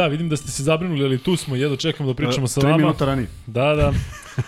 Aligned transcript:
Da, 0.00 0.06
vidim 0.06 0.28
da 0.28 0.36
ste 0.36 0.50
se 0.50 0.62
zabrinuli, 0.62 1.04
ali 1.04 1.18
tu 1.18 1.36
smo, 1.36 1.56
jedno 1.56 1.76
čekamo 1.76 2.08
da 2.08 2.14
pričamo 2.14 2.46
sa 2.46 2.60
vama. 2.60 2.74
3 2.74 2.78
minuta 2.78 3.04
ranije. 3.04 3.28
Da, 3.46 3.74
da. 3.74 3.92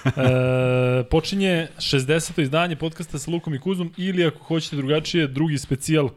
E, 0.06 1.04
počinje 1.10 1.68
60. 1.76 2.42
izdanje 2.42 2.76
podcasta 2.76 3.18
sa 3.18 3.30
Lukom 3.30 3.54
i 3.54 3.60
Kuzmom 3.60 3.92
ili 3.96 4.26
ako 4.26 4.44
hoćete 4.44 4.76
drugačije, 4.76 5.26
drugi 5.26 5.58
specijal 5.58 6.08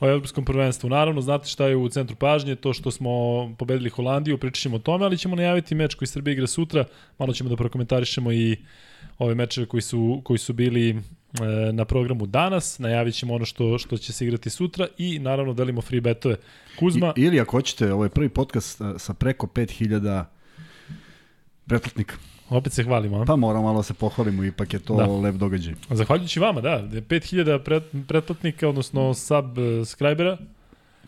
o 0.00 0.08
evropskom 0.08 0.44
prvenstvu. 0.44 0.90
Naravno, 0.90 1.20
znate 1.20 1.48
šta 1.48 1.66
je 1.66 1.76
u 1.76 1.88
centru 1.88 2.16
pažnje, 2.16 2.54
to 2.54 2.72
što 2.72 2.90
smo 2.90 3.10
pobedili 3.58 3.90
Holandiju, 3.90 4.38
pričat 4.38 4.62
ćemo 4.62 4.76
o 4.76 4.78
tome, 4.78 5.04
ali 5.04 5.18
ćemo 5.18 5.36
najaviti 5.36 5.74
meč 5.74 5.94
koji 5.94 6.08
Srbija 6.08 6.32
igra 6.32 6.46
sutra, 6.46 6.84
malo 7.18 7.32
ćemo 7.32 7.50
da 7.50 7.56
prokomentarišemo 7.56 8.32
i 8.32 8.56
ove 9.18 9.34
mečeve 9.34 9.66
koji 9.66 9.80
su, 9.80 10.20
koji 10.24 10.38
su 10.38 10.52
bili 10.52 10.90
e, 10.90 11.00
na 11.72 11.84
programu 11.84 12.26
danas, 12.26 12.78
najavit 12.78 13.14
ćemo 13.14 13.34
ono 13.34 13.44
što, 13.44 13.78
što 13.78 13.96
će 13.96 14.12
se 14.12 14.24
igrati 14.24 14.50
sutra 14.50 14.86
i 14.98 15.18
naravno 15.18 15.54
delimo 15.54 15.80
free 15.80 16.00
betove. 16.00 16.36
Kuzma... 16.78 17.12
I, 17.16 17.20
ili 17.20 17.40
ako 17.40 17.50
hoćete, 17.50 17.92
ovo 17.92 18.04
je 18.04 18.10
prvi 18.10 18.28
podcast 18.28 18.80
a, 18.80 18.98
sa 18.98 19.14
preko 19.14 19.46
5000 19.46 20.24
pretplatnika. 21.66 22.16
Opet 22.50 22.72
se 22.72 22.84
hvalimo, 22.84 23.22
a? 23.22 23.24
Pa 23.24 23.36
moramo 23.36 23.64
malo 23.64 23.78
da 23.78 23.82
se 23.82 23.94
pohvalimo, 23.94 24.44
ipak 24.44 24.72
je 24.72 24.78
to 24.78 24.96
da. 24.96 25.06
lep 25.06 25.34
događaj. 25.34 25.74
Zahvaljujući 25.90 26.40
vama, 26.40 26.60
da. 26.60 26.82
5000 26.82 27.58
pret, 27.64 27.82
pretplatnika, 28.08 28.68
odnosno 28.68 29.14
subscribera. 29.14 30.38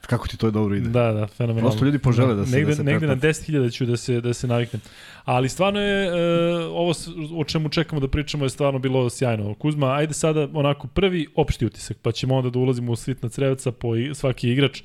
Kako 0.07 0.29
ti 0.29 0.37
to 0.37 0.51
dobro 0.51 0.77
ide? 0.77 0.89
Da, 0.89 1.13
da, 1.13 1.27
fenomenalno. 1.27 1.71
Prosto 1.71 1.85
ljudi 1.85 1.99
požele 1.99 2.35
da 2.35 2.47
se 2.47 2.57
negde, 2.57 2.71
da 2.71 2.77
se 2.77 2.85
negde 2.85 3.07
na 3.07 3.17
10.000 3.17 3.73
ću 3.73 3.87
da 3.87 3.97
se 3.97 4.21
da 4.21 4.35
se 4.35 4.47
naviknem. 4.47 4.83
Ali 5.25 5.49
stvarno 5.49 5.81
je 5.81 6.07
e, 6.07 6.65
ovo 6.65 6.93
o 7.37 7.45
čemu 7.45 7.69
čekamo 7.69 8.01
da 8.01 8.09
pričamo 8.09 8.45
je 8.45 8.51
stvarno 8.51 8.79
bilo 8.79 9.11
sjajno. 9.11 9.55
Kuzma, 9.55 9.95
ajde 9.95 10.15
sada 10.15 10.49
onako 10.55 10.87
prvi 10.87 11.27
opšti 11.35 11.67
utisak, 11.67 11.97
pa 12.03 12.13
ćemo 12.13 12.37
onda 12.37 12.51
da 12.51 12.59
ulazimo 12.59 12.93
u 12.93 12.97
svitna 12.97 13.29
crevca 13.29 13.73
po 13.73 13.89
svaki 14.15 14.51
igrač. 14.51 14.83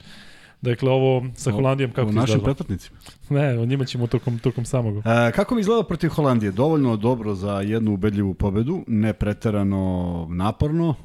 Dakle, 0.61 0.91
ovo 0.91 1.25
sa 1.35 1.51
Holandijom 1.51 1.91
kako 1.91 2.09
izgleda? 2.09 2.23
U 2.23 2.27
našim 2.27 2.43
pretplatnicima? 2.43 2.97
Ne, 3.29 3.59
o 3.59 3.65
njima 3.65 3.85
ćemo 3.85 4.07
tokom, 4.07 4.39
tokom 4.39 4.65
samog. 4.65 4.97
E, 4.97 5.31
kako 5.31 5.55
mi 5.55 5.61
izgleda 5.61 5.83
protiv 5.83 6.09
Holandije? 6.09 6.51
Dovoljno 6.51 6.97
dobro 6.97 7.35
za 7.35 7.61
jednu 7.61 7.93
ubedljivu 7.93 8.33
pobedu, 8.33 8.83
ne 8.87 9.13
preterano 9.13 10.27
naporno, 10.29 10.95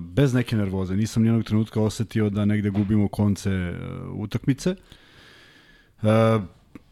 bez 0.00 0.34
neke 0.34 0.56
nervoze. 0.56 0.96
Nisam 0.96 1.22
nijednog 1.22 1.44
trenutka 1.44 1.80
osetio 1.80 2.30
da 2.30 2.44
negde 2.44 2.70
gubimo 2.70 3.08
konce 3.08 3.50
uh, 3.50 4.20
utakmice. 4.20 4.74
Uh, 6.02 6.08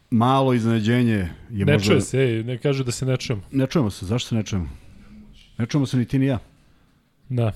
malo 0.09 0.53
iznenađenje 0.53 1.29
je 1.49 1.65
ne 1.65 1.73
možda... 1.73 1.87
čuje 1.87 2.01
se, 2.01 2.19
ej, 2.19 2.43
ne 2.43 2.57
kažu 2.57 2.83
da 2.83 2.91
se 2.91 3.05
ne 3.05 3.17
čujemo. 3.17 3.43
Ne 3.51 3.67
čujemo 3.67 3.91
se, 3.91 4.05
zašto 4.05 4.29
se 4.29 4.35
ne 4.35 4.43
čujemo? 4.43 4.69
Ne 5.57 5.65
čujemo 5.65 5.85
se 5.85 5.97
ni 5.97 6.05
ti 6.05 6.19
ni 6.19 6.25
ja. 6.25 6.39
Da. 7.29 7.51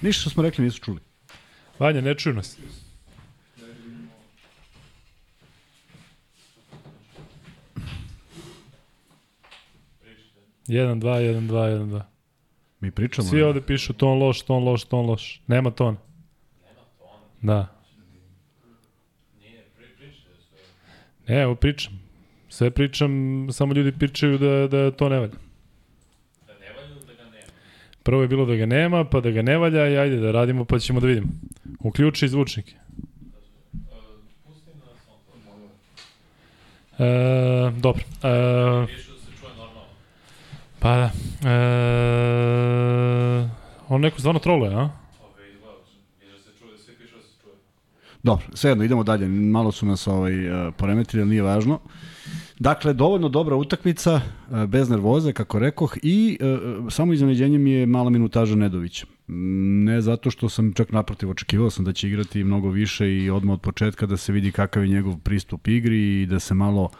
Ništa 0.00 0.20
što 0.20 0.30
smo 0.30 0.42
rekli 0.42 0.64
nisu 0.64 0.80
čuli. 0.80 1.00
Vanja, 1.78 2.00
ne 2.00 2.14
čuju 2.14 2.34
nas. 2.34 2.58
Jedan, 10.66 11.00
dva, 11.00 11.18
jedan, 11.18 11.46
dva, 11.46 11.66
jedan, 11.66 11.88
dva. 11.88 12.06
Mi 12.80 12.90
pričamo. 12.90 13.28
Svi 13.28 13.42
ovde 13.42 13.60
pišu 13.60 13.92
ton 13.92 14.18
loš, 14.18 14.42
ton 14.42 14.64
loš, 14.64 14.84
ton 14.84 15.06
loš. 15.06 15.42
Nema 15.46 15.70
ton. 15.70 15.96
Nema 16.62 16.80
ton. 16.98 17.08
Da. 17.42 17.82
Ne, 21.28 21.42
evo 21.42 21.54
pričam. 21.54 22.02
Sve 22.48 22.70
pričam, 22.70 23.10
samo 23.52 23.74
ljudi 23.74 23.92
pričaju 23.92 24.38
da, 24.38 24.68
da 24.68 24.90
to 24.90 25.08
ne 25.08 25.18
valja. 25.18 25.34
Prvo 28.02 28.22
je 28.22 28.28
bilo 28.28 28.46
da 28.46 28.54
ga 28.54 28.66
nema, 28.66 29.04
pa 29.04 29.20
da 29.20 29.30
ga 29.30 29.42
ne 29.42 29.58
valja 29.58 29.88
i 29.88 29.96
ajde 29.96 30.16
da 30.16 30.30
radimo 30.30 30.64
pa 30.64 30.78
ćemo 30.78 31.00
da 31.00 31.06
vidimo. 31.06 31.26
Uključi 31.80 32.28
zvučnike. 32.28 32.74
E, 36.98 37.70
dobro. 37.80 38.02
E, 38.22 39.11
pa 40.82 40.96
da. 40.96 41.10
E, 41.50 41.54
on 43.88 44.00
neko 44.00 44.18
stvarno 44.18 44.40
troluje, 44.40 44.74
a? 44.74 44.88
Dobro, 48.22 48.44
svejedno, 48.54 48.84
idemo 48.84 49.04
dalje. 49.04 49.28
Malo 49.28 49.72
su 49.72 49.86
nas 49.86 50.06
ovaj, 50.06 50.32
poremetili, 50.76 51.22
ali 51.22 51.30
nije 51.30 51.42
važno. 51.42 51.80
Dakle, 52.58 52.92
dovoljno 52.92 53.28
dobra 53.28 53.56
utakmica, 53.56 54.20
e, 54.52 54.66
bez 54.66 54.90
nervoze, 54.90 55.32
kako 55.32 55.58
rekoh, 55.58 55.96
i 56.02 56.38
e, 56.40 56.58
samo 56.90 57.12
iznenađenje 57.12 57.58
mi 57.58 57.70
je 57.70 57.86
mala 57.86 58.10
minutaža 58.10 58.56
Nedovića. 58.56 59.06
Ne 59.26 60.00
zato 60.00 60.30
što 60.30 60.48
sam 60.48 60.72
čak 60.72 60.92
naprotiv 60.92 61.30
očekivao 61.30 61.70
sam 61.70 61.84
da 61.84 61.92
će 61.92 62.08
igrati 62.08 62.44
mnogo 62.44 62.68
više 62.68 63.16
i 63.16 63.30
odmah 63.30 63.54
od 63.54 63.60
početka 63.60 64.06
da 64.06 64.16
se 64.16 64.32
vidi 64.32 64.52
kakav 64.52 64.84
je 64.84 64.88
njegov 64.88 65.18
pristup 65.18 65.68
igri 65.68 66.22
i 66.22 66.26
da 66.26 66.38
se 66.38 66.54
malo 66.54 66.90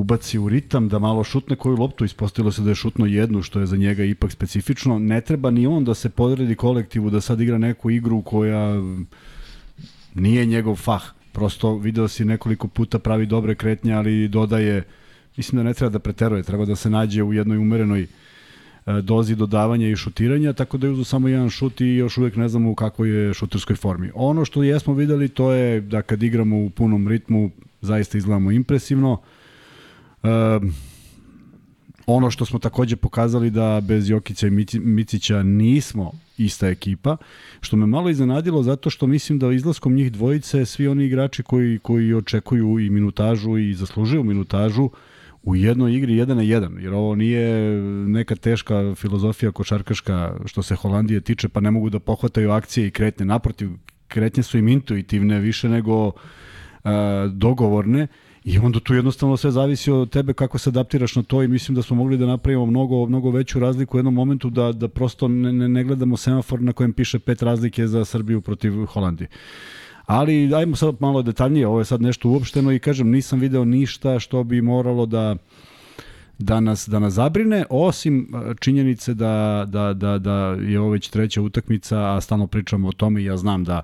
ubaci 0.00 0.38
u 0.38 0.48
ritam, 0.48 0.88
da 0.88 0.98
malo 0.98 1.24
šutne 1.24 1.56
koju 1.56 1.76
loptu, 1.76 2.04
ispostavilo 2.04 2.52
se 2.52 2.62
da 2.62 2.70
je 2.70 2.74
šutno 2.74 3.06
jednu, 3.06 3.42
što 3.42 3.60
je 3.60 3.66
za 3.66 3.76
njega 3.76 4.04
ipak 4.04 4.32
specifično. 4.32 4.98
Ne 4.98 5.20
treba 5.20 5.50
ni 5.50 5.66
on 5.66 5.84
da 5.84 5.94
se 5.94 6.08
podredi 6.08 6.54
kolektivu, 6.54 7.10
da 7.10 7.20
sad 7.20 7.40
igra 7.40 7.58
neku 7.58 7.90
igru 7.90 8.22
koja 8.22 8.82
nije 10.14 10.46
njegov 10.46 10.76
fah 10.76 11.02
prosto 11.32 11.76
video 11.76 12.08
si 12.08 12.24
nekoliko 12.24 12.68
puta 12.68 12.98
pravi 12.98 13.26
dobre 13.26 13.54
kretnje, 13.54 13.92
ali 13.92 14.28
dodaje, 14.28 14.82
mislim 15.36 15.56
da 15.56 15.62
ne 15.62 15.74
treba 15.74 15.90
da 15.90 15.98
preteruje, 15.98 16.42
treba 16.42 16.64
da 16.64 16.76
se 16.76 16.90
nađe 16.90 17.22
u 17.22 17.32
jednoj 17.32 17.58
umerenoj 17.58 18.02
e, 18.02 18.08
dozi 19.02 19.36
dodavanja 19.36 19.88
i 19.88 19.96
šutiranja, 19.96 20.52
tako 20.52 20.78
da 20.78 20.86
je 20.86 20.92
uzu 20.92 21.04
samo 21.04 21.28
jedan 21.28 21.50
šut 21.50 21.80
i 21.80 21.86
još 21.86 22.18
uvek 22.18 22.36
ne 22.36 22.48
znamo 22.48 22.70
u 22.70 22.74
kakvoj 22.74 23.10
je 23.10 23.34
šuterskoj 23.34 23.76
formi. 23.76 24.10
Ono 24.14 24.44
što 24.44 24.62
jesmo 24.62 24.94
videli 24.94 25.28
to 25.28 25.52
je 25.52 25.80
da 25.80 26.02
kad 26.02 26.22
igramo 26.22 26.58
u 26.58 26.70
punom 26.70 27.08
ritmu 27.08 27.50
zaista 27.80 28.18
izgledamo 28.18 28.50
impresivno. 28.50 29.20
E, 30.22 30.28
ono 32.06 32.30
što 32.30 32.44
smo 32.44 32.58
takođe 32.58 32.96
pokazali 32.96 33.50
da 33.50 33.80
bez 33.82 34.10
Jokića 34.10 34.46
i 34.46 34.50
Micića 34.80 35.42
nismo 35.42 36.12
ista 36.38 36.68
ekipa, 36.68 37.16
što 37.60 37.76
me 37.76 37.86
malo 37.86 38.10
iznenadilo 38.10 38.62
zato 38.62 38.90
što 38.90 39.06
mislim 39.06 39.38
da 39.38 39.52
izlaskom 39.52 39.94
njih 39.94 40.12
dvojice 40.12 40.66
svi 40.66 40.88
oni 40.88 41.04
igrači 41.04 41.42
koji, 41.42 41.78
koji 41.78 42.14
očekuju 42.14 42.78
i 42.78 42.90
minutažu 42.90 43.58
i 43.58 43.74
zaslužuju 43.74 44.24
minutažu 44.24 44.90
u 45.42 45.56
jednoj 45.56 45.94
igri 45.94 46.12
1 46.12 46.26
na 46.34 46.42
1, 46.42 46.78
jer 46.78 46.94
ovo 46.94 47.14
nije 47.14 47.72
neka 48.06 48.36
teška 48.36 48.94
filozofija 48.94 49.52
košarkaška 49.52 50.34
što 50.46 50.62
se 50.62 50.74
Holandije 50.74 51.20
tiče, 51.20 51.48
pa 51.48 51.60
ne 51.60 51.70
mogu 51.70 51.90
da 51.90 51.98
pohvataju 51.98 52.50
akcije 52.50 52.86
i 52.86 52.90
kretnje. 52.90 53.26
Naprotiv, 53.26 53.70
kretnje 54.08 54.42
su 54.42 54.58
im 54.58 54.68
intuitivne 54.68 55.40
više 55.40 55.68
nego 55.68 56.06
uh, 56.06 56.12
dogovorne 57.32 58.06
I 58.44 58.58
onda 58.58 58.80
tu 58.80 58.94
jednostavno 58.94 59.36
sve 59.36 59.50
zavisi 59.50 59.90
od 59.90 60.10
tebe 60.10 60.32
kako 60.32 60.58
se 60.58 60.70
adaptiraš 60.70 61.16
na 61.16 61.22
to 61.22 61.42
i 61.42 61.48
mislim 61.48 61.74
da 61.74 61.82
smo 61.82 61.96
mogli 61.96 62.16
da 62.16 62.26
napravimo 62.26 62.66
mnogo, 62.66 63.06
mnogo 63.06 63.30
veću 63.30 63.58
razliku 63.58 63.96
u 63.96 63.98
jednom 63.98 64.14
momentu 64.14 64.50
da, 64.50 64.72
da 64.72 64.88
prosto 64.88 65.28
ne, 65.28 65.52
ne, 65.52 65.68
ne 65.68 65.84
gledamo 65.84 66.16
semafor 66.16 66.62
na 66.62 66.72
kojem 66.72 66.92
piše 66.92 67.18
pet 67.18 67.42
razlike 67.42 67.86
za 67.86 68.04
Srbiju 68.04 68.40
protiv 68.40 68.86
Holandije. 68.86 69.28
Ali 70.06 70.54
ajmo 70.54 70.76
sad 70.76 70.96
malo 71.00 71.22
detaljnije, 71.22 71.66
ovo 71.66 71.78
je 71.78 71.84
sad 71.84 72.02
nešto 72.02 72.28
uopšteno 72.28 72.72
i 72.72 72.78
kažem 72.78 73.10
nisam 73.10 73.40
video 73.40 73.64
ništa 73.64 74.18
što 74.18 74.44
bi 74.44 74.62
moralo 74.62 75.06
da 75.06 75.36
da 76.38 76.60
nas, 76.60 76.88
da 76.88 76.98
nas 76.98 77.12
zabrine, 77.12 77.64
osim 77.70 78.28
e, 78.34 78.54
činjenice 78.60 79.14
da, 79.14 79.64
da, 79.68 79.92
da, 79.94 80.18
da 80.18 80.56
je 80.60 80.80
ovo 80.80 80.90
već 80.90 81.08
treća 81.08 81.42
utakmica, 81.42 82.14
a 82.14 82.20
stalno 82.20 82.46
pričamo 82.46 82.88
o 82.88 82.92
tome 82.92 83.22
i 83.22 83.24
ja 83.24 83.36
znam 83.36 83.64
da 83.64 83.82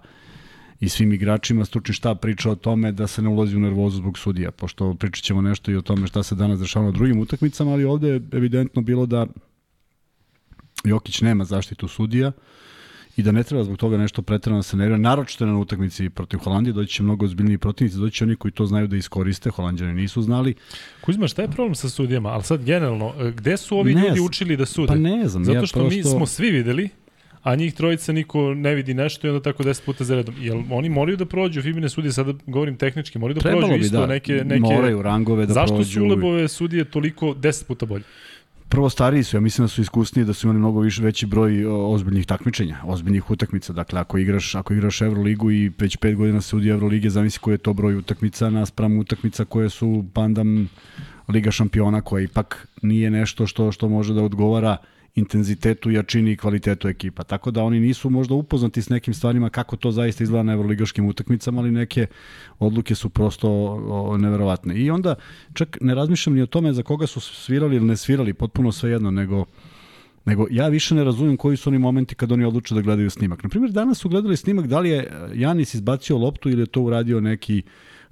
i 0.84 0.88
svim 0.88 1.12
igračima 1.12 1.64
stručni 1.64 1.94
štab 1.94 2.18
priča 2.18 2.50
o 2.50 2.54
tome 2.54 2.92
da 2.92 3.06
se 3.06 3.22
ne 3.22 3.28
ulazi 3.28 3.56
u 3.56 3.60
nervozu 3.60 3.96
zbog 3.96 4.18
sudija, 4.18 4.50
pošto 4.50 4.94
pričat 4.94 5.24
ćemo 5.24 5.42
nešto 5.42 5.70
i 5.70 5.76
o 5.76 5.82
tome 5.82 6.06
šta 6.06 6.22
se 6.22 6.34
danas 6.34 6.60
dešava 6.60 6.84
na 6.84 6.92
drugim 6.92 7.20
utakmicama, 7.20 7.72
ali 7.72 7.84
ovde 7.84 8.08
je 8.08 8.20
evidentno 8.32 8.82
bilo 8.82 9.06
da 9.06 9.26
Jokić 10.84 11.20
nema 11.20 11.44
zaštitu 11.44 11.88
sudija 11.88 12.32
i 13.16 13.22
da 13.22 13.32
ne 13.32 13.42
treba 13.42 13.64
zbog 13.64 13.76
toga 13.76 13.96
nešto 13.96 14.22
pretrano 14.22 14.58
da 14.58 14.62
se 14.62 14.76
nervira, 14.76 14.98
naročito 14.98 15.46
na 15.46 15.58
utakmici 15.58 16.10
protiv 16.10 16.38
Holandije, 16.38 16.72
doći 16.72 16.94
će 16.94 17.02
mnogo 17.02 17.24
ozbiljniji 17.24 17.58
protivnici, 17.58 17.98
doći 17.98 18.16
će 18.16 18.24
oni 18.24 18.36
koji 18.36 18.52
to 18.52 18.66
znaju 18.66 18.86
da 18.86 18.96
iskoriste, 18.96 19.50
Holandjani 19.50 19.94
nisu 19.94 20.22
znali. 20.22 20.54
Kuzma, 21.00 21.28
šta 21.28 21.42
je 21.42 21.48
problem 21.48 21.74
sa 21.74 21.88
sudijama? 21.88 22.28
Ali 22.28 22.42
sad 22.42 22.64
generalno, 22.64 23.12
gde 23.36 23.56
su 23.56 23.78
ovi 23.78 23.94
ne, 23.94 24.08
ljudi 24.08 24.20
učili 24.20 24.56
da 24.56 24.66
sude? 24.66 24.88
Pa 24.88 24.94
ne 24.94 25.28
znam. 25.28 25.44
Zato 25.44 25.66
što 25.66 25.78
ja 25.78 25.82
prosto... 25.82 25.96
mi 25.96 26.02
smo 26.16 26.26
svi 26.26 26.50
videli 26.50 26.88
a 27.44 27.54
njih 27.54 27.74
trojica 27.74 28.12
niko 28.12 28.54
ne 28.54 28.74
vidi 28.74 28.94
nešto 28.94 29.26
i 29.26 29.30
onda 29.30 29.42
tako 29.42 29.62
10 29.62 29.84
puta 29.84 30.04
za 30.04 30.14
redom. 30.14 30.34
Jel 30.38 30.62
oni 30.70 30.88
moraju 30.88 31.16
da 31.16 31.26
prođu 31.26 31.62
Fibine 31.62 31.88
sudije, 31.88 32.12
sada 32.12 32.32
govorim 32.46 32.76
tehnički, 32.76 33.18
moraju 33.18 33.34
da 33.34 33.40
Trebalo 33.40 33.68
prođu 33.68 33.84
isto 33.84 34.00
da. 34.00 34.06
neke, 34.06 34.32
neke... 34.32 34.60
Moraju 34.60 35.02
rangove 35.02 35.46
da 35.46 35.52
Zašto 35.52 35.74
prođu. 35.74 35.90
su 35.90 36.04
Ulebove 36.04 36.48
sudije 36.48 36.84
toliko 36.84 37.26
10 37.26 37.66
puta 37.66 37.86
bolje? 37.86 38.04
prvo 38.68 38.90
stariji 38.90 39.22
su, 39.22 39.36
ja 39.36 39.40
mislim 39.40 39.64
da 39.64 39.68
su 39.68 39.80
iskusniji, 39.80 40.24
da 40.24 40.32
su 40.32 40.46
imali 40.46 40.58
mnogo 40.58 40.80
više 40.80 41.02
veći 41.02 41.26
broj 41.26 41.66
ozbiljnih 41.66 42.26
takmičenja, 42.26 42.76
ozbiljnih 42.84 43.30
utakmica. 43.30 43.72
Dakle, 43.72 44.00
ako 44.00 44.18
igraš, 44.18 44.54
ako 44.54 44.74
igraš 44.74 45.02
Euroligu 45.02 45.50
i 45.50 45.72
već 45.78 45.98
5 45.98 46.14
godina 46.14 46.40
se 46.40 46.56
udi 46.56 46.68
Evrolige, 46.68 47.10
zamisli 47.10 47.40
koji 47.40 47.54
je 47.54 47.58
to 47.58 47.72
broj 47.72 47.96
utakmica 47.96 48.50
naspram 48.50 48.98
utakmica 48.98 49.44
koje 49.44 49.70
su 49.70 50.04
pandam 50.12 50.68
Liga 51.28 51.50
šampiona 51.50 52.00
koja 52.00 52.24
ipak 52.24 52.68
nije 52.82 53.10
nešto 53.10 53.46
što 53.46 53.72
što 53.72 53.88
može 53.88 54.14
da 54.14 54.22
odgovara 54.22 54.76
intenzitetu, 55.14 55.90
jačini 55.90 56.32
i 56.32 56.36
kvalitetu 56.36 56.88
ekipa. 56.88 57.24
Tako 57.24 57.50
da 57.50 57.62
oni 57.62 57.80
nisu 57.80 58.10
možda 58.10 58.34
upoznati 58.34 58.82
s 58.82 58.88
nekim 58.88 59.14
stvarima 59.14 59.50
kako 59.50 59.76
to 59.76 59.90
zaista 59.90 60.24
izgleda 60.24 60.42
na 60.42 60.52
evroligaškim 60.52 61.06
utakmicama, 61.06 61.60
ali 61.60 61.70
neke 61.70 62.06
odluke 62.58 62.94
su 62.94 63.08
prosto 63.08 64.16
neverovatne. 64.18 64.74
I 64.74 64.90
onda 64.90 65.14
čak 65.52 65.78
ne 65.80 65.94
razmišljam 65.94 66.34
ni 66.34 66.42
o 66.42 66.46
tome 66.46 66.72
za 66.72 66.82
koga 66.82 67.06
su 67.06 67.20
svirali 67.20 67.76
ili 67.76 67.86
ne 67.86 67.96
svirali, 67.96 68.34
potpuno 68.34 68.72
svejedno, 68.72 69.10
nego 69.10 69.44
nego 70.24 70.46
ja 70.50 70.68
više 70.68 70.94
ne 70.94 71.04
razumem 71.04 71.36
koji 71.36 71.56
su 71.56 71.70
oni 71.70 71.78
momenti 71.78 72.14
kad 72.14 72.32
oni 72.32 72.44
odluče 72.44 72.74
da 72.74 72.80
gledaju 72.80 73.10
snimak. 73.10 73.42
Na 73.42 73.48
primjer, 73.48 73.72
danas 73.72 73.98
su 73.98 74.08
gledali 74.08 74.36
snimak 74.36 74.66
da 74.66 74.80
li 74.80 74.90
je 74.90 75.12
Janis 75.34 75.74
izbacio 75.74 76.18
loptu 76.18 76.50
ili 76.50 76.62
je 76.62 76.66
to 76.66 76.82
uradio 76.82 77.20
neki 77.20 77.62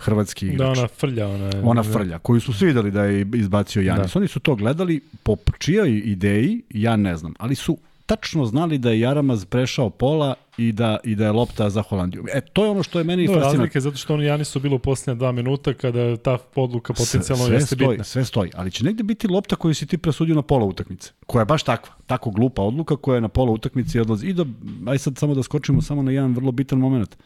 hrvatski 0.03 0.47
da, 0.47 0.53
igrač. 0.53 0.77
Da, 0.77 0.81
ona 0.81 0.89
frlja. 0.89 1.29
Ona, 1.29 1.45
je, 1.45 1.63
ona 1.65 1.83
frlja, 1.83 2.19
koju 2.19 2.41
su 2.41 2.53
svi 2.53 2.67
videli 2.67 2.91
da 2.91 3.05
je 3.05 3.27
izbacio 3.35 3.83
Janis. 3.83 4.13
Da. 4.13 4.19
Oni 4.19 4.29
su 4.29 4.41
to 4.41 4.55
gledali 4.55 5.01
po 5.23 5.37
čijoj 5.59 6.03
ideji, 6.05 6.63
ja 6.71 6.97
ne 6.97 7.17
znam, 7.17 7.35
ali 7.39 7.55
su 7.55 7.79
tačno 8.07 8.45
znali 8.45 8.79
da 8.79 8.91
je 8.91 9.01
Jaramaz 9.01 9.45
prešao 9.45 9.91
pola 9.91 10.35
i 10.57 10.73
da, 10.73 10.99
i 11.05 11.15
da 11.15 11.25
je 11.25 11.33
lopta 11.33 11.71
za 11.71 11.83
Holandiju. 11.83 12.25
E, 12.33 12.41
to 12.41 12.65
je 12.65 12.71
ono 12.71 12.83
što 12.83 12.99
je 12.99 13.05
meni 13.05 13.23
no, 13.23 13.29
fascinantno. 13.29 13.59
Razlike 13.59 13.81
zato 13.81 13.97
što 13.97 14.15
oni 14.15 14.25
Janis 14.25 14.49
su 14.49 14.61
bilo 14.61 14.77
u 14.77 14.79
posljednje 14.79 15.19
dva 15.19 15.33
minuta 15.33 15.75
kada 15.75 16.17
ta 16.17 16.39
odluka 16.55 16.93
potencijalno 16.93 17.45
sve 17.45 17.55
jeste 17.55 17.75
stoji, 17.77 17.89
bitna. 17.89 18.05
Sve 18.05 18.25
stoji, 18.25 18.51
ali 18.55 18.71
će 18.71 18.85
negde 18.85 19.03
biti 19.03 19.29
lopta 19.29 19.57
koju 19.57 19.75
si 19.75 19.87
ti 19.87 19.99
presudio 19.99 20.35
na 20.35 20.43
pola 20.43 20.65
utakmice, 20.65 21.13
koja 21.27 21.41
je 21.41 21.47
baš 21.47 21.63
takva, 21.63 21.95
tako 22.07 22.31
glupa 22.31 22.63
odluka 22.63 22.97
koja 22.97 23.15
je 23.15 23.21
na 23.21 23.29
pola 23.29 23.53
utakmice 23.53 23.99
i 23.99 24.01
odlazi. 24.01 24.27
I 24.27 24.33
da, 24.33 24.45
aj 24.87 24.99
sad 24.99 25.19
samo 25.19 25.35
da 25.35 25.43
skočimo 25.43 25.83
samo 25.83 26.03
na 26.03 26.11
jedan 26.11 26.35
vrlo 26.35 26.53
bitan 26.53 26.79
moment. 26.79 27.17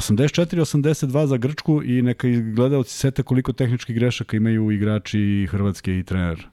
84-82 0.00 1.26
za 1.26 1.36
Grčku 1.36 1.82
i 1.84 2.02
neka 2.02 2.28
gledalci 2.54 2.96
sete 2.96 3.22
koliko 3.22 3.52
tehničkih 3.52 3.96
grešaka 3.96 4.36
imaju 4.36 4.70
igrači 4.70 5.46
Hrvatske 5.50 5.98
i 5.98 6.02
trener 6.02 6.46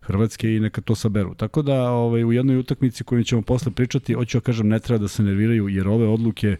Hrvatske 0.00 0.56
i 0.56 0.60
neka 0.60 0.80
to 0.80 0.94
saberu. 0.94 1.34
Tako 1.34 1.62
da 1.62 1.90
ovaj, 1.90 2.24
u 2.24 2.32
jednoj 2.32 2.58
utakmici 2.58 3.04
koju 3.04 3.24
ćemo 3.24 3.42
posle 3.42 3.72
pričati, 3.72 4.14
hoću 4.14 4.38
da 4.38 4.42
kažem 4.42 4.68
ne 4.68 4.78
treba 4.78 4.98
da 4.98 5.08
se 5.08 5.22
nerviraju 5.22 5.68
jer 5.68 5.88
ove 5.88 6.08
odluke 6.08 6.56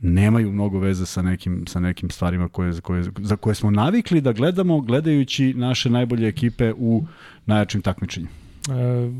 nemaju 0.00 0.52
mnogo 0.52 0.78
veze 0.78 1.06
sa 1.06 1.22
nekim, 1.22 1.66
sa 1.66 1.80
nekim 1.80 2.10
stvarima 2.10 2.48
koje, 2.48 2.80
koje, 2.80 3.04
za 3.18 3.36
koje 3.36 3.54
smo 3.54 3.70
navikli 3.70 4.20
da 4.20 4.32
gledamo 4.32 4.80
gledajući 4.80 5.54
naše 5.54 5.90
najbolje 5.90 6.28
ekipe 6.28 6.72
u 6.76 7.06
najjačim 7.46 7.82
takmičenjima. 7.82 8.47
E, 8.68 9.10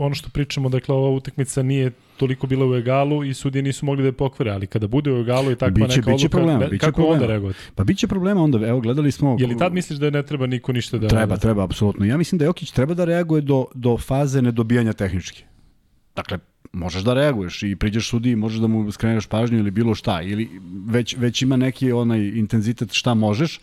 ono 0.00 0.14
što 0.14 0.28
pričamo, 0.28 0.68
dakle, 0.68 0.94
ova 0.94 1.10
utakmica 1.10 1.62
nije 1.62 1.90
toliko 2.16 2.46
bila 2.46 2.66
u 2.66 2.74
egalu 2.74 3.24
i 3.24 3.34
sudije 3.34 3.62
nisu 3.62 3.86
mogli 3.86 4.02
da 4.02 4.08
je 4.08 4.12
pokvare, 4.12 4.50
ali 4.50 4.66
kada 4.66 4.86
bude 4.86 5.12
u 5.12 5.20
egalu 5.20 5.50
i 5.50 5.56
takva 5.56 5.86
biće, 5.86 5.96
neka 5.96 6.10
biće 6.10 6.26
odluka, 6.26 6.28
problema, 6.28 6.58
ne, 6.58 6.68
biće 6.68 6.86
kako 6.86 6.92
problema. 6.92 7.14
onda 7.14 7.26
reagovati? 7.26 7.58
Pa 7.74 7.84
biće 7.84 8.06
problema 8.06 8.42
onda, 8.42 8.68
evo 8.68 8.80
gledali 8.80 9.12
smo... 9.12 9.36
Je 9.40 9.46
li 9.46 9.58
tad 9.58 9.72
misliš 9.72 9.98
da 9.98 10.10
ne 10.10 10.22
treba 10.22 10.46
niko 10.46 10.72
ništa 10.72 10.98
da... 10.98 11.08
Treba, 11.08 11.36
treba, 11.36 11.64
apsolutno. 11.64 12.04
Ja 12.04 12.16
mislim 12.16 12.38
da 12.38 12.44
Jokić 12.44 12.70
treba 12.70 12.94
da 12.94 13.04
reaguje 13.04 13.42
do, 13.42 13.64
do 13.74 13.96
faze 13.98 14.42
nedobijanja 14.42 14.92
tehnički. 14.92 15.44
Dakle, 16.16 16.38
možeš 16.72 17.02
da 17.02 17.14
reaguješ 17.14 17.62
i 17.62 17.76
priđeš 17.76 18.10
sudi 18.10 18.30
i 18.30 18.36
možeš 18.36 18.60
da 18.60 18.66
mu 18.66 18.92
skreneš 18.92 19.26
pažnju 19.26 19.58
ili 19.58 19.70
bilo 19.70 19.94
šta, 19.94 20.22
ili 20.22 20.48
već, 20.86 21.16
već 21.16 21.42
ima 21.42 21.56
neki 21.56 21.92
onaj 21.92 22.20
intenzitet 22.20 22.92
šta 22.92 23.14
možeš, 23.14 23.60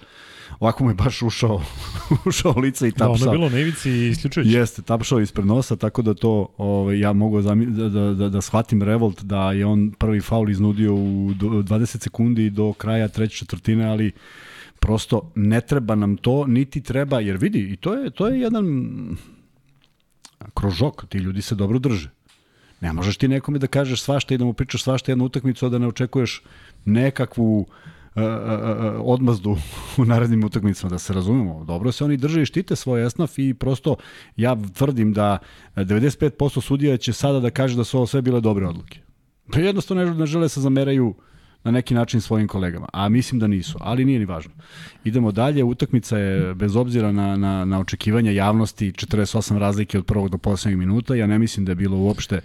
ovako 0.60 0.84
mu 0.84 0.90
je 0.90 0.94
baš 0.94 1.22
ušao, 1.22 1.62
ušao 2.26 2.60
lice 2.60 2.88
i 2.88 2.92
tapšao. 2.92 3.18
Da, 3.18 3.24
ono 3.24 3.32
je 3.32 3.38
bilo 3.38 3.50
na 3.50 3.60
ivici 3.60 3.92
i 3.92 4.10
isključujući. 4.10 4.52
Jeste, 4.52 4.82
tapšao 4.82 5.20
ispred 5.20 5.46
nosa, 5.46 5.76
tako 5.76 6.02
da 6.02 6.14
to 6.14 6.48
ovaj, 6.58 7.00
ja 7.00 7.14
mogu 7.14 7.42
da, 7.42 7.56
da, 7.90 8.14
da, 8.14 8.30
da 8.30 8.42
shvatim 8.42 8.84
revolt 8.84 9.24
da 9.24 9.52
je 9.52 9.66
on 9.66 9.92
prvi 9.92 10.22
faul 10.22 10.50
iznudio 10.50 10.94
u 10.96 11.30
20 11.30 11.86
sekundi 12.04 12.50
do 12.50 12.74
kraja 12.74 13.08
treće 13.08 13.38
četvrtine, 13.38 13.86
ali 13.86 14.12
prosto 14.80 15.32
ne 15.36 15.62
treba 15.62 15.96
nam 15.96 16.18
to, 16.18 16.48
niti 16.48 16.82
treba, 16.82 17.20
jer 17.20 17.38
vidi, 17.38 17.60
i 17.60 17.76
to 17.76 17.94
je, 17.94 18.10
to 18.10 18.28
je 18.28 18.40
jedan 18.40 18.66
krožok, 20.54 21.06
ti 21.10 21.18
ljudi 21.18 21.42
se 21.42 21.56
dobro 21.56 21.80
drže. 21.80 22.10
Ne 22.82 22.94
možeš 22.94 23.18
ti 23.18 23.28
nekome 23.28 23.60
da 23.60 23.68
kažeš 23.68 24.02
svašta 24.02 24.34
i 24.34 24.38
da 24.38 24.46
mu 24.46 24.54
pričaš 24.54 24.84
svašta 24.84 25.12
jednu 25.12 25.26
utakmicu, 25.26 25.66
a 25.66 25.70
da 25.70 25.78
ne 25.78 25.88
očekuješ 25.88 26.42
nekakvu 26.86 27.60
uh, 27.60 27.68
odmazdu 29.00 29.58
u 29.98 30.06
narednim 30.06 30.44
utakmicama, 30.44 30.90
da 30.90 31.00
se 31.00 31.14
razumemo. 31.14 31.64
Dobro 31.64 31.92
se 31.92 32.04
oni 32.04 32.18
drže 32.18 32.42
i 32.42 32.46
štite 32.46 32.76
svoj 32.76 33.06
esnaf 33.06 33.40
i 33.40 33.54
prosto 33.54 33.96
ja 34.38 34.58
tvrdim 34.74 35.14
da 35.14 35.38
95% 35.76 36.62
sudija 36.62 36.98
će 36.98 37.14
sada 37.14 37.40
da 37.40 37.50
kaže 37.50 37.78
da 37.78 37.84
su 37.84 37.98
ovo 37.98 38.08
sve 38.08 38.22
bile 38.22 38.42
dobre 38.42 38.68
odluke. 38.68 39.00
Pa 39.52 39.60
jednostavno 39.60 40.14
ne 40.14 40.26
žele 40.26 40.50
se 40.50 40.62
zameraju 40.62 41.16
na 41.64 41.72
neki 41.72 41.94
način 41.94 42.22
svojim 42.22 42.48
kolegama, 42.48 42.88
a 42.94 43.10
mislim 43.10 43.40
da 43.40 43.48
nisu, 43.48 43.78
ali 43.82 44.06
nije 44.06 44.20
ni 44.20 44.26
važno. 44.26 44.52
Idemo 45.04 45.32
dalje, 45.32 45.64
utakmica 45.64 46.18
je 46.18 46.54
bez 46.54 46.76
obzira 46.76 47.12
na, 47.12 47.36
na, 47.38 47.66
na 47.66 47.80
očekivanja 47.80 48.32
javnosti 48.32 48.92
48 48.92 49.58
razlike 49.58 49.98
od 49.98 50.06
prvog 50.06 50.30
do 50.30 50.38
poslednjeg 50.38 50.80
minuta, 50.80 51.16
ja 51.16 51.28
ne 51.28 51.40
mislim 51.40 51.66
da 51.66 51.72
je 51.72 51.76
bilo 51.76 51.98
uopšte 51.98 52.42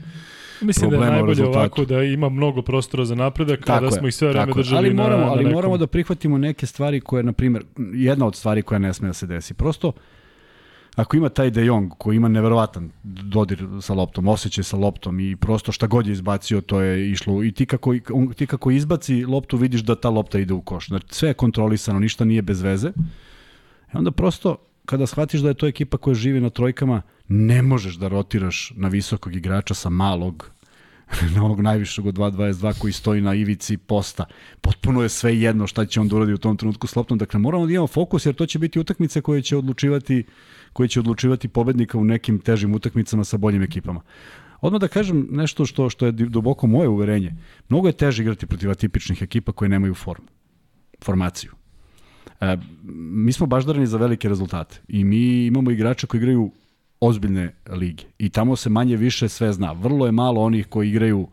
Mislim 0.60 0.90
da 0.90 0.96
je 0.96 1.10
najbolje 1.10 1.46
ovako 1.46 1.84
da 1.84 2.02
ima 2.02 2.28
mnogo 2.28 2.62
prostora 2.62 3.04
za 3.04 3.14
napredak, 3.14 3.64
tako 3.64 3.84
a 3.84 3.88
da 3.88 3.90
smo 3.90 4.08
ih 4.08 4.14
sve 4.14 4.28
vreme 4.28 4.52
držali 4.52 4.78
ali 4.78 4.94
moramo, 4.94 5.24
na, 5.24 5.30
Ali 5.30 5.44
na 5.44 5.50
moramo 5.50 5.76
da 5.76 5.86
prihvatimo 5.86 6.38
neke 6.38 6.66
stvari 6.66 7.00
koje, 7.00 7.22
na 7.22 7.32
primjer, 7.32 7.64
jedna 7.94 8.26
od 8.26 8.36
stvari 8.36 8.62
koja 8.62 8.78
ne 8.78 8.94
sme 8.94 9.08
da 9.08 9.14
se 9.14 9.26
desi. 9.26 9.54
Prosto, 9.54 9.92
ako 10.96 11.16
ima 11.16 11.28
taj 11.28 11.50
De 11.50 11.64
Jong 11.64 11.92
koji 11.98 12.16
ima 12.16 12.28
neverovatan 12.28 12.90
dodir 13.02 13.66
sa 13.80 13.94
loptom, 13.94 14.28
osjećaj 14.28 14.64
sa 14.64 14.76
loptom 14.76 15.20
i 15.20 15.36
prosto 15.36 15.72
šta 15.72 15.86
god 15.86 16.06
je 16.06 16.12
izbacio 16.12 16.60
to 16.60 16.80
je 16.80 17.10
išlo 17.10 17.44
i 17.44 17.52
ti 17.52 17.66
kako, 17.66 17.94
on, 18.12 18.32
ti 18.32 18.46
kako 18.46 18.70
izbaci 18.70 19.24
loptu 19.24 19.56
vidiš 19.56 19.80
da 19.80 19.94
ta 19.94 20.10
lopta 20.10 20.38
ide 20.38 20.54
u 20.54 20.60
koš. 20.60 20.88
Znači 20.88 21.06
sve 21.10 21.28
je 21.28 21.34
kontrolisano, 21.34 21.98
ništa 21.98 22.24
nije 22.24 22.42
bez 22.42 22.62
veze. 22.62 22.88
I 23.94 23.96
onda 23.96 24.10
prosto 24.10 24.56
kada 24.88 25.06
shvatiš 25.06 25.40
da 25.40 25.48
je 25.48 25.54
to 25.54 25.66
ekipa 25.66 25.98
koja 25.98 26.14
živi 26.14 26.40
na 26.40 26.50
trojkama, 26.50 27.02
ne 27.28 27.62
možeš 27.62 27.98
da 28.00 28.08
rotiraš 28.08 28.72
na 28.76 28.88
visokog 28.88 29.36
igrača 29.36 29.74
sa 29.74 29.90
malog 29.90 30.50
na 31.34 31.44
onog 31.44 31.60
najvišeg 31.60 32.06
od 32.06 32.14
2.22 32.14 32.78
koji 32.78 32.92
stoji 32.92 33.20
na 33.20 33.34
ivici 33.34 33.76
posta. 33.76 34.24
Potpuno 34.60 35.02
je 35.02 35.08
sve 35.08 35.36
jedno 35.40 35.66
šta 35.66 35.84
će 35.86 36.00
on 36.00 36.08
da 36.08 36.16
uradi 36.16 36.32
u 36.32 36.38
tom 36.38 36.56
trenutku 36.56 36.86
s 36.86 36.96
loptom. 36.96 37.18
Dakle, 37.18 37.40
moramo 37.40 37.66
da 37.66 37.72
imamo 37.72 37.86
fokus 37.86 38.26
jer 38.26 38.34
to 38.34 38.46
će 38.46 38.58
biti 38.58 38.80
utakmice 38.80 39.20
koje 39.20 39.42
će 39.42 39.56
odlučivati 39.56 40.24
koji 40.72 40.88
će 40.88 41.00
odlučivati 41.00 41.48
pobednika 41.48 41.98
u 41.98 42.04
nekim 42.04 42.38
težim 42.38 42.74
utakmicama 42.74 43.24
sa 43.24 43.36
boljim 43.36 43.62
ekipama. 43.62 44.00
Odmah 44.60 44.80
da 44.80 44.88
kažem 44.88 45.28
nešto 45.30 45.66
što 45.66 45.90
što 45.90 46.06
je 46.06 46.12
duboko 46.12 46.66
moje 46.66 46.88
uverenje. 46.88 47.34
Mnogo 47.68 47.88
je 47.88 47.92
teže 47.92 48.22
igrati 48.22 48.46
protiv 48.46 48.70
atipičnih 48.70 49.22
ekipa 49.22 49.52
koje 49.52 49.68
nemaju 49.68 49.94
formu, 49.94 50.28
formaciju. 51.04 51.52
E, 52.40 52.56
mi 52.92 53.32
smo 53.32 53.46
baždarani 53.46 53.86
za 53.86 53.98
velike 53.98 54.28
rezultate 54.28 54.80
i 54.88 55.04
mi 55.04 55.46
imamo 55.46 55.70
igrača 55.70 56.06
koji 56.06 56.18
igraju 56.18 56.50
ozbiljne 57.00 57.54
lige 57.70 58.04
i 58.18 58.28
tamo 58.28 58.56
se 58.56 58.70
manje 58.70 58.96
više 58.96 59.28
sve 59.28 59.52
zna. 59.52 59.72
Vrlo 59.72 60.06
je 60.06 60.12
malo 60.12 60.40
onih 60.42 60.66
koji 60.66 60.88
igraju 60.88 61.28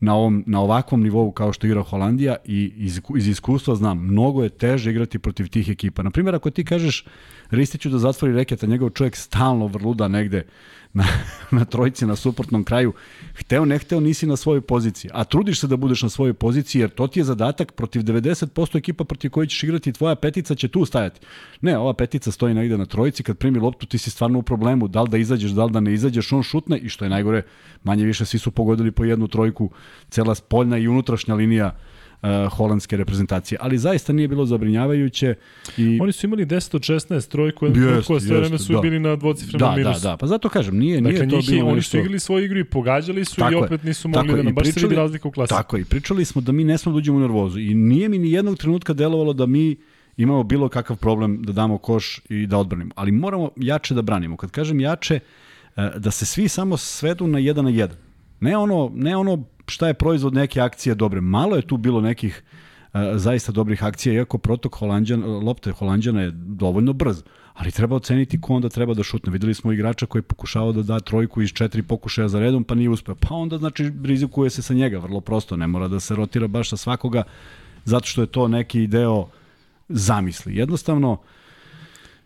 na, 0.00 0.14
ovom, 0.14 0.44
na 0.46 0.60
ovakvom 0.60 1.02
nivou 1.02 1.32
kao 1.32 1.52
što 1.52 1.66
igra 1.66 1.82
Holandija 1.82 2.36
i 2.44 2.72
iz, 2.76 3.00
iz 3.16 3.28
iskustva 3.28 3.74
znam, 3.74 3.98
mnogo 3.98 4.42
je 4.42 4.48
teže 4.48 4.90
igrati 4.90 5.18
protiv 5.18 5.48
tih 5.48 5.68
ekipa. 5.68 6.02
Na 6.02 6.10
primjer, 6.10 6.34
ako 6.34 6.50
ti 6.50 6.64
kažeš 6.64 7.04
Ristiću 7.50 7.90
da 7.90 7.98
zatvori 7.98 8.34
reket, 8.34 8.64
a 8.64 8.66
njegov 8.66 8.90
čovjek 8.90 9.16
stalno 9.16 9.66
vrluda 9.66 10.08
negde 10.08 10.46
na, 10.94 11.04
na 11.50 11.64
trojici 11.64 12.06
na 12.06 12.16
suprotnom 12.16 12.64
kraju, 12.64 12.92
hteo 13.34 13.64
ne 13.64 13.78
hteo 13.78 14.00
nisi 14.00 14.26
na 14.26 14.36
svojoj 14.36 14.60
poziciji, 14.60 15.10
a 15.14 15.24
trudiš 15.24 15.60
se 15.60 15.66
da 15.66 15.76
budeš 15.76 16.02
na 16.02 16.08
svojoj 16.08 16.34
poziciji 16.34 16.80
jer 16.80 16.90
to 16.90 17.06
ti 17.06 17.20
je 17.20 17.24
zadatak 17.24 17.72
protiv 17.72 18.02
90% 18.02 18.78
ekipa 18.78 19.04
protiv 19.04 19.30
koje 19.30 19.46
ćeš 19.46 19.62
igrati 19.62 19.92
tvoja 19.92 20.14
petica 20.14 20.54
će 20.54 20.68
tu 20.68 20.84
stajati. 20.84 21.20
Ne, 21.60 21.78
ova 21.78 21.94
petica 21.94 22.30
stoji 22.30 22.54
negde 22.54 22.78
na 22.78 22.86
trojici, 22.86 23.22
kad 23.22 23.38
primi 23.38 23.58
loptu 23.58 23.86
ti 23.86 23.98
si 23.98 24.10
stvarno 24.10 24.38
u 24.38 24.42
problemu, 24.42 24.88
da 24.88 25.02
li 25.02 25.10
da 25.10 25.16
izađeš, 25.16 25.50
da 25.50 25.64
li 25.64 25.72
da 25.72 25.80
ne 25.80 25.94
izađeš, 25.94 26.32
on 26.32 26.42
šutne 26.42 26.78
i 26.78 26.88
što 26.88 27.04
je 27.04 27.08
najgore, 27.08 27.42
manje 27.84 28.04
više 28.04 28.24
svi 28.24 28.38
su 28.38 28.50
pogodili 28.50 28.90
po 28.90 29.04
jednu 29.04 29.28
trojku, 29.28 29.70
cela 30.08 30.34
spoljna 30.34 30.78
i 30.78 30.88
unutrašnja 30.88 31.34
linija 31.34 31.76
uh, 32.24 32.52
holandske 32.52 32.96
reprezentacije. 32.96 33.58
Ali 33.60 33.78
zaista 33.78 34.12
nije 34.12 34.28
bilo 34.28 34.46
zabrinjavajuće. 34.46 35.34
I... 35.76 35.98
Oni 36.00 36.12
su 36.12 36.26
imali 36.26 36.46
10 36.46 36.76
od 36.76 36.82
16 36.82 37.28
trojku, 37.28 37.66
jednu 37.66 37.82
trojku, 37.82 38.14
a 38.14 38.20
sve 38.20 38.38
vreme 38.40 38.58
su 38.58 38.72
da. 38.72 38.80
bili 38.80 39.00
na 39.00 39.16
dvocifrenom 39.16 39.70
da, 39.70 39.76
minusu. 39.76 40.00
Da, 40.00 40.08
da, 40.08 40.16
pa 40.16 40.26
zato 40.26 40.48
kažem, 40.48 40.78
nije, 40.78 41.00
dakle, 41.00 41.18
nije 41.18 41.30
to 41.30 41.36
njih, 41.36 41.50
bilo 41.50 41.68
Oni 41.68 41.82
su 41.82 41.98
igrali 41.98 42.20
svoju 42.20 42.44
igru 42.44 42.58
i 42.58 42.64
pogađali 42.64 43.24
su 43.24 43.36
tako 43.36 43.52
i 43.52 43.54
opet 43.54 43.82
nisu 43.82 44.08
mogli 44.08 44.28
tako, 44.28 44.36
da 44.36 44.42
nam 44.42 44.54
baš 44.54 44.62
pričali, 44.62 44.80
se 44.80 44.86
vidi 44.86 44.96
razlika 44.96 45.28
u 45.28 45.30
klasi. 45.30 45.50
Tako 45.50 45.78
i 45.78 45.84
pričali 45.84 46.24
smo 46.24 46.40
da 46.40 46.52
mi 46.52 46.64
ne 46.64 46.78
smo 46.78 46.92
da 46.92 46.98
uđemo 46.98 47.18
u 47.18 47.20
nervozu 47.20 47.58
i 47.58 47.74
nije 47.74 48.08
mi 48.08 48.18
ni 48.18 48.32
jednog 48.32 48.58
trenutka 48.58 48.92
delovalo 48.92 49.32
da 49.32 49.46
mi 49.46 49.76
imamo 50.16 50.42
bilo 50.42 50.68
kakav 50.68 50.96
problem 50.96 51.42
da 51.42 51.52
damo 51.52 51.78
koš 51.78 52.20
i 52.28 52.46
da 52.46 52.58
odbranimo. 52.58 52.90
Ali 52.96 53.12
moramo 53.12 53.50
jače 53.56 53.94
da 53.94 54.02
branimo. 54.02 54.36
Kad 54.36 54.50
kažem 54.50 54.80
jače, 54.80 55.20
e, 55.76 55.90
da 55.96 56.10
se 56.10 56.26
svi 56.26 56.48
samo 56.48 56.76
svedu 56.76 57.26
na 57.26 57.38
jedan 57.38 57.64
na 57.64 57.70
jedan. 57.70 57.96
Ne 58.40 58.56
ono, 58.56 58.92
ne 58.94 59.16
ono 59.16 59.44
šta 59.66 59.86
je 59.86 59.94
proizvod 59.94 60.34
neke 60.34 60.60
akcije 60.60 60.94
dobre. 60.94 61.20
Malo 61.20 61.56
je 61.56 61.66
tu 61.66 61.76
bilo 61.76 62.00
nekih 62.00 62.42
uh, 62.42 63.00
zaista 63.14 63.52
dobrih 63.52 63.84
akcija, 63.84 64.14
iako 64.14 64.38
protok 64.38 64.74
Holandjan, 64.74 65.24
lopte 65.24 65.70
Holandjana 65.70 66.22
je 66.22 66.30
dovoljno 66.34 66.92
brz, 66.92 67.22
ali 67.54 67.70
treba 67.70 67.96
oceniti 67.96 68.40
ko 68.40 68.54
onda 68.54 68.68
treba 68.68 68.94
da 68.94 69.02
šutne. 69.02 69.32
Videli 69.32 69.54
smo 69.54 69.72
igrača 69.72 70.06
koji 70.06 70.22
pokušavao 70.22 70.72
da 70.72 70.82
da 70.82 71.00
trojku 71.00 71.42
iz 71.42 71.52
četiri 71.52 71.82
pokušaja 71.82 72.28
za 72.28 72.40
redom, 72.40 72.64
pa 72.64 72.74
nije 72.74 72.90
uspeo. 72.90 73.14
Pa 73.14 73.34
onda 73.34 73.58
znači 73.58 73.92
rizikuje 74.04 74.50
se 74.50 74.62
sa 74.62 74.74
njega, 74.74 74.98
vrlo 74.98 75.20
prosto, 75.20 75.56
ne 75.56 75.66
mora 75.66 75.88
da 75.88 76.00
se 76.00 76.14
rotira 76.14 76.46
baš 76.46 76.70
sa 76.70 76.76
svakoga, 76.76 77.22
zato 77.84 78.06
što 78.06 78.20
je 78.20 78.26
to 78.26 78.48
neki 78.48 78.86
deo 78.86 79.26
zamisli. 79.88 80.56
Jednostavno, 80.56 81.18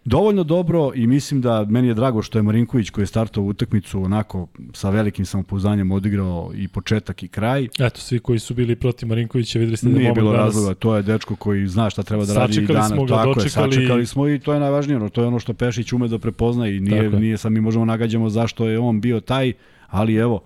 dovoljno 0.09 0.45
dobro 0.45 0.93
i 0.95 1.07
mislim 1.07 1.41
da 1.41 1.65
meni 1.65 1.89
je 1.89 1.95
drago 1.95 2.23
što 2.23 2.39
je 2.39 2.43
Marinković 2.43 2.91
koji 2.91 3.03
je 3.03 3.07
startao 3.07 3.45
utakmicu 3.45 4.03
onako 4.03 4.47
sa 4.73 4.91
velikim 4.91 5.27
samopouzdanjem 5.27 5.91
odigrao 5.93 6.51
i 6.55 6.69
početak 6.69 7.23
i 7.23 7.29
kraj. 7.29 7.69
Eto, 7.79 8.01
svi 8.01 8.19
koji 8.19 8.39
su 8.39 8.55
bili 8.55 8.77
protiv 8.77 9.09
Marinkovića 9.09 9.59
videli 9.59 9.77
ste 9.77 9.89
da 9.89 9.99
Nije 9.99 10.13
bilo 10.13 10.33
danas... 10.33 10.47
razloga, 10.47 10.75
to 10.75 10.97
je 10.97 11.03
dečko 11.03 11.37
koji 11.37 11.67
zna 11.67 11.91
šta 11.91 12.03
treba 12.03 12.25
da 12.25 12.35
radi 12.35 12.51
i 12.51 12.55
Sačekali 12.55 12.75
danas. 12.75 12.89
smo 12.89 13.05
ga, 13.05 13.09
Tako 13.09 13.29
je, 13.31 13.35
dočekali- 13.37 13.73
sačekali 13.73 14.07
smo 14.07 14.29
i 14.29 14.39
to 14.39 14.55
je 14.55 14.61
najvažnije, 14.61 14.97
ono, 14.97 15.09
to 15.09 15.21
je 15.21 15.27
ono 15.27 15.39
što 15.39 15.55
Pešić 15.55 15.93
ume 15.93 16.09
da 16.09 16.19
prepozna 16.19 16.69
i 16.69 16.81
nije, 16.81 17.03
je. 17.05 17.11
nije 17.11 17.37
sad 17.37 17.53
mi 17.53 17.61
možemo 17.61 17.85
nagađamo 17.85 18.29
zašto 18.31 18.69
je 18.69 18.79
on 18.79 19.01
bio 19.01 19.21
taj, 19.21 19.53
ali 19.89 20.15
evo, 20.15 20.41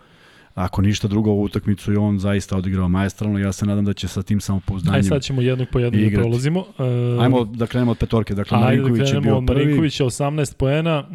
ako 0.54 0.82
ništa 0.82 1.08
drugo 1.08 1.30
ovu 1.30 1.42
utakmicu 1.42 1.92
je 1.92 1.98
on 1.98 2.18
zaista 2.18 2.56
odigrao 2.56 2.88
maestralno, 2.88 3.38
ja 3.38 3.52
se 3.52 3.66
nadam 3.66 3.84
da 3.84 3.92
će 3.92 4.08
sa 4.08 4.22
tim 4.22 4.40
samopouzdanjem. 4.40 4.96
Aj 4.96 5.02
sad 5.02 5.22
ćemo 5.22 5.42
jednog 5.42 5.68
po 5.72 5.78
jednog 5.78 6.00
da 6.00 6.06
igrati. 6.06 6.22
prolazimo. 6.22 6.60
Uh, 6.60 7.22
Ajmo 7.22 7.44
da 7.44 7.66
krenemo 7.66 7.90
od 7.90 7.98
petorke, 7.98 8.34
dakle 8.34 8.58
Ajde 8.58 8.64
da 8.64 8.82
Marinković 8.82 9.00
je 9.00 9.04
krenemo 9.04 9.22
bio 9.22 9.36
od. 9.36 9.44
Marinkovića, 9.44 10.04
18 10.04 10.56
poena, 10.56 11.04
e, 11.10 11.14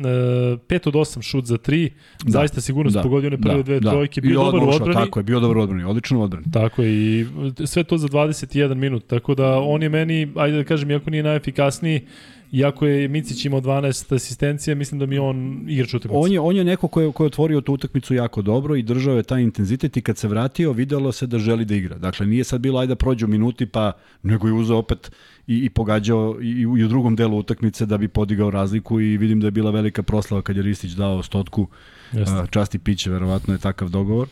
5 0.67 0.87
od 0.87 0.93
8 0.93 1.21
šut 1.21 1.45
za 1.45 1.57
3, 1.57 1.89
da. 2.23 2.31
zaista 2.31 2.61
sigurno 2.61 2.91
da. 2.91 3.01
pogodio 3.01 3.27
one 3.27 3.37
prve 3.37 3.63
dve 3.63 3.79
trojke, 3.79 4.21
bio 4.21 4.31
I 4.31 4.33
dobar 4.33 4.63
u 4.63 4.69
odbrani. 4.69 4.93
Tako 4.93 5.19
je, 5.19 5.23
bio 5.23 5.39
dobar 5.39 5.57
u 5.57 5.61
odbrani, 5.61 5.83
odlično 5.83 6.19
u 6.19 6.21
odbrani. 6.21 6.45
Tako 6.51 6.81
je, 6.81 7.19
i 7.21 7.25
sve 7.65 7.83
to 7.83 7.97
za 7.97 8.07
21 8.07 8.73
minut, 8.73 9.07
tako 9.07 9.35
da 9.35 9.59
on 9.59 9.83
je 9.83 9.89
meni, 9.89 10.31
ajde 10.35 10.57
da 10.57 10.63
kažem, 10.63 10.91
iako 10.91 11.09
nije 11.09 11.23
najefikasniji, 11.23 12.01
iako 12.51 12.87
je 12.87 13.07
Micić 13.07 13.45
imao 13.45 13.61
12 13.61 14.15
asistencija, 14.15 14.75
mislim 14.75 14.99
da 14.99 15.05
mi 15.05 15.19
on 15.19 15.65
igrač 15.67 15.93
utakmice. 15.93 16.19
On 16.19 16.31
je, 16.31 16.39
on 16.39 16.55
je 16.55 16.63
neko 16.63 16.87
ko 16.87 17.01
je, 17.01 17.11
ko 17.11 17.23
je 17.23 17.27
otvorio 17.27 17.61
tu 17.61 17.73
utakmicu 17.73 18.13
jako 18.13 18.41
dobro 18.41 18.75
i 18.75 18.83
držao 18.83 19.17
je 19.17 19.23
taj 19.23 19.41
intenzitet 19.41 19.97
i 19.97 20.01
kad 20.01 20.17
se 20.17 20.27
vratio 20.27 20.71
videlo 20.71 21.11
se 21.11 21.27
da 21.27 21.39
želi 21.39 21.65
da 21.65 21.75
igra. 21.75 21.97
Dakle, 21.97 22.25
nije 22.25 22.43
sad 22.43 22.61
bilo 22.61 22.79
ajde 22.79 22.91
da 22.91 22.95
prođu 22.95 23.27
minuti 23.27 23.65
pa 23.65 23.91
nego 24.23 24.47
je 24.47 24.53
uzeo 24.53 24.77
opet 24.77 25.11
i, 25.47 25.65
i 25.65 25.69
pogađao 25.69 26.37
i, 26.41 26.49
i 26.61 26.65
u 26.65 26.87
drugom 26.87 27.15
delu 27.15 27.37
utakmice 27.37 27.85
da 27.85 27.97
bi 27.97 28.07
podigao 28.07 28.49
razliku 28.49 29.01
i 29.01 29.17
vidim 29.17 29.39
da 29.39 29.47
je 29.47 29.51
bila 29.51 29.71
velika 29.71 30.03
proslava 30.03 30.41
kad 30.41 30.55
je 30.55 30.63
Ristić 30.63 30.91
dao 30.91 31.23
stotku 31.23 31.67
Jeste. 32.13 32.47
časti 32.49 32.79
piće, 32.79 33.09
verovatno 33.09 33.53
je 33.53 33.57
takav 33.57 33.89
dogovor. 33.89 34.27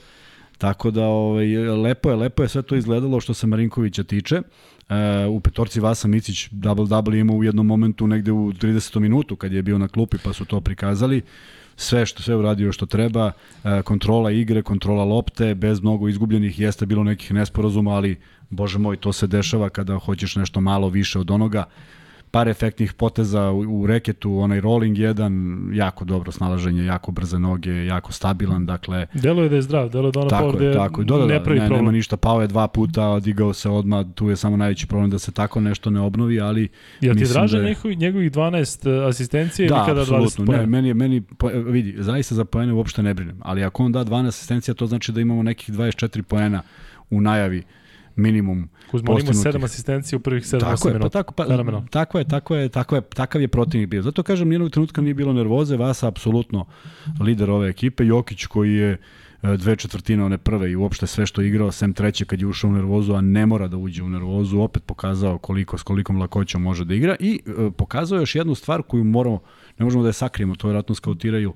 Tako 0.58 0.92
da 0.92 1.06
ovaj, 1.06 1.48
lepo 1.58 2.10
je, 2.10 2.16
lepo 2.16 2.44
je 2.44 2.50
sve 2.50 2.62
to 2.62 2.76
izgledalo 2.76 3.20
što 3.20 3.34
se 3.34 3.48
Marinkovića 3.48 4.04
tiče. 4.04 4.42
E, 4.90 5.26
u 5.28 5.40
petorci 5.40 5.80
Vasa 5.80 6.08
Micić 6.08 6.50
double-double 6.52 7.14
je 7.14 7.20
imao 7.20 7.36
u 7.36 7.44
jednom 7.44 7.66
momentu 7.66 8.08
negde 8.08 8.32
u 8.32 8.54
30. 8.54 9.00
minutu 9.00 9.36
kad 9.36 9.54
je 9.54 9.62
bio 9.62 9.78
na 9.78 9.88
klupi 9.88 10.18
pa 10.24 10.34
su 10.34 10.46
to 10.46 10.62
prikazali 10.62 11.22
sve 11.76 12.06
što 12.06 12.24
sve 12.24 12.36
uradio 12.36 12.72
što 12.72 12.86
treba, 12.86 13.32
e, 13.64 13.82
kontrola 13.82 14.32
igre, 14.32 14.62
kontrola 14.62 15.04
lopte, 15.04 15.56
bez 15.56 15.82
mnogo 15.82 16.08
izgubljenih, 16.08 16.60
jeste 16.60 16.86
bilo 16.86 17.04
nekih 17.04 17.34
nesporazuma, 17.34 17.92
ali 17.92 18.18
bože 18.50 18.80
moj, 18.80 18.98
to 18.98 19.14
se 19.14 19.28
dešava 19.28 19.70
kada 19.70 19.98
hoćeš 19.98 20.36
nešto 20.36 20.62
malo 20.62 20.90
više 20.90 21.20
od 21.20 21.32
onoga 21.32 21.64
par 22.36 22.48
efektnih 22.48 22.94
poteza 22.94 23.52
u, 23.52 23.60
u 23.60 23.88
reketu, 23.88 24.38
onaj 24.38 24.60
rolling 24.62 24.98
jedan, 24.98 25.34
jako 25.74 26.06
dobro 26.06 26.32
snalaženje, 26.32 26.86
jako 26.86 27.12
brze 27.12 27.40
noge, 27.40 27.86
jako 27.86 28.12
stabilan, 28.12 28.66
dakle... 28.66 29.08
Delo 29.14 29.44
je 29.44 29.50
da 29.50 29.56
je 29.56 29.62
zdrav, 29.62 29.90
delo 29.90 30.08
je 30.08 30.12
da 30.12 30.20
ona 30.20 30.30
tako 30.30 30.44
povrede 30.46 30.66
je, 30.66 30.74
tako 30.74 31.02
je. 31.02 31.06
Da, 31.06 31.18
da, 31.18 31.26
ne 31.26 31.34
da, 31.34 31.44
pravi 31.44 31.60
ne, 31.60 31.66
problem. 31.68 31.80
nema 31.80 31.92
ništa, 31.92 32.18
pao 32.18 32.42
je 32.42 32.48
dva 32.48 32.68
puta, 32.68 33.08
odigao 33.10 33.54
se 33.54 33.70
odmah, 33.70 34.06
tu 34.16 34.30
je 34.30 34.36
samo 34.36 34.58
najveći 34.58 34.88
problem 34.88 35.10
da 35.10 35.20
se 35.20 35.32
tako 35.32 35.62
nešto 35.62 35.90
ne 35.90 36.00
obnovi, 36.00 36.40
ali... 36.42 36.68
Jel 37.02 37.16
ti 37.16 37.24
draže 37.26 37.58
da 37.58 37.64
je- 37.64 37.70
njegovih, 37.70 37.98
njegovih 37.98 38.32
12 38.32 39.08
asistencije 39.10 39.70
Da, 39.70 39.76
ili 39.76 39.86
kada 39.86 40.02
20 40.02 40.26
apsolutno. 40.26 40.54
Ne, 40.54 40.66
meni 40.66 40.94
meni 40.94 41.22
po- 41.22 41.50
vidi, 41.50 41.96
zaista 41.98 42.36
za 42.36 42.46
poene 42.46 42.74
uopšte 42.74 43.04
ne 43.04 43.14
brinem, 43.14 43.38
ali 43.42 43.64
ako 43.64 43.84
on 43.86 43.92
da 43.92 44.06
12 44.06 44.28
asistencija, 44.28 44.76
to 44.76 44.88
znači 44.88 45.12
da 45.12 45.22
imamo 45.22 45.44
nekih 45.44 45.76
24 45.76 46.22
poena 46.22 46.62
u 47.10 47.22
najavi 47.22 47.64
minimum 48.16 48.70
Kuzma 48.92 49.12
on 49.12 49.22
ima. 49.22 49.32
7 49.32 49.64
asistencija 49.66 50.18
u 50.18 50.20
prvih 50.20 50.44
7 50.44 50.60
Tako 50.60 50.88
je, 50.88 50.94
pa 50.94 50.98
minuta. 50.98 51.10
tako 51.10 51.34
pa 51.34 51.46
Fenomenalno. 51.46 51.88
tako 51.92 52.18
je, 52.20 52.28
tako 52.28 52.56
je, 52.56 52.70
tako 52.70 52.96
je, 52.96 53.02
takav 53.02 53.42
je 53.42 53.48
protivnik 53.48 53.90
bio. 53.90 54.02
Zato 54.02 54.24
kažem 54.24 54.48
nijednog 54.50 54.72
trenutka 54.72 55.02
nije 55.02 55.14
bilo 55.14 55.34
nervoze, 55.34 55.78
Vasa 55.78 56.08
apsolutno 56.08 56.66
lider 57.22 57.50
ove 57.50 57.70
ekipe, 57.70 58.06
Jokić 58.06 58.46
koji 58.46 58.74
je 58.74 58.92
e, 59.44 59.58
dve 59.58 59.76
četvrtine 59.76 60.24
one 60.24 60.38
prve 60.38 60.72
i 60.72 60.76
uopšte 60.76 61.08
sve 61.08 61.26
što 61.26 61.42
je 61.42 61.48
igrao, 61.48 61.72
sem 61.72 61.94
treće 61.94 62.26
kad 62.26 62.42
je 62.42 62.48
ušao 62.48 62.70
u 62.70 62.74
nervozu, 62.74 63.14
a 63.14 63.22
ne 63.22 63.46
mora 63.46 63.68
da 63.68 63.78
uđe 63.78 64.04
u 64.04 64.10
nervozu, 64.10 64.60
opet 64.60 64.84
pokazao 64.86 65.38
koliko 65.38 65.78
s 65.78 65.84
kolikom 65.84 66.18
lakoćom 66.20 66.62
može 66.62 66.86
da 66.86 66.94
igra 66.94 67.16
i 67.20 67.40
e, 67.46 67.72
pokazao 67.78 68.20
još 68.20 68.36
jednu 68.36 68.56
stvar 68.56 68.82
koju 68.84 69.04
moramo, 69.04 69.40
ne 69.80 69.84
možemo 69.84 70.04
da 70.04 70.10
je 70.10 70.14
sakrijemo, 70.14 70.56
to 70.56 70.68
vjerojatno 70.68 70.96
skautiraju, 70.96 71.54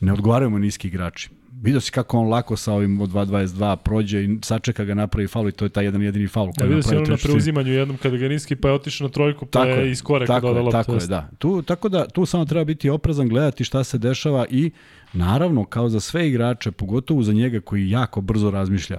ne 0.00 0.12
odgovaraju 0.12 0.50
mu 0.50 0.58
niski 0.58 0.88
igrači. 0.88 1.30
Vidio 1.62 1.80
si 1.80 1.92
kako 1.92 2.18
on 2.18 2.28
lako 2.28 2.56
sa 2.56 2.72
ovim 2.72 3.00
od 3.00 3.10
2.22 3.10 3.76
prođe 3.76 4.24
i 4.24 4.38
sačeka 4.42 4.84
ga 4.84 4.94
napravi 4.94 5.28
faul 5.28 5.48
i 5.48 5.52
to 5.52 5.64
je 5.64 5.68
taj 5.68 5.84
jedan 5.84 6.02
jedini 6.02 6.28
faul 6.28 6.46
Ja 6.46 6.52
koji 6.58 6.68
vidio 6.68 6.78
je 6.78 6.82
si 6.82 6.96
ono 6.96 7.06
na 7.06 7.16
preuzimanju 7.16 7.72
jednom 7.72 7.96
kada 7.96 8.16
ga 8.16 8.28
niski, 8.28 8.56
pa 8.56 8.68
je 8.68 8.74
otišao 8.74 9.06
na 9.06 9.12
trojku, 9.12 9.46
pa 9.46 9.58
Tako 9.58 9.80
je 9.80 9.90
iz 9.90 10.02
koreka 10.02 10.34
tako 10.34 10.50
loptu. 10.50 10.70
Tako 10.72 10.94
je, 10.94 11.06
da. 11.06 11.28
Tu, 11.38 11.62
tako 11.62 11.88
da 11.88 12.08
tu 12.08 12.26
samo 12.26 12.44
treba 12.44 12.64
biti 12.64 12.90
oprezan, 12.90 13.28
gledati 13.28 13.64
šta 13.64 13.84
se 13.84 13.98
dešava 13.98 14.46
i 14.50 14.70
naravno 15.12 15.64
kao 15.64 15.88
za 15.88 16.00
sve 16.00 16.28
igrače, 16.28 16.70
pogotovo 16.70 17.22
za 17.22 17.32
njega 17.32 17.60
koji 17.60 17.90
jako 17.90 18.20
brzo 18.20 18.50
razmišlja, 18.50 18.98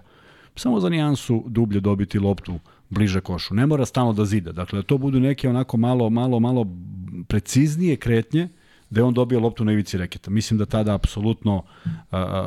samo 0.55 0.79
za 0.79 0.89
nijansu 0.89 1.43
dublje 1.48 1.79
dobiti 1.79 2.20
loptu 2.20 2.60
bliže 2.89 3.22
košu. 3.22 3.55
Ne 3.55 3.65
mora 3.65 3.86
stalno 3.86 4.13
da 4.13 4.25
zida. 4.25 4.51
Dakle, 4.51 4.79
da 4.79 4.84
to 4.84 4.98
budu 4.98 5.20
neke 5.20 5.50
onako 5.50 5.77
malo, 5.77 6.10
malo, 6.10 6.39
malo 6.39 6.67
preciznije 7.27 7.96
kretnje, 7.96 8.50
da 8.94 9.06
on 9.06 9.14
dobije 9.14 9.40
loptu 9.40 9.66
na 9.66 9.72
ivici 9.72 9.98
reketa. 9.98 10.32
Mislim 10.32 10.58
da 10.58 10.66
tada 10.66 10.96
apsolutno 10.96 11.64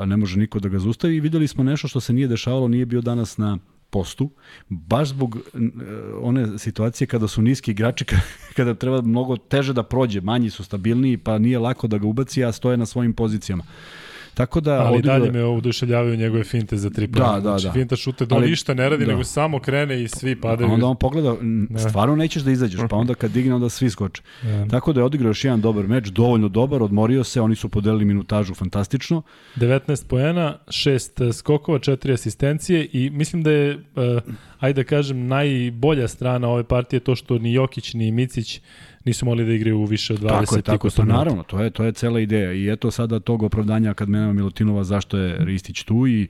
ne 0.07 0.17
može 0.17 0.39
niko 0.39 0.61
da 0.61 0.69
ga 0.69 0.79
zaustavi. 0.79 1.21
Videli 1.21 1.49
smo 1.49 1.65
nešto 1.65 1.89
što 1.89 2.01
se 2.01 2.13
nije 2.13 2.29
dešavalo, 2.29 2.69
nije 2.69 2.87
bio 2.87 3.01
danas 3.01 3.39
na 3.39 3.59
postu, 3.91 4.31
baš 4.69 5.09
zbog 5.09 5.39
n- 5.55 5.73
one 6.23 6.59
situacije 6.59 7.07
kada 7.09 7.29
su 7.29 7.43
niski 7.43 7.71
igrači, 7.71 8.05
ka- 8.05 8.21
kada 8.57 8.75
treba 8.75 9.03
mnogo 9.03 9.37
teže 9.37 9.73
da 9.73 9.83
prođe, 9.83 10.21
manji 10.21 10.51
su 10.51 10.65
stabilniji, 10.65 11.17
pa 11.17 11.39
nije 11.39 11.59
lako 11.59 11.87
da 11.87 11.99
ga 11.99 12.07
ubaci, 12.07 12.45
a 12.45 12.53
stoje 12.53 12.77
na 12.77 12.87
svojim 12.87 13.13
pozicijama. 13.13 13.65
Tako 14.37 14.61
da 14.61 14.73
Ali 14.77 14.97
odigrao- 14.97 15.19
dalje 15.19 15.33
me 15.33 15.45
oduševljavaju 15.45 16.17
njegove 16.17 16.45
finte 16.45 16.77
za 16.77 16.91
tri 16.91 17.09
pojena. 17.09 17.29
Da, 17.29 17.41
da, 17.41 17.51
znači, 17.51 17.65
da. 17.65 17.73
Finta 17.73 17.97
šute 17.97 18.27
da 18.27 18.35
on 18.35 18.43
Ali- 18.43 18.51
ništa 18.51 18.75
ne 18.75 18.89
radi, 18.89 19.05
da. 19.05 19.11
nego 19.11 19.25
samo 19.25 19.59
krene 19.59 20.03
i 20.03 20.09
svi 20.09 20.33
A 20.33 20.37
padaju. 20.43 20.71
onda 20.71 20.87
on 20.87 20.97
pogleda, 20.97 21.37
n- 21.41 21.67
Da. 21.71 21.79
stvarno 21.81 22.17
nećeš 22.17 22.43
da 22.43 22.51
izađeš, 22.51 22.81
pa 22.91 22.97
onda 22.97 23.15
kad 23.15 23.31
digne, 23.31 23.55
onda 23.55 23.69
svi 23.69 23.91
skoče. 23.91 24.23
Da. 24.43 24.67
Tako 24.67 24.93
da 24.93 25.01
je 25.01 25.05
odigrao 25.05 25.31
još 25.31 25.45
jedan 25.45 25.61
dobar 25.61 25.87
meč, 25.87 26.07
dovoljno 26.07 26.49
dobar, 26.49 26.83
odmorio 26.83 27.25
se, 27.25 27.41
oni 27.41 27.57
su 27.57 27.69
podelili 27.69 28.05
minutažu 28.05 28.55
fantastično. 28.55 29.23
19 29.55 30.07
poena, 30.07 30.59
6 30.67 30.99
skokova, 31.33 31.79
4 31.79 32.13
asistencije 32.13 32.89
i 32.93 33.11
mislim 33.11 33.43
da 33.43 33.51
je, 33.51 33.75
uh, 33.75 33.81
ajde 34.59 34.83
da 34.83 34.87
kažem, 34.87 35.27
najbolja 35.27 36.09
strana 36.09 36.49
ove 36.49 36.65
partije 36.65 37.01
to 37.01 37.17
što 37.17 37.39
ni 37.39 37.53
Jokić 37.53 37.95
ni 37.95 38.13
Micić 38.13 38.61
nisu 39.07 39.27
mogli 39.27 39.45
da 39.45 39.53
igraju 39.53 39.79
u 39.79 39.85
više 39.85 40.15
od 40.15 40.21
20 40.21 40.29
Tako 40.29 40.57
je, 40.57 40.63
tako 40.63 40.89
pa 40.97 41.05
naravno, 41.05 41.43
to 41.43 41.61
je, 41.61 41.71
to 41.71 41.85
je 41.85 41.93
cela 41.93 42.21
ideja. 42.21 42.53
I 42.53 42.73
eto 42.73 42.91
sada 42.91 43.21
tog 43.21 43.43
opravdanja 43.43 43.95
kad 43.95 44.09
nema 44.09 44.33
Milutinova 44.33 44.85
zašto 44.85 45.19
je 45.19 45.37
Ristić 45.45 45.83
tu 45.83 46.07
i 46.07 46.29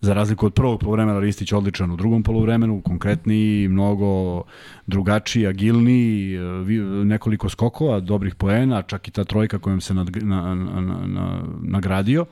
za 0.00 0.14
razliku 0.14 0.46
od 0.46 0.54
prvog 0.54 0.80
polovremena 0.80 1.20
Ristić 1.20 1.52
odličan 1.52 1.90
u 1.90 1.96
drugom 1.96 2.22
polovremenu, 2.22 2.80
konkretniji, 2.80 3.68
mnogo 3.68 4.42
drugačiji, 4.86 5.46
agilniji, 5.46 6.38
nekoliko 7.04 7.48
skokova, 7.48 8.00
dobrih 8.00 8.34
poena, 8.34 8.82
čak 8.82 9.08
i 9.08 9.10
ta 9.10 9.24
trojka 9.24 9.58
kojom 9.58 9.80
se 9.80 9.94
nad, 9.94 10.16
na, 10.22 10.54
na, 10.54 10.80
na, 10.80 11.06
na, 11.06 11.42
nagradio. 11.62 12.26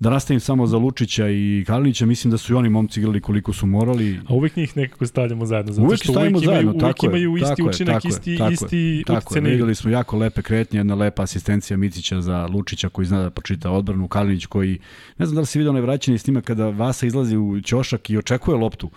Da 0.00 0.10
nastavim 0.10 0.40
samo 0.40 0.66
za 0.66 0.76
Lučića 0.76 1.28
i 1.28 1.64
Kalinića, 1.66 2.06
mislim 2.06 2.30
da 2.30 2.38
su 2.38 2.52
i 2.52 2.56
oni 2.56 2.68
momci 2.68 3.00
igrali 3.00 3.20
koliko 3.20 3.52
su 3.52 3.66
morali. 3.66 4.20
A 4.28 4.34
uvek 4.34 4.56
njih 4.56 4.76
nekako 4.76 5.06
stavljamo 5.06 5.46
zajedno, 5.46 5.72
zato 5.72 5.86
Uvijek 5.86 6.02
što 6.02 6.12
uvek 6.12 6.28
imaju, 6.30 6.44
zajedno, 6.44 6.70
uvek 6.70 6.80
tako 6.80 7.06
je, 7.06 7.08
imaju 7.08 7.36
isti 7.36 7.48
tako 7.48 7.68
učinak, 7.68 7.94
tako 7.94 8.08
isti, 8.08 8.36
tako 8.38 8.52
isti 8.52 9.04
Tako 9.06 9.34
videli 9.34 9.74
smo 9.74 9.90
jako 9.90 10.16
lepe 10.16 10.42
kretnje, 10.42 10.78
jedna 10.78 10.94
lepa 10.94 11.22
asistencija 11.22 11.76
Micića 11.76 12.20
za 12.20 12.46
Lučića 12.46 12.88
koji 12.88 13.06
zna 13.06 13.22
da 13.22 13.30
počita 13.30 13.70
odbranu, 13.70 14.08
Kalinić 14.08 14.46
koji, 14.46 14.78
ne 15.18 15.26
znam 15.26 15.34
da 15.34 15.40
li 15.40 15.46
si 15.46 15.58
vidio 15.58 15.70
onaj 15.70 15.82
vraćanje 15.82 16.18
snima 16.18 16.40
kada 16.40 16.68
Vasa 16.68 17.06
izlazi 17.06 17.36
u 17.36 17.60
ćošak 17.60 18.10
i 18.10 18.18
očekuje 18.18 18.56
loptu 18.56 18.90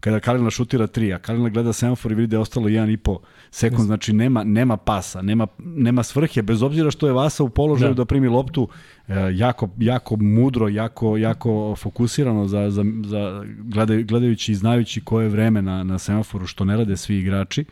kada 0.00 0.20
Kalina 0.20 0.50
šutira 0.50 0.86
3, 0.86 1.14
a 1.14 1.18
Kalina 1.18 1.48
gleda 1.48 1.72
semafor 1.72 2.12
i 2.12 2.14
vidi 2.14 2.26
da 2.26 2.36
je 2.36 2.40
ostalo 2.40 2.68
1,5 2.68 3.18
sekund, 3.50 3.86
znači 3.86 4.12
nema, 4.12 4.44
nema 4.44 4.76
pasa, 4.76 5.22
nema, 5.22 5.46
nema 5.58 6.02
svrhe, 6.02 6.42
bez 6.42 6.62
obzira 6.62 6.90
što 6.90 7.06
je 7.06 7.12
Vasa 7.12 7.44
u 7.44 7.48
položaju 7.48 7.94
da, 7.94 8.02
Da. 8.02 8.04
primi 8.04 8.28
loptu, 8.28 8.68
e, 9.08 9.14
jako, 9.34 9.68
jako 9.78 10.16
mudro, 10.16 10.68
jako, 10.68 11.16
jako 11.16 11.76
fokusirano 11.76 12.46
za, 12.46 12.70
za, 12.70 12.84
za 13.04 13.44
gledaj, 13.58 14.02
gledajući 14.02 14.52
i 14.52 14.54
znajući 14.54 15.00
koje 15.00 15.24
je 15.24 15.28
vreme 15.28 15.62
na, 15.62 15.84
na 15.84 15.98
semaforu, 15.98 16.46
što 16.46 16.64
ne 16.64 16.76
rade 16.76 16.96
svi 16.96 17.18
igrači. 17.18 17.64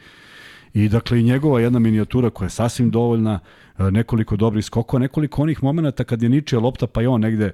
I 0.75 0.89
dakle 0.89 1.21
i 1.21 1.23
njegova 1.23 1.61
jedna 1.61 1.79
minijatura 1.79 2.31
koja 2.31 2.47
je 2.47 2.51
sasvim 2.51 2.91
dovoljna, 2.91 3.41
e, 3.79 3.91
nekoliko 3.91 4.37
dobrih 4.37 4.65
skokova, 4.65 5.01
nekoliko 5.01 5.43
onih 5.43 5.63
momenata 5.63 6.05
kad 6.05 6.23
je 6.23 6.29
ničija 6.29 6.61
lopta 6.61 6.87
pa 6.87 7.01
je 7.01 7.09
on 7.09 7.21
negde 7.21 7.53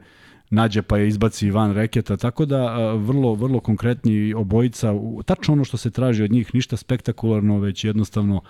nađe 0.51 0.83
pa 0.83 0.99
je 0.99 1.09
izbaci 1.09 1.51
van 1.51 1.73
reketa, 1.73 2.17
tako 2.17 2.45
da 2.47 2.93
vrlo, 2.95 3.35
vrlo 3.35 3.61
konkretni 3.61 4.35
obojica, 4.35 4.93
tačno 5.25 5.53
ono 5.53 5.65
što 5.65 5.77
se 5.77 5.91
traži 5.91 6.25
od 6.25 6.33
njih, 6.33 6.55
ništa 6.55 6.77
spektakularno, 6.77 7.59
već 7.59 7.85
jednostavno 7.85 8.43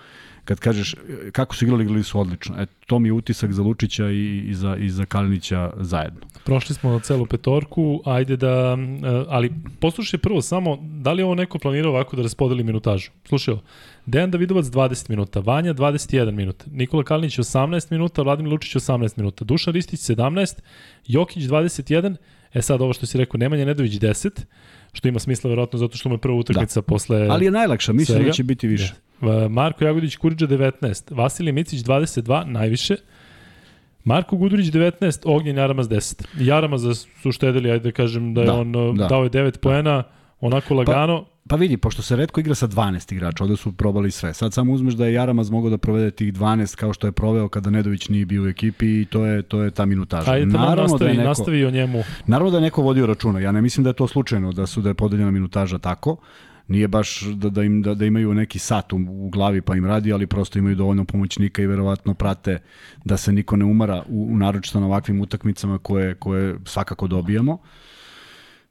kad 0.51 0.59
kažeš 0.59 0.93
e, 0.93 1.31
kako 1.31 1.55
su 1.55 1.65
igrali, 1.65 1.83
igrali 1.83 2.03
su 2.03 2.19
odlično. 2.19 2.55
E, 2.61 2.65
to 2.87 2.99
mi 2.99 3.07
je 3.07 3.13
utisak 3.13 3.51
za 3.51 3.63
Lučića 3.63 4.09
i, 4.09 4.37
i, 4.37 4.53
za, 4.53 4.75
i 4.75 4.89
za 4.89 5.05
Kalinića 5.05 5.73
zajedno. 5.77 6.19
Prošli 6.43 6.75
smo 6.75 6.99
celu 6.99 7.25
petorku, 7.25 8.01
ajde 8.05 8.37
da, 8.37 8.77
e, 8.77 9.25
ali 9.27 9.51
poslušaj 9.79 10.19
prvo 10.19 10.41
samo, 10.41 10.77
da 10.81 11.13
li 11.13 11.21
je 11.21 11.25
ovo 11.25 11.35
neko 11.35 11.59
planirao 11.59 11.91
ovako 11.91 12.15
da 12.15 12.21
raspodeli 12.21 12.63
minutažu? 12.63 13.11
Slušaj 13.27 13.51
ovo, 13.51 13.61
Dejan 14.05 14.31
Davidovac 14.31 14.65
20 14.65 15.09
minuta, 15.09 15.39
Vanja 15.39 15.73
21 15.73 16.31
minuta, 16.31 16.65
Nikola 16.71 17.03
Kalinić 17.03 17.39
18 17.39 17.91
minuta, 17.91 18.21
Vladimir 18.21 18.51
Lučić 18.51 18.75
18 18.75 19.17
minuta, 19.17 19.45
Dušan 19.45 19.73
Ristić 19.73 19.99
17, 19.99 20.59
Jokić 21.07 21.43
21, 21.43 22.15
e 22.53 22.61
sad 22.61 22.81
ovo 22.81 22.93
što 22.93 23.05
si 23.05 23.17
rekao, 23.17 23.37
Nemanja 23.37 23.65
Nedović 23.65 23.93
10, 23.93 24.45
što 24.93 25.07
ima 25.07 25.19
smisla 25.19 25.49
verovatno 25.49 25.79
zato 25.79 25.97
što 25.97 26.09
mu 26.09 26.15
je 26.15 26.19
prva 26.19 26.35
utakmica 26.35 26.81
da. 26.81 26.85
posle 26.85 27.27
Ali 27.29 27.45
je 27.45 27.51
najlakša, 27.51 27.93
mislim 27.93 28.15
svega. 28.15 28.29
da 28.29 28.33
će 28.33 28.43
biti 28.43 28.67
više. 28.67 28.93
Ja. 29.21 29.47
Marko 29.47 29.85
Jagodić 29.85 30.15
Kuriđa 30.15 30.47
19, 30.47 31.15
Vasilij 31.15 31.51
Micić 31.51 31.83
22, 31.83 32.45
najviše. 32.45 32.95
Marko 34.03 34.37
Gudurić 34.37 34.65
19, 34.65 35.21
Ognjen 35.25 35.57
Jaramaz 35.57 35.89
10. 35.89 36.23
Jaramaz 36.39 36.81
su 37.21 37.31
štedili, 37.31 37.71
ajde 37.71 37.83
da 37.83 37.91
kažem 37.91 38.33
da 38.33 38.41
je 38.41 38.47
da, 38.47 38.53
on 38.53 38.71
da. 38.71 39.07
dao 39.07 39.23
je 39.23 39.29
9 39.29 39.57
poena, 39.57 40.03
onako 40.39 40.73
lagano. 40.73 41.25
Pa, 41.47 41.55
vidi, 41.55 41.77
pošto 41.77 42.01
se 42.01 42.15
redko 42.15 42.39
igra 42.39 42.55
sa 42.55 42.67
12 42.67 43.13
igrača, 43.13 43.43
ovde 43.43 43.57
su 43.57 43.71
probali 43.71 44.11
sve. 44.11 44.33
Sad 44.33 44.53
samo 44.53 44.73
uzmeš 44.73 44.93
da 44.93 45.05
je 45.05 45.13
Jaramaz 45.13 45.49
mogao 45.49 45.69
da 45.69 45.77
provede 45.77 46.11
tih 46.11 46.33
12 46.33 46.75
kao 46.75 46.93
što 46.93 47.07
je 47.07 47.11
proveo 47.11 47.49
kada 47.49 47.69
Nedović 47.69 48.09
nije 48.09 48.25
bio 48.25 48.43
u 48.43 48.47
ekipi 48.47 49.01
i 49.01 49.05
to 49.05 49.25
je 49.25 49.41
to 49.41 49.63
je 49.63 49.71
ta 49.71 49.85
minutaža. 49.85 50.31
Ajde, 50.31 50.45
naravno 50.45 50.81
nastavi, 50.81 50.99
da 50.99 51.05
je 51.05 51.17
neko, 51.17 51.27
nastavi 51.27 51.65
o 51.65 51.71
njemu. 51.71 52.03
Naravno 52.27 52.51
da 52.51 52.57
je 52.57 52.61
neko 52.61 52.81
vodio 52.81 53.05
računa. 53.05 53.39
Ja 53.39 53.51
ne 53.51 53.61
mislim 53.61 53.83
da 53.83 53.89
je 53.89 53.93
to 53.93 54.07
slučajno 54.07 54.51
da 54.51 54.67
su 54.67 54.81
da 54.81 54.89
je 54.89 54.93
podeljena 54.93 55.31
minutaža 55.31 55.77
tako. 55.77 56.17
Nije 56.67 56.87
baš 56.87 57.21
da, 57.21 57.49
da, 57.49 57.63
im, 57.63 57.81
da, 57.81 57.93
da 57.93 58.05
imaju 58.05 58.33
neki 58.33 58.59
sat 58.59 58.93
u, 58.93 58.97
u 59.09 59.29
glavi 59.29 59.61
pa 59.61 59.75
im 59.75 59.85
radi, 59.85 60.13
ali 60.13 60.27
prosto 60.27 60.59
imaju 60.59 60.75
dovoljno 60.75 61.05
pomoćnika 61.05 61.61
i 61.61 61.67
verovatno 61.67 62.13
prate 62.13 62.59
da 63.05 63.17
se 63.17 63.31
niko 63.31 63.55
ne 63.55 63.65
umara 63.65 64.03
u, 64.09 64.27
u 64.31 64.37
naročito 64.37 64.79
na 64.79 64.85
ovakvim 64.85 65.21
utakmicama 65.21 65.77
koje, 65.77 66.15
koje 66.15 66.55
svakako 66.65 67.07
dobijamo. 67.07 67.53
Uh, 67.53 67.59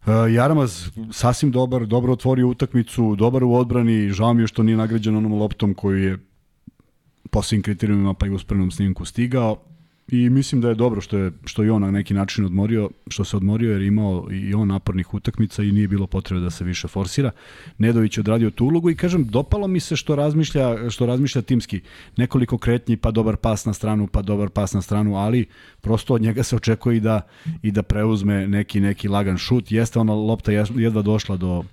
Jaramaz 0.06 0.90
sasvim 1.12 1.50
dobar, 1.50 1.86
dobro 1.86 2.12
otvorio 2.12 2.48
utakmicu, 2.48 3.16
dobar 3.16 3.44
u 3.44 3.54
odbrani, 3.54 4.10
žao 4.10 4.34
mi 4.34 4.42
je 4.42 4.46
što 4.46 4.62
nije 4.62 4.76
nagrađen 4.76 5.16
onom 5.16 5.32
loptom 5.32 5.74
koji 5.74 6.02
je 6.02 6.18
po 7.30 7.42
svim 7.42 7.62
kriterijumima 7.62 8.14
pa 8.14 8.26
i 8.26 8.30
uspravnom 8.30 8.70
snimku 8.70 9.04
stigao 9.04 9.56
i 10.10 10.30
mislim 10.30 10.60
da 10.60 10.68
je 10.68 10.74
dobro 10.74 11.00
što 11.00 11.18
je 11.18 11.32
što 11.44 11.62
je 11.62 11.72
on 11.72 11.82
na 11.82 11.90
neki 11.90 12.14
način 12.14 12.44
odmorio, 12.44 12.90
što 13.08 13.24
se 13.24 13.36
odmorio 13.36 13.72
jer 13.72 13.82
imao 13.82 14.28
i 14.30 14.54
on 14.54 14.68
napornih 14.68 15.14
utakmica 15.14 15.62
i 15.62 15.72
nije 15.72 15.88
bilo 15.88 16.06
potrebe 16.06 16.40
da 16.40 16.50
se 16.50 16.64
više 16.64 16.88
forsira. 16.88 17.30
Nedović 17.78 18.16
je 18.16 18.20
odradio 18.20 18.50
tu 18.50 18.64
ulogu 18.64 18.90
i 18.90 18.96
kažem 18.96 19.24
dopalo 19.24 19.66
mi 19.66 19.80
se 19.80 19.96
što 19.96 20.16
razmišlja 20.16 20.90
što 20.90 21.06
razmišlja 21.06 21.42
timski. 21.42 21.80
Nekoliko 22.16 22.58
kretnji 22.58 22.96
pa 22.96 23.10
dobar 23.10 23.36
pas 23.36 23.64
na 23.64 23.72
stranu, 23.72 24.06
pa 24.06 24.22
dobar 24.22 24.48
pas 24.48 24.74
na 24.74 24.82
stranu, 24.82 25.16
ali 25.16 25.46
prosto 25.80 26.14
od 26.14 26.22
njega 26.22 26.42
se 26.42 26.56
očekuje 26.56 26.96
i 26.96 27.00
da 27.00 27.20
i 27.62 27.70
da 27.70 27.82
preuzme 27.82 28.48
neki 28.48 28.80
neki 28.80 29.08
lagan 29.08 29.38
šut. 29.38 29.72
Jeste 29.72 29.98
ona 29.98 30.14
lopta 30.14 30.52
jedva 30.52 31.02
došla 31.02 31.36
do 31.36 31.64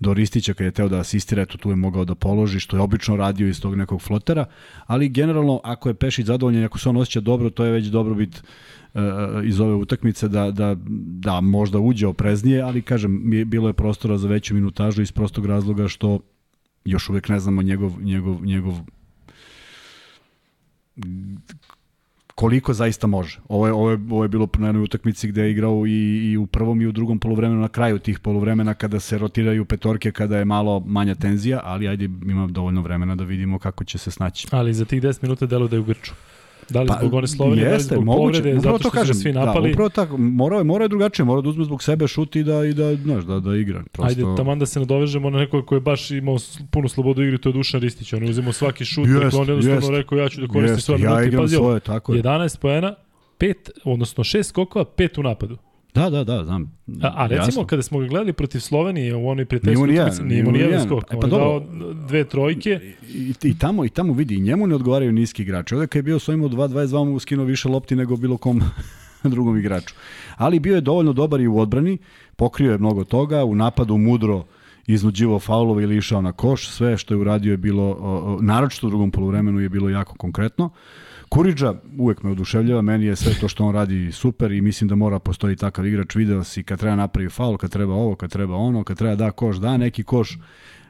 do 0.00 0.14
Ristića 0.14 0.54
kad 0.54 0.64
je 0.64 0.70
teo 0.70 0.88
da 0.88 0.98
asistira, 0.98 1.42
eto 1.42 1.58
tu 1.58 1.70
je 1.70 1.76
mogao 1.76 2.04
da 2.04 2.14
položi, 2.14 2.60
što 2.60 2.76
je 2.76 2.80
obično 2.80 3.16
radio 3.16 3.48
iz 3.48 3.60
tog 3.60 3.76
nekog 3.76 4.02
flotera, 4.02 4.44
ali 4.86 5.08
generalno 5.08 5.60
ako 5.64 5.88
je 5.88 5.94
Pešić 5.94 6.26
zadovoljan, 6.26 6.64
ako 6.64 6.78
se 6.78 6.88
on 6.88 6.96
osjeća 6.96 7.20
dobro, 7.20 7.50
to 7.50 7.64
je 7.64 7.72
već 7.72 7.86
dobro 7.86 8.14
bit 8.14 8.42
uh, 8.94 9.00
iz 9.44 9.60
ove 9.60 9.74
utakmice 9.74 10.28
da, 10.28 10.50
da, 10.50 10.76
da 11.24 11.40
možda 11.40 11.78
uđe 11.78 12.06
opreznije, 12.06 12.62
ali 12.62 12.82
kažem, 12.82 13.30
bilo 13.46 13.68
je 13.68 13.72
prostora 13.72 14.18
za 14.18 14.28
veću 14.28 14.54
minutažu 14.54 15.02
iz 15.02 15.12
prostog 15.12 15.46
razloga 15.46 15.88
što 15.88 16.20
još 16.84 17.08
uvek 17.08 17.28
ne 17.28 17.40
znamo 17.40 17.62
njegov, 17.62 18.02
njegov, 18.02 18.44
njegov 18.44 18.74
koliko 22.40 22.72
zaista 22.74 23.06
može. 23.06 23.38
Ovo 23.48 23.66
je, 23.66 23.72
ovo 23.72 23.90
je, 23.90 23.98
ovo 24.10 24.22
je 24.24 24.28
bilo 24.28 24.48
na 24.58 24.66
jednoj 24.66 24.82
utakmici 24.82 25.28
gde 25.28 25.42
je 25.42 25.50
igrao 25.50 25.86
i, 25.86 26.30
i 26.30 26.36
u 26.36 26.46
prvom 26.46 26.80
i 26.80 26.86
u 26.86 26.92
drugom 26.92 27.18
polovremenu 27.18 27.60
na 27.60 27.68
kraju 27.68 27.98
tih 27.98 28.18
polovremena 28.18 28.74
kada 28.74 29.00
se 29.00 29.18
rotiraju 29.18 29.64
petorke, 29.64 30.12
kada 30.12 30.38
je 30.38 30.44
malo 30.44 30.80
manja 30.86 31.14
tenzija, 31.14 31.60
ali 31.64 31.88
ajde 31.88 32.04
ima 32.04 32.46
dovoljno 32.46 32.82
vremena 32.82 33.16
da 33.16 33.24
vidimo 33.24 33.58
kako 33.58 33.84
će 33.84 33.98
se 33.98 34.10
snaći. 34.10 34.48
Ali 34.50 34.74
za 34.74 34.84
tih 34.84 35.02
10 35.02 35.22
minuta 35.22 35.46
delo 35.46 35.68
da 35.68 35.76
je 35.76 35.80
u 35.80 35.84
Grču. 35.84 36.12
Da 36.70 36.82
li 36.82 36.88
pa, 36.88 36.98
zbog 37.00 37.14
one 37.14 37.26
Slovenije, 37.26 37.68
da 37.68 37.76
li 37.76 37.82
zbog 37.82 38.04
moguće, 38.04 38.38
povrede, 38.40 38.60
zato 38.60 38.78
što 38.78 38.90
kažem, 38.90 39.14
svi 39.14 39.32
da, 39.32 39.44
napali. 39.44 39.68
Da, 39.68 39.72
upravo 39.72 39.88
tako, 39.88 40.16
morao 40.16 40.58
je, 40.58 40.64
morao 40.64 40.84
je 40.84 40.88
drugačije, 40.88 41.26
morao 41.26 41.42
da 41.42 41.48
uzme 41.48 41.64
zbog 41.64 41.82
sebe 41.82 42.08
šut 42.08 42.36
i 42.36 42.42
da, 42.42 42.64
i 42.64 42.74
da, 42.74 42.96
znaš, 42.96 43.24
da, 43.24 43.40
da 43.40 43.56
igra. 43.56 43.82
Prosto... 43.92 44.08
Ajde, 44.08 44.36
tamo 44.36 44.56
da 44.56 44.66
se 44.66 44.80
nadovežemo 44.80 45.30
na 45.30 45.38
nekog 45.38 45.66
koji 45.66 45.76
je 45.76 45.80
baš 45.80 46.10
imao 46.10 46.36
puno 46.70 46.88
slobodu 46.88 47.22
igre, 47.22 47.38
to 47.38 47.48
je 47.48 47.52
Dušan 47.52 47.80
Ristić. 47.80 48.12
On 48.12 48.22
je 48.22 48.30
uzimao 48.30 48.52
svaki 48.52 48.84
šut, 48.84 49.06
jest, 49.06 49.20
dakle 49.20 49.38
on 49.38 49.48
jednostavno 49.48 49.76
jest, 49.76 49.90
rekao 49.90 50.18
ja 50.18 50.28
ću 50.28 50.40
da 50.40 50.48
koristim 50.48 50.80
svoje 50.80 50.98
minuti. 50.98 51.22
Ja 51.22 51.26
igram 51.26 51.48
svoje, 51.48 51.80
tako 51.80 52.14
je. 52.14 52.22
11 52.22 52.58
poena, 52.58 52.94
5, 53.38 53.54
odnosno 53.84 54.24
6 54.24 54.42
skokova, 54.42 54.84
5 54.84 55.20
u 55.20 55.22
napadu. 55.22 55.58
Da, 55.94 56.10
da, 56.10 56.24
da, 56.24 56.44
znam. 56.44 56.78
A, 57.02 57.12
a 57.16 57.26
recimo 57.26 57.46
jasno. 57.46 57.66
kada 57.66 57.82
smo 57.82 57.98
ga 57.98 58.06
gledali 58.06 58.32
protiv 58.32 58.60
Slovenije 58.60 59.16
u 59.16 59.28
onoj 59.28 59.44
prijateljskoj 59.44 59.94
utakmici, 59.94 60.22
nije 60.22 60.44
mu 60.44 60.52
nijedan 60.52 60.86
skok. 60.86 61.04
E, 61.04 61.06
pa 61.10 61.18
on 61.24 61.30
dao 61.30 61.62
dve 62.08 62.24
trojke. 62.24 62.80
I, 63.14 63.34
i, 63.42 63.58
tamo 63.58 63.84
i 63.84 63.88
tamo 63.88 64.12
vidi, 64.12 64.34
i 64.34 64.40
njemu 64.40 64.66
ne 64.66 64.74
odgovaraju 64.74 65.12
niski 65.12 65.42
igrači. 65.42 65.74
Ovde 65.74 65.86
kad 65.86 65.96
je 65.96 66.02
bio 66.02 66.18
svojim 66.18 66.42
od 66.42 66.52
2-22 66.52 67.04
mu 67.04 67.18
skinuo 67.18 67.44
više 67.44 67.68
lopti 67.68 67.96
nego 67.96 68.16
bilo 68.16 68.36
kom 68.36 68.62
drugom 69.34 69.58
igraču. 69.58 69.94
Ali 70.36 70.60
bio 70.60 70.74
je 70.74 70.80
dovoljno 70.80 71.12
dobar 71.12 71.40
i 71.40 71.46
u 71.46 71.58
odbrani, 71.58 71.98
pokrio 72.36 72.72
je 72.72 72.78
mnogo 72.78 73.04
toga, 73.04 73.44
u 73.44 73.54
napadu 73.54 73.96
mudro 73.96 74.44
iznuđivo 74.86 75.38
faulove 75.38 75.82
ili 75.82 75.96
išao 75.96 76.22
na 76.22 76.32
koš, 76.32 76.68
sve 76.68 76.96
što 76.96 77.14
je 77.14 77.18
uradio 77.18 77.50
je 77.50 77.56
bilo, 77.56 78.38
naročito 78.40 78.86
u 78.86 78.90
drugom 78.90 79.10
poluvremenu 79.10 79.60
je 79.60 79.68
bilo 79.68 79.88
jako 79.88 80.14
konkretno. 80.14 80.64
Uh, 80.64 80.72
Kuriđa 81.30 81.74
uvek 81.98 82.22
me 82.22 82.30
oduševljava, 82.30 82.82
meni 82.82 83.06
je 83.06 83.16
sve 83.16 83.32
to 83.40 83.48
što 83.48 83.64
on 83.64 83.74
radi 83.74 84.12
super 84.12 84.52
i 84.52 84.60
mislim 84.60 84.88
da 84.88 84.94
mora 84.94 85.18
postoji 85.18 85.56
takav 85.56 85.86
igrač, 85.86 86.14
video 86.14 86.44
si 86.44 86.62
kad 86.62 86.78
treba 86.78 86.96
napravi 86.96 87.28
faul, 87.28 87.56
kad 87.56 87.70
treba 87.70 87.94
ovo, 87.94 88.14
kad 88.14 88.30
treba 88.30 88.56
ono, 88.56 88.84
kad 88.84 88.98
treba 88.98 89.14
da 89.14 89.30
koš, 89.30 89.56
da 89.56 89.76
neki 89.76 90.02
koš, 90.02 90.38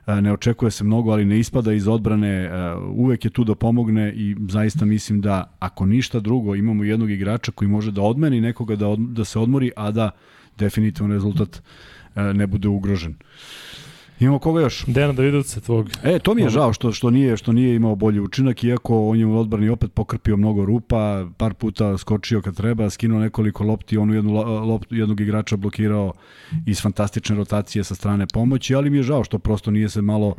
e, 0.06 0.20
ne 0.20 0.32
očekuje 0.32 0.70
se 0.70 0.84
mnogo, 0.84 1.12
ali 1.12 1.24
ne 1.24 1.38
ispada 1.38 1.72
iz 1.72 1.88
odbrane, 1.88 2.28
e, 2.28 2.74
uvek 2.76 3.24
je 3.24 3.30
tu 3.30 3.44
da 3.44 3.54
pomogne 3.54 4.12
i 4.16 4.36
zaista 4.48 4.84
mislim 4.84 5.20
da 5.20 5.56
ako 5.58 5.86
ništa 5.86 6.20
drugo 6.20 6.54
imamo 6.54 6.84
jednog 6.84 7.10
igrača 7.10 7.52
koji 7.52 7.68
može 7.68 7.92
da 7.92 8.02
odmeni 8.02 8.40
nekoga 8.40 8.76
da, 8.76 8.88
od, 8.88 8.98
da 8.98 9.24
se 9.24 9.38
odmori, 9.38 9.70
a 9.76 9.90
da 9.90 10.10
definitivno 10.58 11.14
rezultat 11.14 11.62
e, 12.16 12.22
ne 12.22 12.46
bude 12.46 12.68
ugrožen. 12.68 13.14
Imamo 14.20 14.38
koga 14.38 14.60
još? 14.60 14.84
Dejana 14.86 15.12
Davidovca 15.12 15.60
tvog. 15.60 15.90
E, 16.02 16.18
to 16.18 16.34
mi 16.34 16.42
je 16.42 16.48
žao 16.48 16.72
što 16.72 16.92
što 16.92 17.10
nije 17.10 17.36
što 17.36 17.52
nije 17.52 17.74
imao 17.74 17.94
bolji 17.94 18.20
učinak 18.20 18.64
iako 18.64 19.08
on 19.08 19.18
je 19.18 19.26
u 19.26 19.38
odbrani 19.38 19.68
opet 19.68 19.92
pokrpio 19.92 20.36
mnogo 20.36 20.64
rupa, 20.64 21.26
par 21.36 21.54
puta 21.54 21.98
skočio 21.98 22.42
kad 22.42 22.56
treba, 22.56 22.90
skinuo 22.90 23.20
nekoliko 23.20 23.64
lopti, 23.64 23.96
onu 23.96 24.14
jednu 24.14 24.32
loptu 24.66 24.96
jednog 24.96 25.20
igrača 25.20 25.56
blokirao 25.56 26.12
iz 26.66 26.82
fantastične 26.82 27.36
rotacije 27.36 27.84
sa 27.84 27.94
strane 27.94 28.26
pomoći, 28.26 28.74
ali 28.74 28.90
mi 28.90 28.96
je 28.96 29.02
žao 29.02 29.24
što 29.24 29.38
prosto 29.38 29.70
nije 29.70 29.88
se 29.88 30.02
malo 30.02 30.34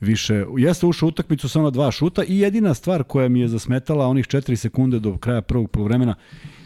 više. 0.00 0.44
Jeste 0.58 0.86
ušao 0.86 1.08
utakmicu 1.08 1.48
sa 1.48 1.60
ona 1.60 1.70
dva 1.70 1.90
šuta 1.90 2.24
i 2.24 2.38
jedina 2.38 2.74
stvar 2.74 3.02
koja 3.04 3.28
mi 3.28 3.40
je 3.40 3.48
zasmetala 3.48 4.06
onih 4.06 4.26
4 4.26 4.56
sekunde 4.56 4.98
do 4.98 5.18
kraja 5.18 5.42
prvog 5.42 5.70
poluvremena 5.70 6.14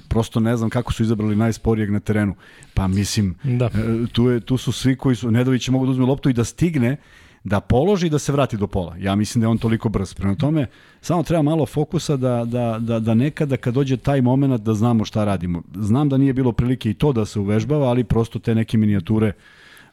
prosto 0.08 0.40
ne 0.40 0.56
znam 0.56 0.70
kako 0.70 0.92
su 0.92 1.02
izabrali 1.02 1.36
najsporijeg 1.36 1.90
na 1.90 2.00
terenu. 2.00 2.34
Pa 2.74 2.88
mislim, 2.88 3.34
da. 3.42 3.64
E, 3.64 4.06
tu, 4.12 4.28
je, 4.30 4.40
tu 4.40 4.56
su 4.56 4.72
svi 4.72 4.96
koji 4.96 5.16
su, 5.16 5.30
Nedović 5.30 5.68
mogu 5.68 5.86
da 5.86 5.90
uzme 5.90 6.06
loptu 6.06 6.30
i 6.30 6.32
da 6.32 6.44
stigne, 6.44 6.96
da 7.44 7.60
položi 7.60 8.06
i 8.06 8.10
da 8.10 8.18
se 8.18 8.32
vrati 8.32 8.56
do 8.56 8.66
pola. 8.66 8.96
Ja 8.98 9.14
mislim 9.16 9.40
da 9.40 9.44
je 9.44 9.48
on 9.48 9.58
toliko 9.58 9.88
brz. 9.88 10.14
Prema 10.14 10.34
tome, 10.34 10.66
samo 11.00 11.22
treba 11.22 11.42
malo 11.42 11.66
fokusa 11.66 12.16
da, 12.16 12.44
da, 12.44 12.78
da, 12.80 12.98
da 13.00 13.14
nekada 13.14 13.56
kad 13.56 13.74
dođe 13.74 13.96
taj 13.96 14.20
moment 14.20 14.62
da 14.62 14.74
znamo 14.74 15.04
šta 15.04 15.24
radimo. 15.24 15.62
Znam 15.74 16.08
da 16.08 16.16
nije 16.16 16.32
bilo 16.32 16.52
prilike 16.52 16.90
i 16.90 16.94
to 16.94 17.12
da 17.12 17.24
se 17.24 17.40
uvežbava, 17.40 17.88
ali 17.88 18.04
prosto 18.04 18.38
te 18.38 18.54
neke 18.54 18.78
minijature 18.78 19.32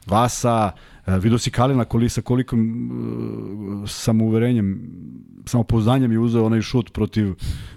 Vasa, 0.06 0.70
vidio 1.06 1.38
si 1.38 1.50
Kalina 1.50 1.84
kolisa 1.84 2.22
kolikom 2.22 2.60
uh, 2.60 3.88
samouverenjem, 3.90 4.80
samopouzdanjem 5.46 6.12
je 6.12 6.18
uzeo 6.18 6.44
onaj 6.46 6.62
šut 6.62 6.92
protiv 6.92 7.34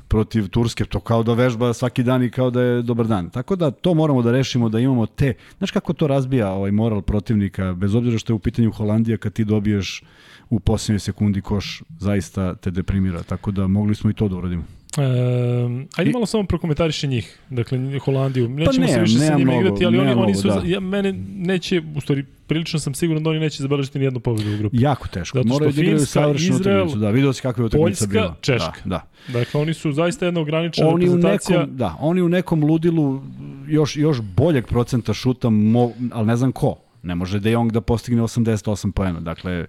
protiv 0.08 0.48
Turske, 0.48 0.86
to 0.86 1.00
kao 1.00 1.24
da 1.24 1.34
vežba 1.34 1.74
svaki 1.74 2.04
dan 2.04 2.24
i 2.24 2.30
kao 2.30 2.50
da 2.50 2.62
je 2.62 2.82
dobar 2.82 3.08
dan. 3.08 3.30
Tako 3.30 3.56
da 3.56 3.72
to 3.72 3.94
moramo 3.94 4.22
da 4.22 4.32
rešimo, 4.32 4.70
da 4.70 4.80
imamo 4.80 5.06
te, 5.06 5.34
znaš 5.58 5.72
kako 5.72 5.94
to 5.94 6.08
razbija 6.08 6.52
ovaj 6.52 6.72
moral 6.72 7.02
protivnika, 7.02 7.74
bez 7.74 7.96
obzira 7.96 8.18
što 8.18 8.34
je 8.34 8.36
u 8.36 8.40
pitanju 8.40 8.72
Holandija, 8.72 9.18
kad 9.18 9.34
ti 9.34 9.46
dobiješ 9.46 10.04
u 10.50 10.60
posljednjoj 10.60 11.00
sekundi 11.00 11.42
koš, 11.42 11.84
zaista 12.00 12.56
te 12.56 12.72
deprimira. 12.72 13.24
Tako 13.24 13.52
da 13.52 13.68
mogli 13.68 13.96
smo 13.96 14.10
i 14.10 14.14
to 14.14 14.28
da 14.28 14.36
uradimo. 14.36 14.64
E, 14.98 15.86
ajde 15.96 16.12
malo 16.12 16.26
samo 16.26 16.44
prokomentariše 16.44 17.08
njih, 17.08 17.40
dakle 17.50 18.00
Holandiju. 18.00 18.50
Nećemo 18.50 18.74
pa 18.76 18.82
ne, 18.82 18.88
se 18.88 19.00
više 19.00 19.20
sa 19.20 19.36
njima 19.36 19.52
mnogo, 19.52 19.68
igrati, 19.68 19.86
ali 19.86 20.00
oni, 20.00 20.12
oni 20.12 20.36
su, 20.36 20.48
da. 20.48 20.62
ja, 20.66 20.80
mene 20.80 21.14
neće, 21.36 21.82
u 21.96 22.02
stvari, 22.02 22.26
prilično 22.48 22.80
sam 22.80 22.94
siguran 22.94 23.24
da 23.24 23.30
oni 23.30 23.40
neće 23.40 23.64
zabeležiti 23.64 24.00
ni 24.00 24.06
jednu 24.06 24.20
pobedu 24.20 24.54
u 24.54 24.58
grupi. 24.58 24.78
Jako 24.82 25.08
teško. 25.08 25.38
Zato 25.38 25.48
Moraju 25.48 25.72
da 25.72 25.82
igraju 25.82 26.00
savršenu 26.00 26.56
utakmicu. 26.56 26.98
Da, 26.98 27.10
vidio 27.10 27.34
si 27.34 27.42
kakva 27.42 27.62
je 27.62 27.66
utakmica 27.66 28.08
bila. 28.08 28.28
Poljska, 28.28 28.42
Češka. 28.42 28.82
Da, 28.86 29.02
da. 29.28 29.40
Dakle, 29.40 29.62
oni 29.62 29.74
su 29.74 29.92
zaista 29.92 30.26
jedna 30.26 30.42
ograničena 30.42 30.88
oni 30.88 31.06
reprezentacija. 31.06 31.58
U 31.58 31.62
nekom, 31.62 31.78
da, 31.78 31.96
oni 32.00 32.22
u 32.22 32.30
nekom 32.30 32.64
ludilu 32.64 33.22
još, 33.68 33.98
još 33.98 34.22
boljeg 34.22 34.68
procenta 34.68 35.14
šuta, 35.14 35.50
mo, 35.50 35.92
ali 36.12 36.28
ne 36.28 36.36
znam 36.36 36.52
ko 36.52 36.76
Ne 37.04 37.16
može 37.16 37.40
De 37.40 37.52
Jong 37.52 37.72
da 37.72 37.82
postigne 37.82 38.22
88 38.22 38.92
poena. 38.92 39.20
Dakle, 39.20 39.66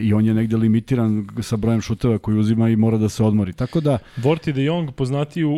i 0.00 0.14
on 0.14 0.26
je 0.26 0.34
negde 0.34 0.56
limitiran 0.56 1.26
sa 1.42 1.56
brojem 1.56 1.80
šuteva 1.80 2.18
koji 2.18 2.38
uzima 2.38 2.68
i 2.68 2.76
mora 2.76 2.98
da 2.98 3.08
se 3.08 3.24
odmori. 3.24 3.52
Tako 3.52 3.80
da... 3.80 3.98
Vorti 4.16 4.52
De 4.52 4.64
Jong 4.64 4.92
poznati 4.92 5.44
u, 5.44 5.52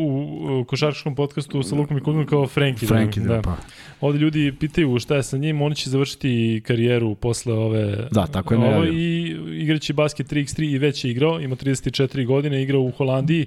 u 0.60 0.64
košarkaškom 0.64 1.14
podcastu 1.14 1.62
sa 1.62 1.74
Lukom 1.74 1.98
i 1.98 2.00
Kuzmom 2.00 2.26
kao 2.26 2.46
Frenkie. 2.46 2.88
Frenkie, 2.88 3.22
da, 3.22 3.34
da. 3.34 3.42
pa. 3.42 3.56
Ovde 4.00 4.18
ljudi 4.18 4.52
pitaju 4.60 4.98
šta 4.98 5.16
je 5.16 5.22
sa 5.22 5.36
njim, 5.36 5.62
on 5.62 5.74
će 5.74 5.90
završiti 5.90 6.62
karijeru 6.66 7.14
posle 7.14 7.52
ove... 7.52 8.08
Da, 8.10 8.26
tako 8.26 8.54
je 8.54 8.58
ovo, 8.58 8.66
najavio. 8.66 8.92
I 8.92 9.36
igraće 9.62 9.92
basket 9.92 10.32
3x3 10.32 10.74
i 10.74 10.78
već 10.78 11.04
je 11.04 11.10
igrao, 11.10 11.40
ima 11.40 11.56
34 11.56 12.26
godine, 12.26 12.62
igrao 12.62 12.80
u 12.80 12.90
Holandiji 12.90 13.46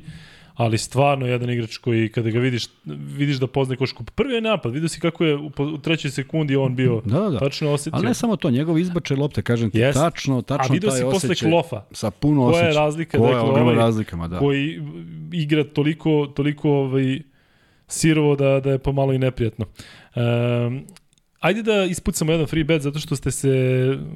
ali 0.59 0.77
stvarno 0.77 1.27
jedan 1.27 1.49
igrač 1.49 1.77
koji 1.77 2.09
kada 2.09 2.29
ga 2.29 2.39
vidiš, 2.39 2.65
vidiš 2.85 3.37
da 3.37 3.47
poznaje 3.47 3.77
košku. 3.77 4.03
Prvi 4.03 4.33
je 4.33 4.41
napad, 4.41 4.73
vidio 4.73 4.89
si 4.89 4.99
kako 4.99 5.25
je 5.25 5.35
u, 5.35 5.51
u 5.57 5.77
trećoj 5.77 6.11
sekundi 6.11 6.55
on 6.55 6.75
bio 6.75 7.01
Da, 7.05 7.19
da, 7.19 7.29
da. 7.29 7.39
tačno 7.39 7.71
osetio. 7.71 7.97
Ali 7.97 8.05
ne 8.07 8.13
samo 8.13 8.35
to, 8.35 8.49
njegov 8.49 8.79
izbačaj 8.79 9.17
lopte, 9.17 9.41
kažem 9.41 9.71
ti, 9.71 9.79
Jest. 9.79 9.99
tačno, 9.99 10.41
tačno 10.41 10.65
A 10.69 10.73
vidio 10.73 10.89
taj 10.89 10.97
si 10.99 11.03
posle 11.03 11.17
osjećaj 11.17 11.49
Klofa. 11.49 11.83
Sa 11.91 12.11
puno 12.11 12.41
Koja 12.41 12.49
osjećaja. 12.49 12.69
je 12.69 12.75
razlika? 12.75 13.17
Koja 13.17 13.29
je 13.29 13.35
dakle, 13.35 13.61
ovaj 13.61 13.75
razlikama, 13.75 14.27
da. 14.27 14.39
Koji 14.39 14.81
igra 15.31 15.63
toliko, 15.63 16.27
toliko 16.35 16.69
ovaj, 16.69 17.19
sirovo 17.87 18.35
da, 18.35 18.59
da 18.59 18.71
je 18.71 18.79
pomalo 18.79 19.13
i 19.13 19.17
neprijatno. 19.17 19.65
Um, 20.15 20.85
Ajde 21.39 21.63
da 21.63 21.83
ispucamo 21.83 22.31
jedan 22.31 22.47
free 22.47 22.63
bet 22.63 22.81
zato 22.81 22.99
što 22.99 23.15
ste 23.15 23.31
se... 23.31 23.49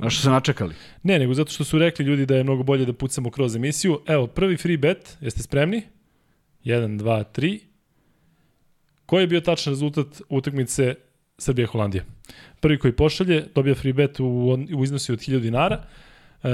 A 0.01 0.09
što 0.09 0.21
se 0.21 0.29
načekali? 0.29 0.75
Ne, 1.03 1.19
nego 1.19 1.33
zato 1.33 1.51
što 1.51 1.63
su 1.63 1.79
rekli 1.79 2.05
ljudi 2.05 2.25
da 2.25 2.35
je 2.35 2.43
mnogo 2.43 2.63
bolje 2.63 2.85
da 2.85 2.93
pucamo 2.93 3.31
kroz 3.31 3.55
emisiju. 3.55 3.99
Evo, 4.07 4.27
prvi 4.27 4.57
free 4.57 4.77
bet, 4.77 5.17
jeste 5.21 5.43
spremni? 5.43 5.81
1, 6.63 6.99
2, 6.99 7.23
3. 7.35 7.59
Koji 9.05 9.23
je 9.23 9.27
bio 9.27 9.41
tačan 9.41 9.71
rezultat 9.71 10.21
utakmice 10.29 10.95
Srbija-Holandija? 11.37 12.03
Prvi 12.59 12.79
koji 12.79 12.93
pošalje 12.93 13.45
dobija 13.55 13.75
free 13.75 13.93
bet 13.93 14.19
u, 14.19 14.57
u 14.75 14.83
iznosi 14.83 15.11
od 15.11 15.19
1000 15.19 15.39
dinara. 15.39 15.83
E, 16.43 16.49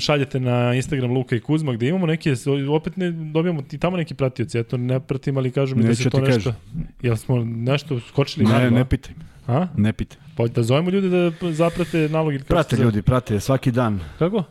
šaljete 0.00 0.40
na 0.40 0.74
Instagram 0.74 1.12
Luka 1.12 1.36
i 1.36 1.40
Kuzma 1.40 1.72
gde 1.72 1.88
imamo 1.88 2.06
neke, 2.06 2.34
opet 2.70 2.96
ne 2.96 3.10
dobijamo 3.10 3.62
i 3.72 3.78
tamo 3.78 3.96
neki 3.96 4.14
pratioci, 4.14 4.58
ja 4.58 4.62
to 4.62 4.76
ne 4.76 5.00
pratim, 5.00 5.36
ali 5.36 5.50
kažu 5.50 5.76
mi 5.76 5.82
da 5.82 5.88
Neću 5.88 6.02
se 6.02 6.10
to 6.10 6.20
nešto... 6.20 6.54
Jel 7.02 7.16
smo 7.16 7.44
nešto 7.44 8.00
skočili? 8.00 8.46
Ne, 8.46 8.52
naglo, 8.52 8.78
ne 8.78 8.84
pitaj. 8.84 9.14
A? 9.46 9.66
Ne 9.76 9.92
pitaj. 9.92 10.18
Pa 10.36 10.46
da 10.46 10.62
zovemo 10.62 10.90
ljude 10.90 11.08
da 11.08 11.52
zaprate 11.52 12.08
nalog 12.08 12.34
ili 12.34 12.42
kako 12.42 12.54
Prate 12.54 12.76
ljudi, 12.76 13.02
prate 13.02 13.40
svaki 13.40 13.70
dan. 13.70 14.00
Kako? 14.18 14.44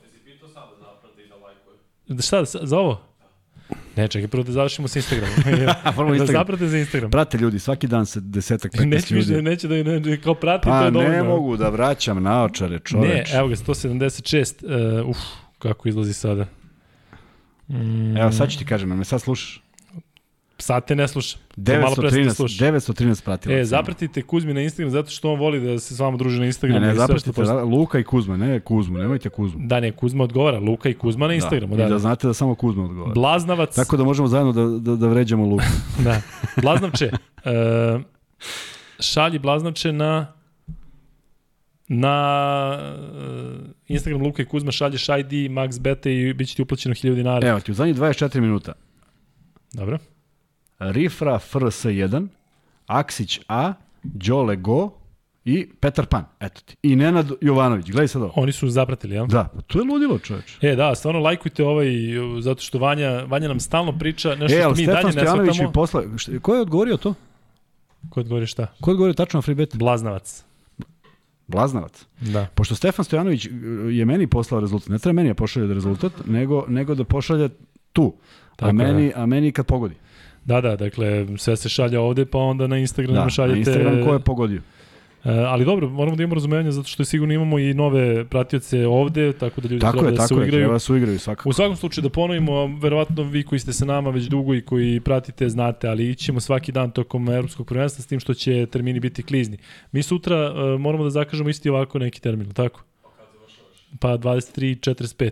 Da 2.07 2.21
šta, 2.21 2.45
za 2.45 2.77
ovo? 2.77 3.08
Ne, 3.99 4.07
čekaj, 4.07 4.27
prvo 4.27 4.43
da 4.43 4.51
završimo 4.51 4.87
sa 4.87 4.99
Instagramom. 4.99 5.35
Prvo 5.85 6.09
da 6.09 6.15
Instagram. 6.15 6.25
zaprate 6.35 6.67
za 6.67 6.77
Instagram. 6.77 7.11
Prate 7.11 7.37
ljudi, 7.37 7.59
svaki 7.59 7.87
dan 7.87 8.05
se 8.05 8.19
desetak, 8.21 8.71
15 8.73 8.85
Neće 8.85 9.15
ljudi. 9.15 9.41
neće 9.41 9.67
da 9.67 9.75
ne, 9.75 9.99
ne, 9.99 10.17
kao 10.17 10.33
prati, 10.35 10.63
to 10.63 10.69
Pa 10.69 10.77
je 10.77 10.91
dovoljno. 10.91 11.11
ne 11.11 11.23
mogu 11.23 11.57
da 11.57 11.69
vraćam 11.69 12.23
naočare, 12.23 12.73
Ne, 12.73 12.79
čoveč. 12.81 13.33
evo 13.33 13.47
ga, 13.47 13.55
176. 13.55 14.65
Uh, 15.01 15.09
uf, 15.09 15.17
kako 15.59 15.89
izlazi 15.89 16.13
sada. 16.13 16.45
Mm, 17.67 18.17
Evo 18.17 18.31
sad 18.31 18.49
ću 18.49 18.57
ti 18.57 18.65
kažem, 18.65 18.89
me 18.89 19.05
sad 19.05 19.21
slušaš. 19.21 19.63
Sad 20.59 20.87
te 20.87 20.95
ne 20.95 21.07
slušam. 21.07 21.41
To 21.57 21.71
malo 21.73 21.95
pre 21.95 22.09
sam 22.09 22.17
te 22.17 22.23
913, 22.23 22.33
slušao. 22.33 22.67
913 22.67 23.23
pratilaca. 23.23 23.59
E, 23.59 23.65
zapratite 23.65 24.21
Kuzmi 24.21 24.53
na 24.53 24.61
Instagram 24.61 24.91
zato 24.91 25.09
što 25.09 25.33
on 25.33 25.39
voli 25.39 25.59
da 25.61 25.79
se 25.79 25.95
s 25.95 25.99
vama 25.99 26.17
druži 26.17 26.35
na 26.35 26.41
Ne, 26.41 26.47
Instagramu. 26.47 26.79
ne, 26.79 26.91
što 26.91 26.97
zapratite 26.97 27.31
posta- 27.33 27.63
Luka 27.63 27.99
i 27.99 28.03
Kuzma, 28.03 28.37
ne 28.37 28.59
Kuzmu, 28.59 28.97
nemojte 28.97 29.29
Kuzmu. 29.29 29.59
Da, 29.61 29.79
ne, 29.79 29.91
Kuzma 29.91 30.23
odgovara. 30.23 30.59
Luka 30.59 30.89
i 30.89 30.93
Kuzma 30.93 31.27
na 31.27 31.33
Instagramu. 31.33 31.75
da, 31.75 31.77
Da, 31.77 31.83
da 31.83 31.89
da, 31.89 31.99
znate 31.99 32.27
da 32.27 32.33
samo 32.33 32.55
Kuzma 32.55 32.83
odgovara. 32.83 33.13
Blaznavac. 33.13 33.75
Tako 33.75 33.97
da 33.97 34.03
možemo 34.03 34.27
zajedno 34.27 34.51
da, 34.53 34.65
da, 34.81 34.95
da 34.95 35.07
vređamo 35.07 35.45
Luku. 35.45 35.63
Da. 36.03 36.21
Blaznavče, 36.57 37.11
uh, 37.37 38.01
šalji 38.99 39.39
Blaznavče 39.39 39.91
na 39.93 40.33
na 41.87 42.77
uh, 43.01 43.59
Instagram 43.87 44.21
Luka 44.21 44.41
i 44.41 44.45
Kuzma 44.45 44.71
šalješ 44.71 45.03
ID, 45.09 45.31
Max 45.31 45.79
Beta 45.79 46.09
i 46.09 46.33
bit 46.33 46.47
će 46.49 46.55
ti 46.55 46.61
uplaćeno 46.61 46.95
1000 46.95 47.15
dinara. 47.15 47.47
Evo 47.47 47.59
ti, 47.59 47.71
u 47.71 47.75
zadnjih 47.75 47.95
24 47.95 48.39
minuta. 48.39 48.73
Dobro. 49.73 49.97
Rifra 50.79 51.39
FRS1, 51.39 52.27
Aksić 52.87 53.39
A, 53.47 53.73
Đole 54.03 54.55
Go 54.55 54.91
i 55.45 55.67
Petar 55.79 56.05
Pan. 56.05 56.25
Eto 56.39 56.61
ti. 56.65 56.75
I 56.83 56.95
Nenad 56.95 57.31
Jovanović. 57.41 57.85
Gledaj 57.91 58.07
sad 58.07 58.21
ovo. 58.21 58.33
Oni 58.35 58.51
su 58.51 58.69
zapratili, 58.69 59.15
jel? 59.15 59.27
Da, 59.27 59.49
pa 59.55 59.61
to 59.61 59.79
je 59.79 59.85
ludilo 59.85 60.19
čoveč. 60.19 60.57
E, 60.61 60.75
da, 60.75 60.95
stvarno 60.95 61.19
lajkujte 61.19 61.63
ovaj, 61.65 61.87
zato 62.41 62.61
što 62.61 62.79
Vanja, 62.79 63.09
Vanja 63.23 63.47
nam 63.47 63.59
stalno 63.59 63.99
priča 63.99 64.35
nešto 64.35 64.57
E, 64.57 64.61
što 64.61 64.69
mi 64.69 64.75
Stefan 64.75 64.93
dalje 64.93 65.05
ne 65.05 65.11
Stojanović 65.11 65.47
mi 65.49 65.53
shvatamo. 65.53 65.71
posla... 65.71 66.03
Šta, 66.17 66.39
ko 66.39 66.55
je 66.55 66.61
odgovorio 66.61 66.97
to? 66.97 67.13
Ko 68.09 68.19
odgovori 68.19 68.47
šta? 68.47 68.67
Ko 68.81 68.91
je 68.91 68.93
odgovorio 68.93 69.13
tačno 69.13 69.37
na 69.37 69.41
free 69.41 69.55
bet? 69.55 69.75
Blaznavac. 69.75 70.43
Blaznavac. 71.47 72.05
Da. 72.21 72.47
Pošto 72.55 72.75
Stefan 72.75 73.05
Stojanović 73.05 73.45
uh, 73.45 73.51
je 73.91 74.05
meni 74.05 74.27
poslao 74.27 74.61
rezultat, 74.61 74.89
ne 74.89 74.99
treba 74.99 75.15
meni 75.15 75.29
da 75.29 75.33
pošalje 75.33 75.73
rezultat, 75.73 76.11
nego, 76.25 76.65
nego 76.67 76.95
da 76.95 77.03
pošalje 77.03 77.49
tu. 77.93 78.13
Tako 78.55 78.69
a, 78.69 78.73
meni, 78.73 79.11
a 79.15 79.25
meni 79.25 79.51
kad 79.51 79.65
pogodi. 79.65 79.95
Da, 80.45 80.61
da, 80.61 80.75
dakle, 80.75 81.27
sve 81.37 81.57
se 81.57 81.69
šalje 81.69 81.99
ovde, 81.99 82.25
pa 82.25 82.37
onda 82.37 82.67
na 82.67 82.77
Instagram 82.77 83.15
Da, 83.15 83.29
šaljete... 83.29 83.53
na 83.55 83.59
Instagram 83.59 84.05
ko 84.05 84.13
je 84.13 84.19
pogodio. 84.19 84.61
E, 85.23 85.31
ali 85.31 85.65
dobro, 85.65 85.89
moramo 85.89 86.15
da 86.17 86.23
imamo 86.23 86.35
razumevanja 86.35 86.71
zato 86.71 86.87
što 86.87 87.05
sigurno 87.05 87.33
imamo 87.33 87.59
i 87.59 87.73
nove 87.73 88.25
pratioce 88.25 88.87
ovde, 88.87 89.33
tako 89.33 89.61
da 89.61 89.67
ljudi 89.67 89.81
Tako 89.81 89.97
treba 89.97 90.09
je, 90.09 90.15
da 90.15 90.21
se 90.21 90.27
tako 90.27 90.41
je, 90.41 90.43
uigraju. 90.43 90.61
treba 90.61 90.73
da 90.73 90.79
se 90.79 90.93
uigraju 90.93 91.19
svakako. 91.19 91.49
U 91.49 91.53
svakom 91.53 91.75
slučaju 91.75 92.03
da 92.03 92.09
ponovimo, 92.09 92.67
verovatno 92.81 93.23
vi 93.23 93.43
koji 93.43 93.59
ste 93.59 93.73
sa 93.73 93.85
nama 93.85 94.09
već 94.09 94.23
dugo 94.25 94.55
i 94.55 94.61
koji 94.61 94.99
pratite 94.99 95.49
znate, 95.49 95.87
ali 95.87 96.09
ićemo 96.09 96.39
svaki 96.39 96.71
dan 96.71 96.91
tokom 96.91 97.29
evropskog 97.29 97.67
prvenstva 97.67 98.03
s 98.03 98.07
tim 98.07 98.19
što 98.19 98.33
će 98.33 98.65
termini 98.65 98.99
biti 98.99 99.23
klizni. 99.23 99.57
Mi 99.91 100.03
sutra 100.03 100.51
uh, 100.51 100.79
moramo 100.79 101.03
da 101.03 101.09
zakažemo 101.09 101.49
isti 101.49 101.69
ovako 101.69 101.99
neki 101.99 102.21
termin, 102.21 102.51
tako? 102.51 102.83
Pa 103.99 104.17
23.45, 104.17 105.31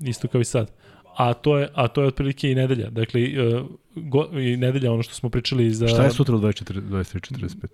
isto 0.00 0.28
kao 0.28 0.40
i 0.40 0.44
sad. 0.44 0.70
A 1.16 1.34
to 1.34 1.58
je 1.58 1.68
a 1.74 1.88
to 1.88 2.00
je 2.00 2.06
otprilike 2.08 2.50
i 2.50 2.54
nedelja. 2.54 2.90
Dakle 2.90 3.20
uh, 3.22 3.66
go, 3.96 4.28
i 4.32 4.56
nedelja 4.56 4.92
ono 4.92 5.02
što 5.02 5.14
smo 5.14 5.30
pričali 5.30 5.70
za 5.70 5.88
Šta 5.88 6.04
je 6.04 6.10
sutra 6.10 6.36
u 6.36 6.38
24, 6.38 6.80
23.45? 6.80 7.66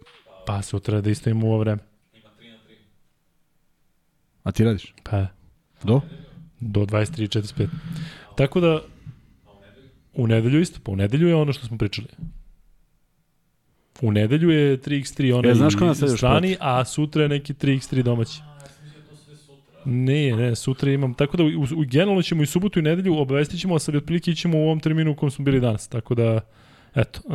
pa 0.47 0.63
sutra 0.63 1.01
da 1.01 1.11
isto 1.11 1.31
imamo 1.31 1.47
u 1.47 1.51
ovo 1.51 1.59
vreme. 1.59 1.83
A 4.43 4.53
ti 4.53 4.65
radiš? 4.65 4.95
Pa 5.11 5.27
Do? 5.83 6.01
do 6.61 6.81
23.45. 6.81 7.69
Tako 8.37 8.61
da 8.61 8.81
u 10.15 10.27
nedelju 10.27 10.61
isto, 10.61 10.81
pa 10.85 10.93
u 10.93 10.97
nedelju 10.97 11.29
je 11.29 11.35
ono 11.35 11.53
što 11.53 11.67
smo 11.67 11.79
pričali. 11.79 12.09
U 14.03 14.13
nedelju 14.13 14.51
je 14.51 14.79
3x3 14.79 15.35
onaj 15.35 15.51
E, 15.51 15.55
znaš 15.55 15.75
strani, 16.17 16.57
a 16.61 16.85
sutra 16.85 17.23
je 17.23 17.29
neki 17.29 17.55
3x3 17.55 18.03
domaći. 18.03 18.41
Ne, 19.85 20.37
ne, 20.37 20.57
sutra 20.57 20.93
imam, 20.93 21.15
tako 21.15 21.37
da 21.37 21.45
u, 21.45 21.63
u 21.77 21.85
generalno 21.85 22.23
ćemo 22.23 22.43
i 22.43 22.47
subotu 22.47 22.79
i 22.79 22.83
nedelju 22.83 23.19
obavestit 23.19 23.61
ćemo, 23.61 23.79
sad 23.79 23.95
otprilike 23.95 24.31
ićemo 24.31 24.59
u 24.59 24.63
ovom 24.63 24.81
terminu 24.81 25.13
u 25.13 25.15
kojem 25.15 25.31
smo 25.31 25.45
bili 25.45 25.61
danas, 25.61 25.89
tako 25.89 26.15
da 26.15 26.41
Eto, 26.95 27.21
uh, 27.25 27.35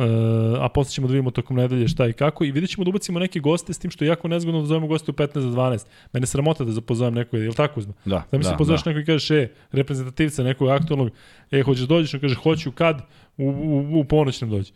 a 0.60 0.68
posle 0.68 0.92
ćemo 0.92 1.06
da 1.06 1.12
vidimo 1.12 1.30
tokom 1.30 1.56
nedelje 1.56 1.88
šta 1.88 2.06
i 2.06 2.12
kako 2.12 2.44
i 2.44 2.52
vidjet 2.52 2.70
ćemo 2.70 2.84
da 2.84 2.88
ubacimo 2.88 3.18
neke 3.18 3.40
goste 3.40 3.72
s 3.72 3.78
tim 3.78 3.90
što 3.90 4.04
je 4.04 4.08
jako 4.08 4.28
nezgodno 4.28 4.60
da 4.60 4.66
zovemo 4.66 4.86
goste 4.86 5.10
u 5.10 5.14
15 5.14 5.40
za 5.40 5.48
12. 5.48 5.84
Mene 6.12 6.26
sramota 6.26 6.64
da 6.64 6.80
pozovem 6.80 7.14
nekog, 7.14 7.40
je 7.40 7.48
li 7.48 7.54
tako 7.54 7.80
uzma? 7.80 7.92
Da, 8.04 8.22
Da 8.32 8.38
mi 8.38 8.44
se 8.44 8.50
da, 8.50 8.56
pozoveš 8.56 8.82
da. 8.84 8.90
nekog 8.90 9.02
i 9.02 9.06
kažeš, 9.06 9.30
e, 9.30 9.48
reprezentativca 9.72 10.42
nekog 10.42 10.68
aktualnog, 10.68 11.10
e, 11.50 11.62
hoćeš 11.62 11.80
da 11.80 11.86
dođeš, 11.86 12.14
on 12.14 12.20
kaže, 12.20 12.34
hoću 12.34 12.72
kad, 12.72 13.02
u, 13.38 13.44
u, 13.44 14.00
u 14.00 14.04
ponoć 14.04 14.40
nam 14.40 14.50
dođe. 14.50 14.72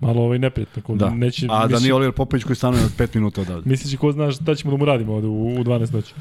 Malo 0.00 0.22
ovaj 0.22 0.38
neprijatno, 0.38 0.82
ko 0.82 0.94
Da. 0.94 1.10
neće, 1.10 1.46
A 1.50 1.60
da 1.60 1.68
misli- 1.68 1.82
nije 1.82 1.94
Oliver 1.94 2.12
Popović 2.12 2.44
koji 2.44 2.56
stanuje 2.56 2.84
od 2.84 2.90
5 2.98 3.14
minuta 3.14 3.40
odavde. 3.40 3.70
Mislići 3.70 3.96
ko 3.96 4.12
zna 4.12 4.30
šta 4.32 4.54
ćemo 4.54 4.70
da 4.70 4.76
mu 4.76 4.84
radimo 4.84 5.12
ovde 5.14 5.26
u, 5.26 5.46
u 5.50 5.64
12 5.64 5.94
noći. 5.94 6.14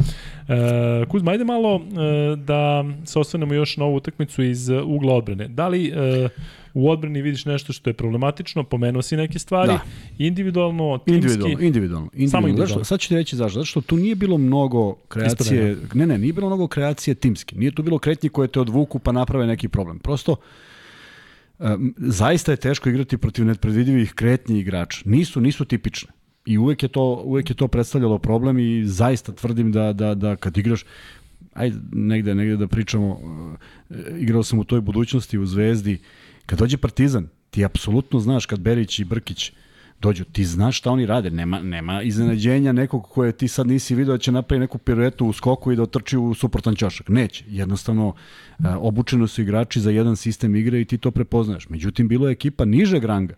E, 0.47 1.05
Kuzma, 1.05 1.31
ajde 1.31 1.43
malo 1.43 1.75
e, 1.75 2.35
da 2.35 2.83
se 3.05 3.19
osvrnemo 3.19 3.53
još 3.53 3.77
na 3.77 3.85
ovu 3.85 3.95
utakmicu 3.95 4.43
iz 4.43 4.69
e, 4.69 4.81
ugla 4.81 5.13
odbrane. 5.13 5.47
Da 5.47 5.67
li 5.67 5.87
e, 5.87 6.29
u 6.73 6.89
odbrani 6.89 7.21
vidiš 7.21 7.45
nešto 7.45 7.73
što 7.73 7.89
je 7.89 7.93
problematično, 7.93 8.63
pomenuo 8.63 9.01
si 9.01 9.17
neke 9.17 9.39
stvari, 9.39 9.67
Da. 9.71 9.79
individualno, 10.17 10.97
timski, 10.97 11.15
Individualno, 11.15 11.65
individualno. 11.65 12.09
individualno. 12.13 12.47
individualno. 12.47 12.67
Zašto? 12.67 12.83
Sad 12.83 12.99
ću 12.99 13.07
ti 13.07 13.15
reći 13.15 13.35
zašto. 13.35 13.59
Zato 13.59 13.65
što 13.65 13.81
tu 13.81 13.97
nije 13.97 14.15
bilo 14.15 14.37
mnogo 14.37 14.95
kreacije, 14.95 15.77
ne, 15.93 16.07
ne, 16.07 16.17
nije 16.17 16.33
bilo 16.33 16.47
mnogo 16.47 16.67
kreacije 16.67 17.15
timski. 17.15 17.55
Nije 17.57 17.71
tu 17.71 17.83
bilo 17.83 17.99
kretnji 17.99 18.29
koje 18.29 18.47
te 18.47 18.59
odvuku 18.59 18.99
pa 18.99 19.11
naprave 19.11 19.47
neki 19.47 19.67
problem. 19.67 19.99
Prosto, 19.99 20.35
um, 21.59 21.93
zaista 21.97 22.51
je 22.51 22.57
teško 22.57 22.89
igrati 22.89 23.17
protiv 23.17 23.45
nepredvidivih 23.45 24.13
kretnji 24.13 24.59
igrača. 24.59 25.01
Nisu, 25.05 25.41
nisu 25.41 25.65
tipične. 25.65 26.11
I 26.45 26.57
uvek 26.57 26.83
je 26.83 26.89
to, 26.89 27.21
uvek 27.25 27.49
je 27.49 27.55
to 27.55 27.67
predstavljalo 27.67 28.17
problem 28.17 28.59
i 28.59 28.85
zaista 28.85 29.31
tvrdim 29.31 29.71
da, 29.71 29.93
da, 29.93 30.15
da 30.15 30.35
kad 30.35 30.57
igraš, 30.57 30.85
ajde 31.53 31.77
negde, 31.91 32.35
negde 32.35 32.57
da 32.57 32.67
pričamo, 32.67 33.07
uh, 33.09 33.97
igrao 34.19 34.43
sam 34.43 34.59
u 34.59 34.63
toj 34.63 34.81
budućnosti 34.81 35.37
u 35.37 35.45
Zvezdi, 35.45 35.99
kad 36.45 36.59
dođe 36.59 36.77
Partizan, 36.77 37.27
ti 37.49 37.65
apsolutno 37.65 38.19
znaš 38.19 38.45
kad 38.45 38.59
Berić 38.59 38.99
i 38.99 39.03
Brkić 39.03 39.51
dođu, 40.01 40.23
ti 40.23 40.45
znaš 40.45 40.77
šta 40.77 40.91
oni 40.91 41.05
rade, 41.05 41.31
nema, 41.31 41.61
nema 41.61 42.01
iznenađenja 42.01 42.71
nekog 42.71 43.07
koje 43.09 43.31
ti 43.31 43.47
sad 43.47 43.67
nisi 43.67 43.95
video 43.95 44.13
da 44.13 44.17
će 44.17 44.31
napravi 44.31 44.59
neku 44.59 44.77
piruetu 44.77 45.25
u 45.25 45.33
skoku 45.33 45.71
i 45.71 45.75
da 45.75 45.83
otrči 45.83 46.17
u 46.17 46.33
suprotan 46.33 46.75
ćošak. 46.75 47.09
Neće, 47.09 47.45
jednostavno 47.47 48.13
a, 48.59 48.77
obučeno 48.79 49.27
su 49.27 49.41
igrači 49.41 49.79
za 49.79 49.91
jedan 49.91 50.15
sistem 50.15 50.55
igre 50.55 50.81
i 50.81 50.85
ti 50.85 50.97
to 50.97 51.11
prepoznaješ. 51.11 51.69
Međutim, 51.69 52.07
bilo 52.07 52.27
je 52.27 52.31
ekipa 52.31 52.65
nižeg 52.65 53.03
ranga, 53.03 53.35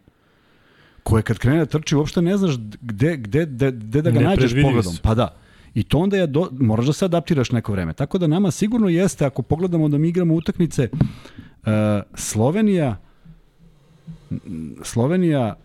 koje 1.03 1.23
kad 1.23 1.37
krene 1.37 1.57
da 1.57 1.65
trči 1.65 1.95
uopšte 1.95 2.21
ne 2.21 2.37
znaš 2.37 2.55
gde, 2.81 3.17
gde, 3.17 3.45
gde, 3.45 3.71
gde 3.71 4.01
da 4.01 4.11
ga 4.11 4.19
nađeš 4.19 4.29
Nepredvidivi 4.29 4.63
pogledom. 4.63 4.93
Pa 5.01 5.15
da. 5.15 5.35
I 5.73 5.83
to 5.83 5.97
onda 5.97 6.17
je 6.17 6.27
do, 6.27 6.49
moraš 6.51 6.85
da 6.85 6.93
se 6.93 7.05
adaptiraš 7.05 7.51
neko 7.51 7.71
vreme. 7.71 7.93
Tako 7.93 8.17
da 8.17 8.27
nama 8.27 8.51
sigurno 8.51 8.89
jeste, 8.89 9.25
ako 9.25 9.41
pogledamo 9.41 9.89
da 9.89 9.97
mi 9.97 10.09
igramo 10.09 10.33
utakmice, 10.35 10.89
Slovenija, 12.15 12.97
Slovenija, 14.83 15.55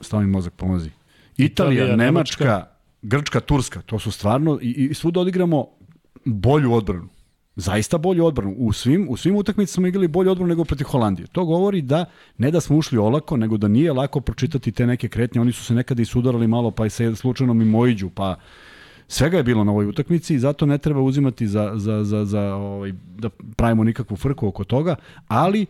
stavi 0.00 0.26
mozak, 0.26 0.52
pomozi. 0.52 0.90
Italija, 1.36 1.84
Italija, 1.84 1.96
Nemačka, 1.96 2.44
Nemačka, 2.44 2.66
Grčka, 3.02 3.40
Turska, 3.40 3.80
to 3.80 3.98
su 3.98 4.10
stvarno, 4.10 4.58
i, 4.62 4.88
i 4.90 4.94
svuda 4.94 5.20
odigramo 5.20 5.66
bolju 6.24 6.72
odbranu. 6.72 7.08
Zaista 7.56 7.98
bolju 7.98 8.24
odbranu. 8.24 8.54
U 8.58 8.72
svim, 8.72 9.06
u 9.10 9.16
svim 9.16 9.36
utakmicama 9.36 9.74
smo 9.74 9.86
igrali 9.86 10.08
bolju 10.08 10.30
odbranu 10.30 10.48
nego 10.48 10.64
protiv 10.64 10.84
Holandije. 10.84 11.26
To 11.26 11.44
govori 11.44 11.82
da 11.82 12.04
ne 12.38 12.50
da 12.50 12.60
smo 12.60 12.76
ušli 12.76 12.98
olako, 12.98 13.36
nego 13.36 13.56
da 13.56 13.68
nije 13.68 13.92
lako 13.92 14.20
pročitati 14.20 14.72
te 14.72 14.86
neke 14.86 15.08
kretnje. 15.08 15.40
Oni 15.40 15.52
su 15.52 15.64
se 15.64 15.74
nekada 15.74 16.02
i 16.02 16.04
sudarali 16.04 16.46
malo, 16.46 16.70
pa 16.70 16.86
i 16.86 16.90
se 16.90 17.16
slučajno 17.16 17.54
mimoiđu, 17.54 18.10
pa 18.10 18.36
svega 19.08 19.36
je 19.36 19.42
bilo 19.42 19.64
na 19.64 19.72
ovoj 19.72 19.86
utakmici 19.86 20.34
i 20.34 20.38
zato 20.38 20.66
ne 20.66 20.78
treba 20.78 21.00
uzimati 21.00 21.46
za, 21.46 21.72
za, 21.76 22.04
za, 22.04 22.24
za 22.24 22.54
ovaj, 22.54 22.92
da 23.18 23.28
pravimo 23.56 23.84
nikakvu 23.84 24.16
frku 24.16 24.48
oko 24.48 24.64
toga, 24.64 24.96
ali 25.28 25.66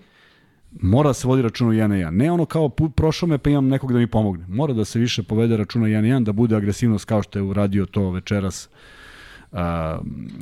mora 0.81 1.11
da 1.11 1.14
se 1.14 1.29
vodi 1.29 1.42
računa 1.42 1.72
1 1.72 1.87
na 1.87 1.94
1. 1.94 2.11
Ne 2.11 2.33
ono 2.33 2.44
kao 2.44 2.68
prošao 2.68 3.29
me 3.29 3.38
pa 3.38 3.51
imam 3.51 3.68
nekog 3.68 3.92
da 3.92 3.98
mi 3.98 4.07
pomogne. 4.07 4.44
Mora 4.48 4.74
da 4.74 4.85
se 4.85 4.98
više 4.98 5.22
povede 5.22 5.57
računa 5.57 5.87
1 5.87 6.01
na 6.01 6.09
1, 6.09 6.24
da 6.24 6.33
bude 6.33 6.57
agresivnost 6.57 7.05
kao 7.05 7.22
što 7.22 7.38
je 7.38 7.42
uradio 7.42 7.87
to 7.87 8.11
večeras 8.11 8.66
uh, 8.66 8.97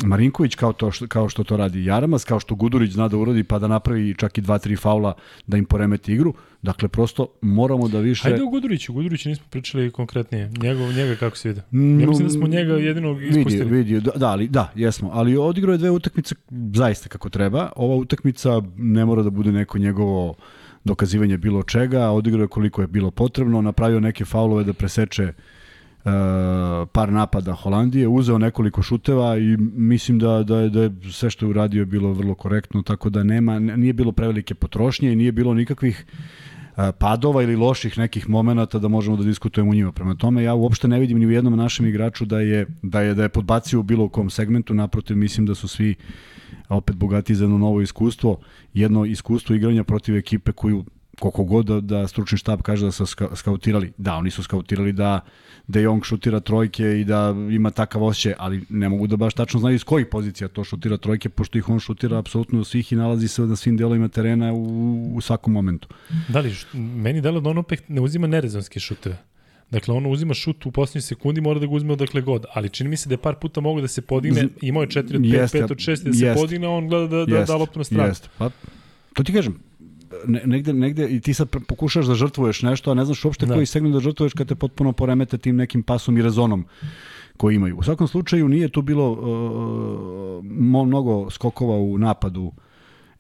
Marinković 0.05 0.55
kao, 0.55 0.73
to 0.73 0.91
što, 0.91 1.07
kao 1.07 1.29
što 1.29 1.45
to 1.45 1.57
radi 1.57 1.85
Jaramas, 1.85 2.25
kao 2.25 2.41
što 2.41 2.55
Gudurić 2.55 2.93
zna 2.93 3.09
da 3.09 3.17
uradi 3.17 3.45
pa 3.45 3.59
da 3.59 3.69
napravi 3.69 4.15
čak 4.15 4.39
i 4.39 4.43
2-3 4.43 4.79
faula 4.79 5.15
da 5.47 5.57
im 5.57 5.65
poremeti 5.65 6.13
igru. 6.13 6.35
Dakle, 6.63 6.89
prosto 6.89 7.27
moramo 7.43 7.89
da 7.89 7.99
više... 7.99 8.23
Hajde 8.23 8.43
o 8.43 8.47
Guduriću. 8.47 8.93
Guduriću 8.93 9.29
nismo 9.29 9.47
pričali 9.51 9.91
konkretnije. 9.91 10.51
Njegov, 10.63 10.93
njega 10.93 11.15
kako 11.15 11.37
se 11.37 11.49
vidi? 11.49 11.61
Ja 12.03 12.09
mislim 12.09 12.29
da 12.29 12.33
smo 12.33 12.47
njega 12.47 12.75
jedinog 12.75 13.19
Vidio, 13.19 13.39
ispustili. 13.39 13.71
vidio, 13.71 14.01
da, 14.01 14.11
da, 14.17 14.29
ali, 14.29 14.49
da, 14.49 14.73
jesmo. 14.75 15.11
Ali 15.13 15.37
odigrao 15.37 15.73
je 15.73 15.79
dve 15.79 15.91
utakmice 15.91 16.35
zaista 16.75 17.09
kako 17.09 17.29
treba. 17.29 17.73
Ova 17.77 17.97
utakmica 17.97 18.63
ne 18.77 19.05
mora 19.05 19.23
da 19.23 19.31
bude 19.31 19.53
neko 19.53 19.79
njegovo 19.79 20.35
dokazivanje 20.85 21.37
bilo 21.37 21.63
čega, 21.63 22.11
odigrao 22.11 22.43
je 22.43 22.49
koliko 22.49 22.81
je 22.81 22.87
bilo 22.87 23.11
potrebno, 23.11 23.63
napravio 23.63 24.01
neke 24.01 24.25
faulove 24.25 24.65
da 24.65 24.73
preseče 24.73 25.25
uh, 25.25 25.56
par 26.93 27.13
napada 27.13 27.53
Holandije, 27.53 28.09
uzeo 28.09 28.39
nekoliko 28.39 28.83
šuteva 28.83 29.39
i 29.39 29.57
mislim 29.77 30.19
da, 30.19 30.43
da, 30.43 30.59
je, 30.59 30.71
da 30.71 30.83
je 30.83 30.91
sve 31.11 31.31
što 31.31 31.47
je 31.47 31.51
uradio 31.51 31.87
bilo 31.87 32.13
vrlo 32.13 32.35
korektno, 32.35 32.83
tako 32.83 33.11
da 33.11 33.23
nema, 33.23 33.59
nije 33.59 33.93
bilo 33.93 34.13
prevelike 34.13 34.55
potrošnje 34.55 35.13
i 35.13 35.17
nije 35.17 35.33
bilo 35.33 35.55
nikakvih 35.55 36.07
a, 36.77 36.93
padova 36.93 37.43
ili 37.43 37.57
loših 37.57 37.99
nekih 37.99 38.29
momenata 38.29 38.79
da 38.79 38.89
možemo 38.89 39.17
da 39.17 39.25
diskutujemo 39.25 39.71
u 39.71 39.75
njima. 39.75 39.93
Prema 39.93 40.15
tome 40.15 40.43
ja 40.43 40.55
uopšte 40.55 40.89
ne 40.89 41.01
vidim 41.01 41.19
ni 41.19 41.27
u 41.27 41.31
jednom 41.31 41.57
našem 41.57 41.87
igraču 41.87 42.25
da 42.25 42.41
je 42.41 42.67
da 42.83 43.01
je 43.01 43.15
da 43.15 43.23
je 43.23 43.29
podbacio 43.29 43.81
u 43.81 43.83
bilo 43.83 44.09
kom 44.09 44.31
segmentu, 44.31 44.75
naprotiv 44.75 45.17
mislim 45.17 45.47
da 45.47 45.55
su 45.55 45.69
svi 45.69 45.95
opet 46.69 46.97
bogati 46.97 47.35
za 47.35 47.45
jedno 47.45 47.59
novo 47.59 47.81
iskustvo, 47.81 48.39
jedno 48.75 49.05
iskustvo 49.05 49.57
igranja 49.57 49.85
protiv 49.85 50.17
ekipe 50.17 50.53
koju 50.53 50.85
koliko 51.21 51.45
god 51.45 51.67
da, 51.67 51.81
da 51.81 52.09
stručni 52.09 52.39
štab 52.39 52.63
kaže 52.63 52.87
da 52.87 52.93
su 52.93 53.07
ska, 53.07 53.29
skautirali, 53.37 53.93
da, 53.99 54.15
oni 54.15 54.31
su 54.31 54.43
skautirali 54.43 54.93
da 54.93 55.21
De 55.67 55.83
Jong 55.83 56.05
šutira 56.05 56.41
trojke 56.41 57.01
i 57.01 57.05
da 57.05 57.35
ima 57.51 57.71
takav 57.71 58.05
osjećaj, 58.05 58.35
ali 58.39 58.63
ne 58.69 58.89
mogu 58.89 59.07
da 59.07 59.17
baš 59.17 59.35
tačno 59.35 59.61
znaju 59.61 59.75
iz 59.75 59.85
kojih 59.85 60.07
pozicija 60.07 60.49
to 60.49 60.65
šutira 60.65 60.97
trojke, 60.97 61.29
pošto 61.29 61.59
ih 61.59 61.69
on 61.69 61.81
šutira 61.81 62.19
apsolutno 62.19 62.65
svih 62.65 62.93
i 62.93 62.97
nalazi 62.97 63.29
se 63.29 63.43
na 63.43 63.57
svim 63.57 63.77
delovima 63.77 64.09
terena 64.09 64.53
u, 64.53 65.13
u 65.15 65.21
svakom 65.21 65.53
momentu. 65.53 65.89
Da 66.29 66.41
li, 66.41 66.55
meni 66.75 67.21
delo 67.21 67.41
da 67.41 67.51
on 67.51 67.59
opet 67.59 67.89
ne 67.89 68.01
uzima 68.01 68.27
nerezonske 68.27 68.81
šuteve. 68.81 69.19
Dakle, 69.71 69.95
on 69.95 70.07
uzima 70.07 70.35
šut 70.35 70.67
u 70.67 70.71
poslednjoj 70.71 71.03
sekundi, 71.03 71.41
mora 71.41 71.61
da 71.61 71.67
ga 71.67 71.75
uzme 71.75 71.93
odakle 71.93 72.21
god. 72.21 72.45
Ali 72.55 72.71
čini 72.71 72.91
mi 72.91 72.97
se 72.97 73.09
da 73.09 73.15
je 73.15 73.19
par 73.19 73.35
puta 73.35 73.61
mogu 73.61 73.81
da 73.81 73.89
se 73.89 74.03
podigne, 74.03 74.49
imao 74.61 74.83
je 74.83 74.89
4 74.89 75.17
od 75.17 75.23
5, 75.23 75.35
Jeste, 75.35 75.59
5 75.59 75.73
od 75.73 75.79
6, 75.79 76.05
da 76.05 76.13
se 76.13 76.25
jeste. 76.25 76.41
podigne, 76.41 76.69
on 76.69 76.89
gleda 76.89 77.17
da, 77.17 77.25
da, 77.27 77.45
da 77.45 77.57
loptu 77.57 77.79
na 77.79 77.85
stranu. 77.85 78.09
Jeste. 78.09 78.29
Pa, 78.39 78.51
to 79.15 79.23
ti 79.23 79.33
kažem, 79.33 79.59
ne, 80.27 80.43
negde, 80.45 80.73
negde 80.73 81.09
i 81.09 81.21
ti 81.21 81.35
sad 81.35 81.49
pokušaš 81.69 82.07
da 82.07 82.15
žrtvuješ 82.15 82.63
nešto, 82.63 82.91
a 82.91 82.95
ne 82.95 83.05
znaš 83.05 83.25
uopšte 83.25 83.47
Da. 83.47 83.55
koji 83.55 83.67
segment 83.67 83.95
da 83.95 84.01
žrtvuješ 84.01 84.33
kad 84.33 84.49
te 84.49 84.55
potpuno 84.55 84.93
poremete 84.93 85.39
tim 85.39 85.57
nekim 85.57 85.83
pasom 85.83 86.19
i 86.19 86.23
rezonom 86.23 86.65
koji 87.37 87.57
imaju. 87.57 87.77
U 87.77 87.83
svakom 87.83 88.09
slučaju 88.09 88.49
nije 88.49 88.69
tu 88.69 88.83
bilo 88.83 89.13
uh, 89.13 90.45
mnogo 90.85 91.31
skokova 91.31 91.77
u 91.77 91.99
napadu 91.99 92.53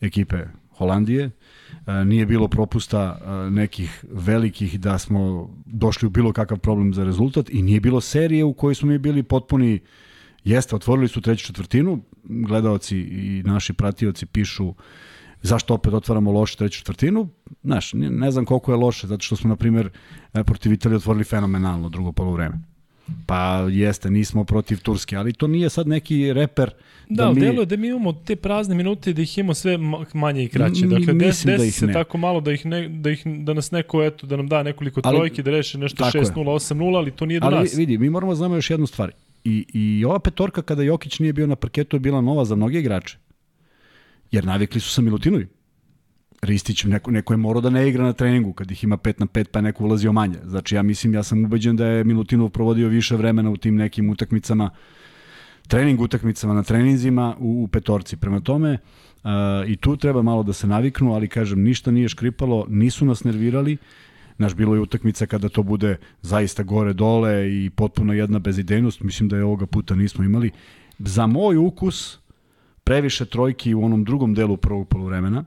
ekipe 0.01 0.37
Holandije. 0.71 1.31
Uh, 1.71 1.95
nije 2.07 2.27
bilo 2.27 2.49
propusta 2.49 3.19
uh, 3.21 3.53
nekih 3.53 4.05
velikih 4.11 4.81
da 4.81 4.99
smo 4.99 5.51
došli 5.67 6.07
u 6.07 6.11
bilo 6.11 6.33
kakav 6.33 6.59
problem 6.59 6.95
za 6.95 7.05
rezultat 7.05 7.51
i 7.51 7.63
nije 7.63 7.81
bilo 7.81 8.01
serije 8.01 8.45
u 8.45 8.55
kojoj 8.55 8.75
smo 8.75 8.89
mi 8.89 8.99
bili 8.99 9.23
potpuni 9.23 9.81
Jeste, 10.47 10.77
otvorili 10.77 11.09
su 11.09 11.21
treću 11.21 11.47
četvrtinu, 11.47 12.03
gledaoci 12.25 12.99
i 12.99 13.43
naši 13.47 13.73
pratioci 13.73 14.27
pišu 14.27 14.75
zašto 15.43 15.75
opet 15.75 15.95
otvaramo 15.95 16.33
loše 16.33 16.57
treću 16.57 16.79
četvrtinu. 16.79 17.29
Znaš, 17.65 17.91
ne, 17.95 18.31
znam 18.31 18.45
koliko 18.45 18.73
je 18.73 18.77
loše, 18.77 19.07
zato 19.07 19.23
što 19.23 19.37
smo, 19.37 19.49
na 19.49 19.57
primjer, 19.57 19.91
e, 20.35 20.45
protiv 20.45 20.73
Italije 20.73 20.97
otvorili 20.97 21.25
fenomenalno 21.25 21.89
drugo 21.89 22.13
polovreme. 22.13 22.59
Pa 23.27 23.39
jeste, 23.71 24.11
nismo 24.11 24.45
protiv 24.45 24.79
Turske, 24.79 25.17
ali 25.17 25.33
to 25.33 25.47
nije 25.47 25.69
sad 25.69 25.89
neki 25.89 26.33
reper 26.33 26.71
Da, 27.09 27.17
da, 27.17 27.25
da 27.25 27.33
mi... 27.33 27.41
deluje 27.41 27.67
da 27.67 27.77
mi 27.77 27.89
imamo 27.89 28.13
te 28.13 28.37
prazne 28.37 28.75
minute 28.75 29.13
da 29.13 29.23
ih 29.23 29.39
imamo 29.39 29.55
sve 29.55 29.79
ma- 29.79 30.05
manje 30.15 30.45
i 30.45 30.49
kraće. 30.49 30.87
Dakle, 30.87 31.13
des, 31.15 31.45
da 31.45 31.53
desi 31.53 31.67
ih 31.69 31.75
se 31.75 31.87
ne. 31.87 31.93
tako 31.93 32.19
malo 32.19 32.41
da 32.41 32.53
ih, 32.53 32.67
ne, 32.67 32.89
da, 32.89 33.11
ih, 33.11 33.23
da 33.27 33.55
nas 33.55 33.71
neko, 33.71 34.03
eto, 34.03 34.27
da 34.27 34.37
nam 34.37 34.49
da 34.49 34.63
nekoliko 34.63 35.01
Ali- 35.05 35.17
trojki, 35.17 35.43
da 35.43 35.51
reše 35.51 35.79
nešto 35.79 35.97
Tako 35.97 36.19
je. 36.19 36.25
6-0, 36.25 36.33
8-0, 36.35 36.97
ali 36.97 37.11
to 37.11 37.27
nije 37.27 37.41
do 37.41 37.47
Ali 37.47 37.57
nas. 37.57 37.75
vidi, 37.75 37.99
mi 37.99 38.11
moramo 38.11 38.33
da 38.33 38.37
znamo 38.37 38.55
još 38.55 38.71
jednu 38.71 38.87
stvar. 38.87 39.11
I, 39.45 39.67
I 39.69 40.05
ova 40.05 40.19
petorka 40.19 40.63
kada 40.63 40.83
Jokić 40.83 41.19
nije 41.19 41.33
bio 41.33 41.47
na 41.47 41.57
parketu 41.57 41.97
je 41.97 42.01
bila 42.01 42.21
nova 42.21 42.45
za 42.45 42.57
mnoge 42.57 42.79
igrače. 42.79 43.19
Jer 44.31 44.45
navikli 44.45 44.81
su 44.81 44.91
sa 44.91 45.03
Milutinovi. 45.03 45.47
Ristić, 46.43 46.85
neko, 46.85 47.11
neko 47.11 47.33
je 47.33 47.37
morao 47.37 47.61
da 47.61 47.71
ne 47.71 47.89
igra 47.89 48.05
na 48.05 48.13
treningu 48.13 48.53
kad 48.53 48.71
ih 48.71 48.85
ima 48.85 48.97
5 48.97 49.15
na 49.19 49.27
5 49.27 49.45
pa 49.45 49.59
je 49.59 49.63
neko 49.63 49.85
ulazio 49.85 50.13
manje. 50.13 50.39
Znači 50.45 50.75
ja 50.75 50.83
mislim, 50.83 51.15
ja 51.15 51.23
sam 51.23 51.45
ubeđen 51.45 51.77
da 51.77 51.87
je 51.87 52.05
Milutinov 52.05 52.49
provodio 52.49 52.89
više 52.89 53.17
vremena 53.17 53.51
u 53.51 53.57
tim 53.57 53.77
nekim 53.77 54.11
utakmicama, 54.11 54.71
trening 55.69 56.01
utakmicama 56.01 56.55
na 56.55 56.63
treninzima 56.63 57.37
u, 57.39 57.63
u 57.63 57.69
petorci. 57.69 58.17
Prema 58.17 58.41
tome, 58.41 58.79
uh, 59.25 59.31
i 59.67 59.77
tu 59.77 59.97
treba 59.97 60.23
malo 60.23 60.43
da 60.43 60.53
se 60.53 60.67
naviknu, 60.67 61.13
ali 61.15 61.29
kažem, 61.29 61.63
ništa 61.63 61.91
nije 61.91 62.09
škripalo, 62.09 62.67
nisu 62.69 63.05
nas 63.05 63.25
nervirali, 63.25 63.77
Naš 64.39 64.55
bilo 64.55 64.75
je 64.75 64.81
utakmica 64.81 65.27
kada 65.27 65.49
to 65.49 65.63
bude 65.63 65.97
zaista 66.23 66.63
gore 66.63 66.93
dole 66.93 67.51
i 67.51 67.71
potpuno 67.71 68.13
jedna 68.13 68.39
bezidejnost, 68.39 69.01
mislim 69.01 69.29
da 69.29 69.37
je 69.37 69.45
ovoga 69.45 69.67
puta 69.67 69.95
nismo 69.95 70.25
imali. 70.25 70.51
Za 70.99 71.27
moj 71.27 71.57
ukus 71.57 72.19
previše 72.87 73.25
trojki 73.25 73.75
u 73.75 73.85
onom 73.85 74.05
drugom 74.05 74.35
delu 74.35 74.57
prvog 74.57 74.89
poluvremena. 74.89 75.45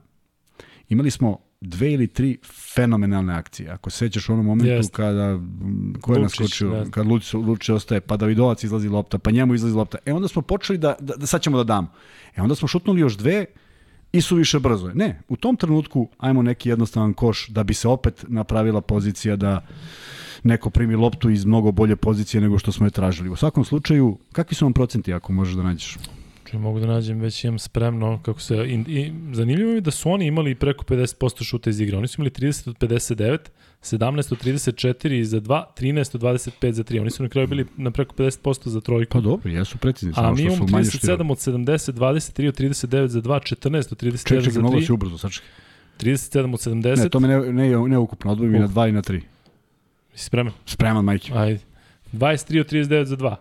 Imali 0.88 1.10
smo 1.10 1.38
dve 1.60 1.92
ili 1.92 2.06
tri 2.06 2.38
fenomenalne 2.74 3.34
akcije. 3.34 3.70
Ako 3.70 3.90
se 3.90 3.98
sećaš 3.98 4.28
u 4.28 4.32
onom 4.32 4.46
momentu 4.46 4.72
Jeste. 4.72 4.92
kada 4.92 5.38
ko 6.00 6.14
je 6.14 6.18
Lučić, 6.18 6.40
naskočio, 6.40 6.70
da. 6.70 6.90
kad 6.90 7.06
Lučić, 7.06 7.34
Lučić 7.34 7.68
ostaje, 7.68 8.00
pa 8.00 8.16
Davidovac 8.16 8.64
izlazi 8.64 8.88
lopta, 8.88 9.18
pa 9.18 9.30
njemu 9.30 9.54
izlazi 9.54 9.74
lopta. 9.74 9.98
E 10.06 10.12
onda 10.12 10.28
smo 10.28 10.42
počeli 10.42 10.78
da, 10.78 10.94
da, 11.00 11.16
da 11.16 11.26
sad 11.26 11.42
ćemo 11.42 11.56
da 11.56 11.64
damo. 11.64 11.92
E 12.36 12.42
onda 12.42 12.54
smo 12.54 12.68
šutnuli 12.68 13.00
još 13.00 13.16
dve 13.16 13.44
i 14.12 14.20
su 14.20 14.36
više 14.36 14.58
brzo. 14.58 14.90
Ne, 14.94 15.22
u 15.28 15.36
tom 15.36 15.56
trenutku 15.56 16.08
ajmo 16.18 16.42
neki 16.42 16.68
jednostavan 16.68 17.14
koš 17.14 17.48
da 17.48 17.64
bi 17.64 17.74
se 17.74 17.88
opet 17.88 18.24
napravila 18.28 18.80
pozicija 18.80 19.36
da 19.36 19.66
neko 20.42 20.70
primi 20.70 20.96
loptu 20.96 21.30
iz 21.30 21.44
mnogo 21.44 21.72
bolje 21.72 21.96
pozicije 21.96 22.40
nego 22.40 22.58
što 22.58 22.72
smo 22.72 22.86
je 22.86 22.90
tražili. 22.90 23.28
U 23.28 23.36
svakom 23.36 23.64
slučaju, 23.64 24.18
kakvi 24.32 24.54
su 24.54 24.64
vam 24.64 24.72
procenti 24.72 25.12
ako 25.12 25.32
možeš 25.32 25.54
da 25.54 25.62
nađeš? 25.62 25.98
Čuj, 26.50 26.60
mogu 26.60 26.80
da 26.80 26.86
nađem, 26.86 27.20
već 27.20 27.44
imam 27.44 27.58
spremno 27.58 28.20
kako 28.22 28.40
se... 28.40 28.56
I, 28.56 28.74
i, 28.74 29.12
zanimljivo 29.32 29.70
mi 29.70 29.76
je 29.76 29.80
da 29.80 29.90
su 29.90 30.10
oni 30.10 30.26
imali 30.26 30.54
preko 30.54 30.84
50% 30.84 31.44
šuta 31.44 31.70
iz 31.70 31.80
igre. 31.80 31.96
Oni 31.96 32.08
su 32.08 32.20
imali 32.20 32.30
30 32.30 32.68
od 32.70 32.78
59, 32.78 33.38
17 33.82 34.32
od 34.32 34.44
34 34.44 35.22
za 35.22 35.40
2, 35.40 35.64
13 35.78 36.14
od 36.14 36.22
25 36.22 36.72
za 36.72 36.82
3. 36.82 37.00
Oni 37.00 37.10
su 37.10 37.22
na 37.22 37.28
kraju 37.28 37.46
bili 37.46 37.66
na 37.76 37.90
preko 37.90 38.14
50% 38.14 38.68
za 38.68 38.80
trojku. 38.80 39.12
Pa 39.12 39.20
dobro, 39.20 39.50
jesu 39.50 39.78
precizni, 39.78 40.14
A 40.16 40.32
mi 40.32 40.42
imamo 40.42 40.56
su 40.56 40.72
manje 40.72 40.84
štirali. 40.84 41.24
37 41.24 41.32
od 41.32 41.38
70, 41.38 41.92
23 41.92 42.48
od 42.48 42.58
39 42.58 43.06
za 43.06 43.20
2, 43.20 43.54
14 43.54 43.92
od 43.92 44.02
39 44.02 44.28
Čekaj, 44.28 44.50
za 44.50 44.60
mnogo 44.60 44.80
si 44.80 44.86
3, 44.86 44.92
ubrzo, 44.92 45.18
sačekaj. 45.18 45.48
37 46.00 46.54
od 46.54 46.60
70. 46.60 47.02
Ne, 47.02 47.08
to 47.08 47.20
me 47.20 47.28
ne, 47.28 47.52
ne, 47.52 47.88
ne 47.88 47.98
ukupno, 47.98 48.32
odvojim 48.32 48.54
i 48.54 48.58
na 48.58 48.64
Uf. 48.64 48.70
2 48.70 48.88
i 48.88 48.92
na 48.92 49.02
3. 49.02 49.20
Si 50.14 50.24
spreman? 50.24 50.52
Spreman, 50.66 51.04
majke. 51.04 51.32
Ajde. 51.34 51.60
23 52.12 52.60
od 52.60 52.72
39 52.72 53.04
za 53.04 53.16
2. 53.16 53.36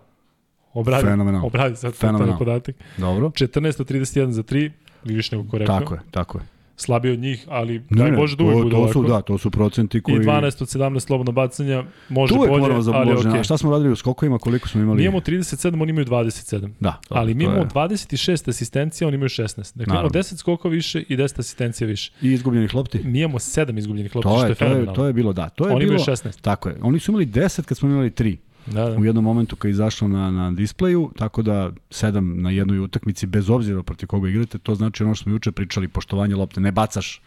Obradi. 0.74 1.04
Fenomenalno. 1.04 1.48
Obradi 1.48 1.76
sad 1.76 1.92
taj 1.92 2.00
Fenomenalno. 2.00 2.38
podatak. 2.38 2.76
Dobro. 2.98 3.30
14 3.30 3.82
od 3.82 3.88
31 3.88 4.30
za 4.30 4.44
3, 4.44 4.72
više 5.04 5.38
nego 5.38 5.50
korektno. 5.50 5.80
Tako 5.80 5.94
je, 5.94 6.00
tako 6.12 6.38
je. 6.38 6.44
Slabije 6.78 7.14
od 7.14 7.20
njih, 7.20 7.46
ali 7.50 7.74
Ne, 7.80 7.82
daj 7.90 8.12
Bože 8.12 8.36
da 8.36 8.44
uvijek 8.44 8.64
bude 8.64 8.76
ovako. 8.76 8.94
su, 8.94 9.04
da, 9.04 9.22
to 9.22 9.38
su 9.38 9.52
procenti 9.52 10.02
koji... 10.02 10.16
I 10.16 10.20
12 10.20 10.46
od 10.62 10.68
17 10.70 11.00
slobodno 11.00 11.32
bacanja, 11.32 11.84
može 12.10 12.34
Tu 12.34 12.38
bolje, 12.40 12.52
moramo 12.52 12.82
za 12.82 12.92
ali 12.92 13.14
okej. 13.14 13.40
A 13.40 13.44
šta 13.44 13.58
smo 13.58 13.72
radili 13.72 13.92
u 13.92 13.96
skokovima, 13.96 14.38
koliko 14.38 14.68
smo 14.68 14.82
imali? 14.82 14.98
Mi 14.98 15.04
imamo 15.04 15.20
37, 15.20 15.82
oni 15.82 15.90
imaju 15.90 16.06
27. 16.06 16.70
Da, 16.80 17.00
to, 17.08 17.16
ali 17.16 17.34
mi 17.34 17.44
imamo 17.44 17.60
je- 17.60 17.66
26 17.68 18.50
asistencija, 18.50 19.08
oni 19.08 19.16
imaju 19.16 19.30
16. 19.30 19.46
Dakle, 19.70 19.84
imamo 19.84 19.96
Naravno. 20.00 20.10
10 20.12 20.36
skokova 20.36 20.72
više 20.72 21.02
i 21.02 21.18
10 21.18 21.40
asistencija 21.40 21.88
više. 21.88 22.12
I 22.22 22.28
izgubljenih 22.30 22.76
lopti? 22.76 23.00
Mi 23.00 23.20
imamo 23.20 23.40
7 23.40 23.78
izgubljenih 23.78 24.16
lopti, 24.16 24.30
To 24.30 24.38
što 24.38 24.46
je, 24.46 24.50
je 24.50 24.56
to 24.56 24.64
je, 24.64 24.68
fenomenalno. 24.68 24.94
to 24.94 25.06
je 25.06 25.14
bilo, 25.14 25.34
da. 25.34 25.50
To 25.50 25.68
je 25.68 25.72
Oni 25.72 25.80
bilo, 25.80 25.94
imaju 25.94 26.06
16. 26.08 26.42
Tako 26.42 26.70
je. 26.70 26.76
Oni 26.82 27.00
su 27.00 27.12
imali 27.12 27.26
10 27.26 27.62
kad 27.62 27.78
smo 27.78 27.90
imali 27.90 28.10
3. 28.12 28.38
Da, 28.74 28.90
da. 28.90 28.98
u 28.98 29.06
jednom 29.06 29.24
momentu 29.24 29.56
kad 29.56 29.70
je 29.70 29.72
izašlo 29.72 30.08
na, 30.08 30.32
na 30.32 30.52
displeju, 30.52 31.12
tako 31.18 31.42
da 31.42 31.72
7 31.90 32.20
na 32.20 32.52
jednoj 32.52 32.80
utakmici, 32.80 33.28
bez 33.28 33.50
obzira 33.50 33.84
protiv 33.84 34.08
koga 34.08 34.30
igrate, 34.30 34.58
to 34.58 34.76
znači 34.76 35.04
ono 35.04 35.16
što 35.16 35.24
smo 35.24 35.32
juče 35.32 35.52
pričali, 35.52 35.88
poštovanje 35.88 36.36
lopte, 36.36 36.62
ne 36.62 36.72
bacaš, 36.72 37.22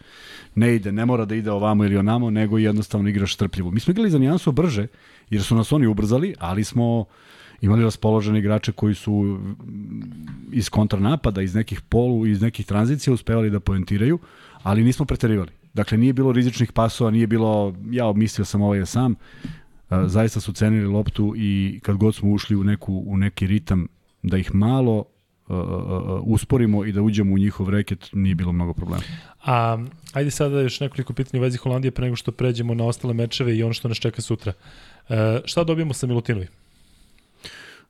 ne 0.54 0.74
ide, 0.74 0.92
ne 0.92 1.06
mora 1.06 1.24
da 1.24 1.34
ide 1.34 1.50
ovamo 1.50 1.84
ili 1.84 1.96
onamo, 1.96 2.30
nego 2.30 2.58
jednostavno 2.58 3.08
igraš 3.08 3.34
strpljivo. 3.34 3.70
Mi 3.70 3.80
smo 3.80 3.90
igrali 3.90 4.10
za 4.10 4.18
nijansu 4.18 4.52
brže, 4.52 4.86
jer 5.30 5.42
su 5.42 5.56
nas 5.56 5.72
oni 5.72 5.86
ubrzali, 5.86 6.34
ali 6.38 6.64
smo 6.64 7.04
imali 7.60 7.82
raspoložene 7.82 8.38
igrače 8.38 8.72
koji 8.72 8.94
su 8.94 9.38
iz 10.52 10.70
kontranapada, 10.70 11.42
iz 11.42 11.54
nekih 11.54 11.80
polu, 11.80 12.26
iz 12.26 12.42
nekih 12.42 12.66
tranzicija 12.66 13.14
uspevali 13.14 13.50
da 13.50 13.60
poentiraju, 13.60 14.18
ali 14.62 14.84
nismo 14.84 15.06
preterivali. 15.06 15.50
Dakle, 15.74 15.98
nije 15.98 16.12
bilo 16.12 16.32
rizičnih 16.32 16.72
pasova, 16.72 17.10
nije 17.10 17.26
bilo, 17.26 17.74
ja 17.90 18.12
mislio 18.12 18.44
sam 18.44 18.62
ovaj 18.62 18.86
sam, 18.86 19.14
zaista 20.06 20.40
su 20.40 20.52
cenili 20.52 20.86
loptu 20.86 21.34
i 21.36 21.80
kad 21.82 21.96
god 21.96 22.14
smo 22.14 22.30
ušli 22.30 22.56
u, 22.56 22.64
neku, 22.64 23.02
u 23.06 23.16
neki 23.16 23.46
ritam 23.46 23.88
da 24.22 24.36
ih 24.36 24.54
malo 24.54 24.98
uh, 24.98 25.56
usporimo 26.22 26.84
i 26.84 26.92
da 26.92 27.02
uđemo 27.02 27.34
u 27.34 27.38
njihov 27.38 27.70
reket, 27.70 28.08
nije 28.12 28.34
bilo 28.34 28.52
mnogo 28.52 28.72
problema. 28.72 29.02
A 29.44 29.78
ajde 30.12 30.30
sada 30.30 30.60
još 30.60 30.80
nekoliko 30.80 31.12
pitanja 31.12 31.40
u 31.40 31.42
vezi 31.42 31.58
Holandije 31.58 31.90
pre 31.90 32.04
nego 32.04 32.16
što 32.16 32.32
pređemo 32.32 32.74
na 32.74 32.84
ostale 32.84 33.14
mečeve 33.14 33.56
i 33.56 33.62
ono 33.62 33.72
što 33.72 33.88
nas 33.88 33.98
čeka 33.98 34.22
sutra. 34.22 34.52
E, 35.08 35.40
šta 35.44 35.64
dobijemo 35.64 35.92
sa 35.92 36.06
Milutinovi? 36.06 36.46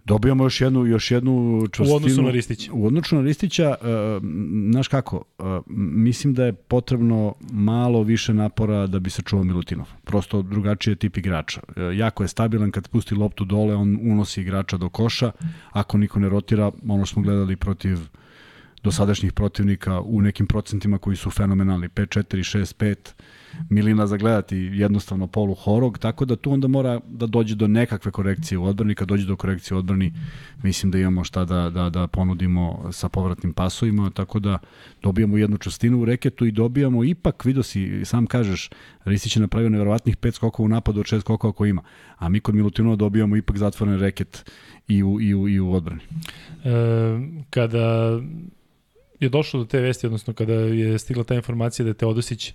Dobijamo 0.05 0.45
još 0.45 0.61
jednu 0.61 0.87
još 0.87 1.11
jednu 1.11 1.67
čvrstinu. 1.73 1.95
U 1.95 1.97
odnosu 1.97 2.23
na 2.23 2.31
Ristića. 2.31 2.73
U 2.73 2.87
odnosu 2.87 3.17
na 3.17 3.23
Ristića, 3.23 3.75
uh, 3.81 3.87
znaš 4.71 4.89
kako, 4.89 5.17
uh, 5.17 5.45
mislim 5.77 6.35
da 6.35 6.45
je 6.45 6.53
potrebno 6.53 7.35
malo 7.53 8.03
više 8.03 8.35
napora 8.35 8.87
da 8.87 8.99
bi 8.99 9.11
se 9.11 9.23
čuvao 9.23 9.45
Milutinov. 9.45 9.89
Prosto 10.05 10.43
drugačiji 10.43 10.93
je 10.93 10.97
tip 10.97 11.17
igrača. 11.17 11.61
Uh, 11.69 11.97
jako 11.97 12.25
je 12.25 12.29
stabilan 12.29 12.71
kad 12.71 12.89
pusti 12.89 13.15
loptu 13.15 13.45
dole, 13.45 13.75
on 13.75 13.99
unosi 14.03 14.41
igrača 14.41 14.77
do 14.77 14.89
koša. 14.89 15.31
Ako 15.71 15.99
niko 15.99 16.21
ne 16.21 16.29
rotira, 16.29 16.71
ono 16.89 17.07
smo 17.07 17.23
gledali 17.23 17.57
protiv 17.57 17.99
dosadašnjih 18.83 19.33
protivnika 19.33 20.01
u 20.01 20.23
nekim 20.23 20.47
procentima 20.47 20.99
koji 20.99 21.17
su 21.17 21.31
fenomenalni, 21.31 21.89
5, 21.89 22.19
4, 22.19 22.59
6, 22.59 22.77
5, 22.77 22.97
milina 23.71 24.07
za 24.07 24.17
gledati 24.17 24.57
jednostavno 24.57 25.27
polu 25.27 25.55
horog, 25.55 25.99
tako 25.99 26.25
da 26.25 26.37
tu 26.37 26.53
onda 26.53 26.69
mora 26.69 27.01
da 27.09 27.27
dođe 27.27 27.55
do 27.55 27.69
nekakve 27.69 28.13
korekcije 28.13 28.59
u 28.59 28.65
odbrani, 28.65 28.95
kad 28.95 29.09
dođe 29.09 29.27
do 29.27 29.37
korekcije 29.37 29.75
u 29.77 29.79
odbrani 29.79 30.13
mislim 30.63 30.93
da 30.93 30.99
imamo 30.99 31.25
šta 31.25 31.45
da, 31.45 31.71
da, 31.71 31.91
da 31.91 32.07
ponudimo 32.07 32.89
sa 32.93 33.09
povratnim 33.09 33.53
pasovima, 33.53 34.11
tako 34.11 34.39
da 34.39 34.59
dobijamo 35.03 35.37
jednu 35.37 35.59
čustinu 35.59 36.01
u 36.01 36.05
reketu 36.05 36.47
i 36.47 36.53
dobijamo 36.53 37.05
ipak, 37.05 37.45
vidio 37.45 37.63
si, 37.63 38.05
sam 38.05 38.27
kažeš, 38.27 38.71
Ristić 39.05 39.37
je 39.37 39.41
napravio 39.41 39.71
nevjerovatnih 39.71 40.17
pet 40.17 40.35
skokova 40.35 40.65
u 40.65 40.69
napadu 40.69 41.01
od 41.01 41.07
šest 41.07 41.21
skokova 41.21 41.51
ako 41.51 41.67
ima, 41.67 41.83
a 42.19 42.29
mi 42.29 42.41
kod 42.41 42.55
Milutinova 42.55 42.97
dobijamo 42.97 43.37
ipak 43.37 43.59
zatvoren 43.59 44.01
reket 44.01 44.51
i 44.89 45.03
u, 45.03 45.21
i 45.21 45.35
u, 45.35 45.49
i 45.49 45.61
u 45.61 45.73
odbrani. 45.73 46.01
E, 46.65 46.71
kada 47.51 48.21
je 49.21 49.29
došlo 49.29 49.61
do 49.61 49.67
te 49.67 49.81
vesti, 49.81 50.07
odnosno 50.07 50.35
kada 50.35 50.53
je 50.53 50.99
stigla 50.99 51.25
ta 51.25 51.35
informacija 51.35 51.85
da 51.85 51.91
je 51.91 51.95
Teodosić 51.95 52.49
E, 52.51 52.55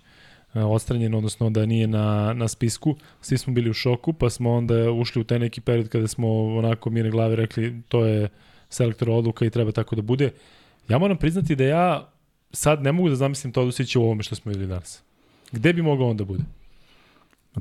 ostranjen, 0.54 1.16
odnosno 1.16 1.50
da 1.50 1.66
nije 1.66 1.88
na, 1.88 2.34
na 2.34 2.48
spisku. 2.48 2.96
Svi 3.22 3.38
smo 3.38 3.54
bili 3.54 3.70
u 3.70 3.74
šoku, 3.74 4.14
pa 4.14 4.30
smo 4.30 4.54
onda 4.54 4.92
ušli 4.92 5.22
u 5.22 5.24
taj 5.24 5.40
neki 5.40 5.62
period 5.62 5.90
kada 5.90 6.08
smo 6.08 6.58
onako 6.58 6.90
mire 6.90 7.10
glave 7.10 7.36
rekli 7.36 7.82
to 7.88 8.06
je 8.06 8.30
selektor 8.70 9.10
odluka 9.10 9.46
i 9.46 9.50
treba 9.50 9.72
tako 9.72 9.96
da 9.96 10.02
bude. 10.02 10.32
Ja 10.90 10.98
moram 10.98 11.18
priznati 11.18 11.56
da 11.56 11.64
ja 11.64 12.10
sad 12.52 12.84
ne 12.84 12.92
mogu 12.92 13.10
da 13.10 13.16
zamislim 13.16 13.54
to 13.54 13.62
Todosića 13.62 14.00
u 14.00 14.04
ovome 14.04 14.24
što 14.24 14.36
smo 14.36 14.50
videli 14.50 14.68
danas. 14.68 15.04
Gde 15.52 15.74
bi 15.74 15.82
mogao 15.82 16.10
on 16.10 16.18
da 16.18 16.26
bude? 16.26 16.44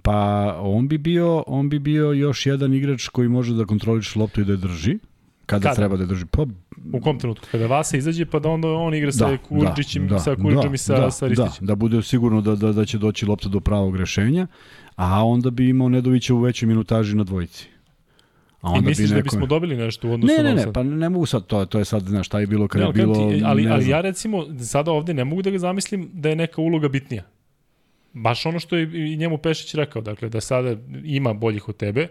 Pa 0.02 0.58
on 0.60 0.88
bi 0.88 0.98
bio, 0.98 1.44
on 1.46 1.68
bi 1.68 1.78
bio 1.78 2.12
još 2.12 2.46
jedan 2.46 2.74
igrač 2.74 3.08
koji 3.08 3.28
može 3.28 3.54
da 3.54 3.64
kontroliš 3.64 4.16
loptu 4.16 4.40
i 4.40 4.44
da 4.44 4.52
je 4.52 4.56
drži. 4.56 4.98
Kada, 5.46 5.62
kada? 5.62 5.74
treba 5.74 5.96
da 5.96 6.06
drži? 6.06 6.26
Pa, 6.26 6.46
u 6.92 7.00
kom 7.00 7.18
trenutku? 7.18 7.46
Kada 7.50 7.66
Vasa 7.66 7.96
izađe 7.96 8.26
pa 8.26 8.38
da 8.38 8.48
onda 8.48 8.68
on 8.68 8.94
igra 8.94 9.06
da, 9.06 9.12
sa 9.12 9.36
Kurđićem, 9.48 10.08
da, 10.08 10.18
sa 10.18 10.34
Kurđom 10.34 10.68
da, 10.68 10.74
i 10.74 10.78
sa, 10.78 11.00
da, 11.00 11.10
sa 11.10 11.26
Ristićem. 11.26 11.66
Da, 11.66 11.70
da 11.70 11.74
bude 11.74 12.02
sigurno 12.02 12.40
da, 12.40 12.54
da, 12.54 12.72
da 12.72 12.84
će 12.84 12.98
doći 12.98 13.26
lopta 13.26 13.48
do 13.48 13.60
pravog 13.60 13.96
rešenja, 13.96 14.46
a 14.96 15.24
onda 15.24 15.50
bi 15.50 15.68
imao 15.68 15.88
Nedovića 15.88 16.34
u 16.34 16.40
većoj 16.40 16.66
minutaži 16.66 17.16
na 17.16 17.24
dvojici. 17.24 17.68
A 18.60 18.70
onda 18.70 18.86
I 18.86 18.88
misliš 18.88 19.08
bi 19.08 19.14
neko... 19.14 19.24
da 19.24 19.30
bismo 19.30 19.46
dobili 19.46 19.76
nešto 19.76 20.08
u 20.08 20.12
odnosu 20.12 20.34
ne, 20.36 20.42
ne, 20.42 20.54
ne, 20.54 20.66
ne, 20.66 20.72
pa 20.72 20.82
ne 20.82 21.08
mogu 21.08 21.26
sad, 21.26 21.46
to, 21.46 21.64
to 21.66 21.78
je 21.78 21.84
sad, 21.84 22.02
znaš, 22.02 22.26
šta 22.26 22.40
je 22.40 22.46
bilo 22.46 22.68
kada 22.68 22.84
ne, 22.84 22.88
je 22.88 22.92
bilo... 22.92 23.14
Ti, 23.14 23.42
ali, 23.44 23.68
ali 23.68 23.88
ja 23.88 24.00
recimo, 24.00 24.44
sada 24.64 24.92
ovde 24.92 25.14
ne 25.14 25.24
mogu 25.24 25.42
da 25.42 25.50
ga 25.50 25.58
zamislim 25.58 26.10
da 26.12 26.28
je 26.28 26.36
neka 26.36 26.60
uloga 26.60 26.88
bitnija. 26.88 27.22
Baš 28.12 28.46
ono 28.46 28.58
što 28.58 28.76
je 28.76 29.12
i 29.12 29.16
njemu 29.16 29.38
Pešić 29.38 29.74
rekao, 29.74 30.02
dakle, 30.02 30.28
da 30.28 30.40
sada 30.40 30.76
ima 31.04 31.32
boljih 31.32 31.68
od 31.68 31.76
tebe, 31.76 32.08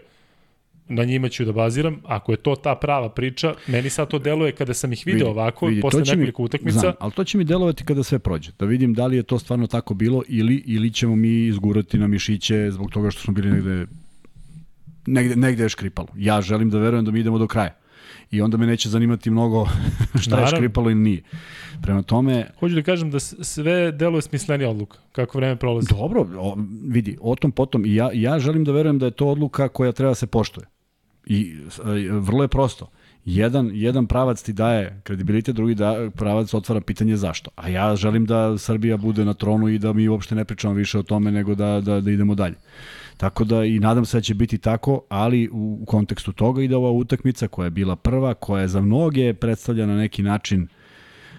na 0.88 1.04
njima 1.04 1.28
ću 1.28 1.44
da 1.44 1.52
baziram. 1.52 2.00
Ako 2.04 2.32
je 2.32 2.36
to 2.36 2.54
ta 2.56 2.74
prava 2.74 3.08
priča, 3.08 3.54
meni 3.66 3.90
sad 3.90 4.08
to 4.08 4.18
deluje 4.18 4.52
kada 4.52 4.74
sam 4.74 4.92
ih 4.92 5.02
video 5.06 5.28
vidi, 5.28 5.38
ovako, 5.38 5.66
vidi, 5.66 5.80
posle 5.80 6.00
nekoliko 6.00 6.42
mi, 6.42 6.46
utakmica. 6.46 6.78
Znam, 6.78 6.94
ali 6.98 7.12
to 7.12 7.24
će 7.24 7.38
mi 7.38 7.44
delovati 7.44 7.84
kada 7.84 8.02
sve 8.02 8.18
prođe. 8.18 8.50
Da 8.58 8.66
vidim 8.66 8.94
da 8.94 9.06
li 9.06 9.16
je 9.16 9.22
to 9.22 9.38
stvarno 9.38 9.66
tako 9.66 9.94
bilo 9.94 10.22
ili, 10.28 10.62
ili 10.66 10.92
ćemo 10.92 11.16
mi 11.16 11.46
izgurati 11.46 11.98
na 11.98 12.06
mišiće 12.06 12.70
zbog 12.70 12.90
toga 12.90 13.10
što 13.10 13.22
smo 13.22 13.34
bili 13.34 13.50
negde 13.50 13.86
negde, 15.06 15.36
negde 15.36 15.62
je 15.62 15.68
škripalo. 15.68 16.08
Ja 16.16 16.40
želim 16.40 16.70
da 16.70 16.78
verujem 16.78 17.04
da 17.04 17.10
mi 17.10 17.20
idemo 17.20 17.38
do 17.38 17.46
kraja. 17.46 17.74
I 18.30 18.40
onda 18.40 18.56
me 18.56 18.66
neće 18.66 18.88
zanimati 18.88 19.30
mnogo 19.30 19.66
šta 20.22 20.30
Naravno. 20.30 20.56
je 20.56 20.56
škripalo 20.56 20.90
ili 20.90 21.00
nije. 21.00 21.22
Prema 21.82 22.02
tome... 22.02 22.46
Hoću 22.60 22.74
da 22.74 22.82
kažem 22.82 23.10
da 23.10 23.20
sve 23.20 23.92
deluje 23.92 24.22
smislenija 24.22 24.70
odluka, 24.70 24.98
kako 25.12 25.38
vreme 25.38 25.56
prolazi. 25.56 25.88
Dobro, 25.90 26.26
o, 26.38 26.56
vidi, 26.88 27.16
o 27.20 27.34
tom 27.34 27.52
potom. 27.52 27.84
I 27.86 27.94
ja, 27.94 28.10
ja 28.12 28.38
želim 28.38 28.64
da 28.64 28.72
verujem 28.72 28.98
da 28.98 29.06
je 29.06 29.10
to 29.10 29.26
odluka 29.26 29.68
koja 29.68 29.92
treba 29.92 30.10
da 30.10 30.14
se 30.14 30.26
poštuje. 30.26 30.66
I 31.26 31.56
vrlo 32.10 32.44
je 32.44 32.48
prosto. 32.48 32.90
Jedan, 33.24 33.70
jedan 33.74 34.06
pravac 34.06 34.42
ti 34.42 34.52
daje 34.52 35.00
kredibilitet, 35.04 35.54
drugi 35.54 35.74
da, 35.74 36.10
pravac 36.16 36.54
otvara 36.54 36.80
pitanje 36.80 37.16
zašto. 37.16 37.50
A 37.56 37.68
ja 37.68 37.96
želim 37.96 38.26
da 38.26 38.58
Srbija 38.58 38.96
bude 38.96 39.24
na 39.24 39.34
tronu 39.34 39.68
i 39.68 39.78
da 39.78 39.92
mi 39.92 40.08
uopšte 40.08 40.34
ne 40.34 40.44
pričamo 40.44 40.74
više 40.74 40.98
o 40.98 41.02
tome 41.02 41.32
nego 41.32 41.54
da, 41.54 41.80
da, 41.80 42.00
da 42.00 42.10
idemo 42.10 42.34
dalje. 42.34 42.54
Tako 43.16 43.44
da 43.44 43.64
i 43.64 43.78
nadam 43.78 44.04
se 44.04 44.16
da 44.16 44.20
će 44.20 44.34
biti 44.34 44.58
tako, 44.58 45.00
ali 45.08 45.48
u, 45.52 45.84
kontekstu 45.86 46.32
toga 46.32 46.62
ide 46.62 46.76
ova 46.76 46.90
utakmica 46.90 47.48
koja 47.48 47.64
je 47.64 47.70
bila 47.70 47.96
prva, 47.96 48.34
koja 48.34 48.62
je 48.62 48.68
za 48.68 48.80
mnoge 48.80 49.34
predstavlja 49.34 49.86
na 49.86 49.96
neki 49.96 50.22
način 50.22 50.68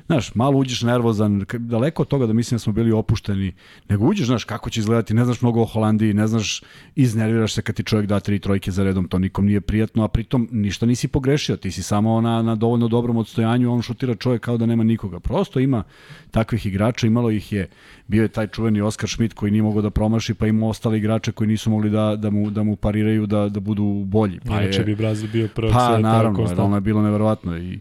znaš, 0.07 0.35
malo 0.35 0.57
uđeš 0.57 0.81
nervozan, 0.81 1.45
daleko 1.57 2.01
od 2.01 2.07
toga 2.07 2.25
da 2.25 2.33
mislim 2.33 2.55
da 2.55 2.59
smo 2.59 2.73
bili 2.73 2.91
opušteni, 2.91 3.53
nego 3.89 4.05
uđeš, 4.05 4.27
znaš, 4.27 4.43
kako 4.43 4.69
će 4.69 4.79
izgledati, 4.79 5.13
ne 5.13 5.25
znaš 5.25 5.41
mnogo 5.41 5.61
o 5.61 5.65
Holandiji, 5.65 6.13
ne 6.13 6.27
znaš, 6.27 6.61
iznerviraš 6.95 7.53
se 7.53 7.61
kad 7.61 7.75
ti 7.75 7.83
čovjek 7.83 8.07
da 8.07 8.19
tri 8.19 8.39
trojke 8.39 8.71
za 8.71 8.83
redom, 8.83 9.07
to 9.07 9.19
nikom 9.19 9.45
nije 9.45 9.61
prijatno, 9.61 10.03
a 10.03 10.07
pritom 10.07 10.49
ništa 10.51 10.85
nisi 10.85 11.07
pogrešio, 11.07 11.57
ti 11.57 11.71
si 11.71 11.83
samo 11.83 12.21
na, 12.21 12.41
na 12.41 12.55
dovoljno 12.55 12.87
dobrom 12.87 13.17
odstojanju, 13.17 13.71
on 13.71 13.81
šutira 13.81 14.15
čovjek 14.15 14.41
kao 14.41 14.57
da 14.57 14.65
nema 14.65 14.83
nikoga. 14.83 15.19
Prosto 15.19 15.59
ima 15.59 15.83
takvih 16.31 16.65
igrača, 16.65 17.07
imalo 17.07 17.31
ih 17.31 17.53
je, 17.53 17.69
bio 18.07 18.23
je 18.23 18.27
taj 18.27 18.47
čuveni 18.47 18.81
Oskar 18.81 19.09
Schmidt 19.09 19.33
koji 19.33 19.51
nije 19.51 19.63
mogao 19.63 19.81
da 19.81 19.89
promaši, 19.89 20.33
pa 20.33 20.47
ima 20.47 20.67
ostali 20.67 20.97
igrače 20.97 21.31
koji 21.31 21.47
nisu 21.47 21.69
mogli 21.69 21.89
da, 21.89 22.15
da, 22.15 22.29
mu, 22.29 22.49
da 22.49 22.63
mu 22.63 22.75
pariraju, 22.75 23.25
da, 23.25 23.49
da 23.49 23.59
budu 23.59 24.03
bolji. 24.05 24.39
Pa 24.47 24.61
Inače 24.61 24.79
je, 24.79 24.85
bi 24.85 24.95
Brazil 24.95 25.29
bio 25.31 25.47
prvo 25.55 25.71
Pa 25.71 25.97
naravno, 25.97 26.47
ono 26.57 26.77
je 26.77 26.81
bilo 26.81 27.01
neverovatno 27.01 27.57
i 27.57 27.79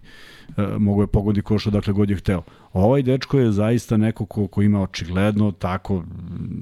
E, 0.56 0.78
mogu 0.78 1.02
je 1.02 1.06
pogodi 1.06 1.42
koš 1.42 1.66
odakle 1.66 1.92
god 1.92 2.10
je 2.10 2.16
hteo. 2.16 2.42
Ovaj 2.72 3.02
dečko 3.02 3.38
je 3.38 3.52
zaista 3.52 3.96
neko 3.96 4.26
ko, 4.26 4.46
ko 4.46 4.62
ima 4.62 4.82
očigledno 4.82 5.52
tako 5.52 6.04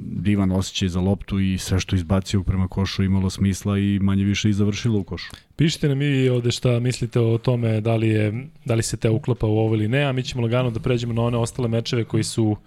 divan 0.07 0.53
osjećaj 0.53 0.89
za 0.89 1.01
loptu 1.01 1.41
i 1.41 1.59
sve 1.59 1.81
što 1.81 1.97
izbacio 1.97 2.43
prema 2.43 2.69
košu 2.69 3.03
imalo 3.03 3.31
smisla 3.31 3.79
i 3.79 3.99
manje 4.03 4.25
više 4.25 4.51
i 4.51 4.53
završilo 4.53 4.99
u 4.99 5.05
košu. 5.05 5.33
Pišite 5.57 5.89
nam 5.89 6.03
i 6.03 6.29
ovde 6.29 6.51
šta 6.51 6.81
mislite 6.81 7.21
o 7.21 7.39
tome 7.39 7.81
da 7.81 7.97
li, 7.97 8.09
je, 8.09 8.47
da 8.65 8.75
li 8.75 8.83
se 8.83 8.97
te 8.97 9.11
uklapa 9.11 9.47
u 9.47 9.59
ovo 9.59 9.75
ili 9.75 9.89
ne, 9.89 10.05
a 10.05 10.13
mi 10.13 10.23
ćemo 10.23 10.43
lagano 10.43 10.71
da 10.71 10.81
pređemo 10.81 11.13
na 11.13 11.23
one 11.23 11.39
ostale 11.39 11.69
mečeve 11.69 12.05
koji 12.05 12.25
su 12.25 12.45
uh, 12.47 12.59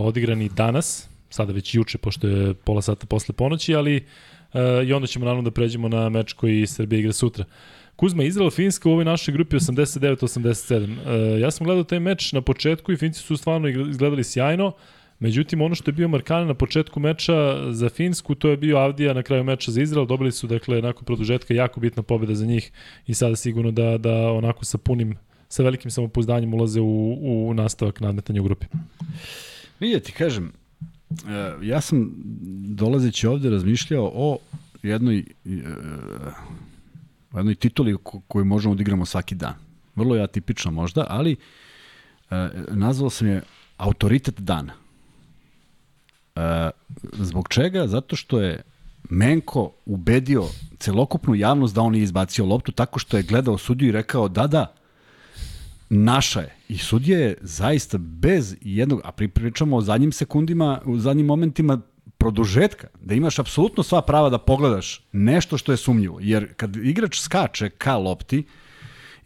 odigrani 0.00 0.48
danas, 0.48 1.08
sada 1.30 1.52
već 1.52 1.74
juče, 1.74 1.98
pošto 1.98 2.28
je 2.28 2.54
pola 2.54 2.82
sata 2.82 3.06
posle 3.06 3.34
ponoći, 3.34 3.74
ali 3.74 3.96
uh, 3.96 4.60
i 4.86 4.92
onda 4.92 5.06
ćemo 5.06 5.24
naravno 5.24 5.42
da 5.42 5.50
pređemo 5.50 5.88
na 5.88 6.08
meč 6.08 6.32
koji 6.32 6.66
Srbija 6.66 6.98
igra 6.98 7.12
sutra. 7.12 7.44
Uh, 7.48 7.83
Kuzma, 7.96 8.24
Izrael, 8.24 8.50
Finska 8.50 8.88
u 8.88 8.92
ovoj 8.92 9.04
našoj 9.04 9.32
grupi 9.32 9.56
89-87. 9.56 11.36
E, 11.36 11.40
ja 11.40 11.50
sam 11.50 11.64
gledao 11.64 11.84
taj 11.84 12.00
meč 12.00 12.32
na 12.32 12.40
početku 12.40 12.92
i 12.92 12.96
Finci 12.96 13.20
su 13.20 13.36
stvarno 13.36 13.68
izgledali 13.68 14.24
sjajno. 14.24 14.72
Međutim, 15.18 15.60
ono 15.60 15.74
što 15.74 15.90
je 15.90 15.92
bio 15.92 16.08
markane 16.08 16.46
na 16.46 16.54
početku 16.54 17.00
meča 17.00 17.72
za 17.72 17.88
Finsku, 17.88 18.34
to 18.34 18.48
je 18.48 18.56
bio 18.56 18.78
Avdija 18.78 19.14
na 19.14 19.22
kraju 19.22 19.44
meča 19.44 19.70
za 19.70 19.82
Izrael. 19.82 20.06
Dobili 20.06 20.32
su, 20.32 20.46
dakle, 20.46 20.82
nakon 20.82 21.04
produžetka 21.04 21.54
jako 21.54 21.80
bitna 21.80 22.02
pobjeda 22.02 22.34
za 22.34 22.46
njih 22.46 22.72
i 23.06 23.14
sada 23.14 23.36
sigurno 23.36 23.70
da, 23.70 23.98
da 23.98 24.32
onako 24.32 24.64
sa 24.64 24.78
punim, 24.78 25.16
sa 25.48 25.62
velikim 25.62 25.90
samopouzdanjem 25.90 26.54
ulaze 26.54 26.80
u, 26.80 27.18
u 27.22 27.54
nastavak 27.54 28.00
nadmetanja 28.00 28.40
u 28.40 28.44
grupi. 28.44 28.66
Vidjeti, 29.80 30.12
kažem, 30.12 30.52
e, 31.10 31.52
ja 31.62 31.80
sam 31.80 32.12
dolazeći 32.68 33.26
ovde 33.26 33.50
razmišljao 33.50 34.12
o 34.14 34.38
jednoj 34.82 35.24
u 37.34 37.38
jednoj 37.38 37.54
tituli 37.54 37.96
koju 38.28 38.44
možemo 38.44 38.74
da 38.74 38.82
igramo 38.82 39.06
svaki 39.06 39.34
dan. 39.34 39.54
Vrlo 39.96 40.16
je 40.16 40.22
atipično 40.22 40.70
možda, 40.70 41.06
ali 41.08 41.36
e, 42.30 42.48
nazvao 42.70 43.10
sam 43.10 43.28
je 43.28 43.42
autoritet 43.76 44.40
dana. 44.40 44.72
E, 46.36 46.70
zbog 47.12 47.48
čega? 47.48 47.86
Zato 47.86 48.16
što 48.16 48.40
je 48.40 48.62
Menko 49.10 49.72
ubedio 49.86 50.44
celokupnu 50.78 51.34
javnost 51.34 51.74
da 51.74 51.82
on 51.82 51.92
nije 51.92 52.02
izbacio 52.02 52.46
loptu 52.46 52.72
tako 52.72 52.98
što 52.98 53.16
je 53.16 53.22
gledao 53.22 53.58
sudiju 53.58 53.88
i 53.88 53.92
rekao 53.92 54.28
da, 54.28 54.46
da, 54.46 54.74
naša 55.90 56.40
je. 56.40 56.54
I 56.68 56.78
sudija 56.78 57.18
je 57.18 57.36
zaista 57.40 57.98
bez 57.98 58.56
jednog, 58.60 59.00
a 59.04 59.12
pričamo 59.12 59.76
o 59.76 59.80
zadnjim 59.80 60.12
sekundima, 60.12 60.80
u 60.84 60.98
zadnjim 60.98 61.26
momentima 61.26 61.80
produžetka, 62.24 62.88
da 63.00 63.14
imaš 63.14 63.38
apsolutno 63.38 63.82
sva 63.82 64.00
prava 64.02 64.30
da 64.32 64.38
pogledaš 64.38 65.02
nešto 65.12 65.58
što 65.58 65.72
je 65.72 65.76
sumnjivo. 65.76 66.18
Jer 66.20 66.54
kad 66.56 66.76
igrač 66.76 67.18
skače 67.20 67.68
ka 67.70 67.96
lopti 67.96 68.46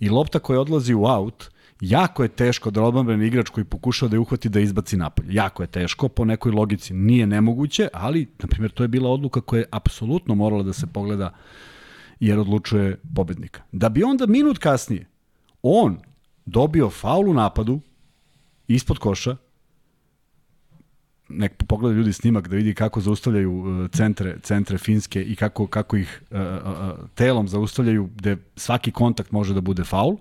i 0.01 0.09
lopta 0.11 0.39
koja 0.39 0.61
odlazi 0.61 0.95
u 0.95 1.07
aut, 1.07 1.45
jako 1.81 2.23
je 2.23 2.29
teško 2.29 2.71
da 2.71 2.83
odbrambeni 2.83 3.27
igrač 3.27 3.53
koji 3.55 3.65
pokušava 3.65 4.11
da 4.11 4.17
je 4.17 4.21
uhvati 4.21 4.49
da 4.49 4.61
izbaci 4.61 4.97
napolje. 4.97 5.35
Jako 5.35 5.63
je 5.63 5.67
teško, 5.67 6.09
po 6.09 6.25
nekoj 6.25 6.53
logici 6.53 6.95
nije 6.95 7.27
nemoguće, 7.27 7.89
ali, 7.93 8.27
na 8.39 8.49
primjer, 8.49 8.71
to 8.71 8.83
je 8.83 8.89
bila 8.89 9.11
odluka 9.11 9.41
koja 9.41 9.61
je 9.61 9.69
apsolutno 9.71 10.35
morala 10.35 10.63
da 10.63 10.73
se 10.73 10.87
pogleda 10.87 11.31
jer 12.21 12.39
odlučuje 12.39 12.97
pobednika. 13.15 13.63
Da 13.73 13.89
bi 13.89 14.03
onda 14.03 14.27
minut 14.27 14.59
kasnije 14.59 15.07
on 15.63 16.01
dobio 16.47 16.91
faul 16.91 17.31
u 17.31 17.35
napadu 17.35 17.81
ispod 18.69 18.99
koša, 18.99 19.37
nek 21.29 21.65
pogleda 21.69 21.97
ljudi 21.97 22.13
snimak 22.13 22.49
da 22.49 22.57
vidi 22.57 22.75
kako 22.75 23.01
zaustavljaju 23.01 23.59
uh, 23.59 23.91
centre, 23.91 24.37
centre 24.43 24.79
Finske 24.79 25.23
i 25.23 25.37
kako, 25.37 25.67
kako 25.67 25.97
ih 25.97 26.23
uh, 26.31 26.39
uh, 26.39 27.09
telom 27.15 27.49
zaustavljaju 27.49 28.11
gde 28.17 28.37
svaki 28.57 28.91
kontakt 28.91 29.33
može 29.33 29.55
da 29.55 29.61
bude 29.61 29.85
faul 29.85 30.17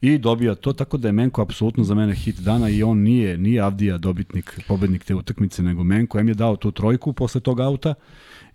i 0.00 0.18
dobija 0.18 0.54
to, 0.54 0.72
tako 0.72 0.96
da 0.96 1.08
je 1.08 1.12
Menko 1.12 1.42
apsolutno 1.42 1.84
za 1.84 1.94
mene 1.94 2.14
hit 2.14 2.40
dana 2.40 2.68
i 2.68 2.82
on 2.82 2.98
nije, 2.98 3.38
nije 3.38 3.60
Avdija 3.60 3.98
dobitnik, 3.98 4.60
pobednik 4.68 5.04
te 5.04 5.14
utakmice, 5.14 5.62
nego 5.62 5.84
Menko. 5.84 6.18
M 6.18 6.28
je 6.28 6.34
dao 6.34 6.56
tu 6.56 6.72
trojku 6.72 7.12
posle 7.12 7.40
tog 7.40 7.60
auta, 7.60 7.94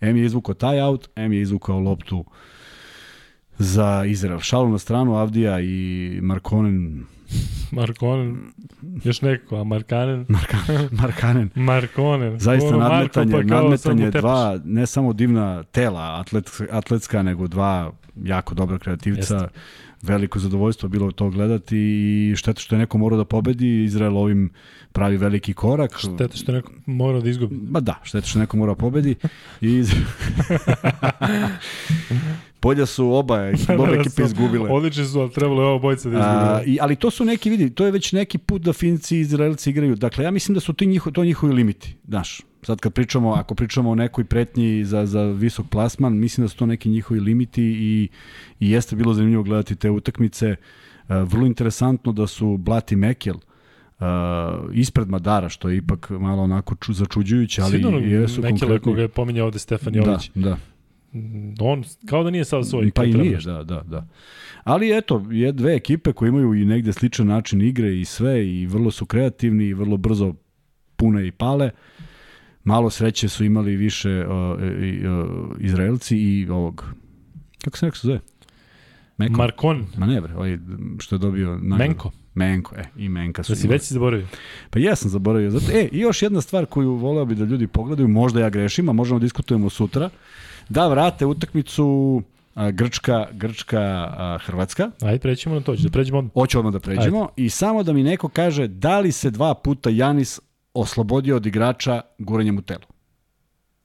M 0.02 0.18
je 0.18 0.26
izvukao 0.26 0.54
taj 0.54 0.80
aut, 0.80 1.10
M 1.16 1.34
je 1.34 1.42
izvukao 1.42 1.80
loptu 1.80 2.26
za 3.60 4.06
Izrael. 4.06 4.40
Šalu 4.40 4.70
na 4.70 4.78
stranu 4.78 5.16
Avdija 5.16 5.60
i 5.60 6.20
Markonen 6.22 7.06
Markonen, 7.72 8.38
još 9.04 9.22
neko, 9.22 9.56
a 9.56 9.64
Markanen? 9.64 10.26
Markanen. 10.30 10.90
Markanen. 10.92 11.50
Markonen. 11.56 12.40
Zaista 12.40 12.68
Ono 12.68 12.78
nadmetanje, 12.78 13.32
Marko, 13.32 13.50
pa 13.50 13.56
nadmetanje 13.56 14.12
dva, 14.12 14.60
ne 14.66 14.86
samo 14.86 15.14
divna 15.14 15.64
tela 15.64 16.20
atlet, 16.20 16.52
atletska, 16.72 17.24
nego 17.24 17.48
dva 17.48 17.92
jako 18.24 18.56
dobra 18.56 18.78
kreativca. 18.78 19.36
Jeste. 19.36 19.50
Veliko 20.02 20.40
zadovoljstvo 20.40 20.90
bilo 20.90 21.12
to 21.12 21.30
gledati 21.30 21.78
i 21.78 22.34
šteta 22.36 22.62
što 22.62 22.76
je 22.76 22.80
neko 22.80 22.98
morao 22.98 23.18
da 23.18 23.26
pobedi. 23.26 23.84
Izrael 23.84 24.18
ovim 24.18 24.50
pravi 24.92 25.18
veliki 25.18 25.54
korak. 25.54 25.98
Šteta 25.98 26.38
što 26.38 26.52
je 26.52 26.56
neko 26.56 26.72
morao 26.86 27.22
da 27.22 27.30
izgubi. 27.30 27.56
Ba 27.62 27.80
da, 27.80 27.96
šteta 28.04 28.28
što 28.28 28.40
neko 28.40 28.58
mora 28.58 28.72
da 28.72 28.76
pobedi. 28.76 29.16
I... 29.62 29.84
Polja 32.60 32.86
su 32.86 33.12
oba, 33.12 33.36
oba 33.80 33.96
ekipe 33.96 34.24
izgubile. 34.24 34.70
Odlični 34.70 35.06
su, 35.06 35.20
ali 35.20 35.32
trebalo 35.32 35.62
je 35.62 35.68
ovo 35.68 35.80
bojice 35.80 36.10
da 36.10 36.20
izgubile. 36.20 36.78
ali 36.82 36.96
to 36.96 37.12
su 37.12 37.26
neki, 37.26 37.50
vidi, 37.50 37.70
to 37.70 37.86
je 37.86 37.92
već 37.92 38.12
neki 38.12 38.38
put 38.38 38.62
da 38.62 38.74
Finci 38.74 39.18
i 39.18 39.20
Izraelci 39.20 39.70
igraju. 39.70 39.96
Dakle, 39.96 40.24
ja 40.24 40.32
mislim 40.32 40.54
da 40.54 40.60
su 40.60 40.74
ti 40.74 40.86
njiho, 40.86 41.12
to 41.12 41.24
njihovi 41.24 41.54
limiti. 41.54 41.96
Znaš, 42.08 42.42
sad 42.62 42.80
kad 42.80 42.94
pričamo, 42.94 43.34
ako 43.34 43.56
pričamo 43.56 43.90
o 43.90 43.96
nekoj 43.96 44.24
pretnji 44.24 44.86
za, 44.86 45.06
za 45.06 45.24
visok 45.24 45.66
plasman, 45.70 46.18
mislim 46.18 46.46
da 46.46 46.50
su 46.50 46.58
to 46.58 46.66
neki 46.66 46.90
njihovi 46.90 47.20
limiti 47.20 47.64
i, 47.64 48.08
i 48.60 48.72
jeste 48.72 48.96
bilo 48.96 49.14
zanimljivo 49.14 49.44
gledati 49.44 49.76
te 49.76 49.90
utakmice. 49.90 50.56
Uh, 51.10 51.16
vrlo 51.16 51.46
interesantno 51.46 52.12
da 52.12 52.28
su 52.28 52.58
Blat 52.58 52.92
i 52.92 52.96
Mekel 52.96 53.36
uh, 53.36 54.06
ispred 54.74 55.10
Madara, 55.10 55.50
što 55.50 55.70
je 55.70 55.78
ipak 55.78 56.10
malo 56.10 56.44
onako 56.44 56.76
ču, 56.76 56.94
začuđujuće, 56.94 57.62
ali 57.62 57.72
Sigurno, 57.72 58.00
jesu 58.00 58.42
Mekel 58.42 58.60
konkretni... 58.60 58.80
koga 58.80 59.02
je 59.02 59.08
pominjao 59.08 59.46
ovde 59.46 59.60
Stefan 59.60 59.96
Jović. 59.96 60.32
Da, 60.36 60.50
da. 60.50 60.58
On, 61.60 61.84
kao 62.06 62.24
da 62.24 62.30
nije 62.30 62.46
sad 62.46 62.68
svoj. 62.68 62.92
Pa 62.92 63.04
i 63.04 63.14
nije, 63.14 63.38
da, 63.46 63.64
da, 63.64 63.82
da. 63.82 64.08
Ali 64.64 64.98
eto, 64.98 65.26
je 65.32 65.52
dve 65.52 65.76
ekipe 65.76 66.14
koje 66.14 66.30
imaju 66.30 66.54
i 66.54 66.66
negde 66.66 66.94
sličan 66.94 67.28
način 67.28 67.62
igre 67.62 68.00
i 68.00 68.06
sve 68.06 68.48
i 68.48 68.66
vrlo 68.66 68.92
su 68.92 69.06
kreativni 69.06 69.66
i 69.66 69.74
vrlo 69.74 69.98
brzo 69.98 70.34
pune 70.96 71.28
i 71.28 71.32
pale. 71.32 71.72
Malo 72.64 72.90
sreće 72.90 73.30
su 73.30 73.46
imali 73.46 73.76
više 73.76 74.26
uh, 74.28 74.34
uh, 74.34 75.56
Izraelci 75.60 76.18
i 76.18 76.48
ovog 76.50 76.86
kako 77.64 77.78
se 77.78 77.86
nekako 77.86 78.08
zove? 78.08 78.20
Meko? 79.18 79.38
Markon. 79.38 79.88
Ma 79.98 80.06
ne 80.06 80.22
bre, 80.22 80.36
ovaj 80.36 80.58
što 81.00 81.16
je 81.16 81.20
dobio 81.20 81.48
nagradu. 81.50 81.78
Menko. 81.78 82.12
Menko, 82.34 82.76
e, 82.76 82.84
i 82.98 83.10
Menka 83.10 83.44
su. 83.44 83.52
Da 83.52 83.56
si 83.56 83.68
već 83.68 83.82
si 83.82 83.94
zaboravio? 83.94 84.28
Pa 84.70 84.80
ja 84.80 84.96
sam 84.96 85.10
zaboravio. 85.10 85.52
Zato, 85.52 85.72
e, 85.72 85.90
i 85.92 86.00
još 86.00 86.22
jedna 86.22 86.42
stvar 86.42 86.66
koju 86.66 86.92
voleo 86.92 87.26
bi 87.26 87.36
da 87.36 87.46
ljudi 87.46 87.68
pogledaju, 87.68 88.08
možda 88.08 88.40
ja 88.40 88.50
grešim, 88.50 88.90
a 88.90 88.94
možemo 88.94 89.20
da 89.20 89.24
diskutujemo 89.24 89.70
sutra 89.70 90.10
da 90.70 90.88
vrate 90.88 91.26
utakmicu 91.26 92.22
Grčka, 92.72 93.28
Grčka, 93.32 94.38
Hrvatska. 94.46 94.92
Ajde, 95.02 95.20
pređemo 95.20 95.56
na 95.56 95.62
to, 95.62 95.76
da 95.76 95.90
pređemo 95.90 96.18
odmah. 96.20 96.34
Hoću 96.34 96.60
odmah 96.60 96.74
da 96.74 96.80
pređemo 96.80 97.20
Ajde. 97.22 97.34
i 97.36 97.50
samo 97.50 97.84
da 97.84 97.94
mi 97.94 98.04
neko 98.04 98.28
kaže 98.28 98.68
da 98.68 99.00
li 99.00 99.12
se 99.12 99.32
dva 99.32 99.54
puta 99.54 99.90
Janis 99.90 100.40
oslobodio 100.74 101.36
od 101.36 101.46
igrača 101.46 102.02
guranjem 102.18 102.58
u 102.58 102.62
telo. 102.62 102.86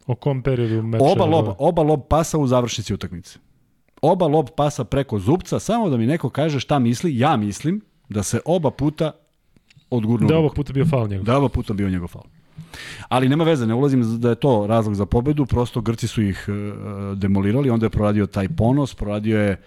O 0.07 0.15
kom 0.15 0.43
periodu 0.43 0.83
meča? 0.83 1.05
Oba 1.05 1.25
lob, 1.25 1.55
oba 1.59 1.83
lob 1.83 2.01
pasa 2.09 2.39
u 2.39 2.47
završnici 2.47 2.95
utakmice. 2.95 3.39
Oba 4.03 4.27
lob 4.27 4.49
pasa 4.57 4.85
preko 4.85 5.19
zubca, 5.19 5.59
samo 5.61 5.91
da 5.91 5.97
mi 5.97 6.07
neko 6.07 6.31
kaže 6.31 6.61
šta 6.61 6.79
misli, 6.79 7.19
ja 7.19 7.37
mislim 7.37 7.81
da 8.09 8.23
se 8.23 8.41
oba 8.45 8.71
puta 8.71 9.13
odgurnuo. 9.91 10.29
Da 10.29 10.39
oba 10.39 10.49
puta 10.55 10.73
bio 10.73 10.87
faul 10.87 11.09
njegov. 11.09 11.25
Da 11.25 11.37
oba 11.37 11.49
puta 11.49 11.73
bio 11.73 11.91
njegov 11.91 12.09
faul. 12.09 12.25
Ali 13.09 13.29
nema 13.29 13.45
veze, 13.45 13.67
ne 13.67 13.75
ulazim 13.75 14.21
da 14.21 14.29
je 14.29 14.35
to 14.35 14.67
razlog 14.67 14.95
za 14.95 15.07
pobedu, 15.07 15.47
prosto 15.47 15.81
Grci 15.81 16.09
su 16.09 16.23
ih 16.23 16.47
uh, 16.49 17.19
demolirali, 17.19 17.71
onda 17.71 17.87
je 17.87 17.91
proradio 17.91 18.27
taj 18.27 18.49
ponos, 18.49 18.95
proradio 18.95 19.41
je 19.41 19.61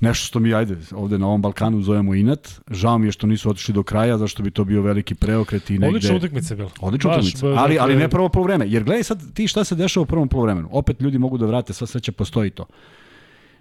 nešto 0.00 0.26
što 0.26 0.40
mi, 0.40 0.54
ajde, 0.54 0.76
ovde 0.92 1.18
na 1.18 1.26
ovom 1.26 1.42
Balkanu 1.42 1.82
zovemo 1.82 2.14
inat. 2.14 2.60
Žao 2.70 2.98
mi 2.98 3.06
je 3.06 3.12
što 3.12 3.26
nisu 3.26 3.50
otišli 3.50 3.74
do 3.74 3.82
kraja, 3.82 4.18
zašto 4.18 4.42
bi 4.42 4.50
to 4.50 4.64
bio 4.64 4.82
veliki 4.82 5.14
preokret 5.14 5.70
i 5.70 5.72
negde... 5.72 5.86
Odlična 5.86 6.16
utakmica 6.16 6.54
je 6.54 6.56
bila. 6.56 6.70
Odlična 6.80 7.10
utakmica, 7.10 7.46
ali, 7.46 7.78
ali 7.78 7.96
ne 7.96 8.08
prvo 8.08 8.28
polovreme. 8.28 8.68
Jer 8.68 8.84
gledaj 8.84 9.02
sad 9.02 9.32
ti 9.34 9.48
šta 9.48 9.64
se 9.64 9.74
dešava 9.74 10.02
u 10.02 10.06
prvom 10.06 10.28
polovremenu. 10.28 10.68
Opet 10.72 11.00
ljudi 11.00 11.18
mogu 11.18 11.38
da 11.38 11.46
vrate, 11.46 11.72
sva 11.72 11.86
sreća 11.86 12.12
postoji 12.12 12.50
to. 12.50 12.66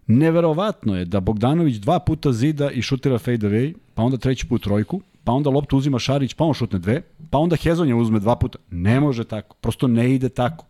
Neverovatno 0.08 0.98
je 0.98 1.06
da 1.06 1.20
Bogdanović 1.20 1.76
dva 1.76 2.00
puta 2.00 2.32
zida 2.32 2.72
i 2.72 2.82
šutira 2.82 3.18
fade 3.18 3.48
away, 3.48 3.74
pa 3.94 4.04
onda 4.04 4.18
treći 4.18 4.48
put 4.48 4.64
trojku, 4.64 5.02
pa 5.28 5.34
onda 5.34 5.50
loptu 5.50 5.78
uzima 5.78 6.00
Šarić, 6.00 6.34
pa 6.34 6.44
on 6.44 6.54
šutne 6.54 6.80
dve, 6.80 7.02
pa 7.30 7.38
onda 7.38 7.56
Hezonja 7.56 7.96
uzme 7.96 8.20
dva 8.20 8.36
puta. 8.36 8.60
Ne 8.72 9.00
može 9.00 9.24
tako, 9.24 9.56
prosto 9.62 9.88
ne 9.88 10.14
ide 10.14 10.30
tako. 10.30 10.66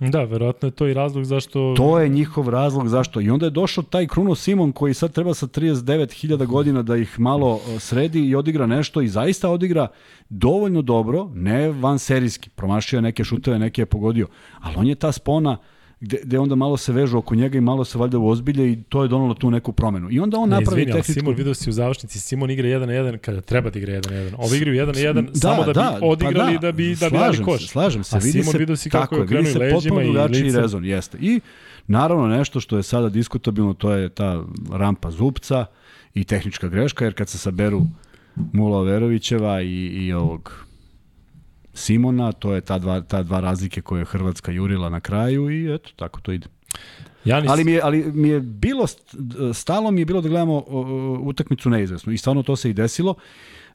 Da, 0.00 0.24
verovatno 0.24 0.68
je 0.68 0.72
to 0.72 0.86
i 0.86 0.94
razlog 0.94 1.24
zašto... 1.24 1.74
To 1.76 1.98
je 1.98 2.08
njihov 2.08 2.48
razlog 2.48 2.88
zašto. 2.88 3.20
I 3.20 3.30
onda 3.30 3.46
je 3.46 3.50
došao 3.50 3.84
taj 3.84 4.06
Kruno 4.06 4.34
Simon 4.34 4.72
koji 4.72 4.94
sad 4.94 5.12
treba 5.12 5.34
sa 5.34 5.46
39.000 5.46 6.46
godina 6.46 6.82
da 6.82 6.96
ih 6.96 7.20
malo 7.20 7.60
e, 7.68 7.78
sredi 7.78 8.20
i 8.28 8.34
odigra 8.34 8.66
nešto 8.66 9.00
i 9.00 9.08
zaista 9.08 9.50
odigra 9.50 9.88
dovoljno 10.28 10.82
dobro, 10.82 11.30
ne 11.34 11.70
van 11.70 11.98
serijski. 11.98 12.50
Promašio 12.50 12.96
je 12.96 13.02
neke 13.02 13.24
šuteve, 13.24 13.58
neke 13.58 13.82
je 13.82 13.86
pogodio. 13.86 14.26
Ali 14.60 14.74
on 14.76 14.86
je 14.86 14.94
ta 14.94 15.12
spona, 15.12 15.50
uh, 15.50 15.75
gde, 16.00 16.18
gde 16.24 16.38
onda 16.38 16.54
malo 16.54 16.76
se 16.76 16.92
vežu 16.92 17.18
oko 17.18 17.34
njega 17.34 17.58
i 17.58 17.60
malo 17.60 17.84
se 17.84 17.98
valjda 17.98 18.18
ozbilje 18.18 18.72
i 18.72 18.82
to 18.88 19.02
je 19.02 19.08
donalo 19.08 19.34
tu 19.34 19.50
neku 19.50 19.72
promenu. 19.72 20.08
I 20.10 20.20
onda 20.20 20.38
on 20.38 20.48
ne, 20.48 20.56
napravi 20.56 20.82
izvini, 20.82 20.92
tehničku... 20.92 21.12
Simon, 21.12 21.34
vidio 21.34 21.54
si 21.54 21.70
u 21.70 21.72
završnici, 21.72 22.20
Simon 22.20 22.50
igra 22.50 22.68
1 22.68 22.86
na 22.86 22.92
1 22.92 23.18
kada 23.18 23.40
treba 23.40 23.70
da 23.70 23.78
igra 23.78 23.92
1 23.92 24.10
na 24.10 24.16
1. 24.16 24.34
Ovi 24.38 24.56
igraju 24.56 24.86
1 24.86 24.86
na 24.86 25.20
1 25.20 25.30
da, 25.30 25.40
samo 25.40 25.64
da, 25.64 25.72
da 25.72 25.96
bi 26.00 26.06
odigrali 26.06 26.54
pa 26.54 26.60
da, 26.60 26.66
da 26.66 26.72
bi, 26.72 26.94
da 26.94 27.10
bi 27.10 27.18
dali 27.18 27.42
koš. 27.44 27.62
Se, 27.62 27.68
slažem 27.68 28.04
se, 28.04 28.16
A 28.16 28.18
vidi 28.18 28.32
Simon 28.32 28.52
se, 28.52 28.58
vidio 28.58 28.76
si 28.76 28.90
kako 28.90 29.16
je 29.16 29.26
krenuo 29.26 29.52
leđima 29.58 30.02
i 30.02 30.08
licem. 30.08 30.60
rezon, 30.62 30.84
jeste. 30.84 31.18
I 31.20 31.40
naravno 31.86 32.26
nešto 32.26 32.60
što 32.60 32.76
je 32.76 32.82
sada 32.82 33.08
diskutabilno, 33.08 33.74
to 33.74 33.92
je 33.92 34.08
ta 34.08 34.42
rampa 34.72 35.10
zupca 35.10 35.66
i 36.14 36.24
tehnička 36.24 36.68
greška, 36.68 37.04
jer 37.04 37.14
kad 37.14 37.28
se 37.28 37.38
saberu 37.38 37.82
Mula 38.52 38.82
Verovićeva 38.82 39.62
i, 39.62 39.86
i 39.86 40.12
ovog 40.12 40.65
Simona, 41.76 42.32
to 42.32 42.54
je 42.54 42.60
ta 42.60 42.78
dva, 42.78 43.00
ta 43.00 43.22
dva 43.22 43.40
razlike 43.40 43.80
koje 43.82 44.00
je 44.00 44.04
Hrvatska 44.04 44.52
jurila 44.52 44.88
na 44.88 45.00
kraju 45.00 45.50
i 45.50 45.74
eto, 45.74 45.90
tako 45.96 46.20
to 46.20 46.32
ide. 46.32 46.46
Janis... 47.24 47.50
Ali, 47.50 47.64
mi 47.64 47.72
je, 47.72 47.80
ali 47.82 48.12
mi 48.14 48.28
je 48.28 48.40
bilo, 48.40 48.86
stalo 49.54 49.90
mi 49.90 50.00
je 50.00 50.04
bilo 50.04 50.20
da 50.20 50.28
gledamo 50.28 50.64
utakmicu 51.22 51.70
neizvesnu 51.70 52.12
i 52.12 52.18
stvarno 52.18 52.42
to 52.42 52.56
se 52.56 52.70
i 52.70 52.74
desilo. 52.74 53.14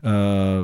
Uh, 0.02 0.10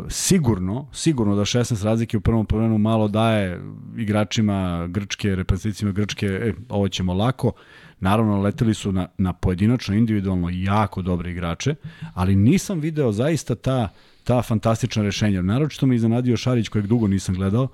sigurno, 0.09 0.89
sigurno 0.93 1.35
da 1.35 1.41
16 1.41 1.83
razlike 1.83 2.17
u 2.17 2.21
prvom 2.21 2.45
prvenu 2.45 2.77
malo 2.77 3.07
daje 3.07 3.61
igračima 3.97 4.87
Grčke, 4.87 5.35
reprezentacijima 5.35 5.91
Grčke, 5.91 6.25
e, 6.25 6.53
ovo 6.69 6.87
ćemo 6.87 7.13
lako. 7.13 7.51
Naravno, 7.99 8.41
leteli 8.41 8.73
su 8.73 8.91
na, 8.91 9.07
na 9.17 9.33
pojedinačno, 9.33 9.95
individualno 9.95 10.49
jako 10.51 11.01
dobre 11.01 11.31
igrače, 11.31 11.75
ali 12.13 12.35
nisam 12.35 12.79
video 12.79 13.11
zaista 13.11 13.55
ta 13.55 13.89
ta 14.27 14.41
fantastična 14.41 15.03
rešenja. 15.03 15.41
Naročito 15.41 15.87
me 15.87 15.95
iznenadio 15.95 16.37
Šarić 16.37 16.69
kojeg 16.69 16.87
dugo 16.87 17.07
nisam 17.07 17.35
gledao. 17.35 17.67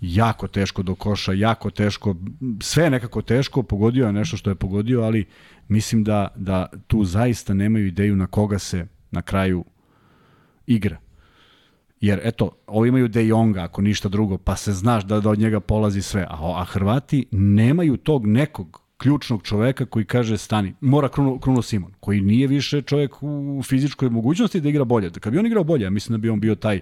Jako 0.00 0.48
teško 0.48 0.82
do 0.82 0.94
koša, 0.94 1.32
jako 1.32 1.70
teško, 1.70 2.14
sve 2.60 2.90
nekako 2.90 3.22
teško, 3.22 3.62
pogodio 3.62 4.06
je 4.06 4.12
nešto 4.12 4.36
što 4.36 4.50
je 4.50 4.54
pogodio, 4.54 5.02
ali 5.02 5.24
mislim 5.68 6.04
da, 6.04 6.28
da 6.36 6.66
tu 6.86 7.04
zaista 7.04 7.54
nemaju 7.54 7.86
ideju 7.86 8.16
na 8.16 8.26
koga 8.26 8.58
se 8.58 8.86
na 9.10 9.22
kraju 9.22 9.64
igra. 10.66 10.98
Jer, 12.00 12.20
eto, 12.22 12.50
ovi 12.66 12.88
imaju 12.88 13.08
De 13.08 13.26
Jonga, 13.26 13.62
ako 13.62 13.82
ništa 13.82 14.08
drugo, 14.08 14.38
pa 14.38 14.56
se 14.56 14.72
znaš 14.72 15.04
da, 15.04 15.20
da 15.20 15.30
od 15.30 15.38
njega 15.38 15.60
polazi 15.60 16.02
sve. 16.02 16.26
A, 16.30 16.60
a 16.60 16.64
Hrvati 16.64 17.26
nemaju 17.30 17.96
tog 17.96 18.26
nekog 18.26 18.83
ključnog 18.96 19.42
čoveka 19.42 19.86
koji 19.86 20.04
kaže 20.04 20.38
stani, 20.38 20.74
mora 20.80 21.08
Kruno, 21.08 21.38
Kruno 21.38 21.62
Simon, 21.62 21.92
koji 22.00 22.20
nije 22.20 22.46
više 22.46 22.82
čovek 22.82 23.22
u 23.22 23.62
fizičkoj 23.64 24.10
mogućnosti 24.10 24.60
da 24.60 24.68
igra 24.68 24.84
bolje. 24.84 25.10
Kad 25.10 25.32
bi 25.32 25.38
on 25.38 25.46
igrao 25.46 25.64
bolje, 25.64 25.84
ja 25.84 25.90
mislim 25.90 26.18
da 26.18 26.22
bi 26.22 26.30
on 26.30 26.40
bio 26.40 26.54
taj 26.54 26.80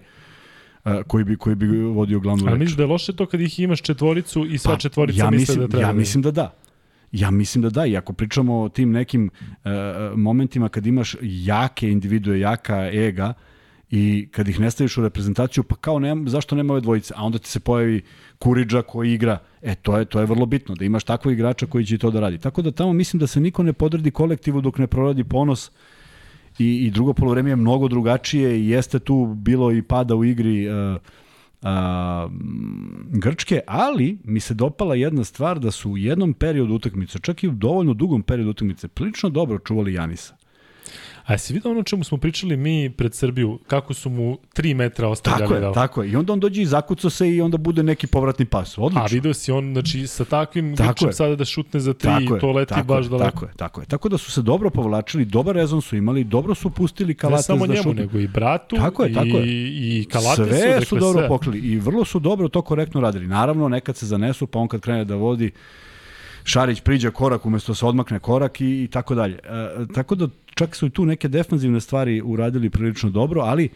uh, 0.84 0.92
koji 1.06 1.24
bi 1.24 1.36
koji 1.36 1.56
bi 1.56 1.66
vodio 1.66 2.20
glavnu 2.20 2.44
reč. 2.44 2.50
Ali 2.50 2.58
misliš 2.58 2.76
da 2.76 2.82
je 2.82 2.86
loše 2.86 3.12
to 3.12 3.26
kad 3.26 3.40
ih 3.40 3.60
imaš 3.60 3.82
četvoricu 3.82 4.46
i 4.46 4.58
sva 4.58 4.72
Pa, 4.72 4.78
četvorica 4.78 5.24
ja 5.24 5.30
misle 5.30 5.40
mislim, 5.40 5.60
da 5.60 5.68
treba? 5.68 5.86
Ja 5.86 5.92
mislim 5.92 6.22
da 6.22 6.30
da. 6.30 6.54
Ja 7.12 7.30
mislim 7.30 7.62
da 7.62 7.70
da, 7.70 7.86
i 7.86 7.96
ako 7.96 8.12
pričamo 8.12 8.62
o 8.62 8.68
tim 8.68 8.90
nekim 8.90 9.30
uh, 9.46 9.70
momentima 10.16 10.68
kad 10.68 10.86
imaš 10.86 11.16
jake 11.20 11.90
individue, 11.90 12.40
jaka 12.40 12.90
ega, 12.92 13.34
i 13.94 14.28
kad 14.30 14.48
ih 14.48 14.60
ne 14.60 14.70
staviš 14.70 14.96
u 14.98 15.02
reprezentaciju, 15.02 15.64
pa 15.64 15.76
kao 15.76 15.98
nema, 15.98 16.30
zašto 16.30 16.56
nema 16.56 16.72
ove 16.72 16.80
dvojice? 16.80 17.14
A 17.16 17.24
onda 17.24 17.38
ti 17.38 17.48
se 17.48 17.60
pojavi 17.60 18.02
Kuriđa 18.38 18.82
koji 18.82 19.12
igra. 19.12 19.38
E, 19.62 19.74
to 19.74 19.98
je, 19.98 20.04
to 20.04 20.20
je 20.20 20.26
vrlo 20.26 20.46
bitno, 20.46 20.74
da 20.74 20.84
imaš 20.84 21.04
takvog 21.04 21.34
igrača 21.34 21.66
koji 21.66 21.86
će 21.86 21.98
to 21.98 22.10
da 22.10 22.20
radi. 22.20 22.38
Tako 22.38 22.62
da 22.62 22.72
tamo 22.72 22.92
mislim 22.92 23.20
da 23.20 23.26
se 23.26 23.40
niko 23.40 23.62
ne 23.62 23.72
podredi 23.72 24.10
kolektivu 24.10 24.60
dok 24.60 24.78
ne 24.78 24.86
proradi 24.86 25.24
ponos 25.24 25.70
i, 26.58 26.86
i 26.86 26.90
drugo 26.90 27.12
polovreme 27.12 27.50
je 27.50 27.56
mnogo 27.56 27.88
drugačije 27.88 28.60
i 28.60 28.68
jeste 28.68 28.98
tu 28.98 29.34
bilo 29.36 29.72
i 29.72 29.82
pada 29.82 30.14
u 30.14 30.24
igri 30.24 30.68
uh, 30.68 30.96
a, 31.62 32.28
Grčke, 33.10 33.60
ali 33.66 34.18
mi 34.24 34.40
se 34.40 34.54
dopala 34.54 34.94
jedna 34.94 35.24
stvar 35.24 35.58
da 35.58 35.70
su 35.70 35.90
u 35.90 35.98
jednom 35.98 36.34
periodu 36.34 36.74
utakmice, 36.74 37.18
čak 37.18 37.44
i 37.44 37.48
u 37.48 37.52
dovoljno 37.52 37.94
dugom 37.94 38.22
periodu 38.22 38.50
utakmice, 38.50 38.88
prilično 38.88 39.30
dobro 39.30 39.58
čuvali 39.58 39.94
Janisa. 39.94 40.41
A 41.24 41.32
jesi 41.32 41.52
vidio 41.52 41.70
ono 41.70 41.80
o 41.80 41.82
čemu 41.82 42.04
smo 42.04 42.18
pričali 42.18 42.56
mi 42.56 42.90
pred 42.90 43.14
Srbiju, 43.14 43.58
kako 43.66 43.94
su 43.94 44.10
mu 44.10 44.38
3 44.56 44.74
metra 44.74 45.08
ostavljali 45.08 45.42
Tako 45.42 45.54
je, 45.54 45.60
da... 45.60 45.72
tako 45.72 46.02
je. 46.02 46.10
I 46.10 46.16
onda 46.16 46.32
on 46.32 46.40
dođe 46.40 46.62
i 46.62 46.66
zakuca 46.66 47.10
se 47.10 47.30
i 47.30 47.40
onda 47.40 47.56
bude 47.56 47.82
neki 47.82 48.06
povratni 48.06 48.44
pas. 48.44 48.78
Odlično. 48.78 49.00
A 49.02 49.06
video 49.06 49.34
si 49.34 49.52
on, 49.52 49.72
znači, 49.72 50.06
sa 50.06 50.24
takvim 50.24 50.76
Tako 50.76 50.88
grčem 50.92 51.08
je. 51.08 51.12
sada 51.12 51.36
da 51.36 51.44
šutne 51.44 51.80
za 51.80 51.94
3 51.94 51.98
Tako 52.26 52.36
i 52.36 52.40
to 52.40 52.52
leti 52.52 52.68
tako 52.74 52.86
baš 52.86 53.04
je, 53.06 53.08
daleko. 53.08 53.30
Tako 53.30 53.44
je, 53.46 53.52
tako 53.56 53.80
je. 53.80 53.86
Tako 53.86 54.08
da 54.08 54.18
su 54.18 54.30
se 54.30 54.42
dobro 54.42 54.70
povlačili, 54.70 55.24
dobar 55.24 55.54
rezon 55.54 55.82
su 55.82 55.96
imali, 55.96 56.24
dobro 56.24 56.54
su 56.54 56.70
pustili 56.70 57.14
Kalates 57.14 57.48
Ne 57.48 57.54
samo 57.54 57.66
da 57.66 57.72
njemu, 57.72 57.82
šutne. 57.82 58.00
nego 58.00 58.18
i 58.18 58.26
bratu 58.28 58.76
Tako 58.76 59.04
je, 59.04 59.12
tako 59.14 59.26
i, 59.26 59.30
je. 59.30 60.00
i 60.00 60.04
Kalatesu. 60.04 60.48
sve 60.48 60.68
dakle, 60.68 60.84
su 60.84 60.96
dobro 60.98 61.20
sve. 61.20 61.28
pokrili 61.28 61.58
i 61.58 61.78
vrlo 61.78 62.04
su 62.04 62.18
dobro 62.18 62.48
to 62.48 62.62
korektno 62.62 63.00
radili. 63.00 63.26
Naravno, 63.26 63.68
nekad 63.68 63.96
se 63.96 64.06
zanesu, 64.06 64.46
pa 64.46 64.58
on 64.58 64.68
kad 64.68 64.80
krene 64.80 65.04
da 65.04 65.14
vodi, 65.14 65.50
Šarić 66.44 66.80
priđe 66.80 67.10
korak 67.10 67.46
umesto 67.46 67.72
da 67.72 67.76
se 67.76 67.86
odmakne 67.86 68.18
korak 68.18 68.60
i, 68.60 68.82
i 68.82 68.88
tako 68.88 69.14
dalje. 69.14 69.34
E, 69.34 69.86
tako 69.94 70.14
da 70.14 70.28
čak 70.54 70.76
su 70.76 70.86
i 70.86 70.90
tu 70.90 71.06
neke 71.06 71.28
defanzivne 71.28 71.80
stvari 71.80 72.22
uradili 72.24 72.70
prilično 72.70 73.10
dobro, 73.10 73.40
ali 73.40 73.68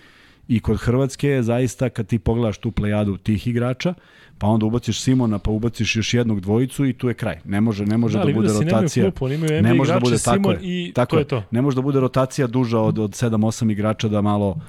i 0.49 0.61
kod 0.61 0.77
Hrvatske 0.81 1.29
je 1.29 1.43
zaista 1.43 1.89
kad 1.89 2.07
ti 2.07 2.19
pogledaš 2.19 2.59
tu 2.59 2.71
plejadu 2.71 3.17
tih 3.17 3.47
igrača, 3.47 3.95
pa 4.39 4.47
onda 4.47 4.67
ubaciš 4.67 5.01
Simona, 5.01 5.39
pa 5.39 5.51
ubaciš 5.51 5.97
još 5.97 6.15
jednog 6.15 6.41
dvojicu 6.41 6.87
i 6.87 6.93
tu 6.93 7.09
je 7.09 7.15
kraj. 7.15 7.39
Ne 7.45 7.61
može, 7.61 7.87
ne 7.87 7.97
može 7.97 8.19
Da, 8.19 8.25
da, 8.25 8.33
bude 8.33 8.49
nemaju 8.49 8.71
rotacija. 8.71 9.05
klupu, 9.05 9.25
oni 9.25 9.35
imaju 9.35 9.63
ne 9.63 9.75
može 9.75 9.93
da 9.93 10.01
bude 10.01 10.19
tako 10.19 10.37
Simon 10.37 10.55
je, 10.55 10.89
i 10.89 10.93
tako 10.93 11.11
to 11.11 11.19
je 11.19 11.25
to. 11.25 11.43
Ne 11.51 11.63
može 11.63 11.75
da 11.75 11.83
bude 11.83 12.01
rotacija 12.01 12.47
duža 12.47 12.79
od 12.79 12.99
od 12.99 13.11
7-8 13.11 13.73
igrača 13.73 14.09
da 14.09 14.21
malo 14.21 14.61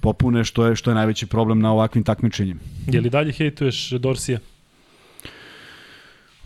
popune 0.00 0.44
što 0.44 0.66
je 0.66 0.76
što 0.76 0.90
je 0.90 0.94
najveći 0.94 1.26
problem 1.26 1.60
na 1.60 1.72
ovakvim 1.72 2.04
takmičenjima. 2.04 2.60
Je 2.86 3.00
li 3.00 3.10
dalje 3.10 3.32
hejtuješ 3.32 3.90
Dorsija? 3.90 4.38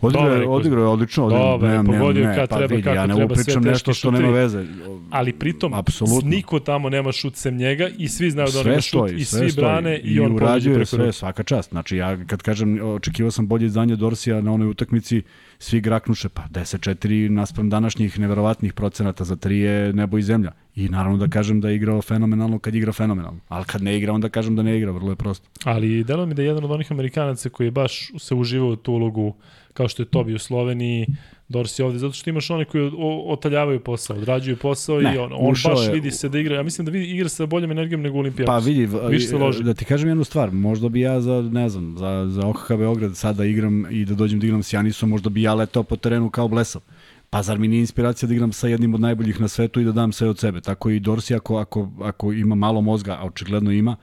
Odigrao 0.01 0.27
je, 0.29 0.47
odigrao 0.47 0.81
je 0.81 0.87
odlično. 0.87 1.23
odigrao- 1.23 1.51
Dobar 1.51 1.69
je, 1.69 1.77
nemam- 1.77 1.85
pogodio 1.93 2.27
ne, 2.27 2.35
kad 2.35 2.49
pa 2.49 2.57
treba, 2.57 2.71
vidi, 2.71 2.83
kako 2.83 2.95
ja 2.95 3.05
ne 3.05 3.15
treba, 3.15 3.35
sve 3.35 3.43
pričam 3.43 3.63
teški 3.63 3.69
nešto 3.69 3.93
što 3.93 4.11
nema 4.11 4.29
veze. 4.29 4.65
Ali 5.09 5.33
pritom, 5.33 5.73
Apsolutno. 5.73 6.29
niko 6.29 6.59
tamo 6.59 6.89
nema 6.89 7.11
šut 7.11 7.35
sem 7.35 7.57
njega 7.57 7.89
i 7.97 8.07
svi 8.07 8.31
znaju 8.31 8.49
da 8.53 8.59
on 8.59 8.67
ima 8.67 8.75
šut 8.75 8.83
stoji, 8.89 9.15
i 9.15 9.25
svi 9.25 9.49
stoji. 9.49 9.65
brane 9.65 9.97
i, 9.97 10.19
on 10.19 10.37
pođe 10.37 10.69
preko 10.71 10.85
sve, 10.85 11.11
svaka 11.11 11.43
čast. 11.43 11.69
Znači, 11.69 11.97
ja 11.97 12.25
kad 12.25 12.41
kažem, 12.41 12.79
očekivao 12.85 13.31
sam 13.31 13.47
bolje 13.47 13.65
izdanje 13.65 13.95
Dorsija 13.95 14.41
na 14.41 14.53
onoj 14.53 14.67
utakmici, 14.67 15.21
svi 15.59 15.81
graknuše, 15.81 16.29
pa 16.29 16.41
10-4 16.43 16.91
naspram 17.29 17.69
današnjih 17.69 18.19
neverovatnih 18.19 18.73
procenata 18.73 19.23
za 19.23 19.35
tri 19.35 19.59
je 19.59 19.93
nebo 19.93 20.17
i 20.17 20.23
zemlja. 20.23 20.51
I 20.75 20.89
naravno 20.89 21.17
da 21.17 21.27
kažem 21.27 21.61
da 21.61 21.69
je 21.69 21.75
igrao 21.75 22.01
fenomenalno 22.01 22.59
kad 22.59 22.75
igra 22.75 22.91
fenomenalno. 22.91 23.39
Ali 23.47 23.65
kad 23.65 23.81
ne 23.83 23.97
igra, 23.97 24.13
onda 24.13 24.29
kažem 24.29 24.55
da 24.55 24.63
ne 24.63 24.77
igra, 24.77 24.91
vrlo 24.91 25.09
je 25.09 25.15
prosto. 25.15 25.47
Ali 25.63 26.03
delo 26.03 26.25
mi 26.25 26.33
da 26.33 26.41
je 26.41 26.47
jedan 26.47 26.63
od 26.63 26.71
onih 26.71 26.91
Amerikanaca 26.91 27.49
koji 27.49 27.67
je 27.67 27.71
baš 27.71 28.11
se 28.19 28.35
uživao 28.35 28.69
u 28.69 28.75
tu 28.75 28.93
ulogu 28.93 29.35
kao 29.73 29.87
što 29.87 30.01
je 30.01 30.07
Tobi 30.07 30.33
u 30.33 30.39
Sloveniji, 30.39 31.07
Dorsi 31.47 31.83
ovde, 31.83 31.99
zato 31.99 32.13
što 32.13 32.29
imaš 32.29 32.49
one 32.49 32.65
koji 32.65 32.91
otaljavaju 33.25 33.79
posao, 33.79 34.17
odrađuju 34.17 34.57
posao 34.57 35.01
Ne, 35.01 35.15
i 35.15 35.17
on, 35.17 35.31
on 35.33 35.53
baš 35.65 35.85
je- 35.85 35.93
vidi 35.93 36.11
se 36.11 36.29
da 36.29 36.39
igra, 36.39 36.55
ja 36.55 36.63
mislim 36.63 36.85
da 36.85 36.91
vidi, 36.91 37.05
igra 37.05 37.29
sa 37.29 37.45
boljom 37.45 37.71
energijom 37.71 38.01
nego 38.01 38.17
Olimpijak. 38.17 38.47
Pa 38.47 38.57
vidi, 38.57 38.87
Više 39.09 39.27
se 39.27 39.37
loži. 39.37 39.63
da 39.63 39.73
ti 39.73 39.85
kažem 39.85 40.09
jednu 40.09 40.23
stvar, 40.23 40.51
možda 40.51 40.89
bi 40.89 40.99
ja 40.99 41.21
za, 41.21 41.41
ne 41.43 41.69
znam, 41.69 41.95
za, 41.97 42.27
za 42.29 42.47
OKH 42.47 42.67
Beograd 42.69 43.17
sada 43.17 43.45
igram 43.45 43.85
i 43.89 44.05
da 44.05 44.15
dođem 44.15 44.39
da 44.39 44.45
igram 44.45 44.63
s 44.63 44.73
Janisom, 44.73 45.09
možda 45.09 45.29
bi 45.29 45.41
ja 45.41 45.53
letao 45.53 45.83
po 45.83 45.95
terenu 45.95 46.29
kao 46.29 46.47
blesav. 46.47 46.81
Pa 47.29 47.43
zar 47.43 47.59
mi 47.59 47.67
nije 47.67 47.79
inspiracija 47.79 48.27
da 48.27 48.33
igram 48.33 48.51
sa 48.51 48.67
jednim 48.67 48.93
od 48.93 49.01
najboljih 49.01 49.41
na 49.41 49.47
svetu 49.47 49.81
i 49.81 49.85
da 49.85 49.91
dam 49.91 50.11
sve 50.11 50.29
od 50.29 50.39
sebe? 50.39 50.61
Tako 50.61 50.89
i 50.89 50.99
Dorsi 50.99 51.35
ako, 51.35 51.57
ako, 51.57 51.89
ako 52.01 52.31
ima 52.33 52.55
malo 52.55 52.81
mozga, 52.81 53.13
a 53.13 53.25
očigledno 53.25 53.71
ima, 53.71 53.95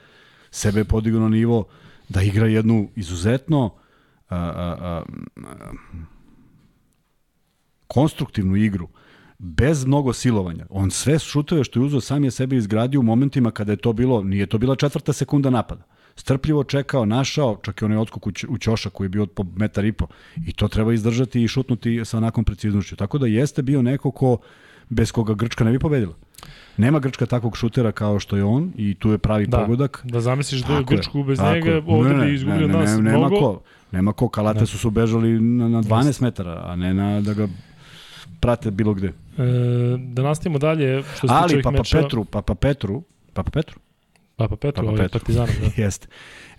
sebe 0.51 0.81
je 0.81 0.85
podigao 0.85 1.21
na 1.21 1.29
nivo 1.29 1.65
da 2.09 2.23
igra 2.23 2.47
jednu 2.47 2.89
izuzetno 2.97 3.67
a, 3.67 3.88
a, 4.29 4.37
a, 4.37 5.03
a, 5.37 5.73
konstruktivnu 7.87 8.57
igru 8.57 8.89
bez 9.39 9.85
mnogo 9.87 10.13
silovanja. 10.13 10.67
On 10.71 10.91
sve 10.91 11.19
šutove 11.19 11.65
što 11.65 11.81
je 11.81 11.85
uzeo 11.85 12.01
sam 12.01 12.25
je 12.25 12.31
sebe 12.31 12.57
izgradio 12.57 13.01
u 13.01 13.03
momentima 13.03 13.51
kada 13.51 13.73
je 13.73 13.77
to 13.77 13.93
bilo, 13.93 14.23
nije 14.23 14.47
to 14.47 14.59
bila 14.59 14.77
četvrta 14.77 15.13
sekunda 15.13 15.51
napada. 15.51 15.85
Strpljivo 16.17 16.65
čekao, 16.65 17.05
našao, 17.05 17.61
čak 17.63 17.83
i 17.83 17.85
onaj 17.85 17.99
odskok 17.99 18.27
u, 18.27 18.59
Ćoša 18.59 18.91
koji 18.91 19.05
je 19.05 19.09
bio 19.09 19.27
po 19.27 19.45
metar 19.57 19.85
i 19.85 19.93
po. 19.93 20.07
I 20.47 20.53
to 20.53 20.69
treba 20.69 20.93
izdržati 20.93 21.43
i 21.43 21.49
šutnuti 21.49 22.05
sa 22.05 22.17
onakvom 22.17 22.45
preciznošću. 22.45 22.97
Tako 22.97 23.19
da 23.19 23.27
jeste 23.27 23.63
bio 23.63 23.83
neko 23.83 24.11
ko 24.11 24.39
bez 24.89 25.13
koga 25.13 25.35
Grčka 25.35 25.65
ne 25.65 25.73
bi 25.73 25.79
pobedila. 25.79 26.15
Nema 26.77 26.99
Grčka 26.99 27.27
takvog 27.27 27.57
šutera 27.57 27.93
kao 27.93 28.19
što 28.19 28.37
je 28.37 28.45
on 28.45 28.73
i 28.77 28.95
tu 28.95 29.11
je 29.11 29.19
pravi 29.19 29.47
Da. 29.47 29.59
pogodak. 29.59 30.01
Da 30.05 30.21
zamisliš 30.21 30.61
da 30.61 30.75
je 30.75 30.85
Grčku 30.85 31.25
bez 31.25 31.39
tako 31.39 31.55
njega, 31.55 31.71
je. 31.71 31.83
ovde 31.87 32.11
Ne, 32.11 32.17
ne, 32.17 32.27
bi 32.27 32.35
izgubili 32.35 32.69
ne, 32.69 32.75
od 32.75 32.81
nas 32.81 32.91
ne, 32.91 33.03
nema 33.03 33.19
mnogo. 33.19 33.37
Ko, 33.39 33.61
nema 33.93 34.13
ko, 34.13 34.29
Kalate 34.29 34.59
Da. 34.59 34.67
su 34.67 34.79
su 34.79 34.91
bežali 34.91 35.41
na, 35.41 35.69
na 35.69 35.83
12 35.83 36.23
metara, 36.23 36.63
a 36.65 36.77
ne 36.77 36.95
na 36.95 37.21
da 37.21 37.35
ga 37.35 37.49
prate 38.41 38.71
bilo 38.71 38.95
gde. 38.95 39.09
E, 39.09 39.13
da 39.99 40.23
nastavimo 40.23 40.59
dalje, 40.59 41.03
što 41.03 41.29
se 41.29 41.35
Ali 41.35 41.63
Papa 41.63 41.71
mečeva. 41.73 42.03
Petru, 42.03 42.25
Papa 42.25 42.55
Petru, 42.55 43.03
Papa 43.33 43.51
Petru, 43.51 43.81
Papa 44.39 44.57
Petru, 44.57 44.83
Papa 44.83 44.89
ovaj 44.89 45.03
Petru. 45.03 45.19
Partizan. 45.19 45.47
Da. 45.47 45.71
Jeste. 45.83 46.07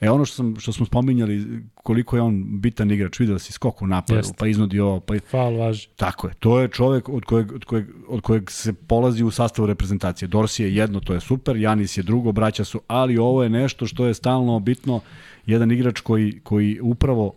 E 0.01 0.09
ono 0.09 0.25
što, 0.25 0.35
sam, 0.35 0.55
što 0.59 0.71
smo 0.71 0.85
spominjali, 0.85 1.63
koliko 1.73 2.15
je 2.15 2.21
on 2.21 2.59
bitan 2.59 2.91
igrač, 2.91 3.19
vidio 3.19 3.39
si 3.39 3.53
skok 3.53 3.81
u 3.81 3.87
napadu, 3.87 4.19
Jeste. 4.19 4.33
pa 4.37 4.47
iznudi 4.47 4.79
ovo, 4.79 4.99
pa 4.99 5.13
Faul 5.19 5.57
važi. 5.57 5.87
Tako 5.95 6.27
je. 6.27 6.33
To 6.39 6.59
je 6.59 6.67
čovek 6.67 7.09
od 7.09 7.25
kojeg, 7.25 7.51
od 7.51 7.65
kojeg, 7.65 7.85
od 8.07 8.21
kojeg 8.21 8.51
se 8.51 8.73
polazi 8.73 9.23
u 9.23 9.31
sastavu 9.31 9.65
reprezentacije. 9.67 10.27
Dorsi 10.27 10.63
je 10.63 10.75
jedno, 10.75 10.99
to 10.99 11.13
je 11.13 11.19
super, 11.19 11.57
Janis 11.57 11.97
je 11.97 12.03
drugo, 12.03 12.31
braća 12.31 12.63
su, 12.63 12.81
ali 12.87 13.17
ovo 13.17 13.43
je 13.43 13.49
nešto 13.49 13.87
što 13.87 14.05
je 14.05 14.13
stalno 14.13 14.59
bitno. 14.59 14.99
Jedan 15.45 15.71
igrač 15.71 15.99
koji, 15.99 16.39
koji 16.43 16.79
upravo, 16.81 17.33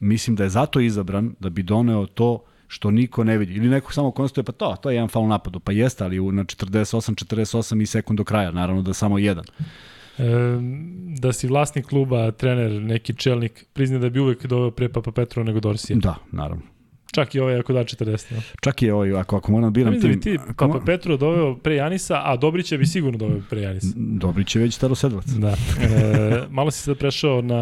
mislim 0.00 0.36
da 0.36 0.42
je 0.42 0.50
zato 0.50 0.80
izabran, 0.80 1.34
da 1.40 1.48
bi 1.50 1.62
doneo 1.62 2.06
to 2.06 2.44
što 2.74 2.90
niko 2.90 3.24
ne 3.24 3.38
vidi. 3.38 3.54
Ili 3.54 3.68
neko 3.68 3.92
samo 3.92 4.10
konstatuje, 4.10 4.44
pa 4.44 4.52
to, 4.54 4.76
to 4.76 4.90
je 4.90 4.96
jedan 4.96 5.08
faul 5.08 5.28
napadu. 5.28 5.60
Pa 5.60 5.72
jeste, 5.72 6.04
ali 6.04 6.20
u- 6.20 6.32
na 6.32 6.44
48-48 6.44 7.82
i 7.82 7.86
sekund 7.86 8.16
do 8.16 8.24
kraja, 8.24 8.50
naravno 8.52 8.82
da 8.82 8.94
samo 8.94 9.18
jedan. 9.18 9.44
E, 10.18 10.22
da 11.18 11.32
si 11.32 11.46
vlasnik 11.46 11.86
kluba, 11.86 12.30
trener, 12.32 12.72
neki 12.72 13.14
čelnik, 13.14 13.64
priznaj 13.72 14.00
da 14.00 14.10
bi 14.10 14.20
uvek 14.20 14.46
doveo 14.46 14.70
pre 14.70 14.88
Papa 14.88 15.12
Petru 15.12 15.44
nego 15.44 15.60
Dorsija. 15.60 15.98
Da, 15.98 16.14
naravno. 16.32 16.62
Čak 17.14 17.34
i 17.34 17.40
ovaj 17.40 17.58
ako 17.58 17.72
da 17.72 17.80
40. 17.80 18.34
Ja. 18.34 18.40
Čak 18.60 18.82
i 18.82 18.90
ovaj, 18.90 19.12
ako, 19.12 19.36
ako 19.36 19.52
moram 19.52 19.64
da 19.64 19.70
biram 19.70 19.94
da 19.94 20.00
tim... 20.00 20.20
ti 20.20 20.38
ako 20.48 20.68
Papa 20.68 20.84
Petru 20.86 21.16
doveo 21.16 21.56
pre 21.56 21.74
Janisa, 21.74 22.20
a 22.24 22.36
Dobrića 22.36 22.76
bi 22.76 22.86
sigurno 22.86 23.18
doveo 23.18 23.40
pre 23.50 23.62
Janisa. 23.62 23.86
Dobrić 23.96 24.56
je 24.56 24.62
već 24.62 24.74
starosedlac. 24.74 25.24
Da. 25.26 25.48
E, 25.48 25.54
malo 26.50 26.70
si 26.70 26.82
sad 26.82 26.98
prešao 26.98 27.42
na, 27.42 27.60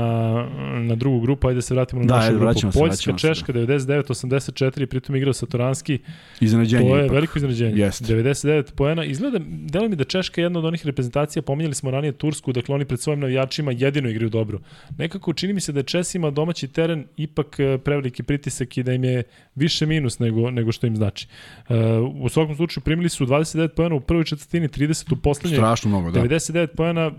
na 0.78 0.94
drugu 0.94 1.20
grupu, 1.20 1.48
ajde 1.48 1.54
da 1.54 1.62
se 1.62 1.74
vratimo 1.74 2.00
na 2.02 2.06
Da, 2.06 2.16
našu 2.16 2.26
ajde, 2.26 2.38
grupu. 2.38 2.54
se, 2.54 2.78
Poljska, 2.78 2.84
vraćamo 2.84 3.18
se, 3.18 3.28
da. 3.28 3.34
Češka, 3.34 3.52
99-84, 3.52 4.86
pritom 4.86 5.16
igrao 5.16 5.32
sa 5.32 5.46
Toranski. 5.46 5.98
Iznenađenje 6.40 6.82
To 6.82 6.96
je 6.96 7.04
ipak. 7.04 7.14
veliko 7.14 7.38
iznenađenje. 7.38 7.80
Jeste. 7.80 8.04
99 8.04 8.72
poena. 8.74 9.04
Izgleda, 9.04 9.38
delo 9.48 9.88
mi 9.88 9.96
da 9.96 10.04
Češka 10.04 10.40
je 10.40 10.44
jedna 10.44 10.58
od 10.58 10.64
onih 10.64 10.86
reprezentacija, 10.86 11.42
pominjali 11.42 11.74
smo 11.74 11.90
ranije 11.90 12.12
Tursku, 12.12 12.52
dakle 12.52 12.74
oni 12.74 12.84
pred 12.84 13.00
svojim 13.00 13.20
navijačima 13.20 13.72
jedino 13.72 14.08
igraju 14.08 14.30
dobro. 14.30 14.58
Nekako 14.98 15.32
čini 15.32 15.52
mi 15.52 15.60
se 15.60 15.72
da 15.72 15.78
je 15.80 15.84
Česima 15.84 16.30
domaći 16.30 16.68
teren 16.68 17.04
ipak 17.16 17.60
e, 17.60 17.78
preveliki 17.78 18.22
pritisak 18.22 18.78
i 18.78 18.82
da 18.82 18.92
im 18.92 19.04
je 19.04 19.22
više 19.54 19.86
minus 19.86 20.18
nego, 20.18 20.50
nego 20.50 20.72
što 20.72 20.86
im 20.86 20.96
znači. 20.96 21.26
E, 21.68 21.74
u 21.98 22.28
svakom 22.28 22.56
slučaju 22.56 22.84
primili 22.84 23.08
su 23.08 23.26
29 23.26 23.68
poena 23.68 23.94
u 23.94 24.00
prvoj 24.00 24.24
četvrtini, 24.24 24.68
30 24.68 25.12
u 25.12 25.16
poslednjoj. 25.16 25.58
Strašno 25.58 25.90
mnogo, 25.90 26.10
da. 26.10 26.20
99 26.20 26.66
poena, 26.66 27.12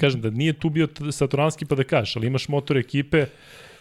kažem 0.00 0.20
da 0.20 0.30
nije 0.30 0.52
tu 0.52 0.70
bio 0.70 0.88
Satoranski 1.12 1.66
pa 1.66 1.74
da 1.74 1.84
kažeš, 1.84 2.16
ali 2.16 2.26
imaš 2.26 2.48
motor 2.48 2.76
ekipe 2.76 3.26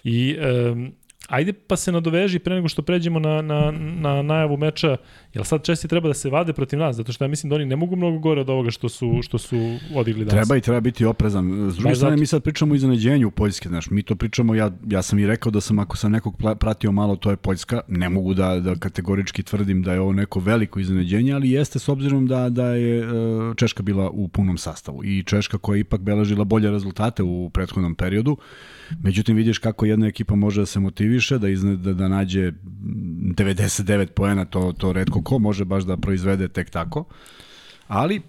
i 0.03 0.38
um, 0.71 0.91
ajde 1.28 1.53
pa 1.53 1.75
se 1.75 1.91
nadoveži 1.91 2.39
pre 2.39 2.55
nego 2.55 2.67
što 2.67 2.82
pređemo 2.82 3.19
na, 3.19 3.41
na, 3.41 3.71
na 3.71 4.21
najavu 4.21 4.57
meča, 4.57 4.97
jel 5.34 5.43
sad 5.43 5.63
česti 5.63 5.88
treba 5.88 6.07
da 6.07 6.13
se 6.13 6.30
vade 6.30 6.53
protiv 6.53 6.80
nas, 6.80 6.95
zato 6.95 7.11
što 7.11 7.23
ja 7.23 7.28
mislim 7.28 7.49
da 7.49 7.55
oni 7.55 7.65
ne 7.65 7.75
mogu 7.75 7.95
mnogo 7.95 8.19
gore 8.19 8.41
od 8.41 8.49
ovoga 8.49 8.71
što 8.71 8.89
su, 8.89 9.19
što 9.21 9.38
su 9.38 9.55
odigli 9.95 10.25
danas. 10.25 10.34
Treba 10.34 10.57
i 10.57 10.61
treba 10.61 10.80
biti 10.80 11.05
oprezan. 11.05 11.71
S 11.71 11.75
druge 11.75 11.95
strane, 11.95 11.95
zato. 11.95 12.19
mi 12.19 12.25
sad 12.25 12.43
pričamo 12.43 12.73
o 12.73 12.75
iznenađenju 12.75 13.32
Poljske, 13.32 13.69
znaš, 13.69 13.89
mi 13.89 14.03
to 14.03 14.15
pričamo, 14.15 14.55
ja, 14.55 14.71
ja 14.88 15.01
sam 15.01 15.19
i 15.19 15.28
rekao 15.28 15.51
da 15.51 15.61
sam 15.61 15.80
ako 15.80 15.97
sam 15.97 16.11
nekog 16.11 16.41
pratio 16.59 16.91
malo, 16.91 17.15
to 17.15 17.30
je 17.30 17.38
Poljska, 17.38 17.82
ne 17.88 18.09
mogu 18.09 18.34
da, 18.34 18.59
da 18.59 18.75
kategorički 18.75 19.43
tvrdim 19.43 19.84
da 19.84 19.93
je 19.93 19.99
ovo 19.99 20.13
neko 20.13 20.39
veliko 20.39 20.80
iznenađenje, 20.80 21.34
ali 21.34 21.51
jeste 21.51 21.80
s 21.80 21.89
obzirom 21.89 22.28
da, 22.28 22.49
da 22.49 22.65
je 22.67 22.99
e, 22.99 23.05
Češka 23.55 23.84
bila 23.84 24.09
u 24.09 24.28
punom 24.28 24.57
sastavu 24.57 25.03
i 25.03 25.23
Češka 25.23 25.57
koja 25.57 25.75
je 25.75 25.82
ipak 25.82 26.01
beležila 26.01 26.43
bolje 26.43 26.71
rezultate 26.71 27.23
u 27.23 27.49
prethodnom 27.49 27.95
periodu, 27.95 28.38
Međutim, 29.03 29.35
vidiš 29.35 29.57
kako 29.57 29.85
jedna 29.85 30.07
ekipa 30.07 30.35
može 30.35 30.61
da 30.61 30.65
se 30.65 30.79
motiviše, 30.79 31.38
da, 31.38 31.49
izne, 31.49 31.75
da, 31.75 31.93
da 31.93 32.07
nađe 32.07 32.51
99 32.51 34.05
poena, 34.05 34.45
to, 34.45 34.73
to 34.77 34.93
redko 34.93 35.21
ko 35.21 35.39
može 35.39 35.65
baš 35.65 35.83
da 35.83 35.97
proizvede 35.97 36.47
tek 36.47 36.69
tako. 36.69 37.05
Ali, 37.88 38.21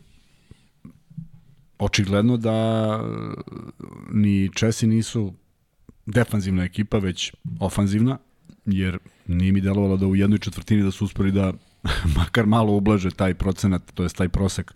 očigledno 1.78 2.36
da 2.36 3.00
ni 4.12 4.50
Česi 4.54 4.86
nisu 4.86 5.32
defanzivna 6.06 6.64
ekipa, 6.64 6.98
već 6.98 7.32
ofanzivna, 7.60 8.18
jer 8.66 8.98
nije 9.26 9.52
mi 9.52 9.60
delovalo 9.60 9.96
da 9.96 10.06
u 10.06 10.16
jednoj 10.16 10.38
četvrtini 10.38 10.82
da 10.82 10.90
su 10.90 11.04
uspeli 11.04 11.32
da 11.32 11.52
makar 12.16 12.46
malo 12.46 12.72
ublaže 12.72 13.10
taj 13.10 13.34
procenat, 13.34 13.82
to 13.94 14.02
je 14.02 14.08
taj 14.08 14.28
prosek 14.28 14.74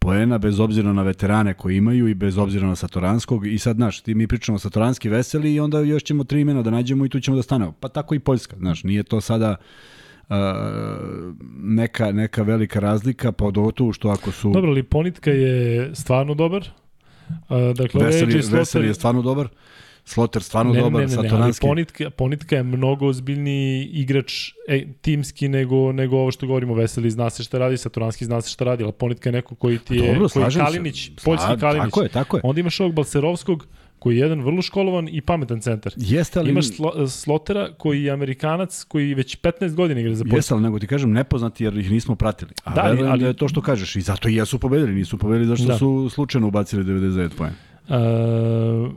poena, 0.00 0.38
bez 0.38 0.60
obzira 0.60 0.92
na 0.92 1.02
veterane 1.02 1.54
koji 1.54 1.76
imaju 1.76 2.08
i 2.08 2.14
bez 2.14 2.38
obzira 2.38 2.66
na 2.66 2.76
Satoranskog. 2.76 3.46
I 3.46 3.58
sad, 3.58 3.76
znaš, 3.76 4.00
ti 4.00 4.14
mi 4.14 4.26
pričamo 4.26 4.58
Satoranski 4.58 5.08
veseli 5.08 5.54
i 5.54 5.60
onda 5.60 5.80
još 5.80 6.02
ćemo 6.02 6.24
tri 6.24 6.40
imena 6.40 6.62
da 6.62 6.70
nađemo 6.70 7.06
i 7.06 7.08
tu 7.08 7.20
ćemo 7.20 7.36
da 7.36 7.42
stanemo. 7.42 7.72
Pa 7.72 7.88
tako 7.88 8.14
i 8.14 8.18
Poljska, 8.18 8.56
znaš, 8.56 8.84
nije 8.84 9.02
to 9.02 9.20
sada 9.20 9.56
uh, 10.28 10.36
neka, 11.62 12.12
neka 12.12 12.42
velika 12.42 12.80
razlika, 12.80 13.32
pa 13.32 13.44
tu 13.74 13.92
što 13.92 14.08
ako 14.08 14.32
su... 14.32 14.50
Dobro, 14.50 14.70
ali 14.70 14.82
Ponitka 14.82 15.30
je 15.30 15.90
stvarno 15.94 16.34
dobar. 16.34 16.68
Uh, 17.30 17.76
dakle, 17.76 18.04
veseli, 18.04 18.42
veseli 18.52 18.86
je 18.86 18.94
stvarno 18.94 19.22
dobar. 19.22 19.48
Sloter 20.08 20.42
stvarno 20.42 20.72
ne, 20.72 20.80
dobar, 20.80 21.00
ne, 21.00 21.06
ne, 21.06 21.12
Satoranski. 21.12 21.36
Ne, 21.66 21.70
ali 21.70 21.74
Ponitka, 21.74 22.10
Ponitka 22.10 22.56
je 22.56 22.62
mnogo 22.62 23.06
ozbiljniji 23.06 23.84
igrač 23.84 24.52
e, 24.68 24.86
timski 25.00 25.48
nego, 25.48 25.92
nego 25.92 26.16
ovo 26.16 26.30
što 26.30 26.46
govorimo 26.46 26.74
Veseli 26.74 27.10
zna 27.10 27.30
se 27.30 27.42
šta 27.42 27.58
radi, 27.58 27.76
Satoranski 27.76 28.24
zna 28.24 28.40
se 28.40 28.50
šta 28.50 28.64
radi, 28.64 28.84
ali 28.84 28.92
Ponitka 28.92 29.28
je 29.28 29.32
neko 29.32 29.54
koji 29.54 29.78
ti 29.78 29.94
je, 29.94 30.12
Dobro, 30.12 30.28
koji 30.28 30.46
Kalinić, 30.54 31.04
se. 31.04 31.24
poljski 31.24 31.60
Kalinić. 31.60 31.90
Tako 31.90 32.02
je, 32.02 32.08
tako 32.08 32.36
je. 32.36 32.40
Onda 32.44 32.60
imaš 32.60 32.80
ovog 32.80 32.94
Balcerovskog, 32.94 33.66
koji 33.98 34.16
je 34.16 34.20
jedan 34.20 34.40
vrlo 34.40 34.62
školovan 34.62 35.08
i 35.12 35.20
pametan 35.20 35.60
centar. 35.60 35.92
Jeste, 35.96 36.38
ali... 36.38 36.50
Imaš 36.50 36.68
slo, 36.76 37.08
Slotera 37.08 37.68
koji 37.78 38.02
je 38.02 38.12
Amerikanac 38.12 38.84
koji 38.84 39.14
već 39.14 39.40
15 39.40 39.74
godina 39.74 40.00
igra 40.00 40.14
za 40.14 40.24
Poljsku. 40.24 40.36
Jeste, 40.36 40.54
ali 40.54 40.62
nego 40.62 40.78
ti 40.78 40.86
kažem 40.86 41.12
nepoznati 41.12 41.64
jer 41.64 41.78
ih 41.78 41.90
nismo 41.90 42.14
pratili. 42.14 42.50
A 42.64 42.74
da, 42.74 42.82
ali, 42.84 43.02
ali... 43.02 43.20
da 43.20 43.26
je 43.26 43.34
to 43.34 43.48
što 43.48 43.60
kažeš 43.60 43.96
i 43.96 44.00
zato 44.00 44.28
i 44.28 44.34
jesu 44.34 44.58
pobedili, 44.58 44.94
nisu 44.94 45.18
pobedili 45.18 45.46
zašto 45.46 45.66
da. 45.66 45.78
su 45.78 46.08
slučajno 46.10 46.48
ubacili 46.48 46.84
99 46.84 47.30
poena. 47.36 47.54
Uh, 47.88 48.92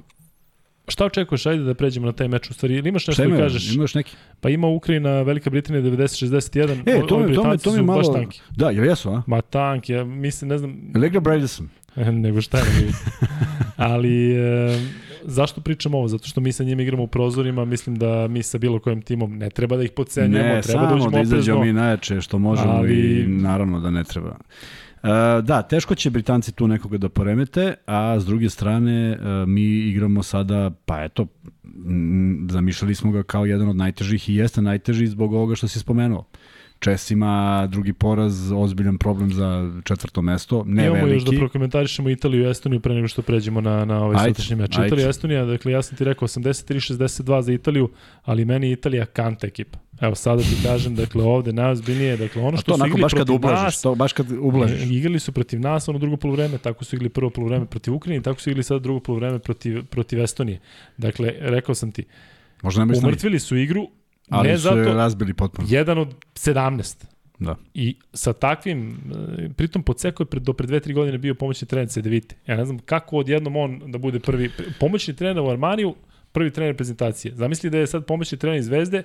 Šta 0.87 1.05
očekuješ, 1.05 1.45
ajde 1.45 1.63
da 1.63 1.73
pređemo 1.73 2.05
na 2.05 2.11
taj 2.11 2.27
meč 2.27 2.49
u 2.49 2.53
stvari, 2.53 2.75
ili 2.75 2.89
imaš 2.89 3.07
nešto 3.07 3.29
da 3.29 3.37
kažeš? 3.37 3.75
Imaš 3.75 3.93
neki? 3.93 4.15
Pa 4.41 4.49
ima 4.49 4.67
Ukrajina, 4.67 5.21
Velika 5.21 5.49
Britanija 5.49 5.83
90-61, 5.83 6.81
e, 6.85 7.07
to 7.07 7.19
mi, 7.19 7.35
to 7.35 7.43
mi, 7.51 7.57
to 7.57 7.71
mi 7.71 7.81
malo... 7.81 7.97
baš 7.99 8.13
tanki. 8.13 8.41
Da, 8.49 8.69
jel 8.69 8.85
jesu, 8.85 9.09
a? 9.09 9.21
Ma 9.27 9.41
tank, 9.41 9.89
ja 9.89 10.03
mislim, 10.03 10.49
ne 10.49 10.57
znam... 10.57 10.91
Lega 10.95 11.19
Bradison. 11.19 11.69
Nego 11.95 12.41
šta 12.41 12.57
je, 12.57 12.63
ne 12.63 12.91
Ali, 13.91 14.35
e, 14.35 14.79
zašto 15.23 15.61
pričamo 15.61 15.97
ovo? 15.97 16.07
Zato 16.07 16.27
što 16.27 16.41
mi 16.41 16.51
sa 16.51 16.63
njim 16.63 16.79
igramo 16.79 17.03
u 17.03 17.07
prozorima, 17.07 17.65
mislim 17.65 17.95
da 17.95 18.27
mi 18.27 18.43
sa 18.43 18.57
bilo 18.57 18.79
kojim 18.79 19.01
timom 19.01 19.37
ne 19.37 19.49
treba 19.49 19.77
da 19.77 19.83
ih 19.83 19.91
podcenjujemo, 19.91 20.53
ne, 20.53 20.61
treba 20.61 20.85
da 20.85 20.95
uđemo 20.95 21.09
da 21.09 21.21
izađemo 21.21 21.63
mi 21.63 21.73
najjače 21.73 22.21
što 22.21 22.39
možemo 22.39 22.71
ali... 22.71 22.93
i 22.93 23.27
naravno 23.27 23.79
da 23.79 23.89
ne 23.89 24.03
treba. 24.03 24.37
Uh, 25.03 25.09
da, 25.43 25.61
teško 25.61 25.95
će 25.95 26.09
Britanci 26.09 26.51
tu 26.51 26.67
nekoga 26.67 26.97
da 26.97 27.09
poremete, 27.09 27.73
a 27.85 28.19
s 28.19 28.25
druge 28.25 28.49
strane 28.49 29.17
uh, 29.17 29.47
mi 29.47 29.61
igramo 29.61 30.23
sada, 30.23 30.71
pa 30.85 31.03
eto, 31.03 31.27
zamišljali 32.49 32.95
smo 32.95 33.11
ga 33.11 33.23
kao 33.23 33.45
jedan 33.45 33.69
od 33.69 33.75
najtežih 33.75 34.29
i 34.29 34.35
jeste 34.35 34.61
najteži 34.61 35.07
zbog 35.07 35.33
ovoga 35.33 35.55
što 35.55 35.67
si 35.67 35.79
spomenuo. 35.79 36.25
Česima 36.81 37.67
drugi 37.67 37.93
poraz, 37.93 38.51
ozbiljan 38.51 38.97
problem 38.97 39.33
za 39.33 39.71
četvrto 39.83 40.21
mesto, 40.21 40.63
ne 40.67 40.85
Imamo 40.85 40.95
veliki. 40.95 41.15
još 41.15 41.23
da 41.23 41.37
prokomentarišemo 41.37 42.09
Italiju 42.09 42.47
i 42.47 42.49
Estoniju 42.49 42.79
pre 42.79 42.93
nego 42.93 43.07
što 43.07 43.21
pređemo 43.21 43.61
na, 43.61 43.85
na 43.85 44.03
ovaj 44.03 44.27
sutrašnji 44.27 44.55
meč. 44.55 44.71
Italija 44.71 45.07
i 45.07 45.09
Estonija, 45.09 45.45
dakle 45.45 45.71
ja 45.71 45.81
sam 45.81 45.97
ti 45.97 46.03
rekao 46.03 46.27
83-62 46.27 47.41
za 47.41 47.53
Italiju, 47.53 47.89
ali 48.23 48.45
meni 48.45 48.67
je 48.67 48.73
Italija 48.73 49.05
kanta 49.05 49.47
ekipa. 49.47 49.79
Evo 50.01 50.15
sada 50.15 50.41
ti 50.41 50.57
kažem, 50.63 50.95
dakle 50.95 51.23
ovde 51.23 51.53
najozbiljnije, 51.53 52.17
dakle 52.17 52.41
ono 52.41 52.57
što 52.57 52.77
su 52.77 52.85
igrali 52.85 53.01
baš 53.01 53.13
kad 53.13 53.17
protiv 53.17 53.35
ublažiš, 53.35 53.63
nas, 53.63 53.81
to 53.81 53.95
baš 53.95 54.13
kad 54.13 54.31
ublažiš. 54.39 54.81
E, 54.81 54.93
igrali 54.93 55.19
su 55.19 55.31
protiv 55.31 55.59
nas 55.59 55.87
ono 55.87 55.99
drugo 55.99 56.17
poluvreme, 56.17 56.57
tako 56.57 56.85
su 56.85 56.95
igrali 56.95 57.09
prvo 57.09 57.29
poluvreme 57.29 57.65
protiv 57.65 57.93
Ukrajine, 57.93 58.23
tako 58.23 58.41
su 58.41 58.49
igrali 58.49 58.63
sada 58.63 58.79
drugo 58.79 58.99
poluvreme 58.99 59.39
protiv, 59.39 59.85
protiv 59.85 60.21
Estonije. 60.21 60.59
Dakle, 60.97 61.33
rekao 61.39 61.75
sam 61.75 61.91
ti, 61.91 62.05
Možda 62.61 62.85
ne 62.85 62.93
umrtvili 62.97 63.39
su 63.39 63.57
igru, 63.57 63.87
Ali 64.31 64.49
ne 64.49 64.57
su 64.57 64.63
zato, 64.63 64.77
je 64.77 64.93
razbili 64.93 65.33
potpuno. 65.33 65.67
Jedan 65.71 65.97
od 65.97 66.15
17. 66.33 67.05
Da. 67.39 67.55
I 67.73 67.95
sa 68.13 68.33
takvim, 68.33 68.97
e, 69.37 69.49
pritom 69.49 69.83
Poceko 69.83 70.23
je 70.23 70.27
pred, 70.27 70.43
do 70.43 70.53
pre 70.53 70.67
dve, 70.67 70.79
tri 70.79 70.93
godine 70.93 71.17
bio 71.17 71.35
pomoćni 71.35 71.67
trener 71.67 71.89
CDVite. 71.89 72.35
Ja 72.47 72.55
ne 72.55 72.65
znam 72.65 72.79
kako 72.79 73.17
odjednom 73.17 73.55
on 73.55 73.81
da 73.91 73.97
bude 73.97 74.19
prvi, 74.19 74.49
pomoćni 74.79 75.15
trener 75.15 75.43
u 75.43 75.49
Armaniju, 75.49 75.95
prvi 76.31 76.51
trener 76.51 76.73
reprezentacije. 76.73 77.35
Zamisli 77.35 77.69
da 77.69 77.77
je 77.77 77.87
sad 77.87 78.05
pomoćni 78.05 78.37
trener 78.37 78.61
Zvezde, 78.61 79.03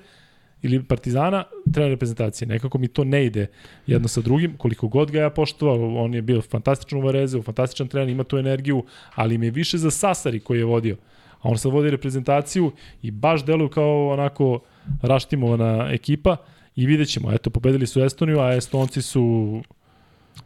ili 0.63 0.83
Partizana, 0.83 1.45
trener 1.73 1.91
reprezentacije. 1.91 2.49
Nekako 2.49 2.79
mi 2.79 2.89
to 2.89 3.05
ne 3.05 3.25
ide 3.27 3.47
jedno 3.87 4.09
sa 4.09 4.21
drugim, 4.21 4.57
koliko 4.57 4.89
god 4.89 5.11
ga 5.11 5.21
ja 5.21 5.31
poštovao, 5.31 6.05
on 6.05 6.15
je 6.15 6.23
bio 6.23 6.43
fantastičan 6.43 6.99
u 6.99 7.03
Vareze, 7.03 7.43
fantastičan 7.43 7.89
trener, 7.89 8.09
ima 8.09 8.25
tu 8.25 8.39
energiju, 8.39 8.85
ali 9.15 9.39
mi 9.39 9.47
je 9.47 9.51
više 9.51 9.79
za 9.79 9.91
Sasari 9.91 10.41
koji 10.41 10.59
je 10.59 10.65
vodio. 10.65 10.97
A 11.41 11.49
on 11.49 11.59
sad 11.59 11.73
vodi 11.73 11.91
reprezentaciju 11.91 12.73
i 13.03 13.11
baš 13.11 13.45
deluju 13.45 13.69
kao 13.69 14.09
onako 14.09 14.61
raštimovana 15.03 15.89
ekipa 15.93 16.37
i 16.77 16.87
vidjet 16.87 17.09
ćemo, 17.09 17.33
eto, 17.33 17.51
pobedili 17.51 17.87
su 17.87 18.05
Estoniju, 18.05 18.41
a 18.41 18.55
Estonci 18.55 19.03
su 19.03 19.61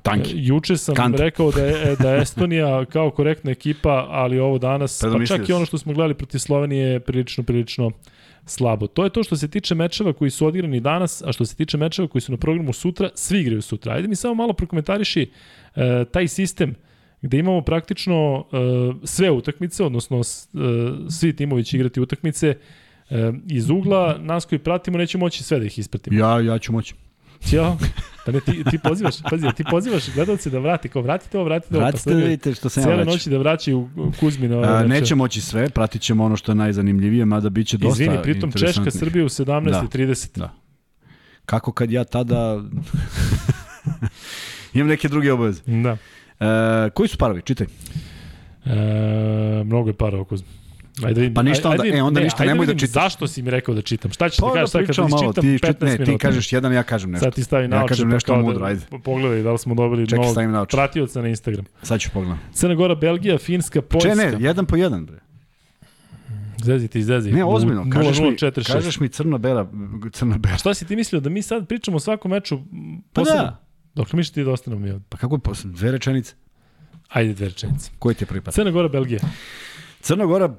Tanki. 0.03 0.33
Juče 0.35 0.77
sam 0.77 0.95
Kant. 0.95 1.17
rekao 1.19 1.51
da 1.51 1.65
je, 1.65 1.97
da 1.97 2.11
je 2.11 2.23
Estonija 2.23 2.85
kao 2.93 3.11
korektna 3.11 3.51
ekipa, 3.51 4.07
ali 4.11 4.39
ovo 4.39 4.59
danas, 4.59 5.03
pa 5.19 5.27
čak 5.27 5.49
i 5.49 5.53
ono 5.53 5.67
što 5.67 5.79
smo 5.79 5.93
gledali 5.93 6.15
protiv 6.15 6.39
Slovenije 6.39 6.87
je 6.87 7.01
prilično, 7.01 7.45
prilično 7.45 7.91
slabo. 8.45 8.87
To 8.87 9.05
je 9.05 9.11
to 9.11 9.23
što 9.23 9.37
se 9.37 9.49
tiče 9.49 9.75
mečeva 9.75 10.13
koji 10.13 10.31
su 10.31 10.47
odigrani 10.47 10.81
danas, 10.81 11.23
a 11.27 11.33
što 11.33 11.45
se 11.45 11.57
tiče 11.57 11.77
mečeva 11.77 12.09
koji 12.09 12.23
su 12.23 12.33
na 12.33 12.39
programu 12.39 12.73
sutra, 12.73 13.11
svi 13.15 13.41
igraju 13.41 13.63
sutra. 13.63 13.93
Ajde 13.93 14.09
mi 14.09 14.17
samo 14.17 14.35
malo 14.35 14.53
prokomentariši 14.53 15.31
e, 15.77 16.05
taj 16.13 16.29
sistem 16.29 16.75
gde 17.23 17.39
imamo 17.39 17.63
praktično 17.63 18.45
e, 18.53 18.57
sve 19.05 19.31
utakmice, 19.31 19.85
odnosno 19.85 20.21
e, 20.21 20.23
svi 21.11 21.37
timovi 21.37 21.65
će 21.65 21.77
igrati 21.77 22.01
utakmice 22.01 22.57
e, 23.11 23.33
iz 23.49 23.71
ugla, 23.71 24.19
nas 24.19 24.45
koji 24.45 24.59
pratimo 24.59 24.99
nećemo 24.99 25.25
moći 25.25 25.43
sve 25.43 25.59
da 25.59 25.65
ih 25.65 25.79
ispratimo. 25.79 26.19
Ja, 26.19 26.41
ja 26.41 26.59
ću 26.59 26.73
moći. 26.73 26.95
Ja, 27.53 27.77
pa 28.27 28.33
ne, 28.33 28.41
ti, 28.41 28.65
ti 28.71 28.79
pozivaš, 28.79 29.23
pazi, 29.31 29.47
ti 29.57 29.65
pozivaš 29.71 30.15
gledalce 30.15 30.51
da 30.51 30.59
vrati, 30.59 30.89
kao 30.89 31.03
vratite 31.03 31.39
ovo, 31.39 31.45
vratite 31.45 31.77
ovo. 31.77 31.85
Vratite 31.85 32.11
pa 32.11 32.17
vidite 32.17 32.55
što 32.55 32.69
sam 32.69 32.83
ja 32.83 32.87
Cijele 32.87 33.05
noći 33.05 33.31
da 33.31 33.39
vraćaju 33.39 33.89
Kuzmina. 34.21 34.61
A, 34.61 34.87
neće 34.87 35.15
moći 35.15 35.41
sve, 35.41 35.69
pratit 35.69 36.03
ćemo 36.03 36.25
ono 36.25 36.37
što 36.37 36.53
je 36.53 36.57
najzanimljivije, 36.57 37.25
mada 37.25 37.49
bit 37.49 37.67
će 37.67 37.79
dosta 37.79 38.03
Izvini, 38.03 38.23
pritom 38.23 38.53
Češka 38.53 38.91
Srbija 38.91 39.25
u 39.25 39.29
17.30. 39.29 40.39
Da, 40.39 40.41
da. 40.41 40.53
Kako 41.45 41.73
kad 41.73 41.91
ja 41.91 42.05
tada 42.05 42.63
imam 44.75 44.89
neke 44.89 45.09
druge 45.09 45.33
obaveze. 45.33 45.63
Da. 45.67 45.97
E, 46.47 46.91
koji 46.91 47.09
su 47.09 47.19
parovi? 47.19 47.43
Čitaj. 47.43 47.67
E, 48.65 49.65
mnogo 49.65 49.89
je 49.89 49.95
para 49.95 50.21
oko 50.21 50.37
Ajde, 51.05 51.33
pa 51.35 51.43
ništa 51.43 51.71
onda, 51.71 51.83
ajde, 51.83 51.99
e, 51.99 52.03
onda 52.03 52.21
ne, 52.21 52.25
ništa, 52.25 52.45
nemoj 52.45 52.67
da, 52.67 52.73
da 52.73 52.79
čitaš. 52.79 53.03
Zašto 53.03 53.27
si 53.27 53.43
mi 53.43 53.51
rekao 53.51 53.75
da 53.75 53.83
čitam? 53.83 54.11
Šta 54.11 54.29
ćeš 54.29 54.39
pa, 54.39 54.47
da 54.47 54.53
kažeš 54.53 54.71
sad 54.71 54.87
kad 54.87 55.11
malo, 55.11 55.33
ti, 55.33 55.41
15 55.41 55.99
ne, 55.99 56.05
ti 56.05 56.19
kažeš 56.19 56.53
jedan, 56.53 56.73
ja 56.73 56.83
kažem 56.83 57.11
nešto. 57.11 57.25
Sad 57.25 57.35
ti 57.35 57.45
stavi 57.45 57.69
naoče, 57.69 57.85
ja 57.85 57.89
kažem 57.89 58.09
nešto 58.09 58.35
pa 58.35 58.41
mudro, 58.41 58.67
ajde. 58.67 58.81
Pogledaj 59.05 59.43
da 59.43 59.53
li 59.53 59.59
smo 59.59 59.75
dobili 59.75 60.07
Čekaj, 60.07 60.47
novog 60.47 60.69
pratioca 60.71 61.23
na 61.23 61.29
Instagram. 61.29 61.65
Sad 61.83 62.01
ću 62.01 62.11
pogledam. 62.13 62.41
Crna 62.53 62.75
Gora, 62.75 62.95
Belgija, 62.95 63.39
Finska, 63.39 63.83
Poljska. 63.83 64.09
Če 64.09 64.17
ne, 64.17 64.33
jedan 64.39 64.67
po 64.67 64.77
jedan, 64.77 65.07
bre. 65.07 65.19
Zezi 66.65 66.89
ti, 66.89 67.03
zezi. 67.03 67.33
Ne, 67.33 67.45
ozbiljno, 67.45 67.87
kažeš, 67.93 68.19
0, 68.19 68.23
0, 68.23 68.53
4, 68.53 68.59
mi, 68.59 68.65
kažeš 68.65 69.01
mi 69.01 69.09
crno-bela. 69.09 69.71
Crno-bela. 70.13 70.57
Šta 70.57 70.75
si 70.75 70.87
ti 70.87 70.97
mislio, 70.97 71.21
da 71.21 71.31
mi 71.31 71.43
sad 71.43 71.69
pričamo 71.69 71.97
o 71.97 72.01
svakom 72.01 72.31
meču 72.31 72.61
posebno? 73.13 73.41
Pa 73.41 73.45
da. 73.45 73.65
Dok 73.95 74.13
misliš 74.13 74.31
ti 74.31 74.45
da 74.45 74.51
ostanemo 74.51 74.83
mi 74.83 74.91
ovdje? 74.91 75.05
Pa 75.09 75.17
kako 75.17 75.35
je 75.35 75.39
posebno? 75.39 75.77
Dve 75.77 75.93
rečenice? 75.93 76.35
Ajde, 77.09 77.35
dve 77.35 77.49
rečenice. 77.49 77.91
Koji 77.99 78.15
ti 78.15 78.27
prvi 78.27 78.43
Crna 78.51 78.71
Gora, 78.71 78.89
Belgija. 78.89 79.21
Crna 80.01 80.25
Gora, 80.25 80.57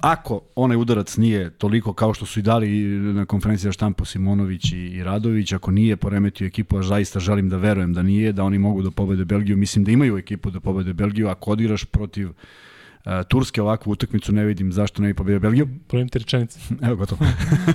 ako 0.00 0.40
onaj 0.54 0.76
udarac 0.76 1.16
nije 1.16 1.50
toliko 1.50 1.92
kao 1.92 2.14
što 2.14 2.26
su 2.26 2.40
i 2.40 2.42
dali 2.42 2.68
na 2.98 3.26
konferenciji 3.26 3.68
za 3.68 3.72
štampo 3.72 4.04
Simonović 4.04 4.72
i, 4.72 4.76
i 4.76 5.04
Radović, 5.04 5.52
ako 5.52 5.70
nije 5.70 5.96
poremetio 5.96 6.46
ekipu, 6.46 6.78
a 6.78 6.82
zaista 6.82 7.20
želim 7.20 7.48
da 7.48 7.56
verujem 7.56 7.94
da 7.94 8.02
nije, 8.02 8.32
da 8.32 8.44
oni 8.44 8.58
mogu 8.58 8.82
da 8.82 8.90
pobede 8.90 9.24
Belgiju, 9.24 9.56
mislim 9.56 9.84
da 9.84 9.92
imaju 9.92 10.18
ekipu 10.18 10.50
da 10.50 10.60
pobede 10.60 10.92
Belgiju, 10.92 11.28
ako 11.28 11.50
odiraš 11.50 11.84
protiv 11.84 12.28
Uh, 13.04 13.12
Turske 13.28 13.62
ovakvu 13.62 13.90
utakmicu 13.90 14.32
ne 14.32 14.44
vidim 14.44 14.72
zašto 14.72 15.02
ne 15.02 15.08
bi 15.08 15.14
pobedio 15.14 15.40
Belgiju. 15.40 15.68
Pravim 15.88 16.08
ti 16.08 16.18
rečenice. 16.18 16.58
Evo 16.86 16.96
gotovo. 16.96 17.20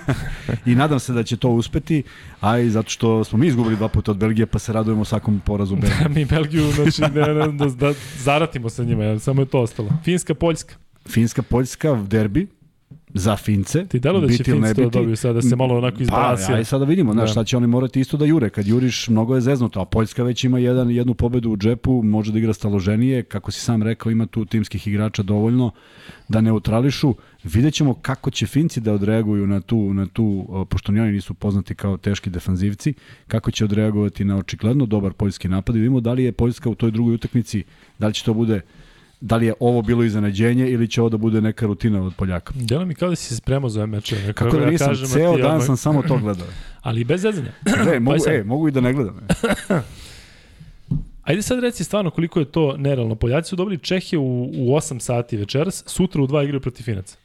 I 0.66 0.76
nadam 0.76 1.00
se 1.00 1.14
da 1.14 1.24
će 1.24 1.38
to 1.38 1.50
uspeti, 1.50 2.04
a 2.42 2.60
i 2.60 2.70
zato 2.70 2.90
što 2.90 3.24
smo 3.24 3.38
mi 3.38 3.48
izgubili 3.48 3.76
dva 3.76 3.88
puta 3.88 4.12
od 4.12 4.18
Belgije, 4.18 4.46
pa 4.46 4.60
se 4.60 4.74
radujemo 4.74 5.06
svakom 5.06 5.42
porazu 5.46 5.76
Belgije. 5.76 6.04
Da, 6.04 6.10
mi 6.10 6.26
Belgiju, 6.26 6.72
znači, 6.72 7.02
ne, 7.16 7.34
ne, 7.34 7.52
da, 7.52 7.66
da 7.66 7.94
zaratimo 8.18 8.70
sa 8.70 8.84
njima, 8.84 9.20
samo 9.20 9.42
je 9.42 9.46
to 9.46 9.62
ostalo. 9.62 9.90
Finska, 10.04 10.34
Poljska. 10.34 10.76
Finska, 11.06 11.42
Poljska, 11.42 12.06
derbi, 12.10 12.48
za 13.14 13.36
Fince. 13.38 13.86
Ti 13.86 14.00
delo 14.00 14.20
da 14.20 14.28
će 14.28 14.44
Finci 14.44 14.76
to 14.76 14.90
dobiju 14.90 15.16
sada, 15.16 15.34
da 15.34 15.42
se 15.42 15.56
malo 15.56 15.78
onako 15.78 16.04
izbalasio. 16.04 16.48
Pa, 16.48 16.54
aj 16.54 16.66
sada 16.66 16.86
vidimo, 16.86 17.14
znaš, 17.14 17.30
da. 17.30 17.32
šta 17.32 17.44
će 17.44 17.58
oni 17.58 17.68
morati 17.68 18.00
isto 18.00 18.18
da 18.18 18.26
jure. 18.26 18.50
Kad 18.50 18.68
juriš, 18.68 19.08
mnogo 19.08 19.36
je 19.36 19.42
zeznuto, 19.42 19.82
a 19.82 19.86
Poljska 19.86 20.24
već 20.24 20.44
ima 20.44 20.60
jedan, 20.60 20.92
jednu 20.92 21.14
pobedu 21.14 21.52
u 21.52 21.58
džepu, 21.58 22.04
može 22.04 22.32
da 22.32 22.38
igra 22.38 22.54
staloženije, 22.54 23.24
kako 23.24 23.52
si 23.52 23.62
sam 23.62 23.84
rekao, 23.84 24.12
ima 24.12 24.26
tu 24.26 24.46
timskih 24.46 24.88
igrača 24.88 25.24
dovoljno 25.24 25.72
da 26.28 26.42
neutrališu. 26.42 27.16
Vidjet 27.44 27.74
ćemo 27.74 27.94
kako 27.94 28.32
će 28.32 28.46
Finci 28.46 28.82
da 28.82 28.94
odreaguju 28.94 29.48
na 29.48 29.62
tu, 29.62 29.94
na 29.94 30.08
tu 30.14 30.48
pošto 30.70 30.92
ni 30.92 31.00
oni 31.00 31.12
nisu 31.12 31.34
poznati 31.34 31.76
kao 31.76 31.98
teški 31.98 32.30
defanzivci, 32.30 32.94
kako 33.28 33.52
će 33.52 33.66
odreagovati 33.66 34.26
na 34.26 34.38
očigledno 34.38 34.86
dobar 34.86 35.14
poljski 35.14 35.48
napad 35.48 35.76
i 35.76 35.80
vidimo 35.80 36.00
da 36.00 36.14
li 36.14 36.24
je 36.24 36.32
Poljska 36.32 36.70
u 36.70 36.76
toj 36.76 36.92
drugoj 36.92 37.16
utakmici, 37.16 37.64
da 38.00 38.08
li 38.08 38.14
će 38.14 38.24
to 38.24 38.34
bude 38.34 38.62
da 39.26 39.38
li 39.38 39.46
je 39.46 39.54
ovo 39.60 39.82
bilo 39.82 40.04
iznenađenje 40.04 40.70
ili 40.70 40.88
će 40.88 41.02
ovo 41.02 41.10
da 41.10 41.18
bude 41.18 41.42
neka 41.42 41.66
rutina 41.66 42.04
od 42.04 42.16
Poljaka. 42.16 42.54
Delo 42.56 42.86
mi 42.86 42.96
kao 42.96 43.10
da 43.10 43.16
si 43.16 43.28
se 43.28 43.36
spremao 43.36 43.70
za 43.70 43.86
meče. 43.86 44.16
Kako, 44.34 44.46
Kako 44.46 44.58
da 44.58 44.70
nisam, 44.70 44.88
kažem, 44.88 45.08
ceo 45.08 45.38
dan 45.38 45.62
sam 45.62 45.78
samo 45.78 46.02
to 46.02 46.18
gledao. 46.18 46.48
Ali 46.82 47.04
bez 47.04 47.22
zezanja. 47.22 47.52
E, 47.96 48.00
mogu, 48.00 48.18
e, 48.28 48.44
mogu 48.44 48.68
i 48.68 48.72
da 48.72 48.82
ne 48.82 48.94
gledam. 48.94 49.28
Ajde 51.24 51.42
sad 51.42 51.60
reci 51.60 51.84
stvarno 51.84 52.12
koliko 52.12 52.40
je 52.40 52.46
to 52.46 52.78
nerealno. 52.78 53.16
Poljaci 53.16 53.50
su 53.50 53.56
dobili 53.56 53.78
Čehije 53.78 54.20
u, 54.20 54.44
u 54.44 54.76
8 54.76 55.00
sati 55.00 55.38
večeras, 55.38 55.84
sutra 55.88 56.22
u 56.22 56.28
2 56.28 56.44
igraju 56.44 56.62
protiv 56.62 56.84
Finaca. 56.84 57.18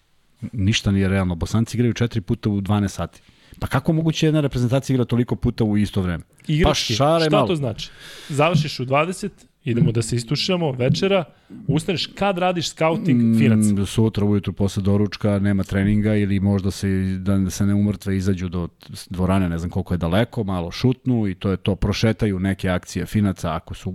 Ništa 0.53 0.91
nije 0.91 1.09
realno. 1.09 1.35
Bosanci 1.35 1.77
igraju 1.77 1.93
4 1.93 2.21
puta 2.21 2.51
u 2.51 2.61
12 2.61 2.89
sati. 2.89 3.21
Pa 3.59 3.67
kako 3.67 3.93
moguće 3.93 4.27
jedna 4.27 4.41
reprezentacija 4.41 4.95
igra 4.95 5.05
toliko 5.05 5.37
puta 5.37 5.65
u 5.65 5.77
isto 5.77 6.01
vreme? 6.01 6.25
Igrački, 6.47 6.93
pa 6.93 6.97
šare 6.97 7.25
šta 7.25 7.37
malo. 7.37 7.49
to 7.49 7.57
znači? 7.57 7.91
Završiš 8.29 8.81
u 8.81 8.87
20, 8.87 9.29
idemo 9.71 9.93
da 9.93 10.03
se 10.03 10.17
istušamo 10.17 10.73
večera, 10.73 11.25
ustaneš 11.67 12.07
kad 12.07 12.39
radiš 12.39 12.71
scouting 12.71 13.23
mm, 13.23 13.39
Finaca? 13.39 13.87
Sutra 13.87 14.25
ujutru 14.25 14.53
posle 14.53 14.83
doručka 14.83 15.39
nema 15.39 15.63
treninga 15.63 16.15
ili 16.15 16.41
možda 16.41 16.71
se, 16.71 16.89
da 17.21 17.51
se 17.51 17.67
ne 17.67 17.75
umrtve 17.75 18.17
izađu 18.17 18.49
do 18.49 18.69
dvorane, 19.11 19.49
ne 19.49 19.59
znam 19.59 19.71
koliko 19.71 19.95
je 19.95 19.99
daleko, 19.99 20.45
malo 20.45 20.71
šutnu 20.71 21.29
i 21.29 21.35
to 21.35 21.51
je 21.51 21.57
to, 21.57 21.77
prošetaju 21.77 22.39
neke 22.39 22.69
akcije 22.69 23.07
Finaca 23.07 23.55
ako 23.55 23.75
su 23.75 23.95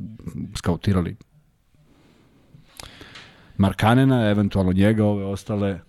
skautirali 0.55 1.15
Markanena, 3.57 4.29
eventualno 4.29 4.73
njega, 4.73 5.05
ove 5.05 5.25
ostale. 5.25 5.79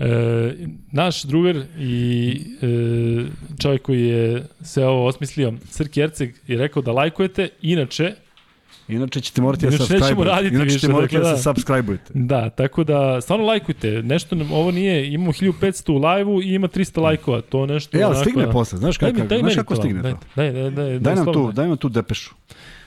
E, 0.00 0.52
naš 0.92 1.22
drugar 1.22 1.56
i 1.78 2.36
e, 2.62 3.24
čovjek 3.62 3.82
koji 3.82 4.06
je 4.06 4.46
sve 4.60 4.86
ovo 4.86 5.06
osmislio, 5.06 5.52
Srki 5.64 6.00
Erceg, 6.00 6.34
je 6.46 6.58
rekao 6.58 6.82
da 6.82 6.92
lajkujete, 6.92 7.48
inače 7.62 8.14
Inače 8.88 9.20
ćete 9.20 9.42
morati 9.42 9.66
da 9.66 9.72
subscribe 9.72 10.22
Inače 10.52 10.70
ćete 10.70 10.92
morati 10.92 11.16
dakle, 11.16 11.30
da, 11.30 11.36
da 11.36 11.42
subscribe-ujete. 11.42 12.10
Da, 12.14 12.50
tako 12.50 12.84
da 12.84 13.20
stvarno 13.20 13.46
lajkujte. 13.46 13.90
Nešto 14.02 14.36
ovo 14.52 14.70
nije, 14.70 15.12
imamo 15.12 15.32
1500 15.32 15.92
u 15.92 15.98
live-u 15.98 16.42
i 16.42 16.54
ima 16.54 16.68
300 16.68 17.00
lajkova. 17.00 17.40
To 17.40 17.66
nešto 17.66 17.98
E, 17.98 18.02
ali 18.02 18.16
stigne 18.16 18.46
da... 18.46 18.52
posle, 18.52 18.78
znaš 18.78 18.98
kako, 18.98 19.12
daj, 19.12 19.26
daj 19.26 19.38
znaš 19.38 19.54
kako 19.54 19.76
stigne 19.76 20.02
to? 20.02 20.18
Daj, 20.36 20.52
daj, 20.52 20.70
daj, 20.70 20.98
daj, 20.98 21.14
nam 21.14 21.32
tu, 21.32 21.52
daj 21.52 21.68
nam 21.68 21.76
tu 21.76 21.88
depešu. 21.88 22.30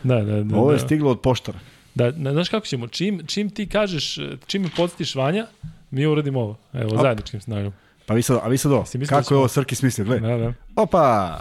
Da, 0.04 0.16
da, 0.16 0.44
da. 0.44 0.58
Ovo 0.58 0.72
je 0.72 0.78
da. 0.78 0.84
stiglo 0.86 1.12
od 1.12 1.22
poštara. 1.22 1.60
Da, 1.96 2.12
znaš 2.12 2.50
kako 2.50 2.66
ćemo? 2.66 2.88
Čim, 2.88 3.22
čim 3.28 3.50
ti 3.50 3.68
kažeš, 3.68 4.18
čim 4.48 4.70
podstiš 4.76 5.16
Vanja, 5.16 5.46
mi 5.92 6.06
uradimo 6.06 6.40
ovo. 6.40 6.58
Evo, 6.74 6.96
Op. 6.96 7.02
zajedničkim 7.02 7.42
snagom. 7.42 7.74
Pa 8.06 8.14
vi 8.14 8.22
sad, 8.22 8.40
a 8.44 8.48
vi 8.48 8.58
sad 8.58 8.72
ovo, 8.72 8.86
kako 9.10 9.30
da 9.30 9.36
je 9.36 9.38
ovo 9.38 9.48
Srki 9.48 9.76
smislio, 9.76 10.06
gledaj. 10.06 10.32
Da, 10.32 10.38
da. 10.38 10.54
Opa! 10.76 11.38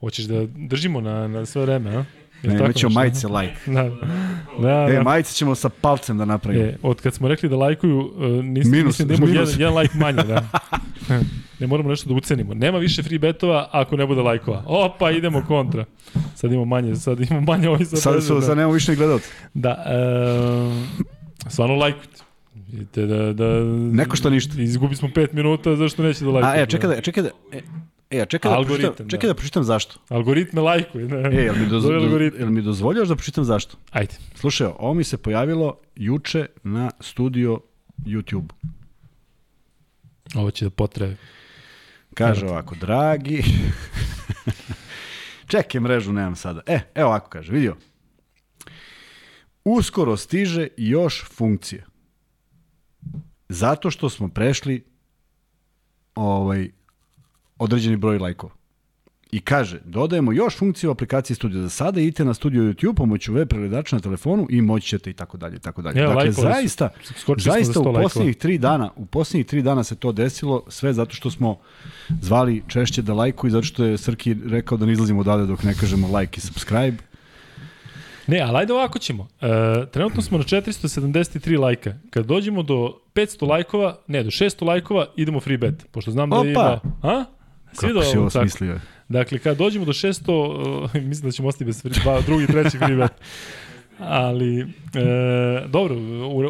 Hoćeš 0.00 0.24
da 0.24 0.46
držimo 0.46 1.00
na, 1.00 1.28
na 1.28 1.46
sve 1.46 1.62
vreme, 1.62 1.96
a? 1.96 2.04
Ne, 2.42 2.54
imaćemo 2.54 2.92
majice 2.92 3.28
like. 3.28 3.56
Da. 3.72 3.90
Da, 4.62 4.86
e, 4.90 4.92
da. 4.92 5.02
majice 5.02 5.34
ćemo 5.34 5.54
sa 5.54 5.68
palcem 5.68 6.18
da 6.18 6.24
napravimo. 6.24 6.64
E, 6.64 6.76
od 6.82 7.00
kad 7.00 7.14
smo 7.14 7.28
rekli 7.28 7.48
da 7.48 7.56
lajkuju, 7.56 7.98
uh, 7.98 8.44
nis, 8.44 8.66
minus, 8.66 8.86
mislim 8.86 9.08
da 9.08 9.14
imamo 9.14 9.32
jedan, 9.32 9.54
jedan 9.58 9.76
like 9.78 9.98
manje. 9.98 10.22
Da. 10.22 10.48
ne 11.60 11.66
moramo 11.66 11.88
nešto 11.88 12.08
da 12.08 12.14
ucenimo. 12.14 12.54
Nema 12.54 12.78
više 12.78 13.02
free 13.02 13.18
betova 13.18 13.68
ako 13.72 13.96
ne 13.96 14.06
bude 14.06 14.22
lajkova. 14.22 14.62
Opa, 14.66 15.10
idemo 15.10 15.44
kontra. 15.46 15.84
Sad 16.34 16.52
imamo 16.52 16.64
manje, 16.64 16.96
sad 16.96 17.20
imamo 17.20 17.40
manje 17.40 17.68
ovih 17.68 17.88
sad. 17.88 17.98
Sad, 17.98 18.24
su, 18.24 18.34
da. 18.34 18.40
sad 18.40 18.56
nemamo 18.56 18.74
više 18.74 18.94
gledalca. 18.94 19.28
Da, 19.54 19.84
uh, 19.86 21.50
stvarno 21.50 21.76
lajkujte. 21.76 22.22
Vidite 22.72 23.06
da, 23.06 23.32
da... 23.32 23.64
Neko 23.92 24.16
što 24.16 24.30
ništa. 24.30 24.62
Izgubi 24.62 24.96
smo 24.96 25.08
5 25.08 25.28
minuta, 25.32 25.76
zašto 25.76 26.02
neće 26.02 26.24
da 26.24 26.30
lajkujete? 26.30 26.60
A, 26.60 26.62
e, 26.62 26.66
čekaj 26.66 26.90
da, 26.90 27.00
čekaj 27.00 27.22
da, 27.22 27.30
e, 27.52 27.60
E, 28.10 28.20
a 28.20 28.26
čekaj 28.26 28.50
da, 28.50 28.66
pročitam, 28.66 29.08
čekaj 29.08 29.28
da. 29.28 29.32
da 29.32 29.34
pročitam 29.34 29.64
zašto. 29.64 30.00
Algoritme 30.08 30.60
lajkuj. 30.60 31.04
Ne. 31.04 31.40
E, 31.40 31.44
jel 31.44 31.56
mi, 31.56 31.66
doz, 31.66 31.84
jel 32.38 32.50
mi 32.50 32.62
dozvoljaš 32.62 33.08
da 33.08 33.16
pročitam 33.16 33.44
zašto? 33.44 33.76
Ajde. 33.90 34.14
Slušaj, 34.34 34.66
ovo 34.78 34.94
mi 34.94 35.04
se 35.04 35.18
pojavilo 35.18 35.80
juče 35.94 36.46
na 36.62 36.90
studio 37.00 37.60
YouTube. 37.98 38.48
Ovo 40.34 40.50
će 40.50 40.64
da 40.64 40.70
potrebe. 40.70 41.16
Kaže 42.14 42.46
ovako, 42.46 42.74
dragi... 42.74 43.42
Čekaj, 45.48 45.80
mrežu 45.80 46.12
nemam 46.12 46.36
sada. 46.36 46.60
E, 46.66 46.80
evo 46.94 47.08
ovako 47.08 47.28
kaže, 47.30 47.52
vidio. 47.52 47.76
Uskoro 49.64 50.16
stiže 50.16 50.68
još 50.76 51.24
funkcija. 51.24 51.84
Zato 53.48 53.90
što 53.90 54.10
smo 54.10 54.28
prešli 54.28 54.84
ovaj 56.14 56.68
određeni 57.58 57.96
broj 57.96 58.18
lajkova. 58.18 58.52
I 59.30 59.40
kaže, 59.40 59.80
dodajemo 59.84 60.32
još 60.32 60.56
funkciju 60.56 60.90
u 60.90 60.92
aplikaciji 60.92 61.34
Studio. 61.34 61.62
Za 61.62 61.68
sada 61.68 62.00
idite 62.00 62.24
na 62.24 62.34
Studio 62.34 62.62
YouTube 62.62 62.94
pomoću 62.94 63.32
web 63.32 63.48
pregledača 63.48 63.96
na 63.96 64.02
telefonu 64.02 64.46
i 64.50 64.60
moći 64.60 64.88
ćete 64.88 65.10
i 65.10 65.12
tako 65.12 65.36
dalje 65.36 65.56
i 65.56 65.60
tako 65.60 65.82
dalje. 65.82 66.02
Dakle, 66.02 66.32
zaista, 66.32 66.88
zaista 67.36 67.80
u 67.80 67.94
posljednjih 67.94 68.36
tri 68.36 68.58
dana, 68.58 68.90
u 68.96 69.06
posljednjih 69.06 69.46
tri 69.46 69.62
dana 69.62 69.84
se 69.84 69.96
to 69.96 70.12
desilo, 70.12 70.62
sve 70.68 70.92
zato 70.92 71.14
što 71.14 71.30
smo 71.30 71.58
zvali 72.20 72.62
češće 72.68 73.02
da 73.02 73.14
lajkuju 73.14 73.48
i 73.48 73.52
zato 73.52 73.64
što 73.64 73.84
je 73.84 73.98
Srki 73.98 74.36
rekao 74.46 74.78
da 74.78 74.86
ne 74.86 74.92
izlazimo 74.92 75.20
odavde 75.20 75.46
dok 75.46 75.62
ne 75.62 75.74
kažemo 75.74 76.18
like 76.18 76.38
i 76.38 76.40
subscribe. 76.40 76.96
Ne, 78.26 78.40
ali 78.40 78.56
ajde 78.56 78.72
ovako 78.72 78.98
ćemo. 78.98 79.28
E, 79.40 79.86
trenutno 79.92 80.22
smo 80.22 80.38
na 80.38 80.44
473 80.44 81.60
lajka. 81.60 81.94
Kad 82.10 82.26
dođemo 82.26 82.62
do 82.62 82.98
500 83.14 83.48
lajkova, 83.48 83.96
ne, 84.06 84.22
do 84.22 84.30
600 84.30 84.66
lajkova, 84.66 85.06
idemo 85.16 85.40
free 85.40 85.58
bet. 85.58 85.86
Pošto 85.90 86.10
znam 86.10 86.30
da 86.30 86.36
Opa. 86.36 86.48
ima... 86.48 86.80
A? 87.02 87.24
Svi 87.72 87.88
Kako 87.88 88.02
si 88.02 88.18
ovo 88.18 88.30
smislio? 88.30 88.80
Dakle, 89.08 89.38
kad 89.38 89.56
dođemo 89.56 89.84
do 89.84 89.92
600, 89.92 90.84
uh, 90.84 90.94
mislim 91.10 91.28
da 91.28 91.32
ćemo 91.32 91.48
ostati 91.48 91.64
bez 91.64 91.82
dva, 91.82 92.20
drugi, 92.20 92.46
treći 92.46 92.78
free 92.78 92.96
bet. 92.96 93.12
Ali, 93.98 94.60
e, 94.60 94.66
dobro, 95.68 95.96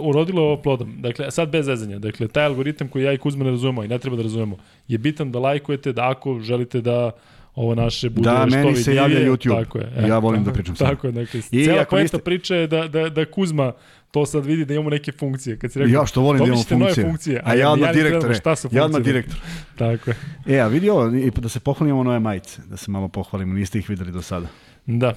urodilo 0.03 0.43
ovo 0.43 0.57
plodom. 0.57 0.95
Dakle, 0.99 1.31
sad 1.31 1.49
bez 1.49 1.67
zezanja. 1.67 1.99
Dakle, 1.99 2.29
taj 2.29 2.45
algoritam 2.45 2.89
koji 2.89 3.05
ja 3.05 3.13
i 3.13 3.19
Kuzma 3.19 3.45
ne 3.45 3.51
razumemo 3.51 3.85
i 3.85 3.89
ne 3.89 3.99
treba 3.99 4.17
da 4.17 4.23
razumemo, 4.23 4.57
je 4.89 4.99
bitan 4.99 5.33
da 5.33 5.39
lajkujete, 5.39 5.93
da 5.93 6.11
ako 6.11 6.41
želite 6.41 6.81
da 6.81 7.11
ovo 7.59 7.75
naše 7.75 8.11
bude 8.11 8.31
da, 8.31 8.47
što 8.49 8.59
meni 8.59 8.77
se 8.77 8.95
javlja 8.95 9.21
YouTube. 9.21 9.65
Tako 9.65 9.79
je. 9.79 9.93
E, 9.97 10.09
ja 10.09 10.19
volim 10.19 10.45
da 10.45 10.53
pričam 10.53 10.75
Tako 10.75 11.07
je, 11.07 11.13
dakle, 11.13 11.41
I 11.51 11.65
cela 11.65 11.85
poenta 11.85 12.03
niste... 12.03 12.19
priče 12.19 12.55
je 12.55 12.67
da, 12.67 12.89
da, 12.89 13.09
da 13.09 13.25
Kuzma 13.25 13.73
to 14.11 14.27
sad 14.27 14.47
vidi 14.47 14.65
da 14.65 14.75
imamo 14.75 14.91
neke 14.91 15.13
funkcije. 15.13 15.59
Kad 15.59 15.73
si 15.73 15.79
rekao, 15.79 16.01
ja 16.01 16.07
što 16.07 16.21
volim 16.21 16.39
da 16.39 16.45
imamo 16.45 16.63
funkcije. 16.63 17.07
funkcije. 17.07 17.39
A, 17.39 17.51
a 17.51 17.55
ja 17.55 17.71
odmah 17.71 17.93
direktore. 17.93 18.35
Šta 18.35 18.57
su 18.57 18.63
funkcije? 18.63 18.79
Ja 18.79 18.85
odmah 18.85 19.03
direktor. 19.03 19.39
Tako 19.79 20.11
je. 20.11 20.17
E, 20.57 20.61
a 20.61 20.67
vidi 20.67 20.91
ovo, 20.91 21.11
da 21.37 21.49
se 21.49 21.61
pohvalimo 21.61 22.03
nove 22.03 22.21
majice, 22.21 22.63
da 22.71 22.77
se 22.77 22.91
malo 22.91 23.09
pohvalimo, 23.09 23.55
niste 23.55 23.79
ih 23.79 23.89
videli 23.89 24.13
do 24.13 24.23
sada. 24.23 24.47
Da. 24.87 25.15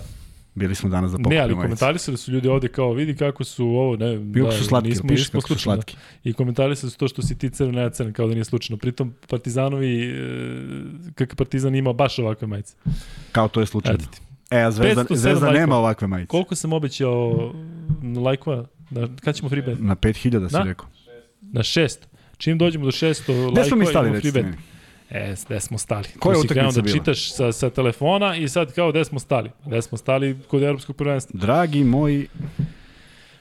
Bili 0.55 0.75
smo 0.75 0.89
danas 0.89 1.11
da 1.11 1.17
pohvalimo 1.17 1.47
Ne, 1.47 1.53
ali 1.53 1.55
komentarisali 1.55 2.17
su 2.17 2.31
ljudi 2.31 2.47
ovde 2.47 2.67
kao, 2.67 2.93
vidi 2.93 3.15
kako 3.15 3.43
su 3.43 3.65
ovo, 3.65 3.95
ne, 3.95 4.17
da, 4.17 4.51
su 4.51 4.63
slatki, 4.63 4.89
nismo, 4.89 5.07
piše 5.07 5.31
kako 5.31 5.47
su 5.47 5.59
slatki. 5.59 5.95
I 6.23 6.33
komentarisali 6.33 6.91
su 6.91 6.97
to 6.97 7.07
što 7.07 7.21
si 7.21 7.37
ti 7.37 7.49
crven, 7.49 7.75
ne 7.75 7.89
crven, 7.89 8.13
kao 8.13 8.27
da 8.27 8.33
nije 8.33 8.45
slučajno. 8.45 8.77
Pritom 8.77 9.13
Partizanovi, 9.27 10.03
e, 10.03 11.13
kakav 11.15 11.35
Partizan 11.35 11.75
ima 11.75 11.93
baš 11.93 12.19
ovakve 12.19 12.47
majice. 12.47 12.75
Kao 13.31 13.47
to 13.47 13.59
je 13.59 13.65
slučajno. 13.65 13.99
E, 14.51 14.61
a 14.61 14.71
Zvezda, 14.71 15.05
Zvezda 15.09 15.51
nema 15.51 15.75
ovakve 15.75 16.07
majice. 16.07 16.27
Koliko 16.27 16.55
sam 16.55 16.73
obećao 16.73 17.53
lajkova? 18.23 18.65
Da, 18.89 19.07
kad 19.21 19.35
ćemo 19.35 19.49
free 19.49 19.61
bet? 19.61 19.77
Na 19.79 19.95
5000 19.95 20.49
si 20.49 20.69
rekao. 20.69 20.87
Na 21.41 21.61
6. 21.61 21.97
Čim 22.37 22.57
dođemo 22.57 22.85
do 22.85 22.91
600 22.91 23.29
lajkova, 23.29 23.51
Gde 23.51 23.63
smo 23.63 23.77
mi 23.77 23.85
stali, 23.85 24.11
recite? 24.11 24.53
E, 25.11 25.35
gde 25.45 25.59
smo 25.59 25.77
stali? 25.77 26.07
Koja 26.19 26.33
je 26.33 26.39
utakmica 26.39 26.81
da 26.81 26.91
čitaš 26.91 27.33
sa, 27.33 27.51
sa 27.51 27.69
telefona 27.69 28.35
i 28.35 28.49
sad 28.49 28.73
kao 28.73 28.91
gde 28.91 29.05
smo 29.05 29.19
stali? 29.19 29.49
Gde 29.65 29.81
smo 29.81 29.97
stali 29.97 30.39
kod 30.47 30.63
evropskog 30.63 30.95
prvenstva? 30.95 31.39
Dragi 31.39 31.83
moji 31.83 32.27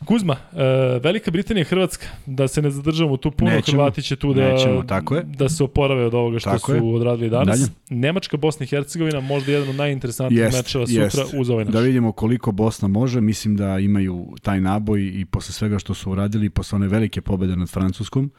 Kuzma, 0.05 0.37
e, 0.53 0.65
Velika 1.03 1.31
Britanija 1.31 1.63
i 1.63 1.65
Hrvatska, 1.65 2.07
da 2.27 2.49
se 2.49 2.63
ne 2.63 2.71
zadržavamo 2.71 3.17
tu 3.17 3.31
puno, 3.31 3.51
Nećemo, 3.51 3.77
Hrvati 3.83 4.03
će 4.03 4.17
tu 4.17 4.35
da, 4.35 4.53
nećemo, 4.53 4.83
tako 4.83 5.15
je. 5.17 5.23
da 5.23 5.49
se 5.49 5.65
oporave 5.65 6.07
od 6.07 6.15
ovoga 6.15 6.39
što 6.39 6.51
Tako 6.51 6.73
su 6.73 6.75
je. 6.75 6.83
odradili 6.83 7.31
danas. 7.31 7.61
Dalje. 7.61 7.71
Nemačka, 7.91 8.37
Bosna 8.37 8.65
i 8.65 8.67
Hercegovina, 8.67 9.21
možda 9.21 9.53
jedan 9.53 9.69
od 9.69 9.75
najinteresantnijih 9.75 10.43
Jest, 10.43 10.57
mečeva 10.57 10.87
sutra 10.87 11.03
jest. 11.03 11.35
uz 11.39 11.51
ovaj 11.51 11.65
naš. 11.65 11.75
Da 11.75 11.81
vidimo 11.81 12.13
koliko 12.13 12.53
Bosna 12.53 12.89
može, 12.89 13.21
mislim 13.21 13.57
da 13.57 13.79
imaju 13.79 14.27
taj 14.43 14.61
naboj 14.61 15.01
i 15.15 15.25
posle 15.25 15.53
svega 15.53 15.79
što 15.79 15.95
su 15.95 16.11
uradili, 16.11 16.51
posle 16.51 16.77
one 16.77 16.89
velike 16.89 17.21
pobede 17.21 17.57
nad 17.57 17.69
Francuskom, 17.71 18.31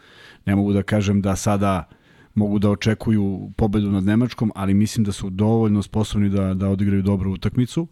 ne 0.46 0.56
mogu 0.56 0.74
da 0.74 0.84
kažem 0.84 1.22
da 1.22 1.36
sada 1.36 1.88
mogu 2.36 2.60
da 2.60 2.70
očekuju 2.70 3.52
pobedu 3.58 3.92
nad 3.92 4.04
Nemačkom, 4.04 4.52
ali 4.56 4.74
mislim 4.74 5.04
da 5.04 5.12
su 5.12 5.30
dovoljno 5.30 5.84
sposobni 5.84 6.30
da, 6.30 6.54
da 6.54 6.70
odigraju 6.70 7.02
dobru 7.02 7.32
utakmicu. 7.32 7.88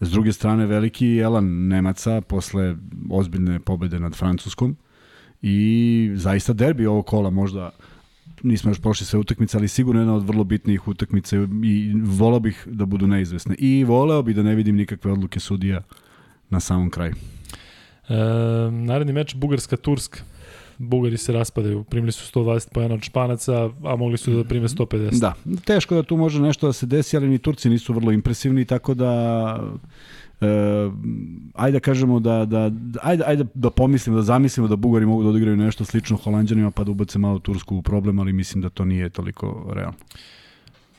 S 0.00 0.10
druge 0.10 0.32
strane, 0.32 0.66
veliki 0.66 1.16
elan 1.18 1.68
Nemaca 1.68 2.20
posle 2.20 2.76
ozbiljne 3.10 3.60
pobede 3.60 4.00
nad 4.00 4.14
Francuskom 4.14 4.76
i 5.42 6.10
zaista 6.14 6.52
derbi 6.52 6.86
ovog 6.86 7.06
kola 7.06 7.30
možda 7.30 7.70
nismo 8.42 8.70
još 8.70 8.80
prošli 8.80 9.06
sve 9.06 9.18
utakmice, 9.18 9.56
ali 9.56 9.68
sigurno 9.68 10.00
jedna 10.00 10.14
od 10.14 10.26
vrlo 10.26 10.44
bitnijih 10.44 10.88
utakmica 10.88 11.36
i 11.64 11.92
volao 12.04 12.40
bih 12.40 12.68
da 12.70 12.86
budu 12.86 13.06
neizvesne. 13.06 13.54
I 13.58 13.84
voleo 13.84 14.22
bih 14.22 14.36
da 14.36 14.42
ne 14.42 14.54
vidim 14.54 14.76
nikakve 14.76 15.12
odluke 15.12 15.40
sudija 15.40 15.82
na 16.50 16.60
samom 16.60 16.90
kraju. 16.90 17.14
E, 18.08 18.14
naredni 18.70 19.12
meč 19.12 19.34
Bugarska-Turska. 19.34 20.22
Bugari 20.78 21.16
se 21.16 21.32
raspadaju, 21.32 21.84
primili 21.84 22.12
su 22.12 22.38
120 22.38 22.72
pojena 22.72 22.94
od 22.94 23.02
Španaca, 23.02 23.70
a 23.84 23.96
mogli 23.96 24.18
su 24.18 24.30
da 24.30 24.44
prime 24.44 24.68
150. 24.68 25.20
Da, 25.20 25.34
teško 25.64 25.94
da 25.94 26.02
tu 26.02 26.16
može 26.16 26.42
nešto 26.42 26.66
da 26.66 26.72
se 26.72 26.86
desi, 26.86 27.16
ali 27.16 27.28
ni 27.28 27.38
Turci 27.38 27.70
nisu 27.70 27.92
vrlo 27.92 28.12
impresivni, 28.12 28.64
tako 28.64 28.94
da 28.94 29.10
e, 30.40 30.46
ajde 31.54 31.72
da 31.72 31.80
kažemo 31.80 32.20
da, 32.20 32.44
da, 32.44 32.70
ajde, 33.02 33.24
ajde 33.26 33.44
da 33.54 33.70
pomislimo, 33.70 34.16
da 34.16 34.22
zamislimo 34.22 34.68
da 34.68 34.76
Bugari 34.76 35.06
mogu 35.06 35.22
da 35.22 35.28
odigraju 35.28 35.56
nešto 35.56 35.84
slično 35.84 36.16
Holandjanima 36.16 36.70
pa 36.70 36.84
da 36.84 36.90
ubace 36.90 37.18
malo 37.18 37.38
Tursku 37.38 37.76
u 37.76 37.82
problem, 37.82 38.18
ali 38.18 38.32
mislim 38.32 38.62
da 38.62 38.68
to 38.68 38.84
nije 38.84 39.10
toliko 39.10 39.70
realno. 39.74 39.98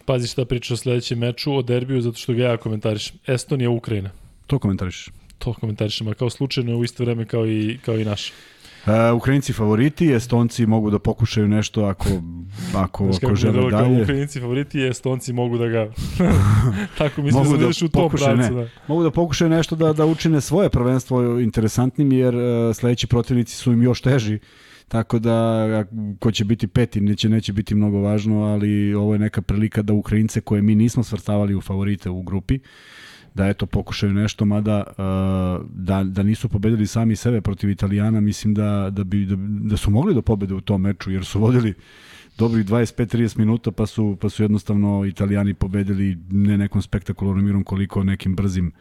Pazi 0.06 0.28
šta 0.28 0.46
priča 0.46 0.74
o 0.74 0.78
sledećem 0.78 1.20
meču, 1.20 1.54
o 1.54 1.62
derbiju, 1.62 2.02
zato 2.02 2.18
što 2.18 2.34
ga 2.34 2.44
ja 2.44 2.58
komentarišem. 2.58 3.18
Estonija, 3.28 3.70
Ukrajina. 3.70 4.10
To 4.48 4.60
komentariš. 4.60 5.10
To 5.38 5.54
komentarišem, 5.54 6.08
a 6.08 6.14
kao 6.14 6.30
slučajno 6.30 6.78
u 6.78 6.84
isto 6.84 7.04
vreme 7.04 7.26
kao 7.26 7.48
i, 7.48 7.78
kao 7.86 7.98
i 7.98 8.06
naš. 8.06 8.32
E, 8.88 9.12
Ukrajinci 9.12 9.54
favoriti, 9.54 10.14
Estonci 10.14 10.66
mogu 10.66 10.90
da 10.90 11.00
pokušaju 11.00 11.48
nešto 11.48 11.84
ako, 11.84 12.10
ako, 12.76 13.10
ako 13.24 13.36
žele 13.36 13.72
dalje. 13.72 14.02
Ukrajinci 14.02 14.40
favoriti, 14.40 14.82
Estonci 14.82 15.34
mogu 15.34 15.58
da 15.58 15.68
ga... 15.68 15.92
Tako 16.98 17.22
mislim 17.22 17.44
Mogu 17.44 17.58
da, 17.58 17.66
da 17.66 17.72
da 17.80 17.86
u 17.86 17.90
tom 17.90 18.04
pokušaju, 18.04 18.38
pravcu. 18.38 18.56
Da. 18.56 18.68
Mogu 18.88 19.04
da 19.04 19.12
pokušaju 19.12 19.50
nešto 19.50 19.76
da, 19.76 19.94
da 19.94 20.06
učine 20.06 20.42
svoje 20.42 20.70
prvenstvo 20.70 21.40
interesantnim, 21.40 22.12
jer 22.12 22.36
uh, 22.36 22.76
sledeći 22.76 23.08
protivnici 23.08 23.56
su 23.56 23.72
im 23.72 23.84
još 23.84 24.02
teži, 24.02 24.40
tako 24.88 25.20
da 25.20 25.66
ko 26.20 26.32
će 26.32 26.46
biti 26.46 26.68
peti 26.68 27.02
neće, 27.02 27.30
neće 27.30 27.54
biti 27.54 27.76
mnogo 27.76 28.00
važno, 28.00 28.44
ali 28.44 28.94
ovo 28.94 29.14
je 29.14 29.20
neka 29.20 29.42
prilika 29.42 29.82
da 29.82 29.94
Ukrajince 29.94 30.42
koje 30.42 30.62
mi 30.62 30.76
nismo 30.76 31.04
svrstavali 31.04 31.56
u 31.56 31.62
favorite 31.62 32.10
u 32.10 32.22
grupi, 32.22 32.60
da 33.34 33.48
eto 33.48 33.66
pokušaju 33.66 34.14
nešto, 34.14 34.46
mada 34.46 34.84
uh, 34.88 35.66
da, 35.74 36.04
da 36.04 36.24
nisu 36.24 36.50
pobedili 36.50 36.88
sami 36.88 37.16
sebe 37.16 37.42
protiv 37.42 37.70
Italijana, 37.70 38.22
mislim 38.22 38.54
da, 38.54 38.90
da, 38.92 39.04
bi, 39.04 39.26
da, 39.26 39.36
da 39.40 39.78
su 39.78 39.92
mogli 39.92 40.14
da 40.14 40.22
pobede 40.22 40.54
u 40.54 40.62
tom 40.62 40.82
meču, 40.82 41.12
jer 41.12 41.26
su 41.26 41.40
vodili 41.40 41.74
dobrih 42.38 42.66
25-30 42.66 43.38
minuta, 43.38 43.72
pa 43.72 43.86
su, 43.86 44.18
pa 44.22 44.30
su 44.30 44.44
jednostavno 44.44 45.06
Italijani 45.06 45.54
pobedili 45.54 46.18
ne 46.32 46.58
nekom 46.58 46.82
spektakularnom 46.82 47.46
igrom 47.46 47.64
koliko 47.64 48.04
nekim 48.04 48.36
brzim 48.36 48.68
e, 48.68 48.72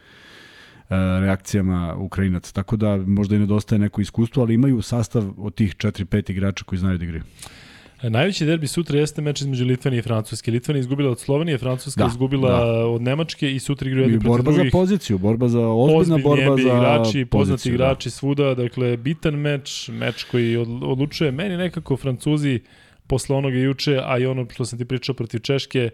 reakcijama 1.19 1.95
Ukrajinaca. 1.95 2.53
Tako 2.53 2.77
da 2.77 2.97
možda 2.97 3.35
i 3.35 3.39
nedostaje 3.39 3.79
neko 3.79 4.01
iskustvo, 4.01 4.43
ali 4.43 4.53
imaju 4.53 4.81
sastav 4.81 5.33
od 5.37 5.55
tih 5.55 5.75
4-5 5.75 6.31
igrača 6.31 6.65
koji 6.65 6.79
znaju 6.79 6.97
da 6.97 7.03
igraju. 7.03 7.23
Najveći 8.03 8.45
derbi 8.45 8.67
sutra 8.67 8.99
jeste 8.99 9.21
meč 9.21 9.41
između 9.41 9.65
Litvanije 9.65 9.99
i 9.99 10.03
Francuske. 10.03 10.51
Litvanija 10.51 10.79
izgubila 10.79 11.11
od 11.11 11.19
Slovenije, 11.19 11.57
Francuska 11.57 12.03
Da, 12.03 12.07
izgubila 12.07 12.49
da. 12.51 12.85
od 12.85 13.01
Nemačke 13.01 13.51
i 13.51 13.59
sutra 13.59 13.87
igraju 13.87 14.05
jedni 14.05 14.19
protiv 14.19 14.29
borba 14.29 14.51
za 14.51 14.55
drugih. 14.55 14.71
poziciju, 14.71 15.17
borba 15.17 15.47
za 15.47 15.59
ozbiljna 15.61 15.97
Ozbiljni 15.97 16.23
borba 16.23 16.43
NBA 16.45 16.55
za 16.55 16.69
igrači, 16.69 17.25
poznati 17.25 17.29
poziciju, 17.51 17.73
igrači 17.73 18.09
svuda, 18.09 18.55
dakle 18.55 18.97
bitan 18.97 19.35
meč, 19.35 19.89
meč 19.89 20.23
koji 20.23 20.57
od- 20.57 20.83
odlučuje 20.83 21.31
meni 21.31 21.57
nekako 21.57 21.97
Francuzi 21.97 22.59
posle 23.07 23.35
onoga 23.35 23.57
juče, 23.57 23.99
a 24.03 24.17
i 24.17 24.25
ono 24.25 24.45
što 24.49 24.65
sam 24.65 24.79
ti 24.79 24.85
pričao 24.85 25.15
protiv 25.15 25.39
Češke, 25.39 25.89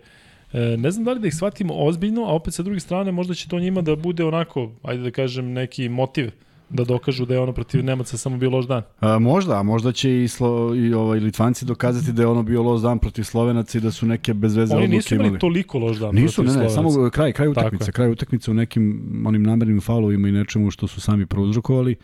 e, 0.54 0.60
ne 0.78 0.92
znam 0.92 1.06
da 1.06 1.12
li 1.12 1.20
da 1.20 1.28
ih 1.28 1.36
shvatimo 1.36 1.74
ozbiljno, 1.76 2.22
a 2.22 2.32
opet 2.32 2.54
sa 2.54 2.64
druge 2.64 2.80
strane 2.80 3.12
možda 3.12 3.34
će 3.34 3.48
to 3.48 3.60
njima 3.60 3.82
da 3.82 3.96
bude 3.96 4.24
onako, 4.24 4.72
ajde 4.84 5.04
da 5.04 5.12
kažem, 5.12 5.46
neki 5.48 5.90
motiv 5.90 6.32
da 6.70 6.84
dokažu 6.84 7.26
da 7.26 7.34
je 7.34 7.40
ono 7.40 7.54
protiv 7.54 7.84
Nemaca 7.84 8.18
samo 8.18 8.38
bio 8.38 8.50
loš 8.50 8.66
dan. 8.66 8.82
A, 9.00 9.20
možda, 9.20 9.60
a 9.60 9.64
možda 9.64 9.92
će 9.92 10.24
i, 10.24 10.28
Slo, 10.28 10.76
i 10.76 10.94
ovaj, 10.94 11.20
Litvanci 11.20 11.66
dokazati 11.66 12.12
da 12.12 12.22
je 12.22 12.28
ono 12.28 12.44
bio 12.44 12.64
loš 12.64 12.82
dan 12.82 13.00
protiv 13.00 13.24
Slovenaca 13.24 13.78
i 13.78 13.82
da 13.82 13.92
su 13.92 14.06
neke 14.06 14.34
bezveze 14.34 14.76
Oni 14.76 14.88
nisu 14.88 15.16
imali 15.16 15.40
toliko 15.40 15.80
loš 15.80 15.98
dan 15.98 16.16
Nisu, 16.16 16.36
protiv 16.36 16.58
ne, 16.58 16.64
ne, 16.64 16.70
Slovenaca. 16.70 16.96
samo 16.98 17.10
kraj, 17.10 17.32
kraj 17.32 17.48
utakmice, 17.48 17.92
kraj 17.92 18.12
utakmice 18.12 18.52
u 18.52 18.54
nekim 18.54 19.02
onim 19.28 19.44
namernim 19.44 19.82
faulovima 19.82 20.28
i 20.28 20.32
nečemu 20.32 20.72
što 20.72 20.88
su 20.88 21.02
sami 21.02 21.26
prouzrokovali. 21.26 21.96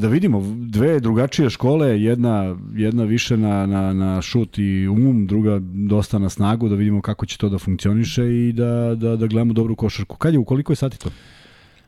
Da 0.00 0.08
vidimo, 0.08 0.42
dve 0.56 1.00
drugačije 1.00 1.50
škole, 1.50 2.02
jedna, 2.02 2.56
jedna 2.74 3.04
više 3.04 3.36
na, 3.36 3.66
na, 3.66 3.92
na 3.92 4.22
šut 4.22 4.58
i 4.58 4.88
um, 4.88 5.26
druga 5.26 5.58
dosta 5.62 6.18
na 6.18 6.28
snagu, 6.28 6.68
da 6.68 6.74
vidimo 6.74 7.02
kako 7.02 7.26
će 7.26 7.38
to 7.38 7.48
da 7.48 7.58
funkcioniše 7.58 8.24
i 8.24 8.52
da, 8.52 8.94
da, 8.94 9.16
da 9.16 9.26
gledamo 9.26 9.52
dobru 9.52 9.76
košarku. 9.76 10.16
Kad 10.16 10.32
je, 10.32 10.38
u 10.38 10.44
koliko 10.44 10.72
je 10.72 10.76
sati 10.76 10.98
to? 10.98 11.10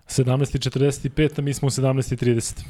17.45, 0.09 1.39
a 1.39 1.43
mi 1.43 1.55
smo 1.55 1.67
u 1.67 1.71
17.30. 1.71 2.63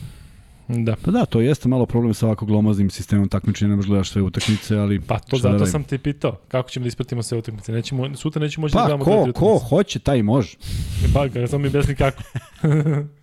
Da. 0.68 0.96
Pa 1.04 1.10
da, 1.10 1.24
to 1.24 1.40
jeste 1.40 1.68
malo 1.68 1.86
problem 1.86 2.14
sa 2.14 2.26
ovako 2.26 2.46
glomaznim 2.46 2.90
sistemom 2.90 3.28
takmičenja, 3.28 3.68
ne 3.68 3.76
možeš 3.76 3.88
gledaš 3.88 4.10
sve 4.10 4.22
utakmice, 4.22 4.76
ali... 4.76 5.00
Pa 5.00 5.18
to 5.18 5.36
da 5.36 5.42
zato 5.42 5.52
radim? 5.52 5.66
sam 5.66 5.84
te 5.84 5.98
pitao. 5.98 6.36
Kako 6.48 6.70
ćemo 6.70 6.84
da 6.84 6.88
ispratimo 6.88 7.22
sve 7.22 7.38
utakmice? 7.38 7.72
Nećemo, 7.72 8.16
sutra 8.16 8.42
nećemo 8.42 8.64
moći 8.64 8.74
da 8.74 8.78
Pa 8.80 8.86
gledamo 8.86 9.04
ko, 9.04 9.10
te 9.10 9.32
ko 9.32 9.44
utakmice. 9.46 9.68
hoće, 9.68 9.98
taj 9.98 10.22
može. 10.22 10.56
Pa, 11.14 11.28
kada 11.28 11.46
sam 11.46 11.62
mi 11.62 11.68
objasni 11.68 11.94
kako. 11.94 12.22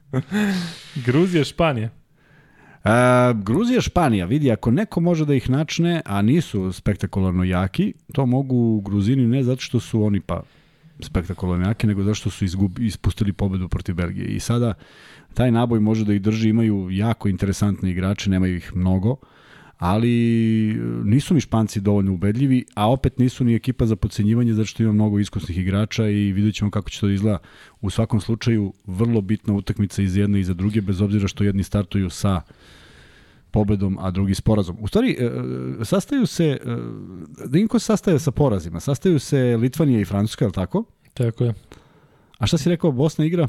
Gruzija, 1.05 1.43
Španija. 1.43 1.89
E, 2.83 2.89
Gruzija, 3.33 3.81
Španija, 3.81 4.25
vidi, 4.25 4.51
ako 4.51 4.71
neko 4.71 4.99
može 5.01 5.25
da 5.25 5.35
ih 5.35 5.49
načne, 5.49 6.01
a 6.05 6.21
nisu 6.21 6.71
spektakularno 6.73 7.43
jaki, 7.43 7.93
to 8.13 8.25
mogu 8.25 8.81
Gruzini 8.81 9.27
ne 9.27 9.43
zato 9.43 9.61
što 9.61 9.79
su 9.79 10.03
oni 10.03 10.19
pa 10.21 10.41
spektakularno 10.99 11.67
jaki, 11.67 11.87
nego 11.87 12.03
zato 12.03 12.15
što 12.15 12.29
su 12.29 12.45
izgub, 12.45 12.79
ispustili 12.79 13.33
pobedu 13.33 13.69
protiv 13.69 13.95
Belgije. 13.95 14.27
I 14.27 14.39
sada 14.39 14.73
taj 15.33 15.51
naboj 15.51 15.79
može 15.79 16.05
da 16.05 16.13
ih 16.13 16.21
drži, 16.21 16.49
imaju 16.49 16.87
jako 16.91 17.29
interesantne 17.29 17.91
igrače, 17.91 18.29
nemaju 18.29 18.55
ih 18.55 18.75
mnogo, 18.75 19.15
ali 19.77 20.11
e, 20.71 20.75
nisu 21.03 21.33
mi 21.33 21.41
Španci 21.41 21.81
dovoljno 21.81 22.13
ubedljivi, 22.13 22.65
a 22.75 22.91
opet 22.91 23.17
nisu 23.17 23.43
ni 23.43 23.55
ekipa 23.55 23.85
za 23.85 23.95
podcenjivanje 23.95 24.53
zato 24.53 24.65
što 24.65 24.83
ima 24.83 24.91
mnogo 24.91 25.19
iskusnih 25.19 25.57
igrača 25.57 26.07
i 26.07 26.31
vidjet 26.31 26.55
ćemo 26.55 26.71
kako 26.71 26.89
će 26.89 26.99
to 26.99 27.07
da 27.07 27.13
izgleda. 27.13 27.37
U 27.81 27.89
svakom 27.89 28.21
slučaju, 28.21 28.73
vrlo 28.85 29.21
bitna 29.21 29.53
utakmica 29.53 30.01
iz 30.01 30.17
jedne 30.17 30.39
i 30.39 30.43
za 30.43 30.53
druge, 30.53 30.81
bez 30.81 31.01
obzira 31.01 31.27
što 31.27 31.43
jedni 31.43 31.63
startuju 31.63 32.09
sa 32.09 32.41
pobedom, 33.51 33.97
a 34.01 34.11
drugi 34.11 34.35
s 34.35 34.41
porazom. 34.41 34.77
U 34.81 34.87
stvari, 34.87 35.17
e, 35.19 35.25
e, 35.81 35.85
sastaju 35.85 36.25
se, 36.25 36.59
e, 37.53 37.59
im 37.59 37.67
ko 37.67 37.79
se 37.79 37.85
sastaje 37.85 38.19
sa 38.19 38.31
porazima? 38.31 38.79
Sastaju 38.79 39.19
se 39.19 39.57
Litvanija 39.57 39.99
i 39.99 40.05
Francuska, 40.05 40.45
je 40.45 40.47
li 40.47 40.53
tako? 40.53 40.83
Tako 41.13 41.43
je. 41.43 41.53
A 42.37 42.47
šta 42.47 42.57
si 42.57 42.69
rekao, 42.69 42.91
Bosna 42.91 43.25
igra? 43.25 43.47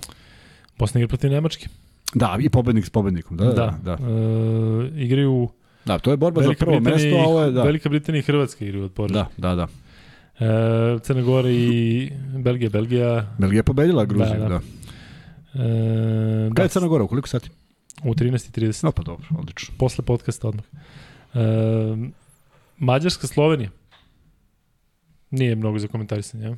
Bosna 0.78 1.00
igra 1.00 1.08
protiv 1.08 1.30
Nemačke. 1.30 1.68
Da, 2.14 2.36
i 2.40 2.48
pobednik 2.48 2.86
s 2.86 2.90
pobednikom. 2.90 3.36
Da, 3.36 3.44
da, 3.44 3.52
da. 3.52 3.78
da. 3.82 3.92
E, 3.92 5.02
igraju 5.04 5.48
Da, 5.84 5.98
to 5.98 6.10
je 6.10 6.16
borba 6.16 6.40
Velika 6.40 6.58
za 6.58 6.64
prvo 6.66 6.80
Britanija, 6.80 7.10
mesto, 7.10 7.28
a 7.28 7.28
ovo 7.28 7.42
je, 7.42 7.50
da. 7.52 7.62
Velika 7.62 7.88
Britanija 7.88 8.18
i 8.18 8.22
Hrvatska 8.22 8.64
igraju 8.64 8.84
od 8.84 8.92
poraza. 8.92 9.26
Da, 9.36 9.54
da, 9.54 9.54
da. 9.54 9.66
E, 10.46 10.98
Crna 10.98 11.22
Gora 11.22 11.50
i 11.50 12.10
Belgija. 12.38 12.70
Belgija. 12.70 13.34
Belgija 13.38 13.58
je 13.58 13.62
pobedila 13.62 14.04
Gruziju, 14.04 14.38
Da, 14.38 14.48
da. 14.48 14.48
da. 14.48 14.60
da. 15.54 15.64
E, 15.64 16.48
Kada 16.48 16.54
da, 16.54 16.62
je 16.62 16.68
Crna 16.68 16.88
Gora, 16.88 17.04
u 17.04 17.08
koliko 17.08 17.28
sati? 17.28 17.50
U 18.04 18.14
13.30. 18.14 18.84
No, 18.84 18.92
pa 18.92 19.02
dobro, 19.02 19.26
odlično. 19.38 19.74
Posle 19.78 20.04
podcasta 20.04 20.48
odmah. 20.48 20.64
E, 21.34 21.38
Mađarska, 22.78 23.26
Slovenija. 23.26 23.70
Nije 25.30 25.56
mnogo 25.56 25.78
za 25.78 25.88
komentarisanje, 25.88 26.44
ja? 26.44 26.56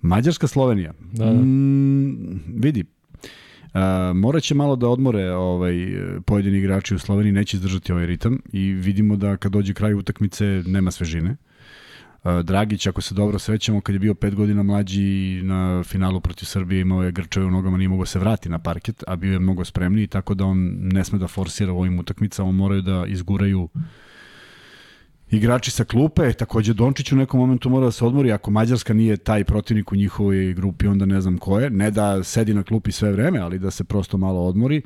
Mađarska, 0.00 0.46
Slovenija. 0.46 0.92
Da, 1.12 1.24
da. 1.24 1.32
Mm, 1.32 2.42
vidi, 2.56 2.84
Uh, 3.74 3.80
morat 4.16 4.42
će 4.42 4.54
malo 4.54 4.76
da 4.76 4.88
odmore 4.88 5.30
ovaj, 5.30 5.74
pojedini 6.26 6.58
igrači 6.58 6.94
u 6.94 6.98
Sloveniji, 6.98 7.32
neće 7.32 7.56
izdržati 7.56 7.92
ovaj 7.92 8.06
ritam 8.06 8.38
i 8.52 8.72
vidimo 8.72 9.16
da 9.16 9.36
kad 9.36 9.52
dođe 9.52 9.74
kraj 9.74 9.94
utakmice 9.94 10.44
nema 10.66 10.90
svežine. 10.90 11.30
Uh, 11.30 11.53
Dragić, 12.42 12.86
ako 12.86 13.00
se 13.00 13.14
dobro 13.14 13.38
sećamo, 13.38 13.80
kad 13.80 13.94
je 13.94 13.98
bio 13.98 14.14
pet 14.14 14.34
godina 14.34 14.62
mlađi 14.62 15.40
na 15.42 15.82
finalu 15.82 16.20
protiv 16.20 16.46
Srbije, 16.46 16.80
imao 16.80 17.02
je 17.02 17.12
grčeve 17.12 17.46
u 17.46 17.50
nogama, 17.50 17.76
nije 17.76 17.88
mogao 17.88 18.06
se 18.06 18.18
vrati 18.18 18.48
na 18.48 18.58
parket, 18.58 19.04
a 19.06 19.16
bio 19.16 19.32
je 19.32 19.38
mnogo 19.38 19.64
spremniji, 19.64 20.06
tako 20.06 20.34
da 20.34 20.44
on 20.44 20.78
ne 20.80 21.04
sme 21.04 21.18
da 21.18 21.28
forsira 21.28 21.72
u 21.72 21.78
ovim 21.78 21.98
utakmicama, 21.98 22.52
moraju 22.52 22.82
da 22.82 23.04
izguraju 23.06 23.68
igrači 25.30 25.70
sa 25.70 25.84
klupe, 25.84 26.32
takođe 26.32 26.74
Dončić 26.74 27.12
u 27.12 27.16
nekom 27.16 27.40
momentu 27.40 27.70
mora 27.70 27.84
da 27.84 27.92
se 27.92 28.04
odmori, 28.04 28.32
ako 28.32 28.50
Mađarska 28.50 28.94
nije 28.94 29.16
taj 29.16 29.44
protivnik 29.44 29.92
u 29.92 29.96
njihovoj 29.96 30.54
grupi, 30.54 30.86
onda 30.86 31.06
ne 31.06 31.20
znam 31.20 31.38
ko 31.38 31.60
je, 31.60 31.70
ne 31.70 31.90
da 31.90 32.22
sedi 32.22 32.54
na 32.54 32.62
klupi 32.62 32.92
sve 32.92 33.12
vreme, 33.12 33.38
ali 33.38 33.58
da 33.58 33.70
se 33.70 33.84
prosto 33.84 34.16
malo 34.16 34.46
odmori, 34.46 34.82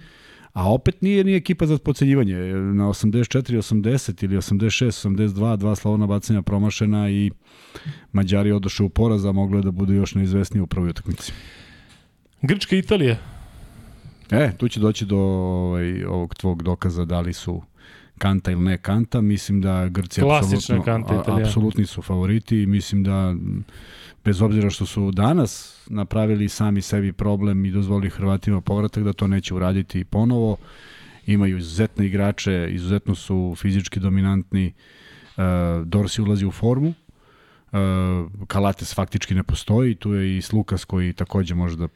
A 0.58 0.72
opet 0.72 1.02
nije 1.02 1.24
ni 1.24 1.34
ekipa 1.34 1.66
za 1.66 1.78
pocenjivanje. 1.78 2.36
Na 2.74 2.84
84-80 2.84 4.24
ili 4.24 4.36
86-82 4.36 5.56
dva 5.56 5.76
slavona 5.76 6.06
bacanja 6.06 6.42
promašena 6.42 7.10
i 7.10 7.30
Mađari 8.12 8.52
odoše 8.52 8.82
u 8.82 8.88
poraz, 8.88 9.24
a 9.24 9.32
moglo 9.32 9.58
je 9.58 9.62
da 9.62 9.70
budu 9.70 9.92
još 9.92 10.14
neizvesniji 10.14 10.62
u 10.62 10.66
prvoj 10.66 10.90
utakmici. 10.90 11.32
Grčka 12.42 12.76
i 12.76 12.78
Italija. 12.78 13.16
E, 14.30 14.52
tu 14.56 14.68
će 14.68 14.80
doći 14.80 15.06
do 15.06 15.18
ovaj, 15.18 16.04
ovog 16.04 16.34
tvog 16.34 16.62
dokaza 16.62 17.04
da 17.04 17.20
li 17.20 17.32
su 17.32 17.62
kanta 18.18 18.50
ili 18.50 18.62
ne 18.62 18.78
kanta. 18.78 19.20
Mislim 19.20 19.60
da 19.60 19.88
Grci 19.88 20.20
Klasična 20.20 20.82
kanta 20.82 21.24
apsolutni 21.26 21.86
su 21.86 22.02
favoriti 22.02 22.62
i 22.62 22.66
mislim 22.66 23.04
da 23.04 23.34
bez 24.24 24.42
obzira 24.42 24.70
što 24.70 24.86
su 24.86 25.10
danas 25.10 25.82
napravili 25.90 26.48
sami 26.48 26.82
sebi 26.82 27.12
problem 27.12 27.64
i 27.64 27.70
dozvolili 27.70 28.10
Hrvatima 28.10 28.60
povratak 28.60 29.04
da 29.04 29.12
to 29.12 29.26
neće 29.26 29.54
uraditi 29.54 30.04
ponovo. 30.04 30.56
Imaju 31.26 31.58
izuzetne 31.58 32.06
igrače, 32.06 32.68
izuzetno 32.70 33.14
su 33.14 33.54
fizički 33.56 34.00
dominantni. 34.00 34.72
Uh, 35.36 35.86
Dorsi 35.86 36.22
ulazi 36.22 36.46
u 36.46 36.50
formu. 36.50 36.88
Uh, 37.72 37.78
Kalates 38.46 38.94
faktički 38.94 39.34
ne 39.34 39.42
postoji, 39.42 39.94
tu 39.94 40.12
je 40.12 40.36
i 40.36 40.42
Slukas 40.42 40.84
koji 40.84 41.12
takođe 41.12 41.54
može 41.54 41.76
da 41.76 41.88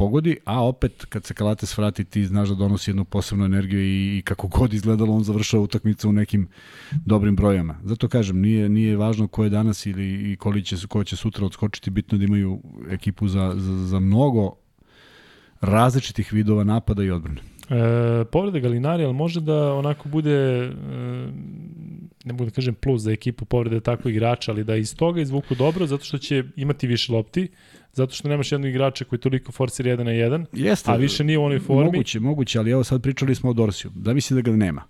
pogodi, 0.00 0.36
a 0.44 0.64
opet 0.64 1.04
kad 1.08 1.24
se 1.24 1.34
Kalates 1.34 1.78
vrati 1.78 2.04
ti 2.04 2.24
znaš 2.24 2.48
da 2.48 2.54
donosi 2.54 2.90
jednu 2.90 3.04
posebnu 3.04 3.44
energiju 3.44 3.80
i, 3.80 4.18
i 4.18 4.22
kako 4.22 4.48
god 4.48 4.72
izgledalo 4.72 5.14
on 5.14 5.24
završava 5.24 5.62
utakmicu 5.62 6.08
u 6.08 6.12
nekim 6.12 6.48
dobrim 7.06 7.36
brojama. 7.36 7.76
Zato 7.84 8.08
kažem, 8.08 8.40
nije, 8.40 8.68
nije 8.68 8.96
važno 8.96 9.28
ko 9.28 9.44
je 9.44 9.50
danas 9.50 9.86
ili 9.86 10.32
i 10.32 10.36
koliko 10.36 10.64
će, 10.66 10.76
ko 10.88 11.04
će 11.04 11.16
sutra 11.16 11.46
odskočiti, 11.46 11.90
bitno 11.90 12.18
da 12.18 12.24
imaju 12.24 12.60
ekipu 12.90 13.28
za, 13.28 13.52
za, 13.56 13.86
za 13.86 14.00
mnogo 14.00 14.54
različitih 15.60 16.32
vidova 16.32 16.64
napada 16.64 17.04
i 17.04 17.10
odbrane. 17.10 17.40
E, 17.70 18.24
povreda 18.24 18.58
Galinari, 18.58 19.04
ali 19.04 19.14
može 19.14 19.40
da 19.40 19.74
onako 19.74 20.08
bude, 20.08 20.32
e, 20.32 20.72
ne 22.24 22.32
mogu 22.32 22.44
da 22.44 22.50
kažem 22.50 22.74
plus 22.74 23.02
za 23.02 23.12
ekipu 23.12 23.44
povrede 23.44 23.80
takvog 23.80 24.12
igrača, 24.12 24.52
ali 24.52 24.64
da 24.64 24.76
iz 24.76 24.96
toga 24.96 25.20
izvuku 25.20 25.54
dobro, 25.54 25.86
zato 25.86 26.04
što 26.04 26.18
će 26.18 26.44
imati 26.56 26.86
više 26.86 27.12
lopti, 27.12 27.48
zato 27.92 28.14
što 28.14 28.28
nemaš 28.28 28.52
jednog 28.52 28.70
igrača 28.70 29.04
koji 29.04 29.18
toliko 29.18 29.52
forsira 29.52 29.90
1 29.90 30.02
na 30.02 30.10
1, 30.10 30.44
Jeste, 30.52 30.90
a 30.90 30.96
više 30.96 31.24
nije 31.24 31.38
u 31.38 31.44
onoj 31.44 31.58
formi. 31.58 31.84
Moguće, 31.84 32.20
moguće, 32.20 32.58
ali 32.58 32.70
evo 32.70 32.84
sad 32.84 33.02
pričali 33.02 33.34
smo 33.34 33.50
o 33.50 33.52
Dorsiju. 33.52 33.90
Da 33.94 34.14
misli 34.14 34.34
da 34.34 34.50
ga 34.50 34.56
nema. 34.56 34.82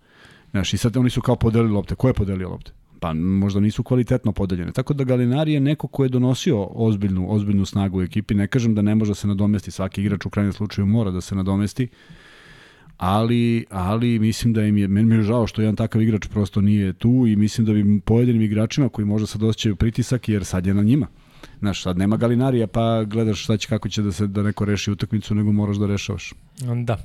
Znaš, 0.51 0.75
i 0.75 0.77
sad 0.77 0.97
oni 0.97 1.11
su 1.11 1.21
kao 1.21 1.37
podelili 1.37 1.73
lopte. 1.73 1.95
Ko 1.95 2.09
je 2.09 2.15
podelio 2.15 2.49
lopte? 2.49 2.73
Pa 3.01 3.13
možda 3.15 3.61
nisu 3.61 3.83
kvalitetno 3.83 4.33
podeljene. 4.33 4.73
Tako 4.73 4.95
da 4.95 5.05
Galinari 5.05 5.53
je 5.53 5.61
neko 5.61 5.89
ko 5.89 6.05
je 6.05 6.09
donosio 6.09 6.65
ozbiljnu, 6.65 7.33
ozbiljnu 7.33 7.65
snagu 7.65 7.99
u 7.99 8.03
ekipi. 8.03 8.35
Ne 8.35 8.47
kažem 8.47 8.75
da 8.75 8.83
ne 8.83 8.95
može 8.95 9.11
da 9.11 9.15
se 9.15 9.29
nadomesti. 9.29 9.71
Svaki 9.71 10.01
igrač 10.01 10.27
u 10.27 10.31
krajnjem 10.31 10.53
slučaju 10.53 10.87
mora 10.87 11.11
da 11.11 11.21
se 11.21 11.35
nadomesti. 11.35 11.89
Ali, 13.01 13.65
ali 13.71 14.19
mislim 14.19 14.53
da 14.53 14.65
im 14.65 14.77
je, 14.77 14.89
meni 14.89 15.15
je 15.15 15.23
žao 15.23 15.47
što 15.47 15.63
jedan 15.63 15.77
takav 15.77 16.03
igrač 16.03 16.27
prosto 16.27 16.61
nije 16.61 16.93
tu 16.93 17.25
i 17.29 17.37
mislim 17.37 17.67
da 17.67 17.73
bi 17.73 18.01
pojedinim 18.01 18.43
igračima 18.43 18.89
koji 18.89 19.05
možda 19.05 19.27
sad 19.27 19.43
osjećaju 19.43 19.77
pritisak 19.77 20.29
jer 20.29 20.45
sad 20.45 20.67
je 20.67 20.75
na 20.75 20.83
njima. 20.83 21.07
Znaš, 21.59 21.83
sad 21.83 21.99
nema 21.99 22.17
galinarija, 22.17 22.67
pa 22.67 23.05
gledaš 23.05 23.43
šta 23.43 23.57
će, 23.57 23.69
kako 23.69 23.89
će 23.89 24.03
da 24.03 24.13
se 24.13 24.27
da 24.27 24.43
neko 24.43 24.65
reši 24.65 24.91
utakmicu, 24.91 25.35
nego 25.35 25.53
moraš 25.53 25.77
da 25.77 25.87
rešavaš. 25.87 26.33
Da. 26.85 26.99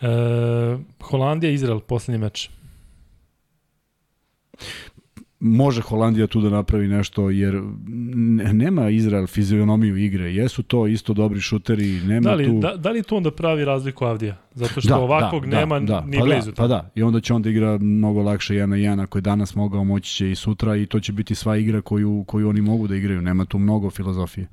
E, 0.00 0.78
Holandija, 1.00 1.52
Izrael, 1.52 1.80
poslednji 1.80 2.18
meč. 2.18 2.50
Može 5.44 5.80
Holandija 5.80 6.26
tu 6.26 6.40
da 6.40 6.50
napravi 6.50 6.88
nešto, 6.88 7.30
jer 7.30 7.62
nema 8.52 8.90
Izrael 8.90 9.26
fizionomiju 9.26 9.96
igre. 9.96 10.34
Jesu 10.34 10.62
to 10.62 10.86
isto 10.86 11.12
dobri 11.12 11.40
šuteri, 11.40 12.00
nema 12.00 12.20
da 12.20 12.34
li, 12.34 12.46
tu... 12.46 12.60
Da, 12.60 12.76
da 12.76 12.90
li 12.90 13.02
to 13.02 13.16
onda 13.16 13.30
pravi 13.30 13.64
razliku 13.64 14.04
Avdija? 14.04 14.36
Zato 14.54 14.80
što 14.80 14.88
da, 14.88 14.98
ovakvog 14.98 15.46
da, 15.46 15.56
nema 15.56 15.80
da, 15.80 16.00
ni 16.00 16.18
pa 16.18 16.24
blizu. 16.24 16.50
Da, 16.50 16.54
pa 16.54 16.66
da, 16.66 16.90
i 16.94 17.02
onda 17.02 17.20
će 17.20 17.34
onda 17.34 17.50
igra 17.50 17.78
mnogo 17.78 18.22
lakše 18.22 18.54
1 18.54 18.66
na 18.66 18.76
1, 18.76 19.02
ako 19.02 19.18
je 19.18 19.22
danas 19.22 19.54
mogao, 19.54 19.84
moći 19.84 20.14
će 20.14 20.30
i 20.30 20.34
sutra 20.34 20.76
i 20.76 20.86
to 20.86 21.00
će 21.00 21.12
biti 21.12 21.34
sva 21.34 21.56
igra 21.56 21.80
koju, 21.80 22.24
koju 22.26 22.48
oni 22.48 22.60
mogu 22.60 22.88
da 22.88 22.96
igraju. 22.96 23.22
Nema 23.22 23.44
tu 23.44 23.58
mnogo 23.58 23.90
filozofije. 23.90 24.46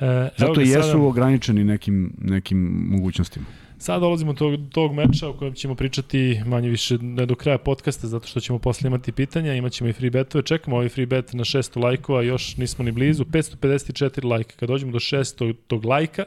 E, 0.00 0.28
Zato 0.36 0.60
jesu 0.60 0.82
sada... 0.82 1.02
ograničeni 1.02 1.64
nekim, 1.64 2.12
nekim 2.18 2.86
mogućnostima. 2.90 3.46
Sad 3.80 4.00
dolazimo 4.00 4.32
do 4.32 4.38
tog, 4.38 4.60
tog 4.70 4.94
meča 4.94 5.28
o 5.28 5.32
kojem 5.32 5.54
ćemo 5.54 5.74
pričati 5.74 6.40
manje 6.46 6.68
više 6.68 6.98
ne 6.98 7.26
do 7.26 7.34
kraja 7.34 7.58
podcasta, 7.58 8.06
zato 8.06 8.26
što 8.26 8.40
ćemo 8.40 8.58
posle 8.58 8.88
imati 8.88 9.12
pitanja, 9.12 9.54
imaćemo 9.54 9.90
i 9.90 9.92
free 9.92 10.10
betove, 10.10 10.44
čekamo 10.44 10.76
ovaj 10.76 10.88
free 10.88 11.06
bet 11.06 11.32
na 11.32 11.44
600 11.44 11.82
lajkova, 11.82 12.22
još 12.22 12.56
nismo 12.56 12.84
ni 12.84 12.92
blizu, 12.92 13.24
554 13.24 14.24
lajka. 14.24 14.54
Kad 14.56 14.68
dođemo 14.68 14.92
do 14.92 14.98
600 14.98 15.54
tog 15.66 15.84
lajka, 15.84 16.24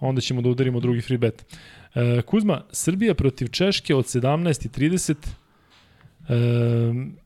onda 0.00 0.20
ćemo 0.20 0.42
da 0.42 0.48
udarimo 0.48 0.80
drugi 0.80 1.00
free 1.00 1.18
bet. 1.18 1.56
E, 1.94 2.22
Kuzma, 2.22 2.64
Srbija 2.72 3.14
protiv 3.14 3.46
Češke 3.46 3.94
od 3.94 4.04
17.30. 4.04 5.14
E, 6.28 7.18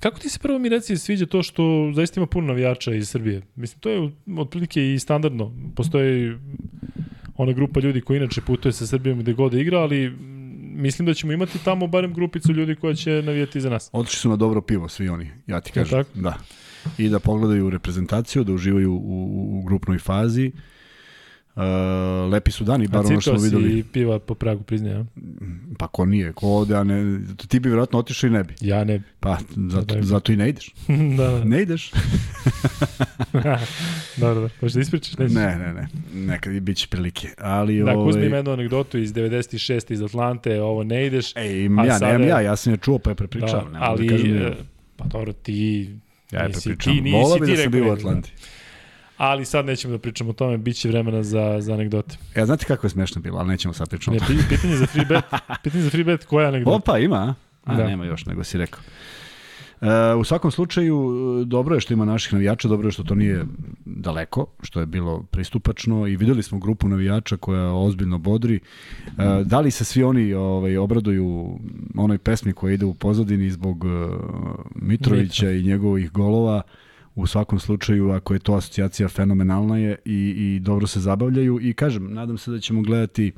Kako 0.00 0.18
ti 0.18 0.28
se 0.28 0.38
prvo 0.38 0.58
mi 0.58 0.68
reci 0.68 0.96
sviđa 0.96 1.26
to 1.26 1.42
što 1.42 1.92
zaista 1.94 2.20
ima 2.20 2.26
puno 2.26 2.46
navijača 2.46 2.94
iz 2.94 3.08
Srbije? 3.08 3.42
Mislim, 3.54 3.80
to 3.80 3.90
je 3.90 4.10
otprilike 4.38 4.94
i 4.94 4.98
standardno. 4.98 5.52
Postoji 5.74 6.34
ona 7.36 7.52
grupa 7.52 7.80
ljudi 7.80 8.00
koji 8.00 8.16
inače 8.16 8.40
putuje 8.40 8.72
sa 8.72 8.86
Srbijom 8.86 9.18
gde 9.18 9.32
god 9.32 9.52
da 9.52 9.58
igra, 9.58 9.78
ali 9.78 10.10
mislim 10.76 11.06
da 11.06 11.14
ćemo 11.14 11.32
imati 11.32 11.64
tamo 11.64 11.86
barem 11.86 12.14
grupicu 12.14 12.52
ljudi 12.52 12.74
koja 12.74 12.94
će 12.94 13.22
navijati 13.22 13.60
za 13.60 13.70
nas. 13.70 13.90
Otišli 13.92 14.18
su 14.18 14.28
na 14.28 14.36
dobro 14.36 14.60
pivo 14.60 14.88
svi 14.88 15.08
oni, 15.08 15.30
ja 15.46 15.60
ti 15.60 15.72
kažem. 15.72 16.04
tako? 16.04 16.18
Da. 16.18 16.38
I 16.98 17.08
da 17.08 17.18
pogledaju 17.18 17.70
reprezentaciju, 17.70 18.44
da 18.44 18.52
uživaju 18.52 18.92
u, 18.92 19.58
u 19.58 19.62
grupnoj 19.62 19.98
fazi. 19.98 20.52
Uh, 20.54 20.60
lepi 22.30 22.50
su 22.50 22.64
dani, 22.64 22.88
bar 22.88 23.06
ono 23.06 23.20
što 23.20 23.38
smo 23.38 23.44
videli. 23.44 23.80
A 23.80 23.84
piva 23.92 24.18
po 24.18 24.34
Pragu, 24.34 24.62
priznajem. 24.62 25.08
Pa 25.78 25.88
ko 25.88 26.04
nije, 26.04 26.32
ko 26.32 26.48
ovde, 26.48 26.76
a 26.76 26.84
ne, 26.84 27.20
ti 27.48 27.60
bi 27.60 27.68
vjerojatno 27.68 27.98
otišao 27.98 28.28
i 28.28 28.30
ne 28.30 28.44
bi. 28.44 28.54
Ja 28.60 28.84
ne 28.84 28.98
bi. 28.98 29.04
Pa, 29.20 29.38
zato, 29.70 29.94
da, 29.94 30.02
zato 30.02 30.32
i 30.32 30.36
ne 30.36 30.48
ideš. 30.48 30.74
da, 31.18 31.30
da. 31.30 31.44
Ne 31.44 31.62
ideš. 31.62 31.92
dobro, 34.16 34.40
da. 34.40 34.48
Možeš 34.60 34.74
da 34.74 34.80
ispričaš? 34.80 35.18
Nećeš? 35.18 35.34
Ne, 35.34 35.56
ne, 35.58 35.72
ne. 35.72 35.88
Nekad 36.14 36.54
i 36.54 36.60
bit 36.60 36.76
će 36.76 36.86
prilike. 36.88 37.28
Ali, 37.38 37.82
da, 37.82 37.92
ovaj... 37.92 38.08
uzmi 38.08 38.36
jednu 38.36 38.52
anegdotu 38.52 38.98
iz 38.98 39.12
96. 39.12 39.92
iz 39.92 40.02
Atlante, 40.02 40.60
ovo 40.60 40.84
ne 40.84 41.06
ideš. 41.06 41.36
Ej, 41.36 41.64
ja, 41.86 41.98
sada... 41.98 42.12
nemam 42.12 42.28
ja, 42.28 42.40
ja 42.40 42.56
sam 42.56 42.72
je 42.72 42.76
čuo 42.76 42.98
pa 42.98 43.10
je 43.10 43.14
prepričao. 43.14 43.68
Da, 43.72 43.78
ali, 43.80 44.06
da 44.06 44.12
kažem, 44.12 44.36
ja. 44.36 44.50
pa 44.96 45.04
dobro, 45.04 45.32
ti... 45.32 45.90
Ja 46.30 46.42
je 46.42 46.52
prepričao. 46.52 46.94
Vola 47.12 47.38
bi 47.38 47.46
da 47.46 47.56
sam 47.56 47.72
bio 47.72 47.88
u 47.88 47.92
Atlanti. 47.92 48.30
Da. 48.30 48.55
Ali 49.16 49.44
sad 49.44 49.66
nećemo 49.66 49.92
da 49.92 49.98
pričamo 49.98 50.30
o 50.30 50.32
tome, 50.32 50.58
bit 50.58 50.76
će 50.76 50.88
vremena 50.88 51.22
za, 51.22 51.56
za 51.60 51.74
anegdote. 51.74 52.16
Ja, 52.36 52.46
znate 52.46 52.64
kako 52.64 52.86
je 52.86 52.90
smešno 52.90 53.22
bilo, 53.22 53.38
ali 53.38 53.48
nećemo 53.48 53.74
sad 53.74 53.88
pričamo. 53.88 54.16
Ne, 54.16 54.46
pitanje 54.48 54.76
za 54.76 54.86
free 54.86 55.04
bet, 55.04 55.24
pitanje 55.64 55.82
za 55.84 55.90
free 55.90 56.04
bet, 56.04 56.24
koja 56.24 56.48
anegdota? 56.48 56.76
Opa, 56.76 56.98
ima, 56.98 57.34
a? 57.64 57.72
a 57.72 57.76
da. 57.76 57.86
nema 57.86 58.04
još, 58.04 58.26
nego 58.26 58.44
si 58.44 58.58
rekao. 58.58 58.80
Uh, 59.80 59.88
u 60.20 60.24
svakom 60.24 60.50
slučaju, 60.50 61.14
dobro 61.46 61.74
je 61.74 61.80
što 61.80 61.94
ima 61.94 62.04
naših 62.04 62.32
navijača, 62.32 62.68
dobro 62.68 62.88
je 62.88 62.92
što 62.92 63.02
to 63.02 63.14
nije 63.14 63.44
daleko, 63.84 64.46
što 64.62 64.80
je 64.80 64.86
bilo 64.86 65.22
pristupačno 65.22 66.06
i 66.06 66.16
videli 66.16 66.42
smo 66.42 66.58
grupu 66.58 66.88
navijača 66.88 67.36
koja 67.36 67.72
ozbiljno 67.72 68.18
bodri. 68.18 68.60
Uh, 69.06 69.14
da 69.44 69.60
li 69.60 69.70
se 69.70 69.84
svi 69.84 70.02
oni 70.02 70.34
ovaj, 70.34 70.76
obraduju 70.76 71.58
onoj 71.96 72.18
pesmi 72.18 72.52
koja 72.52 72.74
ide 72.74 72.84
u 72.84 72.94
pozadini 72.94 73.50
zbog 73.50 73.84
uh, 73.84 73.90
Mitrovića 74.74 75.46
Mitra. 75.46 75.58
i 75.58 75.62
njegovih 75.62 76.12
golova, 76.12 76.62
u 77.16 77.26
svakom 77.26 77.58
slučaju, 77.58 78.10
ako 78.10 78.34
je 78.34 78.40
to 78.40 78.54
asocijacija 78.54 79.08
fenomenalna 79.08 79.78
je 79.78 79.96
i, 80.04 80.34
i 80.36 80.60
dobro 80.60 80.86
se 80.86 81.00
zabavljaju 81.00 81.58
i 81.62 81.72
kažem, 81.72 82.14
nadam 82.14 82.38
se 82.38 82.50
da 82.50 82.60
ćemo 82.60 82.82
gledati 82.82 83.32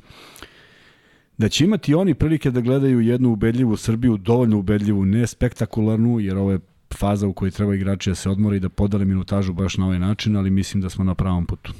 da 1.37 1.49
će 1.49 1.63
imati 1.63 1.93
oni 1.93 2.13
prilike 2.13 2.51
da 2.51 2.61
gledaju 2.61 3.01
jednu 3.01 3.29
ubedljivu 3.31 3.77
Srbiju, 3.77 4.17
dovoljno 4.17 4.57
ubedljivu, 4.57 5.05
ne 5.05 5.27
spektakularnu, 5.27 6.19
jer 6.19 6.37
ovo 6.37 6.51
je 6.51 6.59
faza 6.93 7.27
u 7.27 7.33
kojoj 7.33 7.51
treba 7.51 7.75
igrači 7.75 8.09
da 8.09 8.15
se 8.15 8.29
odmore 8.29 8.57
i 8.57 8.59
da 8.59 8.69
podale 8.69 9.05
minutažu 9.05 9.53
baš 9.53 9.77
na 9.77 9.85
ovaj 9.85 9.99
način, 9.99 10.35
ali 10.35 10.49
mislim 10.49 10.81
da 10.81 10.89
smo 10.89 11.03
na 11.03 11.15
pravom 11.15 11.45
putu. 11.45 11.73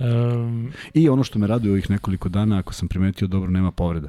Um, 0.00 0.72
I 0.94 1.08
ono 1.08 1.24
što 1.24 1.38
me 1.38 1.46
raduje 1.46 1.72
ovih 1.72 1.90
nekoliko 1.90 2.28
dana, 2.28 2.58
ako 2.58 2.72
sam 2.72 2.88
primetio, 2.88 3.28
dobro, 3.28 3.50
nema 3.50 3.70
povreda. 3.70 4.08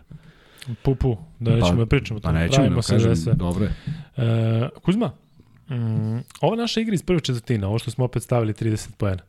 Pu, 0.83 0.95
pu, 0.95 1.17
da 1.39 1.55
nećemo 1.55 1.71
pa, 1.71 1.77
da 1.77 1.85
pričamo. 1.85 2.19
Pa 2.19 2.31
nećemo 2.31 2.69
da 2.69 2.81
kažem, 2.81 3.15
dobro 3.35 3.65
je. 3.65 3.71
Uh, 4.17 4.81
Kuzma, 4.81 5.11
Mm, 5.69 6.19
ova 6.41 6.55
naša 6.55 6.81
igra 6.81 6.93
iz 6.93 7.03
prve 7.03 7.19
četvrtine, 7.19 7.67
ovo 7.67 7.79
što 7.79 7.91
smo 7.91 8.05
opet 8.05 8.23
stavili 8.23 8.53
30 8.53 8.89
poena. 8.97 9.23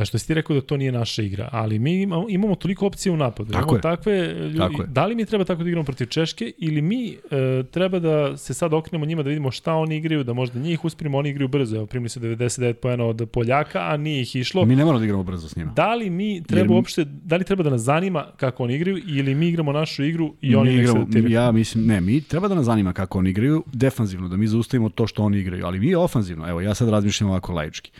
E, 0.00 0.04
što 0.04 0.18
si 0.18 0.26
ti 0.26 0.34
rekao 0.34 0.56
da 0.56 0.60
to 0.60 0.76
nije 0.76 0.92
naša 0.92 1.22
igra, 1.22 1.48
ali 1.52 1.78
mi 1.78 2.02
imamo, 2.02 2.26
imamo 2.28 2.54
toliko 2.54 2.86
opcije 2.86 3.12
u 3.12 3.16
napadu. 3.16 3.52
Tako 3.52 3.62
imamo 3.62 3.76
je. 3.76 3.80
takve 3.80 4.34
ljudi, 4.34 4.58
Tako 4.58 4.82
je. 4.82 4.88
Da 4.88 5.06
li 5.06 5.14
mi 5.14 5.26
treba 5.26 5.44
tako 5.44 5.62
da 5.62 5.68
igramo 5.68 5.84
protiv 5.84 6.06
Češke 6.06 6.52
ili 6.58 6.82
mi 6.82 7.10
e, 7.10 7.62
treba 7.70 7.98
da 7.98 8.36
se 8.36 8.54
sad 8.54 8.74
okrenemo 8.74 9.06
njima 9.06 9.22
da 9.22 9.28
vidimo 9.28 9.50
šta 9.50 9.74
oni 9.74 9.96
igraju, 9.96 10.24
da 10.24 10.32
možda 10.32 10.60
njih 10.60 10.84
uspirimo, 10.84 11.18
oni 11.18 11.28
igraju 11.28 11.48
brzo. 11.48 11.76
Evo, 11.76 11.86
primili 11.86 12.08
su 12.08 12.20
99 12.20 12.72
poena 12.72 13.04
od 13.04 13.28
Poljaka, 13.32 13.80
a 13.80 13.96
nije 13.96 14.22
ih 14.22 14.36
išlo. 14.36 14.64
Mi 14.64 14.76
ne 14.76 14.84
moramo 14.84 14.98
da 14.98 15.04
igramo 15.04 15.22
brzo 15.22 15.48
s 15.48 15.56
njima. 15.56 15.72
Da 15.72 15.94
li 15.94 16.10
mi 16.10 16.42
treba 16.42 16.64
Jer... 16.64 16.70
uopšte, 16.70 17.04
da 17.04 17.36
li 17.36 17.44
treba 17.44 17.62
da 17.62 17.70
nas 17.70 17.80
zanima 17.80 18.26
kako 18.36 18.64
oni 18.64 18.74
igraju 18.74 18.98
ili 19.06 19.34
mi 19.34 19.48
igramo 19.48 19.72
našu 19.72 20.04
igru 20.04 20.34
i 20.40 20.56
oni 20.56 20.70
mi 20.70 20.76
igramo, 20.76 21.06
Ja 21.28 21.52
mislim, 21.52 21.86
ne, 21.86 22.00
mi 22.00 22.20
treba 22.20 22.48
da 22.48 22.54
nas 22.54 22.64
zanima 22.64 22.92
kako 22.92 23.18
oni 23.18 23.30
igraju, 23.30 23.64
defanzivno, 23.72 24.28
da 24.28 24.36
mi 24.36 24.46
zaustavimo 24.46 24.88
to 24.88 25.06
što 25.06 25.22
oni 25.22 25.38
igraju, 25.38 25.66
ali 25.66 25.78
mi 25.80 25.94
ofanzivno, 25.94 26.48
evo, 26.48 26.60
ja 26.60 26.74
sad 26.74 26.88
razmišljam 26.88 27.30
ovako 27.30 27.52
laički. 27.52 27.90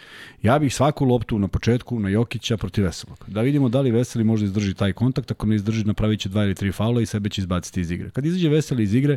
Ja 0.45 0.59
bih 0.59 0.75
svaku 0.75 1.05
loptu 1.05 1.39
na 1.39 1.49
početku 1.49 2.01
na 2.01 2.09
Jokića 2.09 2.57
protiv 2.57 2.85
Veselog. 2.85 3.25
Da 3.27 3.41
vidimo 3.41 3.69
da 3.69 3.81
li 3.81 3.91
Veseli 3.91 4.25
može 4.25 4.45
izdrži 4.45 4.75
taj 4.75 4.93
kontakt, 4.93 5.31
ako 5.31 5.47
ne 5.47 5.57
izdrži 5.57 5.85
napravit 5.85 6.21
će 6.21 6.29
dva 6.29 6.45
ili 6.45 6.55
tri 6.55 6.73
faula 6.73 7.01
i 7.01 7.07
sebe 7.07 7.29
će 7.29 7.41
izbaciti 7.41 7.81
iz 7.81 7.91
igre. 7.91 8.11
Kad 8.11 8.27
izađe 8.27 8.49
Veseli 8.49 8.83
iz 8.83 8.95
igre, 8.95 9.17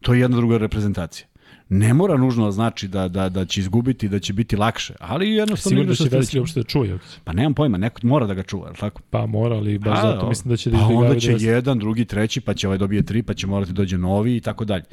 to 0.00 0.14
je 0.14 0.20
jedna 0.20 0.36
druga 0.36 0.58
reprezentacija. 0.58 1.26
Ne 1.68 1.94
mora 1.94 2.16
nužno 2.16 2.44
da 2.44 2.50
znači 2.50 2.88
da, 2.88 3.08
da, 3.08 3.28
da 3.28 3.44
će 3.44 3.60
izgubiti, 3.60 4.08
da 4.08 4.18
će 4.18 4.32
biti 4.32 4.56
lakše, 4.56 4.94
ali 5.00 5.30
jednostavno 5.30 5.76
Sigurno 5.76 5.92
da 5.92 5.94
će 5.94 6.16
Veseli 6.16 6.40
uopšte 6.40 6.60
da 6.60 6.64
čuje 6.64 6.90
Jokić. 6.90 7.10
Pa 7.24 7.32
nemam 7.32 7.54
pojma, 7.54 7.78
neko 7.78 8.00
mora 8.02 8.26
da 8.26 8.34
ga 8.34 8.42
čuva, 8.42 8.66
je 8.66 8.70
li 8.70 8.76
tako? 8.76 9.02
Pa 9.10 9.26
mora, 9.26 9.56
ali 9.56 9.78
baš 9.78 9.98
A, 9.98 10.02
zato 10.02 10.28
mislim 10.28 10.50
da 10.50 10.56
će 10.56 10.70
da 10.70 10.76
pa 10.76 10.82
izbjegavaju 10.82 11.10
onda 11.10 11.20
će 11.20 11.32
da 11.32 11.50
jedan, 11.50 11.78
drugi, 11.78 12.04
treći, 12.04 12.40
pa 12.40 12.54
će 12.54 12.66
ovaj 12.66 12.78
dobije 12.78 13.02
tri, 13.02 13.22
pa 13.22 13.34
će 13.34 13.46
morati 13.46 13.72
dođe 13.72 13.98
novi 13.98 14.36
i 14.36 14.40
tako 14.40 14.64
dalje. 14.64 14.84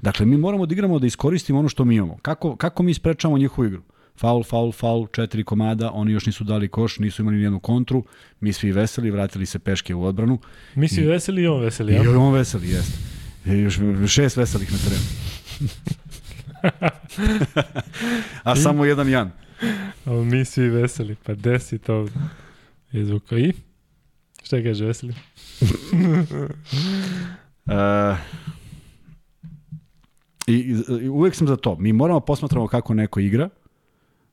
Dakle, 0.00 0.26
mi 0.26 0.36
moramo 0.36 0.66
da 0.66 0.72
igramo 0.72 0.98
da 0.98 1.06
iskoristimo 1.06 1.58
ono 1.58 1.68
što 1.68 1.84
mi 1.84 1.94
imamo. 1.94 2.18
Kako, 2.22 2.56
kako 2.56 2.82
mi 2.82 2.94
sprečamo 2.94 3.38
njihovu 3.38 3.66
igru? 3.66 3.82
Faul, 4.20 4.42
faul, 4.44 4.72
faul, 4.72 5.06
četiri 5.12 5.44
komada, 5.44 5.90
oni 5.92 6.12
još 6.12 6.26
nisu 6.26 6.44
dali 6.44 6.68
koš, 6.68 6.98
nisu 6.98 7.22
imali 7.22 7.36
nijednu 7.36 7.60
kontru, 7.60 8.04
mi 8.40 8.52
svi 8.52 8.72
veseli, 8.72 9.10
vratili 9.10 9.46
se 9.46 9.58
peške 9.58 9.94
u 9.94 10.04
odbranu. 10.04 10.38
Mi 10.74 10.88
si 10.88 11.02
veseli 11.02 11.42
i 11.42 11.46
on 11.46 11.60
veseli, 11.60 11.92
I 11.92 11.96
ja? 11.96 12.20
on 12.20 12.32
veseli, 12.32 12.70
jeste. 12.70 12.98
I 13.46 13.58
još 13.58 13.78
šest 14.08 14.36
veselih 14.36 14.72
na 14.72 14.78
terenu. 14.78 15.02
A 18.42 18.56
samo 18.56 18.84
jedan 18.84 19.08
Jan. 19.08 19.30
A 20.04 20.10
mi 20.10 20.44
svi 20.44 20.68
veseli, 20.68 21.16
pa 21.26 21.34
desi 21.34 21.78
to 21.78 22.06
izvuka. 22.92 23.38
I? 23.38 23.52
Šta 24.42 24.62
kaže 24.62 24.84
veseli? 24.84 25.14
E, 27.66 28.16
i, 30.46 30.76
i, 31.02 31.08
uvek 31.08 31.34
sam 31.34 31.46
za 31.46 31.56
to. 31.56 31.76
Mi 31.78 31.92
moramo 31.92 32.20
posmatramo 32.20 32.66
kako 32.66 32.94
neko 32.94 33.20
igra, 33.20 33.48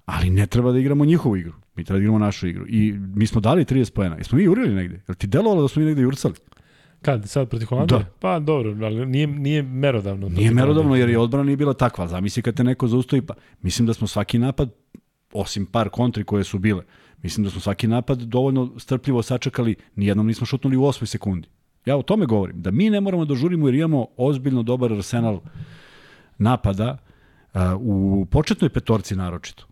ali 0.07 0.29
ne 0.29 0.47
treba 0.47 0.71
da 0.71 0.79
igramo 0.79 1.05
njihovu 1.05 1.37
igru. 1.37 1.53
Mi 1.75 1.83
treba 1.83 1.97
da 1.97 2.01
igramo 2.01 2.19
našu 2.19 2.47
igru. 2.47 2.65
I 2.67 2.93
mi 3.15 3.27
smo 3.27 3.41
dali 3.41 3.65
30 3.65 3.93
pojena. 3.93 4.15
Jesmo 4.15 4.37
mi 4.37 4.43
jurili 4.43 4.75
negde? 4.75 5.01
Jel 5.07 5.15
ti 5.15 5.27
delovalo 5.27 5.61
da 5.61 5.67
smo 5.67 5.79
mi 5.79 5.85
negde 5.85 6.01
jurcali? 6.01 6.33
Kad? 7.01 7.29
Sad 7.29 7.49
protiv 7.49 7.65
Holandije? 7.65 7.99
Da. 7.99 8.05
Pa 8.19 8.39
dobro, 8.39 8.85
ali 8.85 9.05
nije, 9.05 9.27
nije 9.27 9.61
merodavno. 9.63 10.29
Nije 10.29 10.33
protiv 10.33 10.55
merodavno 10.55 10.95
jer 10.95 11.09
je 11.09 11.19
odbrana 11.19 11.43
nije 11.43 11.57
bila 11.57 11.73
takva. 11.73 12.07
Zamisli 12.07 12.43
kad 12.43 12.55
te 12.55 12.63
neko 12.63 12.87
zaustavi. 12.87 13.21
Pa, 13.21 13.33
mislim 13.61 13.85
da 13.85 13.93
smo 13.93 14.07
svaki 14.07 14.39
napad, 14.39 14.69
osim 15.33 15.65
par 15.65 15.89
kontri 15.89 16.23
koje 16.23 16.43
su 16.43 16.59
bile, 16.59 16.83
mislim 17.23 17.43
da 17.43 17.49
smo 17.49 17.61
svaki 17.61 17.87
napad 17.87 18.21
dovoljno 18.21 18.71
strpljivo 18.79 19.21
sačekali, 19.23 19.75
nijednom 19.95 20.27
nismo 20.27 20.45
šutnuli 20.45 20.77
u 20.77 20.83
osmoj 20.85 21.07
sekundi. 21.07 21.47
Ja 21.85 21.97
o 21.97 22.01
tome 22.01 22.25
govorim, 22.25 22.61
da 22.61 22.71
mi 22.71 22.89
ne 22.89 23.01
moramo 23.01 23.25
da 23.25 23.35
žurimo 23.35 23.67
jer 23.67 23.75
imamo 23.75 24.07
ozbiljno 24.17 24.63
dobar 24.63 24.93
arsenal 24.93 25.39
napada 26.37 26.97
uh, 27.53 27.61
u 27.79 28.25
početnoj 28.31 28.69
petorci 28.69 29.15
naročito. 29.15 29.67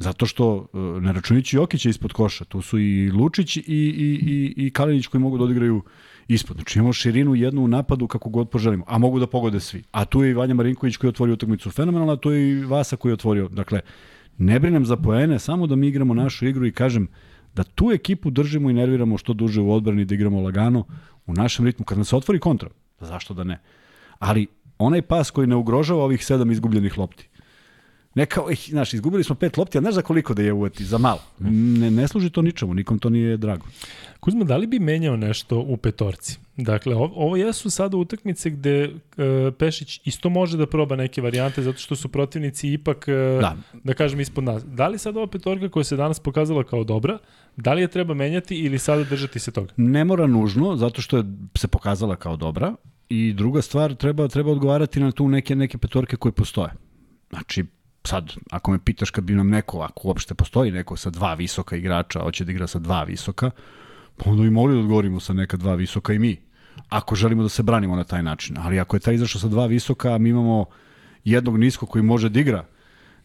Zato 0.00 0.26
što, 0.26 0.66
uh, 0.72 1.02
ne 1.02 1.12
računajući 1.12 1.56
Jokića 1.56 1.88
ispod 1.88 2.12
koša, 2.12 2.44
tu 2.44 2.62
su 2.62 2.78
i 2.78 3.10
Lučić 3.10 3.56
i, 3.56 3.62
i, 3.66 3.66
i, 3.66 4.66
i 4.66 4.70
Kalinić 4.70 5.06
koji 5.06 5.20
mogu 5.20 5.38
da 5.38 5.44
odigraju 5.44 5.82
ispod. 6.28 6.56
Znači 6.56 6.78
imamo 6.78 6.92
širinu 6.92 7.34
jednu 7.34 7.64
u 7.64 7.68
napadu 7.68 8.08
kako 8.08 8.30
god 8.30 8.50
poželimo, 8.50 8.84
a 8.88 8.98
mogu 8.98 9.18
da 9.18 9.26
pogode 9.26 9.60
svi. 9.60 9.82
A 9.92 10.04
tu 10.04 10.22
je 10.22 10.30
i 10.30 10.34
Vanja 10.34 10.54
Marinković 10.54 10.96
koji 10.96 11.08
je 11.08 11.10
otvorio 11.10 11.32
utakmicu 11.32 11.70
fenomenalno, 11.70 12.12
a 12.12 12.16
tu 12.16 12.30
je 12.30 12.50
i 12.50 12.64
Vasa 12.64 12.96
koji 12.96 13.10
je 13.10 13.14
otvorio. 13.14 13.48
Dakle, 13.48 13.80
ne 14.38 14.60
brinem 14.60 14.84
za 14.84 14.96
poene, 14.96 15.38
samo 15.38 15.66
da 15.66 15.76
mi 15.76 15.88
igramo 15.88 16.14
našu 16.14 16.46
igru 16.46 16.66
i 16.66 16.72
kažem 16.72 17.08
da 17.54 17.62
tu 17.62 17.90
ekipu 17.92 18.30
držimo 18.30 18.70
i 18.70 18.72
nerviramo 18.74 19.18
što 19.18 19.32
duže 19.32 19.60
u 19.60 19.72
odbrani, 19.72 20.04
da 20.04 20.14
igramo 20.14 20.40
lagano 20.40 20.84
u 21.26 21.34
našem 21.34 21.66
ritmu. 21.66 21.84
Kad 21.84 21.98
nam 21.98 22.04
se 22.04 22.16
otvori 22.16 22.38
kontra, 22.38 22.70
zašto 23.00 23.34
da 23.34 23.44
ne? 23.44 23.60
Ali 24.18 24.46
onaj 24.78 25.02
pas 25.02 25.30
koji 25.30 25.46
ne 25.46 25.56
ugrožava 25.56 26.04
ovih 26.04 26.24
sedam 26.24 26.50
izgubljenih 26.50 26.98
lopti. 26.98 27.28
Ne 28.14 28.26
kao, 28.26 28.50
eh, 28.50 28.54
znaš, 28.68 28.94
izgubili 28.94 29.24
smo 29.24 29.34
pet 29.34 29.56
lopti, 29.56 29.78
a 29.78 29.80
znaš 29.80 29.94
za 29.94 30.02
koliko 30.02 30.34
da 30.34 30.42
je 30.42 30.52
uveti? 30.52 30.84
Za 30.84 30.98
malo. 30.98 31.20
Ne, 31.38 31.90
ne 31.90 32.08
služi 32.08 32.30
to 32.30 32.42
ničemu, 32.42 32.74
nikom 32.74 32.98
to 32.98 33.10
nije 33.10 33.36
drago. 33.36 33.66
Kuzma, 34.20 34.44
da 34.44 34.56
li 34.56 34.66
bi 34.66 34.78
menjao 34.78 35.16
nešto 35.16 35.58
u 35.58 35.76
petorci? 35.76 36.38
Dakle, 36.56 36.94
ovo, 36.94 37.36
jesu 37.36 37.70
sada 37.70 37.96
utakmice 37.96 38.50
gde 38.50 38.82
e, 38.82 38.90
Pešić 39.58 40.00
isto 40.04 40.28
može 40.28 40.56
da 40.56 40.66
proba 40.66 40.96
neke 40.96 41.22
varijante 41.22 41.62
zato 41.62 41.78
što 41.78 41.96
su 41.96 42.08
protivnici 42.08 42.72
ipak, 42.72 43.08
e, 43.08 43.38
da. 43.40 43.56
Da, 43.84 43.94
kažem, 43.94 44.20
ispod 44.20 44.44
nas. 44.44 44.64
Da 44.64 44.88
li 44.88 44.98
sad 44.98 45.16
ova 45.16 45.26
petorka 45.26 45.68
koja 45.68 45.84
se 45.84 45.96
danas 45.96 46.20
pokazala 46.20 46.64
kao 46.64 46.84
dobra, 46.84 47.18
da 47.56 47.72
li 47.72 47.82
je 47.82 47.88
treba 47.88 48.14
menjati 48.14 48.56
ili 48.56 48.78
sada 48.78 49.04
držati 49.04 49.38
se 49.38 49.50
toga? 49.50 49.72
Ne 49.76 50.04
mora 50.04 50.26
nužno, 50.26 50.76
zato 50.76 51.02
što 51.02 51.16
je 51.16 51.24
se 51.56 51.68
pokazala 51.68 52.16
kao 52.16 52.36
dobra. 52.36 52.74
I 53.08 53.32
druga 53.32 53.62
stvar, 53.62 53.94
treba, 53.94 54.28
treba 54.28 54.50
odgovarati 54.50 55.00
na 55.00 55.12
tu 55.12 55.28
neke, 55.28 55.56
neke 55.56 55.78
petorke 55.78 56.16
koje 56.16 56.32
postoje. 56.32 56.70
Znači, 57.30 57.64
sad, 58.04 58.32
ako 58.50 58.70
me 58.70 58.78
pitaš 58.84 59.10
kad 59.10 59.24
bi 59.24 59.34
nam 59.34 59.48
neko, 59.48 59.80
ako 59.80 60.08
uopšte 60.08 60.34
postoji 60.34 60.72
neko 60.72 60.96
sa 60.96 61.10
dva 61.10 61.34
visoka 61.34 61.76
igrača, 61.76 62.20
hoće 62.20 62.44
da 62.44 62.52
igra 62.52 62.66
sa 62.66 62.78
dva 62.78 63.02
visoka, 63.02 63.50
pa 64.16 64.30
onda 64.30 64.42
bi 64.42 64.50
mogli 64.50 64.74
da 64.74 64.80
odgovorimo 64.80 65.20
sa 65.20 65.32
neka 65.32 65.56
dva 65.56 65.74
visoka 65.74 66.12
i 66.12 66.18
mi. 66.18 66.36
Ako 66.88 67.14
želimo 67.14 67.42
da 67.42 67.48
se 67.48 67.62
branimo 67.62 67.96
na 67.96 68.04
taj 68.04 68.22
način. 68.22 68.56
Ali 68.58 68.80
ako 68.80 68.96
je 68.96 69.00
taj 69.00 69.14
izašao 69.14 69.40
sa 69.40 69.48
dva 69.48 69.66
visoka, 69.66 70.18
mi 70.18 70.28
imamo 70.28 70.64
jednog 71.24 71.58
niskog 71.58 71.88
koji 71.88 72.02
može 72.02 72.28
da 72.28 72.40
igra 72.40 72.64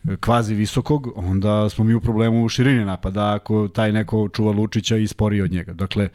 e, 0.03 0.15
kvazi 0.17 0.55
visokog, 0.55 1.13
onda 1.15 1.69
smo 1.69 1.83
mi 1.83 1.93
u 1.93 2.01
problemu 2.01 2.43
u 2.45 2.49
širini 2.49 2.85
napada 2.85 3.33
ako 3.33 3.67
taj 3.67 3.91
neko 3.91 4.29
čuva 4.29 4.51
Lučića 4.51 4.97
i 4.97 5.07
spori 5.07 5.41
od 5.41 5.51
njega. 5.51 5.73
Dakle, 5.73 6.03
e, 6.03 6.09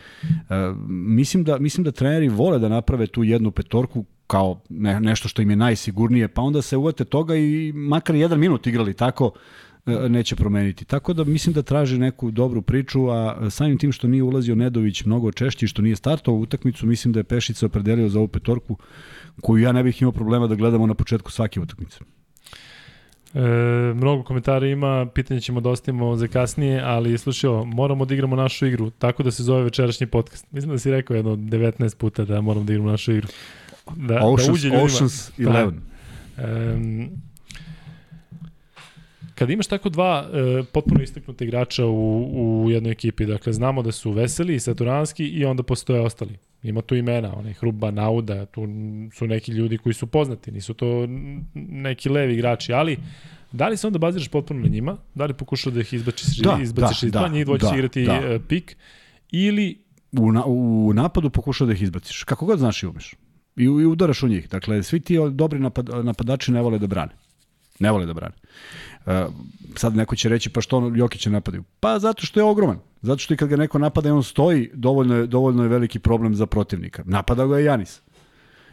mislim, 0.89 1.45
da, 1.45 1.59
mislim 1.59 1.85
da 1.85 1.91
treneri 1.93 2.29
vole 2.29 2.59
da 2.59 2.69
naprave 2.69 3.07
tu 3.07 3.25
jednu 3.25 3.51
petorku 3.51 4.05
kao 4.31 4.61
ne, 4.69 5.01
nešto 5.01 5.29
što 5.29 5.43
im 5.43 5.51
je 5.51 5.57
najsigurnije, 5.57 6.29
pa 6.29 6.43
onda 6.43 6.63
se 6.63 6.77
uvate 6.77 7.05
toga 7.05 7.37
i 7.37 7.73
makar 7.75 8.17
jedan 8.17 8.39
minut 8.39 8.67
igrali 8.67 8.95
tako, 8.95 9.33
e, 9.87 10.09
neće 10.09 10.37
promeniti. 10.37 10.85
Tako 10.85 11.13
da 11.13 11.25
mislim 11.25 11.53
da 11.53 11.63
traži 11.63 11.99
neku 11.99 12.31
dobru 12.31 12.63
priču, 12.63 13.09
a 13.11 13.51
samim 13.51 13.79
tim 13.79 13.93
što 13.93 14.09
nije 14.09 14.23
ulazio 14.23 14.55
Nedović 14.55 15.05
mnogo 15.05 15.33
češće 15.33 15.65
i 15.65 15.69
što 15.69 15.83
nije 15.83 15.97
startovao 15.97 16.39
u 16.39 16.43
utakmicu, 16.43 16.87
mislim 16.87 17.13
da 17.13 17.21
je 17.21 17.25
Pešić 17.25 17.57
se 17.57 17.67
opredelio 17.67 18.09
za 18.09 18.19
ovu 18.19 18.29
petorku 18.29 18.77
koju 19.41 19.63
ja 19.63 19.73
ne 19.73 19.83
bih 19.83 20.03
imao 20.03 20.13
problema 20.13 20.47
da 20.47 20.55
gledamo 20.55 20.87
na 20.87 20.95
početku 20.95 21.31
svake 21.31 21.61
utakmice. 21.61 21.99
E, 23.35 23.41
mnogo 23.95 24.23
komentara 24.23 24.67
ima, 24.67 25.07
pitanje 25.15 25.41
ćemo 25.41 25.61
da 25.61 25.71
ostavimo 25.71 26.17
za 26.17 26.29
kasnije, 26.29 26.81
ali 26.85 27.19
slušaj, 27.19 27.51
ovo, 27.51 27.65
moramo 27.65 28.05
da 28.05 28.15
igramo 28.15 28.37
našu 28.37 28.67
igru, 28.67 28.91
tako 28.91 29.23
da 29.23 29.31
se 29.31 29.43
zove 29.43 29.63
večerašnji 29.63 30.07
podcast. 30.07 30.47
Mislim 30.53 30.73
da 30.73 30.79
si 30.79 30.91
rekao 30.91 31.17
jedno 31.17 31.37
19 31.37 31.97
puta 31.97 32.25
da 32.25 32.41
moramo 32.41 32.65
da 32.65 32.73
igramo 32.73 32.91
našu 32.91 33.13
igru. 33.13 33.29
Da, 33.97 34.15
da 34.15 34.27
Oceans, 34.27 34.49
uđe 34.55 34.69
ljudima. 34.69 34.85
Oceans 34.85 35.31
Da. 35.39 35.71
11. 36.39 36.75
Um, 36.75 37.11
kad 39.35 39.51
imaš 39.51 39.67
tako 39.67 39.89
dva 39.89 40.29
e, 40.33 40.63
potpuno 40.73 41.03
istaknuta 41.03 41.45
igrača 41.45 41.87
u, 41.87 42.65
u 42.65 42.71
jednoj 42.71 42.93
ekipi, 42.93 43.27
dakle 43.27 43.53
znamo 43.53 43.83
da 43.83 43.93
su 43.93 44.11
Veseli 44.13 44.55
i 44.55 44.61
Saturanski 44.61 45.27
i 45.27 45.45
onda 45.45 45.63
postoje 45.63 46.01
ostali. 46.01 46.39
Ima 46.63 46.83
tu 46.83 46.97
imena, 46.97 47.37
onaj 47.37 47.53
Hruba, 47.53 47.91
Nauda, 47.91 48.47
tu 48.47 48.67
su 49.13 49.27
neki 49.27 49.53
ljudi 49.53 49.79
koji 49.79 49.95
su 49.95 50.07
poznati, 50.07 50.53
nisu 50.53 50.75
to 50.75 51.07
neki 51.55 52.09
levi 52.09 52.35
igrači, 52.35 52.73
ali 52.73 52.99
da 53.53 53.69
li 53.69 53.77
se 53.77 53.87
onda 53.87 53.99
baziraš 53.99 54.29
potpuno 54.29 54.61
na 54.61 54.69
njima? 54.69 54.97
Da 55.15 55.27
li 55.27 55.35
pokušaš 55.35 55.73
da 55.73 55.81
ih 55.81 55.93
izbaciš, 55.93 56.37
Da, 56.37 56.59
izbaciš 56.63 57.01
da, 57.01 57.07
iz 57.07 57.13
dva, 57.13 57.23
da, 57.23 57.29
njih 57.29 57.45
dvoje 57.45 57.61
će 57.61 57.67
da, 57.67 57.75
igrati 57.75 58.05
da. 58.05 58.15
e, 58.15 58.41
pik, 58.49 58.77
ili 59.31 59.79
u, 60.13 60.33
na, 60.33 60.45
u 60.47 60.93
napadu 60.95 61.31
pokušao 61.31 61.67
da 61.67 61.73
ih 61.73 61.83
izbaciš. 61.83 62.25
Kako 62.25 62.47
god 62.47 62.59
znaš 62.59 62.83
i 62.83 62.87
umeš. 62.87 63.15
I, 63.57 63.65
i 63.65 63.87
udaraš 63.87 64.23
u 64.23 64.29
njih. 64.29 64.49
Dakle, 64.49 64.83
svi 64.83 65.01
ti 65.01 65.17
dobri 65.31 65.59
napad, 65.59 65.89
napadači 66.05 66.53
ne 66.53 66.63
vole 66.63 66.79
da 66.79 66.87
brane. 66.87 67.13
Ne 67.79 67.91
vole 67.91 68.07
da 68.07 68.15
brane. 68.15 68.35
Uh, 69.07 69.13
sad 69.77 69.97
neko 69.97 70.17
će 70.17 70.29
reći 70.29 70.51
pa 70.51 70.61
što 70.61 70.77
on 70.77 70.97
Jokića 70.97 71.31
napadaju? 71.31 71.65
Pa 71.81 71.99
zato 71.99 72.27
što 72.27 72.41
je 72.41 72.45
ogroman. 72.45 72.79
Zato 73.03 73.19
što 73.19 73.35
i 73.35 73.37
kad 73.37 73.49
ga 73.49 73.57
neko 73.57 73.79
napada 73.79 74.09
i 74.09 74.13
on 74.13 74.23
stoji, 74.23 74.71
dovoljno 74.75 75.17
je, 75.17 75.27
dovoljno 75.27 75.63
je 75.63 75.69
veliki 75.69 75.99
problem 75.99 76.35
za 76.35 76.47
protivnika. 76.47 77.03
Napada 77.07 77.47
ga 77.47 77.59
je 77.59 77.65
Janis. 77.65 78.01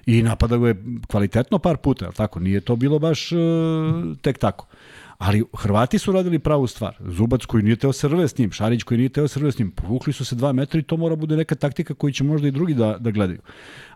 I 0.06 0.22
napada 0.22 0.58
ga 0.58 0.68
je 0.68 0.84
kvalitetno 1.08 1.60
par 1.60 1.78
puta, 1.78 2.06
je 2.06 2.10
li 2.10 2.16
tako? 2.16 2.40
Nije 2.40 2.62
to 2.62 2.76
bilo 2.76 3.00
baš 3.00 3.32
uh, 3.32 3.40
tek 4.22 4.38
tako. 4.38 4.68
Ali 5.18 5.44
Hrvati 5.58 6.00
su 6.00 6.12
radili 6.12 6.40
pravu 6.40 6.68
stvar. 6.68 6.98
Zubac 7.00 7.46
koji 7.46 7.64
nije 7.64 7.76
teo 7.76 7.94
se 7.94 8.08
rve 8.08 8.28
s 8.28 8.38
njim, 8.38 8.52
Šarić 8.52 8.84
koji 8.84 8.98
nije 8.98 9.10
teo 9.10 9.28
se 9.28 9.40
rve 9.40 9.52
s 9.52 9.60
njim, 9.60 9.72
povukli 9.72 10.14
su 10.14 10.26
se 10.26 10.36
dva 10.36 10.54
metra 10.54 10.80
i 10.80 10.84
to 10.84 10.98
mora 10.98 11.16
bude 11.16 11.38
neka 11.38 11.56
taktika 11.56 11.94
koju 11.94 12.14
će 12.14 12.24
možda 12.24 12.48
i 12.48 12.52
drugi 12.52 12.74
da, 12.74 12.98
da 13.00 13.12
gledaju. 13.12 13.40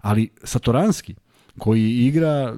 Ali 0.02 0.30
Satoranski, 0.44 1.16
koji 1.58 1.92
igra 1.92 2.56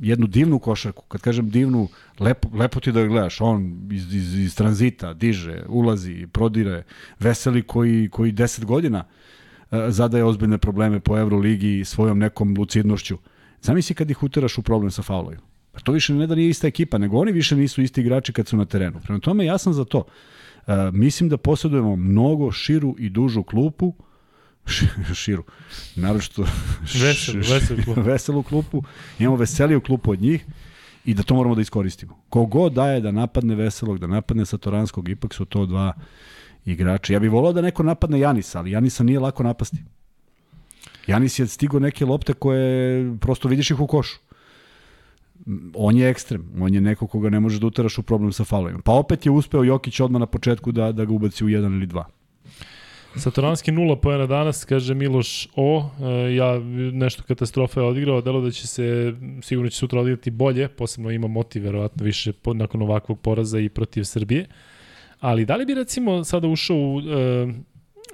jednu 0.00 0.26
divnu 0.26 0.58
košarku, 0.58 1.04
kad 1.08 1.20
kažem 1.20 1.50
divnu, 1.50 1.88
lepo, 2.20 2.48
lepo 2.54 2.80
ti 2.80 2.92
da 2.92 3.02
ga 3.02 3.08
gledaš, 3.08 3.40
on 3.40 3.88
iz, 3.92 4.14
iz, 4.14 4.34
iz 4.34 4.54
tranzita 4.56 5.12
diže, 5.14 5.62
ulazi, 5.68 6.26
prodire, 6.32 6.82
veseli 7.20 7.62
koji, 7.62 8.08
koji 8.08 8.32
10 8.32 8.64
godina 8.64 9.04
e, 9.70 9.86
zadaje 9.88 10.24
ozbiljne 10.24 10.58
probleme 10.58 11.00
po 11.00 11.18
Euroligi 11.18 11.84
svojom 11.84 12.18
nekom 12.18 12.54
lucidnošću. 12.58 13.18
Zamisli 13.60 13.94
kad 13.94 14.10
ih 14.10 14.22
uteraš 14.22 14.58
u 14.58 14.62
problem 14.62 14.90
sa 14.90 15.02
faulovima. 15.02 15.53
Pa 15.74 15.80
to 15.80 15.92
više 15.92 16.14
ne 16.14 16.26
da 16.26 16.34
nije 16.34 16.50
ista 16.50 16.66
ekipa, 16.66 16.98
nego 16.98 17.18
oni 17.18 17.32
više 17.32 17.56
nisu 17.56 17.82
isti 17.82 18.00
igrači 18.00 18.32
kad 18.32 18.48
su 18.48 18.56
na 18.56 18.64
terenu. 18.64 19.00
Prema 19.00 19.18
tome, 19.20 19.44
ja 19.44 19.58
sam 19.58 19.72
za 19.72 19.84
to. 19.84 19.98
Uh, 19.98 20.74
mislim 20.92 21.28
da 21.28 21.36
posjedujemo 21.36 21.96
mnogo 21.96 22.52
širu 22.52 22.94
i 22.98 23.08
dužu 23.10 23.42
klupu, 23.42 23.94
ši- 24.66 25.14
širu, 25.24 25.44
naročito 25.96 26.42
Veselu, 27.02 27.38
veselu 27.38 27.82
klupu. 27.84 28.00
veselu 28.10 28.42
klupu, 28.42 28.82
imamo 29.18 29.36
veseliju 29.36 29.80
klupu 29.80 30.10
od 30.10 30.20
njih 30.20 30.44
i 31.04 31.14
da 31.14 31.22
to 31.22 31.34
moramo 31.34 31.54
da 31.54 31.60
iskoristimo. 31.60 32.18
Kogod 32.28 32.72
daje 32.72 33.00
da 33.00 33.10
napadne 33.10 33.54
Veselog, 33.54 33.98
da 33.98 34.06
napadne 34.06 34.46
Satoranskog, 34.46 35.08
ipak 35.08 35.34
su 35.34 35.44
to 35.44 35.66
dva 35.66 35.92
igrača. 36.64 37.12
Ja 37.12 37.18
bih 37.20 37.30
volao 37.30 37.52
da 37.52 37.60
neko 37.62 37.82
napadne 37.82 38.20
Janisa, 38.20 38.58
ali 38.58 38.70
Janisa 38.70 39.04
nije 39.04 39.20
lako 39.20 39.42
napasti. 39.42 39.78
Janis 41.06 41.38
je 41.38 41.46
stigo 41.46 41.78
neke 41.78 42.04
lopte 42.04 42.32
koje 42.32 43.16
prosto 43.20 43.48
vidiš 43.48 43.70
ih 43.70 43.80
u 43.80 43.86
košu. 43.86 44.18
On 45.74 45.96
je 45.96 46.10
ekstrem, 46.10 46.44
on 46.60 46.74
je 46.74 46.80
neko 46.80 47.06
koga 47.06 47.30
ne 47.30 47.40
možeš 47.40 47.60
da 47.60 47.66
utaraš 47.66 47.98
u 47.98 48.02
problem 48.02 48.32
sa 48.32 48.44
faulovima. 48.44 48.80
Pa 48.84 48.92
opet 48.92 49.26
je 49.26 49.32
uspeo 49.32 49.64
Jokić 49.64 50.00
odmah 50.00 50.20
na 50.20 50.26
početku 50.26 50.72
da, 50.72 50.92
da 50.92 51.04
ga 51.04 51.12
ubaci 51.12 51.44
u 51.44 51.48
jedan 51.48 51.72
ili 51.74 51.86
dva. 51.86 52.04
Satoranski 53.16 53.72
nula 53.72 53.96
pojena 53.96 54.26
danas, 54.26 54.64
kaže 54.64 54.94
Miloš 54.94 55.48
O. 55.56 55.90
E, 56.00 56.34
ja 56.34 56.58
nešto 56.92 57.22
katastrofa 57.22 57.80
je 57.80 57.86
odigrao, 57.86 58.20
delo 58.20 58.40
da 58.40 58.50
će 58.50 58.66
se, 58.66 59.14
sigurno 59.42 59.70
će 59.70 59.76
sutra 59.76 60.00
odigrati 60.00 60.30
bolje, 60.30 60.68
posebno 60.68 61.10
ima 61.10 61.26
motiv, 61.26 61.62
verovatno 61.62 62.04
više 62.04 62.32
nakon 62.54 62.82
ovakvog 62.82 63.20
poraza 63.20 63.58
i 63.58 63.68
protiv 63.68 64.04
Srbije. 64.04 64.46
Ali 65.20 65.44
da 65.44 65.56
li 65.56 65.66
bi 65.66 65.74
recimo 65.74 66.24
sada 66.24 66.48
ušao 66.48 66.76
u, 66.76 67.00
e, 67.00 67.46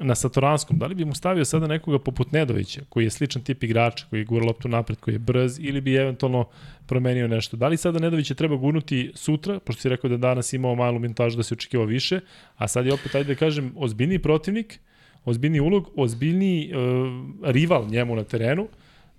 na 0.01 0.14
Satoranskom, 0.14 0.78
da 0.78 0.86
li 0.86 0.94
bi 0.94 1.05
mu 1.05 1.14
stavio 1.14 1.44
sada 1.44 1.66
nekoga 1.66 1.98
poput 1.98 2.32
Nedovića, 2.32 2.81
koji 2.89 3.05
je 3.05 3.10
sličan 3.10 3.43
tip 3.43 3.64
igrača, 3.64 4.06
koji 4.10 4.24
gura 4.24 4.47
loptu 4.47 4.68
napred, 4.68 4.98
koji 4.98 5.14
je 5.14 5.18
brz, 5.18 5.59
ili 5.60 5.81
bi 5.81 5.94
eventualno 5.94 6.44
promenio 6.86 7.28
nešto? 7.28 7.56
Da 7.56 7.68
li 7.68 7.77
sada 7.77 7.98
Nedovića 7.98 8.35
treba 8.35 8.56
gurnuti 8.56 9.12
sutra, 9.14 9.60
pošto 9.60 9.82
si 9.82 9.89
rekao 9.89 10.10
da 10.10 10.16
danas 10.16 10.52
imao 10.52 10.74
malu 10.74 10.98
minutažu 10.98 11.36
da 11.36 11.43
se 11.43 11.55
očekivao 11.55 11.86
više, 11.86 12.20
a 12.56 12.68
sad 12.68 12.86
je 12.86 12.94
opet, 12.94 13.14
ajde 13.14 13.35
da 13.35 13.39
kažem, 13.39 13.72
ozbiljniji 13.77 14.18
protivnik, 14.18 14.81
ozbiljniji 15.24 15.60
ulog, 15.60 15.90
ozbiljniji 15.97 16.72
uh, 16.74 17.51
rival 17.51 17.89
njemu 17.90 18.16
na 18.16 18.24
terenu, 18.24 18.68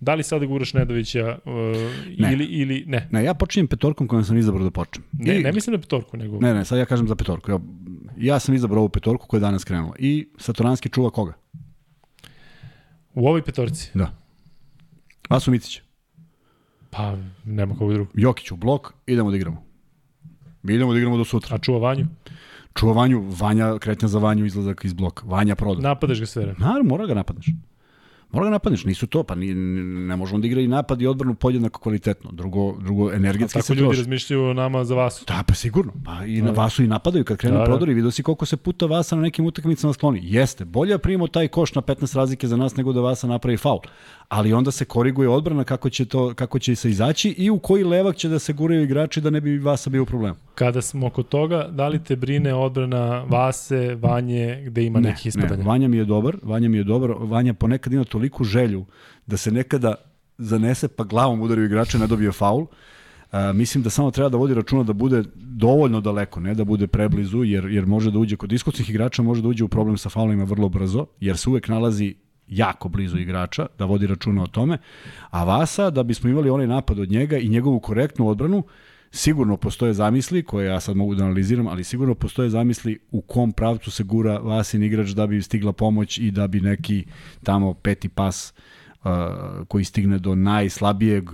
Da 0.02 0.16
li 0.18 0.24
sada 0.24 0.46
guraš 0.46 0.74
Nedovića 0.74 1.38
uh, 1.46 1.54
ne. 2.18 2.34
ili, 2.34 2.46
ili 2.46 2.84
ne? 2.88 3.08
Ne, 3.12 3.24
ja 3.24 3.34
počinjem 3.34 3.68
petorkom 3.68 4.08
kojom 4.08 4.24
sam 4.24 4.38
izabrao 4.38 4.64
da 4.64 4.72
počnem. 4.72 5.06
Ne, 5.12 5.40
I, 5.40 5.44
ne 5.44 5.52
mislim 5.52 5.74
na 5.76 5.82
petorku, 5.82 6.18
nego... 6.18 6.40
Ne, 6.40 6.54
ne, 6.54 6.66
sad 6.66 6.80
ja 6.80 6.86
kažem 6.86 7.08
za 7.08 7.16
petorku. 7.16 7.52
Ja, 7.52 7.60
ja 8.22 8.40
sam 8.40 8.56
izabrao 8.56 8.80
ovu 8.80 8.90
petorku 8.90 9.28
koja 9.28 9.38
je 9.38 9.42
danas 9.42 9.64
krenula. 9.64 9.96
I 10.00 10.28
Satoranski 10.38 10.90
čuva 10.90 11.10
koga? 11.10 11.34
U 13.14 13.28
ovoj 13.28 13.42
petorci? 13.42 13.92
Da. 13.94 14.14
Vasu 15.30 15.52
Micić. 15.52 15.82
Pa, 16.90 17.18
nema 17.46 17.76
koga 17.76 17.94
drugo. 17.94 18.12
Jokić 18.14 18.52
u 18.52 18.56
blok, 18.56 18.94
idemo 19.06 19.32
da 19.32 19.38
igramo. 19.38 19.64
Mi 20.64 20.76
idemo 20.76 20.94
da 20.94 21.00
igramo 21.00 21.18
do 21.18 21.26
sutra. 21.26 21.56
A 21.56 21.60
čuva 21.60 21.80
Vanju? 21.80 22.08
Čuva 22.74 22.94
Vanju, 22.94 23.22
Vanja, 23.40 23.78
kretnja 23.80 24.08
za 24.08 24.20
Vanju, 24.20 24.46
izlazak 24.46 24.86
iz 24.86 24.94
bloka. 24.94 25.24
Vanja 25.28 25.56
proda. 25.56 25.82
Napadaš 25.82 26.20
ga 26.20 26.26
sve 26.26 26.42
vreme. 26.42 26.60
Naravno, 26.60 26.90
mora 26.90 27.06
ga 27.06 27.14
napadneš. 27.14 27.46
Mora 28.32 28.46
ga 28.46 28.52
napadneš, 28.52 28.86
nisu 28.86 29.08
to, 29.08 29.24
pa 29.24 29.36
ni, 29.36 29.54
ne 30.08 30.16
možemo 30.16 30.40
da 30.40 30.48
igra 30.48 30.62
i 30.62 30.68
napad 30.68 31.02
i 31.02 31.08
odbranu 31.08 31.36
podjednako 31.36 31.80
kvalitetno. 31.80 32.32
Drugo, 32.32 32.76
drugo 32.80 33.12
energetski 33.12 33.62
se 33.62 33.68
troši. 33.68 33.80
Tako 33.80 33.86
ljudi 33.86 33.98
razmišljaju 33.98 34.44
o 34.44 34.54
nama 34.54 34.84
za 34.84 34.96
Vasu. 34.96 35.26
Da, 35.28 35.44
pa 35.48 35.54
sigurno. 35.54 35.92
Pa 36.06 36.26
i 36.26 36.42
na 36.42 36.52
da. 36.52 36.62
Vasu 36.62 36.84
i 36.84 36.88
napadaju 36.88 37.26
kad 37.26 37.38
krenu 37.38 37.56
da, 37.56 37.60
da. 37.60 37.66
prodori. 37.66 37.94
Vidio 37.94 38.12
si 38.12 38.24
koliko 38.24 38.46
se 38.46 38.58
puta 38.58 38.86
Vasa 38.86 39.16
na 39.16 39.22
nekim 39.22 39.46
utakmicama 39.46 39.94
skloni. 39.94 40.20
Jeste, 40.24 40.66
bolje 40.66 40.92
da 40.92 40.98
primimo 40.98 41.28
taj 41.28 41.48
koš 41.48 41.76
na 41.76 41.82
15 41.82 42.16
razlike 42.16 42.48
za 42.48 42.58
nas 42.58 42.76
nego 42.76 42.94
da 42.94 43.02
Vasa 43.02 43.28
napravi 43.28 43.58
faul 43.58 43.80
ali 44.32 44.54
onda 44.54 44.72
se 44.72 44.86
koriguje 44.86 45.30
odbrana 45.30 45.64
kako 45.64 45.90
će 45.90 46.06
to 46.06 46.34
kako 46.34 46.60
će 46.60 46.76
se 46.76 46.90
izaći 46.90 47.30
i 47.30 47.50
u 47.50 47.60
koji 47.60 47.84
levak 47.84 48.16
će 48.16 48.30
da 48.30 48.40
se 48.40 48.54
guraju 48.54 48.84
igrači 48.84 49.22
da 49.22 49.30
ne 49.30 49.42
bi 49.42 49.58
Vasa 49.58 49.90
bio 49.90 50.06
problem. 50.06 50.36
Kada 50.56 50.82
smo 50.82 51.08
oko 51.08 51.24
toga, 51.24 51.68
da 51.72 51.88
li 51.88 52.04
te 52.04 52.16
brine 52.16 52.54
odbrana 52.54 53.24
Vase, 53.24 53.96
Vanje, 53.96 54.64
gde 54.66 54.86
ima 54.86 55.00
ne, 55.00 55.10
neki 55.10 55.30
ispadanja? 55.30 55.58
Ne, 55.58 55.64
Vanja 55.64 55.88
mi 55.88 55.98
je 55.98 56.06
dobar, 56.06 56.38
Vanja 56.44 56.70
mi 56.70 56.78
je 56.78 56.84
dobar, 56.84 57.12
Vanja 57.20 57.54
ponekad 57.54 57.94
ima 57.94 58.04
toliku 58.04 58.44
želju 58.44 58.86
da 59.26 59.38
se 59.38 59.52
nekada 59.52 59.96
zanese 60.38 60.88
pa 60.88 61.04
glavom 61.04 61.42
udari 61.42 61.62
u 61.62 61.66
igrača 61.66 61.98
ne 61.98 62.08
dobije 62.08 62.32
faul. 62.32 62.62
Uh, 62.62 63.38
mislim 63.54 63.84
da 63.84 63.90
samo 63.90 64.12
treba 64.12 64.30
da 64.30 64.38
vodi 64.38 64.54
računa 64.54 64.84
da 64.84 64.94
bude 64.94 65.24
dovoljno 65.36 66.02
daleko, 66.02 66.40
ne 66.40 66.54
da 66.54 66.64
bude 66.64 66.88
preblizu, 66.88 67.44
jer, 67.44 67.66
jer 67.66 67.86
može 67.86 68.12
da 68.12 68.20
uđe 68.20 68.36
kod 68.36 68.52
iskusnih 68.52 68.90
igrača, 68.90 69.22
može 69.22 69.42
da 69.42 69.48
uđe 69.48 69.64
u 69.64 69.68
problem 69.68 69.98
sa 69.98 70.10
faulima 70.10 70.44
vrlo 70.44 70.70
brzo, 70.70 71.06
jer 71.20 71.38
se 71.38 71.50
uvek 71.50 71.68
nalazi 71.68 72.16
jako 72.52 72.90
blizu 72.90 73.18
igrača, 73.18 73.68
da 73.78 73.86
vodi 73.86 74.08
računa 74.08 74.44
o 74.44 74.48
tome, 74.48 74.78
a 75.30 75.44
Vasa, 75.44 75.90
da 75.90 76.04
bismo 76.04 76.30
imali 76.30 76.50
onaj 76.50 76.68
napad 76.68 77.00
od 77.00 77.12
njega 77.12 77.38
i 77.38 77.50
njegovu 77.50 77.80
korektnu 77.80 78.28
odbranu, 78.28 78.64
sigurno 79.12 79.58
postoje 79.58 79.94
zamisli, 79.94 80.44
koje 80.44 80.68
ja 80.68 80.80
sad 80.80 80.96
mogu 80.96 81.16
da 81.16 81.24
analiziram, 81.24 81.68
ali 81.68 81.84
sigurno 81.84 82.16
postoje 82.16 82.50
zamisli 82.50 83.00
u 83.12 83.22
kom 83.22 83.52
pravcu 83.52 83.92
se 83.92 84.04
gura 84.04 84.38
Vasin 84.38 84.84
igrač 84.84 85.10
da 85.10 85.28
bi 85.28 85.42
stigla 85.42 85.74
pomoć 85.74 86.18
i 86.18 86.32
da 86.32 86.48
bi 86.48 86.62
neki 86.62 87.06
tamo 87.44 87.74
peti 87.74 88.10
pas 88.10 88.54
uh, 89.04 89.12
koji 89.68 89.84
stigne 89.84 90.20
do 90.20 90.36
najslabijeg, 90.36 91.30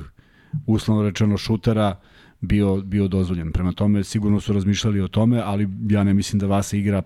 uslovno 0.65 1.03
rečeno 1.03 1.37
šutera, 1.37 1.99
bio, 2.41 2.81
bio 2.81 3.07
dozvoljen. 3.07 3.51
Prema 3.51 3.71
tome, 3.71 4.03
sigurno 4.03 4.39
su 4.39 4.53
razmišljali 4.53 5.01
o 5.01 5.07
tome, 5.07 5.41
ali 5.45 5.67
ja 5.89 6.03
ne 6.03 6.13
mislim 6.13 6.39
da 6.39 6.47
Vasa 6.47 6.77
igra 6.77 7.01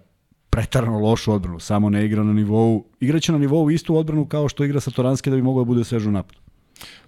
pretarano 0.51 0.99
lošu 0.99 1.33
odbranu, 1.33 1.59
samo 1.59 1.89
ne 1.89 2.05
igra 2.05 2.23
na 2.23 2.33
nivou, 2.33 2.85
igraće 2.99 3.31
na 3.31 3.37
nivou 3.37 3.71
istu 3.71 3.97
odbranu 3.97 4.25
kao 4.25 4.49
što 4.49 4.63
igra 4.63 4.79
Satoranski 4.79 5.29
da 5.29 5.35
bi 5.35 5.41
mogao 5.41 5.63
da 5.63 5.67
bude 5.67 5.83
svež 5.83 6.05
u 6.05 6.11
napadu. 6.11 6.39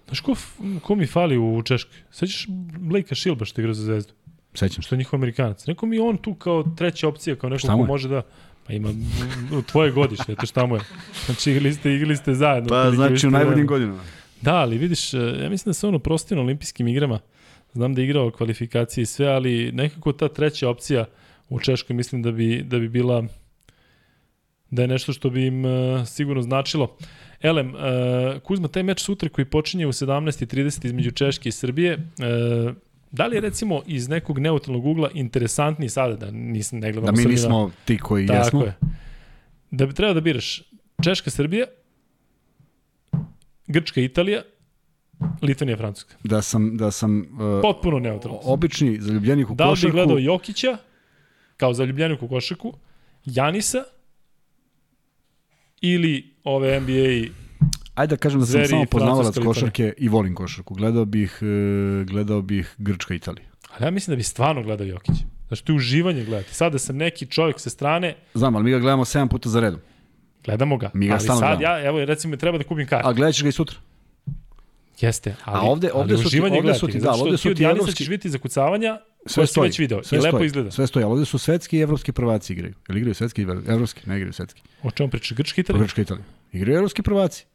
Znaš 0.06 0.20
ko, 0.20 0.34
ko 0.82 0.94
mi 0.94 1.06
fali 1.06 1.38
u 1.38 1.62
Češkoj? 1.62 1.96
Sećaš 2.10 2.46
Blakea 2.78 3.14
Šilba 3.14 3.44
što 3.44 3.60
igra 3.60 3.74
za 3.74 3.82
Zvezdu? 3.82 4.12
Sećam. 4.54 4.82
Što 4.82 4.94
je 4.94 4.98
njihov 4.98 5.18
Amerikanac. 5.18 5.66
Neko 5.66 5.86
mi 5.86 5.98
on 5.98 6.16
tu 6.16 6.34
kao 6.34 6.64
treća 6.76 7.08
opcija, 7.08 7.36
kao 7.36 7.50
neko 7.50 7.66
ko 7.66 7.76
može 7.76 8.08
da... 8.08 8.22
Pa 8.66 8.72
ima 8.72 8.88
u 9.58 9.62
tvoje 9.62 9.90
godište, 9.90 10.32
eto 10.32 10.46
šta 10.46 10.66
mu 10.66 10.74
je. 10.74 10.80
Znači 11.26 11.50
igrali 11.50 11.74
ste, 11.74 11.94
igrali 11.94 12.16
ste 12.16 12.34
zajedno. 12.34 12.68
Pa 12.68 12.90
znači 12.90 13.26
u 13.26 13.30
najboljim 13.30 13.66
godinama. 13.66 14.00
Da, 14.40 14.54
ali 14.54 14.78
vidiš, 14.78 15.14
ja 15.14 15.48
mislim 15.50 15.70
da 15.70 15.74
se 15.74 15.86
ono 15.86 15.98
prostio 15.98 16.36
na 16.36 16.42
olimpijskim 16.42 16.88
igrama. 16.88 17.20
Znam 17.72 17.94
da 17.94 18.00
je 18.00 18.04
igrao 18.04 18.30
kvalifikacije 18.30 19.02
i 19.02 19.06
sve, 19.06 19.26
ali 19.26 19.72
nekako 19.72 20.12
ta 20.12 20.28
treća 20.28 20.68
opcija, 20.68 21.00
uh, 21.00 21.06
u 21.48 21.60
Češkoj 21.60 21.96
mislim 21.96 22.22
da 22.22 22.32
bi, 22.32 22.62
da 22.62 22.78
bi 22.78 22.88
bila 22.88 23.24
da 24.70 24.82
je 24.82 24.88
nešto 24.88 25.12
što 25.12 25.30
bi 25.30 25.46
im 25.46 25.64
uh, 25.64 26.06
sigurno 26.06 26.42
značilo. 26.42 26.96
Elem, 27.42 27.74
uh, 27.74 27.80
Kuzma, 28.42 28.68
taj 28.68 28.82
meč 28.82 29.00
sutra 29.02 29.28
koji 29.28 29.44
počinje 29.44 29.86
u 29.86 29.92
17.30 29.92 30.86
između 30.86 31.10
Češke 31.10 31.48
i 31.48 31.52
Srbije, 31.52 31.94
uh, 31.94 32.74
da 33.10 33.26
li 33.26 33.36
je 33.36 33.40
recimo 33.40 33.82
iz 33.86 34.08
nekog 34.08 34.38
neutralnog 34.38 34.86
ugla 34.86 35.10
interesantniji 35.14 35.88
sada, 35.88 36.16
da 36.16 36.30
nisam 36.30 36.78
ne 36.78 36.92
gledamo 36.92 37.12
Da 37.12 37.22
mi 37.22 37.24
nismo 37.24 37.70
ti 37.84 37.98
koji 37.98 38.26
Tako 38.26 38.38
jesmo? 38.38 38.64
je. 38.64 38.74
Da 39.70 39.86
bi 39.86 39.94
treba 39.94 40.12
da 40.14 40.20
biraš 40.20 40.62
Češka, 41.04 41.30
Srbija, 41.30 41.66
Grčka, 43.66 44.00
Italija, 44.00 44.42
Litvanija, 45.42 45.76
Francuska. 45.76 46.14
Da 46.24 46.42
sam, 46.42 46.76
da 46.76 46.90
sam 46.90 47.18
uh, 47.18 47.62
Potpuno 47.62 47.98
neutralno. 47.98 48.40
Obični 48.42 49.00
zaljubljenik 49.00 49.50
u 49.50 49.54
da 49.54 49.64
košarku. 49.64 49.96
Da 49.96 50.02
li 50.02 50.06
bi 50.06 50.12
gledao 50.12 50.32
Jokića, 50.32 50.78
kao 51.64 51.74
zaljubljenik 51.74 52.22
u 52.22 52.28
košarku, 52.28 52.72
Janisa 53.24 53.84
ili 55.80 56.34
ove 56.44 56.80
NBA 56.80 57.34
Ajde 57.94 58.10
da 58.10 58.16
kažem 58.16 58.40
da 58.40 58.46
sam 58.46 58.66
samo 58.66 58.84
poznavalac 58.90 59.38
košarke 59.38 59.94
i 59.98 60.08
volim 60.08 60.34
košarku. 60.34 60.74
Gledao 60.74 61.04
bih, 61.04 61.38
e, 61.42 62.04
gledao 62.04 62.42
bih 62.42 62.74
Grčka 62.78 63.14
Italija. 63.14 63.46
Ali 63.74 63.86
ja 63.86 63.90
mislim 63.90 64.12
da 64.12 64.16
bi 64.16 64.22
stvarno 64.22 64.62
gledao 64.62 64.86
Jokić. 64.86 65.16
Znači, 65.48 65.64
to 65.64 65.72
je 65.72 65.76
uživanje 65.76 66.24
gledati. 66.24 66.54
Sada 66.54 66.78
sam 66.78 66.96
neki 66.96 67.26
čovjek 67.26 67.60
sa 67.60 67.70
strane... 67.70 68.16
Znam, 68.34 68.56
ali 68.56 68.64
mi 68.64 68.70
ga 68.70 68.78
gledamo 68.78 69.04
7 69.04 69.28
puta 69.28 69.48
za 69.48 69.60
redom. 69.60 69.80
Gledamo 70.44 70.76
ga. 70.76 70.90
Mi 70.94 71.06
ga 71.06 71.12
ali 71.12 71.26
sad, 71.26 71.38
gledamo. 71.38 71.62
ja, 71.62 71.86
evo, 71.86 72.04
recimo, 72.04 72.36
treba 72.36 72.58
da 72.58 72.64
kupim 72.64 72.86
kartu. 72.86 73.08
A 73.08 73.12
gledat 73.12 73.34
ćeš 73.34 73.42
ga 73.42 73.48
i 73.48 73.52
sutra. 73.52 73.76
Jeste, 75.00 75.34
ali, 75.44 75.58
A 75.58 75.70
ovde, 75.70 75.90
ovde 75.92 76.14
ali 76.14 76.24
su 76.24 76.30
ti, 76.30 76.40
ovde 76.40 76.74
su 76.74 76.86
ti, 76.88 76.98
da, 76.98 77.12
ovde 77.12 77.36
su 77.36 77.54
ti 77.54 77.64
evropski... 77.64 77.94
ćeš 77.94 78.08
vidjeti 78.08 78.30
zakucavanja, 78.30 78.98
sve 79.26 79.46
stoji, 79.46 79.68
već 79.68 79.78
video. 79.78 80.02
Sve 80.02 80.18
I 80.18 80.20
lepo 80.20 80.36
stoji, 80.36 80.46
izgleda. 80.46 80.70
Sve 80.70 80.86
stoji, 80.86 81.04
ali 81.04 81.12
ovde 81.12 81.24
su 81.24 81.38
svetski 81.38 81.78
i 81.78 81.80
evropski 81.80 82.12
prvaci 82.12 82.52
igraju. 82.52 82.74
Ili 82.88 82.98
igraju 82.98 83.14
svetski 83.14 83.42
i 83.42 83.46
evropski? 83.68 84.00
Ne 84.06 84.16
igraju 84.16 84.32
svetski. 84.32 84.62
O 84.82 84.90
čemu 84.90 85.10
priča? 85.10 85.34
Grčki 85.34 85.60
Italija? 85.60 85.82
Grčki 85.82 86.02
Italija. 86.02 86.24
Igraju 86.52 86.76
evropski 86.76 87.02
prvaci. 87.02 87.46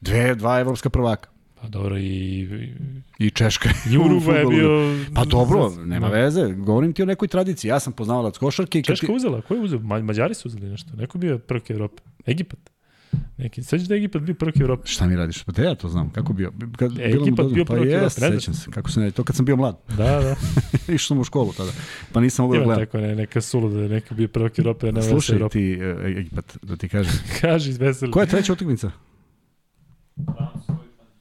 Dve, 0.00 0.34
dva 0.34 0.60
evropska 0.60 0.90
prvaka. 0.90 1.28
Pa 1.60 1.68
dobro 1.68 1.98
i... 1.98 2.48
I 3.18 3.30
Češka. 3.30 3.68
I 3.92 3.98
Uruguay 3.98 4.38
je 4.38 4.46
bio... 4.46 4.96
Pa 5.14 5.24
dobro, 5.24 5.70
nema 5.84 6.08
da. 6.08 6.14
veze. 6.14 6.54
Govorim 6.56 6.92
ti 6.92 7.02
o 7.02 7.06
nekoj 7.06 7.28
tradiciji. 7.28 7.68
Ja 7.68 7.80
sam 7.80 7.92
poznavalac 7.92 8.38
košarke. 8.38 8.78
I 8.78 8.82
Češka 8.82 9.06
ti... 9.06 9.12
uzela? 9.12 9.40
Ko 9.40 9.54
je 9.54 9.60
uzeo? 9.60 9.78
Mađari 9.78 10.34
su 10.34 10.48
uzeli 10.48 10.68
nešto. 10.68 10.96
Neko 10.96 11.18
bio 11.18 11.38
prvke 11.38 11.72
Evrope. 11.72 12.02
Egipat. 12.26 12.58
Neki, 13.38 13.62
sećaš 13.62 13.88
da 13.88 13.94
je 13.94 13.98
Egipat 13.98 14.22
bio 14.22 14.34
prvak 14.34 14.60
Evrope? 14.60 14.86
Šta 14.86 15.06
mi 15.06 15.16
radiš? 15.16 15.42
Pa 15.42 15.52
te 15.52 15.62
ja 15.62 15.74
to 15.74 15.88
znam. 15.88 16.10
Kako 16.10 16.32
bio? 16.32 16.52
Kad, 16.76 16.98
e, 16.98 17.02
Egipat 17.04 17.46
bio 17.46 17.64
prvak 17.64 17.88
pa 17.88 17.96
Evrope, 17.96 18.20
ne 18.20 18.40
sećam 18.40 18.54
se. 18.54 18.70
Kako 18.70 18.90
se 18.90 19.00
ne, 19.00 19.10
to 19.10 19.24
kad 19.24 19.36
sam 19.36 19.44
bio 19.44 19.56
mlad. 19.56 19.78
Da, 19.88 20.20
da. 20.20 20.36
Išao 20.94 21.06
sam 21.06 21.18
u 21.18 21.24
školu 21.24 21.52
tada. 21.52 21.70
Pa 22.12 22.20
nisam 22.20 22.44
mogao 22.44 22.58
da 22.58 22.64
gledam. 22.64 22.86
Ima 22.94 23.06
ne, 23.06 23.14
neka 23.14 23.40
suluda, 23.40 23.80
da 23.80 23.88
neka 23.88 24.14
bio 24.14 24.28
prvak 24.28 24.58
Evrope, 24.58 24.92
ne 24.92 25.02
Slušaj 25.02 25.36
Evrope. 25.36 25.52
ti, 25.52 25.78
uh, 25.80 26.04
Egipat, 26.04 26.58
da 26.62 26.76
ti 26.76 26.88
kažem. 26.88 27.12
Kaži, 27.40 27.72
veseli. 27.72 28.12
Koja 28.12 28.22
je 28.22 28.28
treća 28.28 28.52
utakmica? 28.52 28.90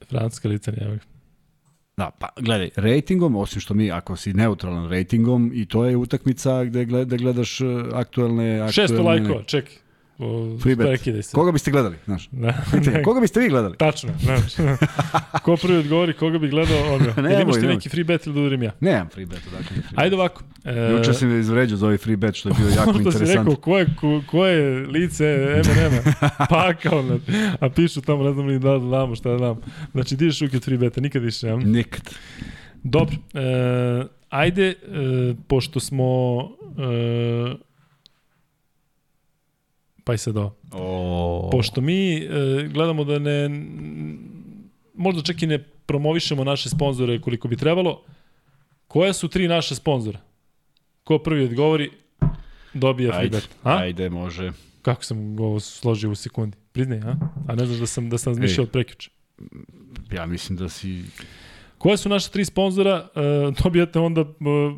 Francuska 0.10 0.50
licanija. 0.50 0.98
Da, 1.98 2.12
pa 2.20 2.30
gledaj, 2.40 2.70
rejtingom, 2.76 3.36
osim 3.36 3.62
što 3.62 3.74
mi, 3.74 3.92
ako 3.92 4.16
si 4.16 4.34
neutralan 4.34 4.90
rejtingom, 4.90 5.52
i 5.54 5.66
to 5.66 5.86
je 5.86 5.98
utakmica 5.98 6.64
gde, 6.64 6.86
gleda, 6.86 7.18
gledaš 7.18 7.62
aktuelne... 7.94 7.94
aktuelne 7.94 8.72
Šesto 8.72 9.04
lajkova, 9.04 9.44
čekaj. 9.44 9.76
Prekidaj 10.78 11.24
se. 11.24 11.32
Koga 11.34 11.52
biste 11.52 11.72
gledali, 11.72 11.96
znaš? 12.06 12.30
Da, 12.32 12.48
ne, 12.86 13.04
koga 13.04 13.22
biste 13.22 13.40
vi 13.40 13.50
gledali? 13.50 13.78
Tačno, 13.78 14.10
znači. 14.20 14.56
Ko 15.44 15.58
prvi 15.58 15.78
odgovori, 15.78 16.14
koga 16.14 16.38
bi 16.38 16.50
gledao, 16.50 16.94
on 16.94 17.00
ga. 17.00 17.22
Nemoj, 17.22 17.34
Ili 17.34 17.42
imaš 17.42 17.56
ti 17.56 17.68
neki 17.68 17.90
free 17.90 18.04
bet 18.04 18.26
ili 18.26 18.36
da 18.36 18.42
udarim 18.42 18.64
ja? 18.64 18.72
Nemam 18.80 19.10
free 19.10 19.26
bet, 19.26 19.40
odakle 19.48 19.76
mi 19.76 19.82
free 19.82 19.92
bet. 19.92 20.00
Ajde 20.00 20.16
ovako. 20.16 20.44
E, 20.66 20.92
Juče 20.92 21.14
sam 21.14 21.40
izvređao 21.40 21.78
za 21.78 21.86
ovaj 21.86 21.98
free 21.98 22.18
bet, 22.18 22.36
što 22.36 22.50
je 22.50 22.56
bio 22.58 22.70
jako 22.78 22.90
Ono 22.90 23.00
što 23.00 23.12
si 23.12 23.26
rekao, 23.26 23.56
ko 23.56 23.78
je, 23.78 23.86
ko, 24.00 24.22
ko 24.28 24.46
je 24.46 24.88
lice 24.88 25.26
M&M-a? 25.26 26.30
Pa 26.50 26.74
kao, 26.74 27.02
na, 27.02 27.20
a 27.60 27.70
pišu 27.70 28.02
tamo, 28.02 28.24
ne 28.24 28.34
znam 28.34 28.46
ni 28.48 28.60
da, 28.60 28.78
damo, 28.78 29.16
šta 29.16 29.30
da 29.30 29.38
dam. 29.38 29.58
Znači, 29.92 30.18
ti 30.18 30.46
uke 30.46 30.58
od 30.58 30.64
free 30.64 30.78
beta, 30.78 31.02
nikad 31.02 31.24
više, 31.24 31.48
ja? 31.48 31.56
Nikad. 31.56 32.10
Dobro, 32.84 33.16
e, 33.34 34.04
ajde, 34.30 34.68
e, 34.68 34.76
pošto 35.48 35.80
smo... 35.80 36.42
E, 36.78 37.71
pa 40.04 40.14
i 40.14 40.18
sad 40.18 40.38
ovo. 40.38 40.56
O, 40.72 41.50
Pošto 41.52 41.82
mi 41.82 42.16
e, 42.16 42.30
gledamo 42.74 43.04
da 43.04 43.20
ne... 43.20 43.50
Možda 44.96 45.22
čak 45.22 45.42
i 45.44 45.48
ne 45.48 45.64
promovišemo 45.64 46.44
naše 46.44 46.70
sponzore 46.70 47.22
koliko 47.22 47.48
bi 47.48 47.58
trebalo. 47.58 48.04
Koja 48.88 49.14
su 49.14 49.28
tri 49.28 49.48
naše 49.48 49.76
sponzora? 49.76 50.20
Ko 51.04 51.20
prvi 51.20 51.44
odgovori, 51.44 51.92
dobija 52.74 53.16
Ajde, 53.16 53.30
bet. 53.38 53.50
A? 53.64 53.78
ajde, 53.78 54.10
može. 54.10 54.52
Kako 54.82 55.04
sam 55.04 55.40
ovo 55.40 55.60
složio 55.60 56.12
u 56.12 56.16
sekundi? 56.16 56.58
Priznaj, 56.72 57.00
a? 57.00 57.16
A 57.48 57.56
ne 57.56 57.66
znaš 57.66 57.80
da 57.80 57.86
sam, 57.86 58.10
da 58.10 58.18
sam 58.18 58.32
razmišljao 58.32 58.64
Ej. 58.64 58.66
od 58.66 58.72
prekjuče. 58.72 59.10
Ja 60.12 60.26
mislim 60.26 60.58
da 60.58 60.70
si... 60.70 61.04
Koje 61.78 61.98
su 61.98 62.10
naše 62.10 62.30
tri 62.30 62.46
sponzora? 62.46 63.10
E, 63.16 63.22
dobijate 63.64 64.00
onda 64.00 64.22
e, 64.22 64.26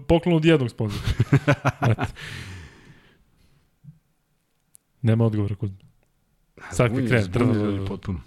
poklon 0.07 0.35
od 0.35 0.45
jednog 0.45 0.69
sponzora. 0.69 1.03
Nema 5.03 5.25
odgovora 5.25 5.55
kod 5.55 5.71
Sad 6.71 6.87
kad 6.89 6.97
krene, 6.97 7.21
zbunjen 7.21 7.31
trno- 7.49 7.65
ljudi 7.65 7.87
potpuno. 7.87 8.19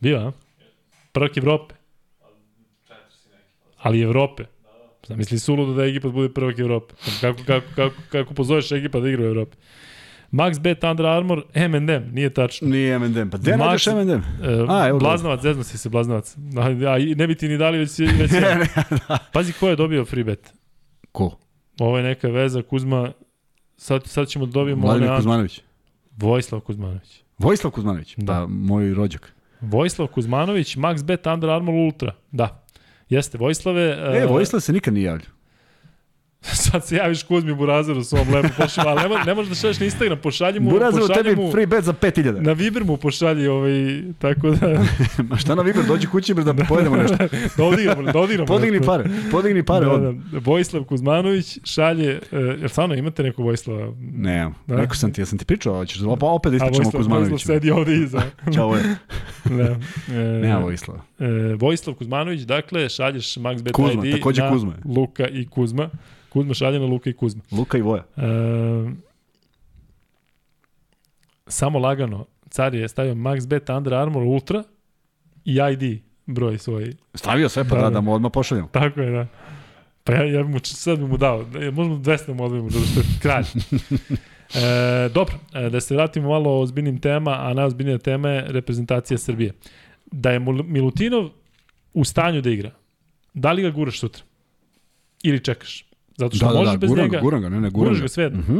Bio, 0.00 0.18
a? 0.18 0.32
Prvak 1.12 1.36
Evrope. 1.36 1.74
Ali 3.76 4.00
Evrope. 4.00 4.44
Zamisli 5.06 5.38
suludo 5.38 5.74
da 5.74 5.84
Egipat 5.84 6.12
bude 6.12 6.28
prvak 6.30 6.58
Evrope. 6.58 6.94
Kako, 7.20 7.38
kako, 7.46 7.66
kako, 7.76 7.94
kako 8.08 8.34
pozoveš 8.34 8.72
Egipat 8.72 9.02
da 9.02 9.08
igra 9.08 9.22
u 9.22 9.26
Evropi? 9.26 9.56
Max 10.32 10.60
Bet 10.60 10.84
Under 10.84 11.06
Armour, 11.06 11.44
M&M, 11.54 12.10
nije 12.12 12.30
tačno. 12.30 12.68
Nije 12.68 12.94
M&M. 12.94 13.30
Pa 13.30 13.38
gde 13.38 13.56
nađeš 13.56 13.86
M&M? 13.86 14.10
E, 14.10 14.22
A, 14.68 14.88
evo 14.88 14.98
ga. 14.98 15.00
Blaznovac, 15.00 15.40
zezno 15.42 15.62
si 15.64 15.78
se 15.78 15.88
Blaznovac. 15.88 16.36
A, 16.56 16.68
ne 17.16 17.26
bi 17.26 17.34
ti 17.34 17.48
ni 17.48 17.58
dali 17.58 17.78
već, 17.78 17.90
si- 17.90 18.06
već 18.06 18.32
ja. 18.32 18.60
Pazi 19.32 19.52
ko 19.52 19.68
je 19.68 19.76
dobio 19.76 20.04
free 20.04 20.24
bet. 20.24 20.52
Ko? 21.12 21.38
Ovo 21.78 21.96
je 21.96 22.02
neka 22.02 22.28
veza 22.28 22.62
Kuzma, 22.62 23.12
sad, 23.76 24.06
sad 24.06 24.28
ćemo 24.28 24.46
da 24.46 24.52
dobijemo 24.52 24.86
Vladimir 24.86 25.16
Kuzmanović. 25.16 25.60
Vojislav 26.16 26.60
Kuzmanović. 26.60 27.22
Vojislav 27.38 27.70
Kuzmanović. 27.70 28.14
Da. 28.16 28.32
Da. 28.32 28.46
moj 28.46 28.94
rođak. 28.94 29.32
Vojislav 29.60 30.08
Kuzmanović, 30.08 30.76
Max 30.76 31.04
Bet 31.04 31.26
Under 31.26 31.50
Armour 31.50 31.74
Ultra. 31.74 32.14
Da. 32.30 32.64
Jeste, 33.08 33.38
Vojislave... 33.38 33.82
E, 34.22 34.26
Vojislav 34.26 34.60
se 34.60 34.72
nikad 34.72 34.94
nije 34.94 35.04
javljao. 35.04 35.35
Sad 36.64 36.86
se 36.86 36.96
javiš 36.96 37.22
Kuzmi 37.22 37.54
Burazeru 37.54 38.04
svom 38.04 38.34
lepo 38.34 38.48
pošalju, 38.56 38.88
ali 38.88 39.00
ne, 39.00 39.08
mo- 39.08 39.26
ne 39.26 39.34
možeš 39.34 39.48
da 39.48 39.54
šalješ 39.54 39.78
na 39.80 39.84
Instagram, 39.86 40.18
pošalji 40.18 40.60
mu, 40.60 40.70
Burazer, 40.70 41.02
u 41.02 41.06
pošalji 41.06 41.24
tebi 41.24 41.36
mu, 41.36 41.52
free 41.52 41.66
bet 41.66 41.84
za 41.84 41.92
5000. 41.92 42.40
na 42.40 42.52
Viber 42.52 42.84
mu 42.84 42.96
pošalji 42.96 43.46
ovaj, 43.46 43.72
tako 44.18 44.50
da, 44.50 44.84
Ma 45.30 45.36
šta 45.36 45.54
na 45.54 45.62
Viber, 45.62 45.84
dođi 45.84 46.06
kući 46.06 46.34
bre 46.34 46.44
da 46.44 46.54
pojedemo 46.54 46.96
nešto. 46.96 47.16
da 47.56 47.64
odigramo, 47.64 48.12
da 48.12 48.18
odigramo. 48.18 48.46
Podigni 48.46 48.80
pare, 48.80 49.04
podigni 49.30 49.62
pare. 49.62 49.86
Da, 49.86 49.92
od... 49.92 50.02
da, 50.02 50.12
Vojislav 50.40 50.84
Kuzmanović 50.84 51.58
šalje, 51.64 52.20
uh, 52.32 52.38
jel 52.60 52.68
stvarno 52.68 52.94
imate 52.94 53.22
nekog 53.22 53.44
Vojislava? 53.44 53.92
Ne, 54.12 54.50
Da. 54.66 54.76
rekao 54.76 54.94
sam 54.94 55.12
ti, 55.12 55.20
ja 55.20 55.26
sam 55.26 55.38
ti 55.38 55.44
pričao, 55.44 55.74
hoćeš 55.74 55.98
da 55.98 56.08
opet 56.08 56.22
da 56.52 56.54
A 56.54 56.56
ispričamo 56.56 56.68
Vojislav, 56.68 56.82
Vojislav 56.82 57.00
Kuzmanoviću. 57.00 57.46
sedi 57.46 57.70
ovde 57.70 57.94
iza. 57.96 58.22
Ćao, 58.54 58.74
je. 58.76 58.82
da. 59.44 59.76
E, 60.14 60.18
Nema 60.42 60.58
Vojislava. 60.58 61.00
E, 61.18 61.54
Vojislav 61.54 61.96
Kuzmanović, 61.96 62.40
dakle, 62.40 62.88
šalješ 62.88 63.36
Max 63.36 63.62
Bet 63.62 63.72
Kuzma, 63.72 64.06
ID 64.06 64.12
takođe 64.14 64.42
na 64.42 64.50
Kuzma. 64.50 64.72
Luka 64.84 65.28
i 65.28 65.46
Kuzma. 65.46 65.90
Kuzma 66.28 66.54
šalje 66.54 66.78
na 66.78 66.86
Luka 66.86 67.10
i 67.10 67.12
Kuzma. 67.12 67.42
Luka 67.52 67.78
i 67.78 67.82
Voja. 67.82 68.04
E, 68.16 68.22
samo 71.46 71.78
lagano, 71.78 72.26
car 72.50 72.74
je 72.74 72.88
stavio 72.88 73.14
Max 73.14 73.48
Bet 73.48 73.70
Under 73.70 73.94
Armour 73.94 74.22
Ultra 74.22 74.64
i 75.44 75.58
ID 75.72 76.00
broj 76.26 76.58
svoj. 76.58 76.92
Stavio 77.14 77.48
sve 77.48 77.64
pa 77.64 77.74
Da, 77.74 77.76
da, 77.76 77.82
da. 77.82 77.90
da 77.90 78.00
mu 78.00 78.14
odmah 78.14 78.32
pošaljemo. 78.34 78.68
Tako 78.72 79.00
je, 79.00 79.10
da. 79.10 79.26
Pa 80.04 80.12
ja, 80.12 80.24
ja 80.24 80.42
bi 80.42 80.48
mu, 80.48 80.58
sad 80.62 80.98
bi 80.98 81.04
mu 81.04 81.16
dao. 81.16 81.44
Da, 81.44 81.70
Možemo 81.70 81.96
200 81.96 82.34
mu 82.34 82.44
odvijemo, 82.44 82.70
zato 82.70 82.86
što 82.86 83.00
je 83.00 83.06
kralj. 83.22 83.44
E, 84.54 85.08
dobro, 85.08 85.34
e, 85.54 85.70
da 85.70 85.80
se 85.80 85.94
vratimo 85.94 86.28
malo 86.28 86.50
o 86.50 86.60
ozbiljnim 86.60 87.00
tema, 87.00 87.36
a 87.40 87.54
najozbiljnija 87.54 87.98
tema 87.98 88.28
je 88.28 88.44
reprezentacija 88.48 89.18
Srbije. 89.18 89.52
Da 90.16 90.30
je 90.30 90.40
Milutinov 90.40 91.28
u 91.94 92.04
stanju 92.04 92.40
da 92.42 92.50
igra, 92.50 92.70
da 93.34 93.52
li 93.52 93.62
ga 93.62 93.70
guraš 93.70 94.00
sutra? 94.00 94.22
Ili 95.22 95.40
čekaš? 95.40 95.84
Zato 96.16 96.36
što 96.36 96.46
Da, 96.46 96.52
da, 96.52 96.58
možeš 96.58 96.72
da, 96.72 96.78
bez 96.78 96.90
guram 96.90 97.04
njega, 97.04 97.16
ga, 97.16 97.22
guram 97.22 97.42
ga, 97.42 97.48
ne, 97.48 97.60
ne, 97.60 97.70
guram 97.70 97.84
guraš 97.84 97.98
ga. 97.98 98.02
ga 98.02 98.08
sve. 98.08 98.28
Mhm. 98.30 98.58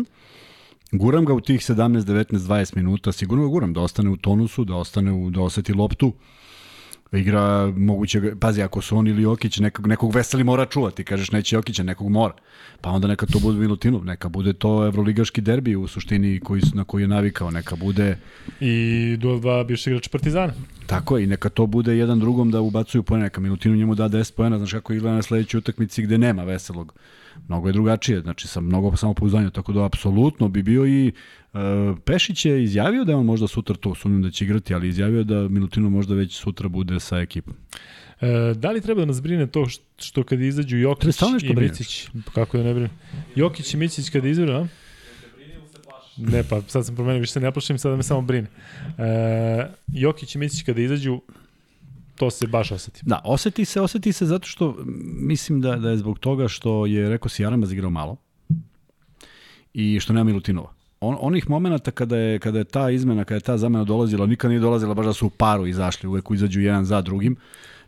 Guram 0.93 1.25
ga 1.25 1.35
u 1.35 1.41
tih 1.41 1.61
17, 1.61 2.05
19, 2.05 2.39
20 2.39 2.77
minuta, 2.77 3.13
sigurno 3.13 3.45
ga 3.45 3.49
guram, 3.49 3.73
da 3.73 3.81
ostane 3.81 4.11
u 4.11 4.17
tonusu, 4.17 4.65
da 4.65 4.75
ostane 4.75 5.13
u, 5.13 5.31
da 5.31 5.41
oseti 5.41 5.73
loptu, 5.73 6.13
igra 7.13 7.73
moguće, 7.77 8.35
pazi, 8.41 8.63
ako 8.63 8.83
su 8.83 8.97
on 8.97 9.09
ili 9.09 9.23
Jokić, 9.23 9.59
nekog, 9.59 9.87
nekog 9.87 10.15
veseli 10.15 10.45
mora 10.45 10.67
čuvati, 10.67 11.05
kažeš 11.05 11.31
neće 11.33 11.57
Jokića, 11.57 11.83
nekog 11.83 12.09
mora. 12.09 12.35
Pa 12.81 12.91
onda 12.91 13.09
neka 13.09 13.27
to 13.27 13.39
bude 13.39 13.59
Milutinov, 13.59 14.05
neka 14.05 14.29
bude 14.29 14.53
to 14.53 14.87
evroligaški 14.87 15.41
derbi 15.41 15.77
u 15.77 15.87
suštini 15.87 16.41
koji, 16.41 16.63
na 16.75 16.85
koji 16.85 17.03
je 17.03 17.09
navikao, 17.09 17.51
neka 17.51 17.77
bude, 17.77 18.19
I 18.61 19.17
duel 19.21 19.41
dva 19.41 19.65
bivši 19.65 19.91
igrač 19.91 20.09
Partizana. 20.09 20.53
tako 20.87 21.17
je, 21.19 21.25
i 21.25 21.27
neka 21.27 21.49
to 21.49 21.67
bude 21.67 21.97
jedan 21.97 22.21
drugom 22.21 22.51
da 22.51 22.61
ubacuju 22.61 23.03
poena, 23.03 23.25
neka 23.25 23.41
Milutinov 23.41 23.79
njemu 23.79 23.95
da 23.95 24.09
10 24.09 24.35
poena, 24.35 24.59
znaš 24.59 24.73
kako 24.73 24.93
igra 24.93 25.13
na 25.13 25.23
sledećoj 25.23 25.59
utakmici 25.59 26.03
gde 26.03 26.19
nema 26.19 26.45
veselog. 26.45 26.95
Mnogo 27.49 27.69
je 27.69 27.73
drugačije, 27.73 28.21
znači 28.21 28.49
sa 28.49 28.61
mnogo 28.61 28.97
samopouzdanja, 28.97 29.51
tako 29.51 29.73
da 29.73 29.85
apsolutno 29.85 30.49
bi 30.49 30.63
bio 30.63 30.87
i 30.87 31.13
uh, 31.53 31.61
Pešić 32.05 32.45
je 32.45 32.65
izjavio 32.65 33.05
da 33.05 33.13
je 33.13 33.17
on 33.17 33.27
možda 33.27 33.49
sutra 33.49 33.77
to, 33.77 33.95
sumnjam 33.95 34.23
da 34.23 34.31
će 34.31 34.45
igrati, 34.45 34.75
ali 34.75 34.89
izjavio 34.89 35.25
da 35.25 35.49
Milutinov 35.49 35.91
možda 35.91 36.15
već 36.15 36.37
sutra 36.37 36.69
bude 36.69 37.01
sa 37.01 37.19
ekipom. 37.19 37.55
E, 38.21 38.55
da 38.55 38.71
li 38.71 38.81
treba 38.81 39.01
da 39.01 39.07
nas 39.07 39.23
brine 39.23 39.47
to 39.47 39.67
što, 39.69 39.85
što 39.99 40.23
kad 40.23 40.41
izađu 40.41 40.77
Jokić 40.77 41.17
i 41.43 41.49
brine. 41.55 41.63
Micić? 41.63 42.09
Kako 42.35 42.59
da 42.59 42.65
ne 42.65 42.75
brine? 42.75 42.91
Jokić 43.35 43.75
i 43.75 43.77
Micić 43.77 44.11
kada 44.11 44.29
izađu, 44.29 44.53
a? 44.53 44.67
Ne, 46.17 46.43
pa 46.51 46.63
sad 46.67 46.87
sam 46.87 46.95
promenio, 46.95 47.21
više 47.21 47.33
se 47.33 47.41
ne 47.41 47.53
plašim, 47.53 47.79
sada 47.79 47.97
me 47.97 48.03
samo 48.03 48.23
brine. 48.23 48.49
E, 48.99 49.69
Jokić 49.87 50.35
i 50.35 50.39
Micić 50.39 50.63
kada 50.63 50.81
izađu, 50.81 51.21
to 52.17 52.31
se 52.31 52.47
baš 52.47 52.73
oseti. 52.73 53.01
Da, 53.05 53.21
oseti 53.25 53.65
se, 53.65 53.81
oseti 53.81 54.13
se 54.13 54.27
zato 54.27 54.47
što 54.47 54.77
mislim 55.21 55.61
da, 55.61 55.77
da 55.77 55.91
je 55.91 55.97
zbog 55.97 56.19
toga 56.19 56.49
što 56.49 56.87
je, 56.87 57.09
rekao 57.09 57.29
si, 57.29 57.43
Jaramaz 57.43 57.73
igrao 57.73 57.91
malo 57.91 58.17
i 59.75 60.01
što 60.01 60.13
nema 60.13 60.25
Milutinova. 60.25 60.73
On, 61.01 61.17
onih 61.21 61.51
momenata 61.51 61.91
kada 61.91 62.17
je, 62.17 62.39
kada 62.39 62.59
je 62.59 62.65
ta 62.65 62.91
izmena, 62.91 63.25
kada 63.25 63.37
je 63.37 63.41
ta 63.41 63.59
zamena 63.59 63.85
dolazila, 63.85 64.27
nikad 64.27 64.51
nije 64.51 64.61
dolazila 64.61 64.95
baš 64.95 65.07
da 65.07 65.13
su 65.13 65.27
u 65.27 65.31
paru 65.31 65.67
izašli, 65.67 66.09
uvek 66.09 66.25
izađu 66.31 66.61
jedan 66.61 66.85
za 66.85 67.03
drugim, 67.03 67.37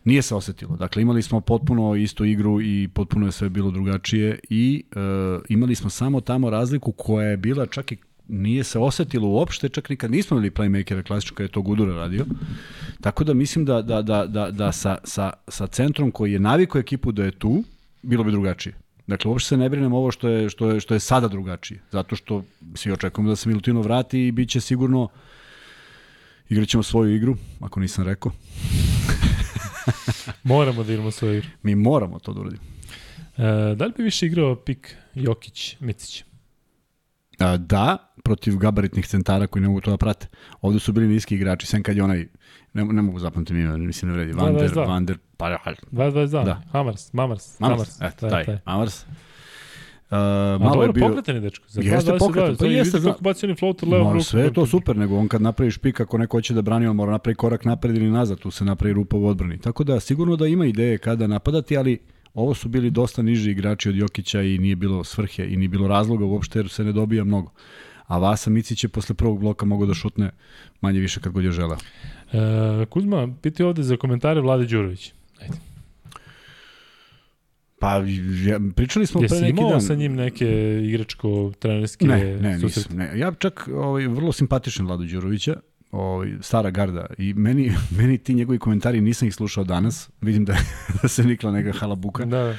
nije 0.04 0.22
se 0.22 0.34
osetilo. 0.34 0.76
Dakle, 0.76 1.02
imali 1.02 1.22
smo 1.22 1.40
potpuno 1.40 1.94
istu 1.94 2.24
igru 2.24 2.60
i 2.62 2.88
potpuno 2.94 3.26
je 3.26 3.32
sve 3.32 3.48
bilo 3.48 3.70
drugačije 3.70 4.38
i 4.50 4.84
e, 4.92 4.98
imali 5.48 5.74
smo 5.74 5.90
samo 5.90 6.20
tamo 6.20 6.50
razliku 6.50 6.92
koja 6.92 7.28
je 7.28 7.36
bila 7.36 7.66
čak 7.66 7.92
i 7.92 7.96
nije 8.28 8.64
se 8.64 8.78
osetilo 8.78 9.28
uopšte, 9.28 9.68
čak 9.68 9.88
nikad 9.88 10.10
nismo 10.10 10.36
imali 10.36 10.50
playmakera 10.50 11.06
klasično 11.06 11.34
kada 11.34 11.44
je 11.44 11.52
to 11.52 11.62
Gudura 11.62 11.94
radio. 11.94 12.26
Tako 13.00 13.24
da 13.24 13.34
mislim 13.34 13.64
da, 13.64 13.82
da, 13.82 14.02
da, 14.02 14.26
da, 14.26 14.50
da 14.50 14.72
sa, 14.72 14.98
sa, 15.04 15.32
sa 15.48 15.66
centrom 15.66 16.10
koji 16.10 16.32
je 16.32 16.38
navikao 16.38 16.78
ekipu 16.78 17.12
da 17.12 17.24
je 17.24 17.30
tu, 17.30 17.64
bilo 18.02 18.24
bi 18.24 18.30
drugačije. 18.30 18.74
Dakle, 19.06 19.30
uopšte 19.30 19.48
se 19.48 19.56
ne 19.56 19.68
brinem 19.68 19.92
ovo 19.92 20.10
što 20.10 20.28
je, 20.28 20.50
što 20.50 20.70
je, 20.70 20.80
što 20.80 20.94
je 20.94 21.00
sada 21.00 21.28
drugačije. 21.28 21.80
Zato 21.92 22.16
što 22.16 22.44
svi 22.74 22.92
očekujemo 22.92 23.30
da 23.30 23.36
se 23.36 23.48
Milutino 23.48 23.80
vrati 23.80 24.26
i 24.26 24.32
bit 24.32 24.50
će 24.50 24.60
sigurno 24.60 25.08
igraćemo 26.48 26.82
svoju 26.82 27.14
igru, 27.16 27.36
ako 27.60 27.80
nisam 27.80 28.04
rekao. 28.04 28.32
Moramo 30.42 30.84
da 30.84 30.92
igramo 30.92 31.10
svoju 31.10 31.38
igru. 31.38 31.48
Mi 31.62 31.74
moramo 31.74 32.18
to 32.18 32.32
da 32.32 32.40
uradimo. 32.40 32.62
E, 33.38 33.74
da 33.74 33.86
li 33.86 33.92
bi 33.96 34.02
više 34.02 34.26
igrao 34.26 34.56
pik 34.56 34.96
Jokić, 35.14 35.76
Micić? 35.80 36.24
Da, 37.58 37.96
protiv 38.24 38.56
gabaritnih 38.56 39.06
centara 39.06 39.46
koji 39.46 39.62
ne 39.62 39.68
mogu 39.68 39.80
to 39.80 39.90
da 39.90 39.96
prate. 39.96 40.26
Ovde 40.60 40.78
su 40.78 40.92
bili 40.92 41.08
niski 41.08 41.34
igrači, 41.34 41.66
sem 41.66 41.82
kad 41.82 41.96
je 41.96 42.02
onaj, 42.04 42.26
ne, 42.72 42.84
ne 42.84 43.02
mogu 43.02 43.18
zapamtiti 43.18 43.60
ime, 43.60 43.78
mislim 43.78 44.10
ne 44.10 44.16
vredi, 44.16 44.32
Vander, 44.32 44.70
22. 44.70 44.86
Vander, 44.88 45.18
pa, 45.36 45.58
22, 45.92 46.44
Da. 46.44 46.62
Hamars, 46.72 47.12
Mamars, 47.12 47.60
Mamars, 47.60 48.00
Mamars. 48.00 48.14
eto, 48.14 48.28
taj, 48.28 48.44
Mamars. 48.66 49.04
Uh, 50.10 50.16
A 50.16 50.58
malo 50.60 50.82
je 50.82 50.92
bio... 50.92 51.08
pokretan 51.08 51.34
je 51.34 51.40
dečko. 51.40 51.64
Za 51.68 51.80
Jeste 51.80 52.12
2.22, 52.12 52.18
pokretan, 52.18 52.56
pa 52.56 52.66
jeste, 52.66 53.00
kako 53.02 53.22
baci 53.22 53.46
oni 53.46 53.54
floater 53.54 53.88
levom 53.88 54.06
rukom. 54.06 54.22
sve 54.22 54.42
je 54.42 54.52
to 54.52 54.66
super, 54.66 54.96
nego 54.96 55.16
on 55.18 55.28
kad 55.28 55.42
napravi 55.42 55.70
špik, 55.70 56.00
ako 56.00 56.18
neko 56.18 56.36
hoće 56.36 56.54
da 56.54 56.62
brani, 56.62 56.86
on 56.86 56.96
mora 56.96 57.12
napravi 57.12 57.34
korak 57.34 57.64
napred 57.64 57.96
ili 57.96 58.10
nazad, 58.10 58.38
tu 58.38 58.50
se 58.50 58.64
napravi 58.64 58.94
rupa 58.94 59.16
u 59.16 59.26
odbrani. 59.26 59.58
Tako 59.58 59.84
da 59.84 60.00
sigurno 60.00 60.36
da 60.36 60.46
ima 60.46 60.66
ideje 60.66 60.98
kada 60.98 61.26
napadati, 61.26 61.76
ali 61.76 61.98
Ovo 62.34 62.54
su 62.54 62.68
bili 62.68 62.90
dosta 62.90 63.22
niži 63.22 63.50
igrači 63.50 63.88
od 63.88 63.96
Jokića 63.96 64.42
i 64.42 64.58
nije 64.58 64.76
bilo 64.76 65.04
svrhe 65.04 65.46
i 65.48 65.56
nije 65.56 65.68
bilo 65.68 65.88
razloga 65.88 66.24
uopšte 66.24 66.58
jer 66.58 66.68
se 66.68 66.84
ne 66.84 66.92
dobija 66.92 67.24
mnogo. 67.24 67.50
A 68.06 68.18
Vasa 68.18 68.50
Micić 68.50 68.84
je 68.84 68.88
posle 68.88 69.14
prvog 69.14 69.40
bloka 69.40 69.66
mogao 69.66 69.86
da 69.86 69.94
šutne 69.94 70.30
manje 70.80 71.00
više 71.00 71.20
kad 71.20 71.32
god 71.32 71.44
je 71.44 71.52
želeo. 71.52 71.78
E, 72.32 72.86
Kuzma, 72.86 73.28
piti 73.42 73.62
ovde 73.62 73.82
za 73.82 73.96
komentare 73.96 74.40
Vlade 74.40 74.66
Đurović. 74.66 75.12
Ajde. 75.40 75.54
Pa, 77.80 77.94
ja, 78.46 78.60
pričali 78.76 79.06
smo 79.06 79.22
Jesi 79.22 79.32
pre 79.34 79.40
neki 79.40 79.50
imao 79.50 79.70
dan. 79.70 79.80
sa 79.80 79.94
njim 79.94 80.14
neke 80.14 80.46
igračko-trenerske 80.84 82.06
Ne, 82.06 82.36
ne, 82.36 82.58
susrete? 82.60 82.88
nisam. 82.94 82.96
Ne. 83.14 83.18
Ja 83.18 83.32
čak 83.38 83.68
ovaj, 83.74 84.06
vrlo 84.06 84.32
simpatičan 84.32 84.86
Vladu 84.86 85.04
Đurovića, 85.04 85.56
ovaj, 85.92 86.32
stara 86.40 86.70
garda 86.70 87.06
i 87.18 87.34
meni, 87.34 87.72
meni 87.98 88.18
ti 88.18 88.34
njegovi 88.34 88.58
komentari 88.58 89.00
nisam 89.00 89.28
ih 89.28 89.34
slušao 89.34 89.64
danas, 89.64 90.10
vidim 90.20 90.44
da, 90.44 90.56
da 91.02 91.08
se 91.08 91.24
nikla 91.24 91.52
neka 91.52 91.78
halabuka. 91.78 92.24
Da, 92.24 92.56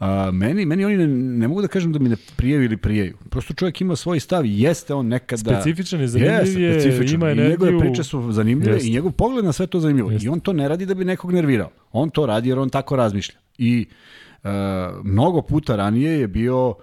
A, 0.00 0.30
meni, 0.32 0.66
meni 0.66 0.84
oni 0.84 0.96
ne, 0.96 1.06
ne 1.06 1.48
mogu 1.48 1.62
da 1.62 1.68
kažem 1.68 1.92
da 1.92 1.98
mi 1.98 2.08
ne 2.08 2.16
prijaju 2.36 2.64
ili 2.64 2.76
prijaju. 2.76 3.16
Prosto 3.30 3.54
čovjek 3.54 3.80
ima 3.80 3.96
svoj 3.96 4.20
stav 4.20 4.46
i 4.46 4.60
jeste 4.60 4.94
on 4.94 5.06
nekada... 5.06 5.40
specifičan 5.40 6.00
je, 6.00 6.08
zanimljiv 6.08 6.60
je, 6.60 6.80
specifičan. 6.80 7.14
ima 7.14 7.28
I 7.28 7.32
energiju. 7.32 7.50
njegove 7.50 7.78
priče 7.78 8.04
su 8.04 8.32
zanimljive 8.32 8.72
Jeste. 8.72 8.88
i 8.88 8.92
njegov 8.92 9.12
pogled 9.12 9.44
na 9.44 9.52
sve 9.52 9.66
to 9.66 9.80
zanimljivo. 9.80 10.10
Jeste. 10.10 10.26
I 10.26 10.28
on 10.28 10.40
to 10.40 10.52
ne 10.52 10.68
radi 10.68 10.86
da 10.86 10.94
bi 10.94 11.04
nekog 11.04 11.32
nervirao. 11.32 11.70
On 11.92 12.10
to 12.10 12.26
radi 12.26 12.48
jer 12.48 12.58
on 12.58 12.70
tako 12.70 12.96
razmišlja. 12.96 13.34
I 13.58 13.86
e, 14.44 14.48
mnogo 15.04 15.42
puta 15.42 15.76
ranije 15.76 16.20
je 16.20 16.28
bio 16.28 16.74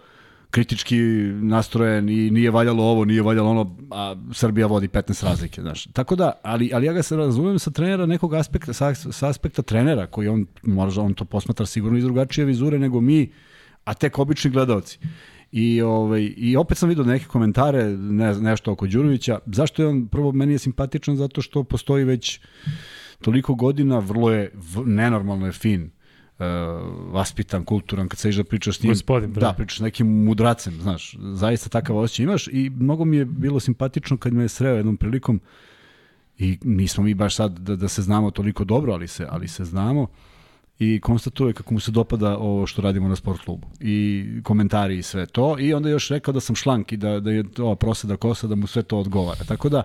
kritički 0.58 0.98
nastrojen 1.42 2.10
i 2.10 2.32
nije 2.32 2.52
valjalo 2.52 2.84
ovo, 2.84 3.06
nije 3.06 3.22
valjalo 3.22 3.50
ono, 3.50 3.76
a 3.92 4.16
Srbija 4.34 4.68
vodi 4.68 4.88
15 4.88 5.24
razlike, 5.24 5.62
znaš. 5.62 5.84
Tako 5.86 6.16
da, 6.16 6.32
ali, 6.44 6.72
ali 6.74 6.86
ja 6.86 6.94
ga 6.94 7.04
se 7.04 7.16
razumem 7.16 7.60
sa 7.60 7.72
trenera 7.72 8.06
nekog 8.06 8.34
aspekta, 8.34 8.74
sa, 8.74 8.96
sa 8.96 9.30
aspekta 9.30 9.62
trenera, 9.62 10.08
koji 10.08 10.28
on, 10.28 10.46
možda 10.64 11.02
on 11.02 11.14
to 11.14 11.26
posmatra 11.26 11.66
sigurno 11.66 11.98
iz 11.98 12.04
drugačije 12.04 12.46
vizure 12.46 12.80
nego 12.80 13.02
mi, 13.02 13.32
a 13.84 13.94
tek 13.94 14.20
obični 14.20 14.52
gledalci. 14.52 15.00
I, 15.52 15.82
ovaj, 15.82 16.34
I 16.38 16.58
opet 16.58 16.78
sam 16.78 16.90
vidio 16.90 17.04
neke 17.04 17.26
komentare, 17.26 17.84
ne, 17.98 18.34
nešto 18.34 18.72
oko 18.72 18.88
Đurovića. 18.88 19.40
Zašto 19.46 19.82
je 19.82 19.88
on, 19.88 20.08
prvo, 20.08 20.32
meni 20.32 20.54
je 20.54 20.60
simpatičan 20.60 21.16
zato 21.16 21.42
što 21.42 21.64
postoji 21.64 22.04
već 22.04 22.40
toliko 23.22 23.56
godina, 23.56 24.00
vrlo 24.00 24.32
je, 24.32 24.52
v, 24.54 24.86
nenormalno 24.86 25.46
je 25.46 25.52
fin, 25.52 25.92
uh, 26.40 26.46
vaspitan, 27.14 27.66
kulturan, 27.66 28.08
kad 28.08 28.20
se 28.20 28.32
da 28.32 28.44
pričaš 28.44 28.78
s 28.78 28.84
njim. 28.84 28.92
Gospodin, 28.92 29.34
da, 29.34 29.54
pričaš 29.58 29.78
s 29.78 29.82
nekim 29.82 30.08
mudracem, 30.08 30.82
znaš, 30.82 31.16
zaista 31.20 31.70
takav 31.70 31.98
osjećaj 31.98 32.24
imaš. 32.24 32.48
I 32.48 32.70
mnogo 32.70 33.06
mi 33.06 33.18
je 33.18 33.26
bilo 33.26 33.60
simpatično 33.60 34.18
kad 34.18 34.34
me 34.34 34.44
je 34.44 34.50
sreo 34.50 34.76
jednom 34.76 34.98
prilikom 34.98 35.42
i 36.38 36.58
nismo 36.64 37.04
mi 37.04 37.14
baš 37.14 37.36
sad 37.36 37.60
da, 37.60 37.76
da 37.76 37.88
se 37.88 38.02
znamo 38.02 38.32
toliko 38.32 38.64
dobro, 38.64 38.94
ali 38.94 39.08
se, 39.08 39.28
ali 39.30 39.48
se 39.48 39.66
znamo. 39.66 40.08
I 40.80 41.00
konstatuje 41.00 41.54
kako 41.54 41.74
mu 41.74 41.80
se 41.80 41.92
dopada 41.92 42.38
ovo 42.38 42.68
što 42.68 42.82
radimo 42.82 43.08
na 43.08 43.16
sport 43.16 43.42
klubu. 43.46 43.68
I 43.80 44.26
komentari 44.44 44.98
i 44.98 45.04
sve 45.04 45.26
to. 45.26 45.60
I 45.60 45.74
onda 45.74 45.90
je 45.90 45.94
još 45.94 46.10
rekao 46.10 46.34
da 46.34 46.40
sam 46.40 46.56
šlank 46.56 46.92
i 46.92 46.98
da, 46.98 47.20
da 47.20 47.32
je 47.32 47.52
to 47.52 47.76
proseda 47.76 48.18
kosa 48.18 48.48
da 48.48 48.56
mu 48.56 48.68
sve 48.68 48.84
to 48.84 49.00
odgovara. 49.00 49.44
Tako 49.48 49.70
da 49.70 49.78
e, 49.78 49.84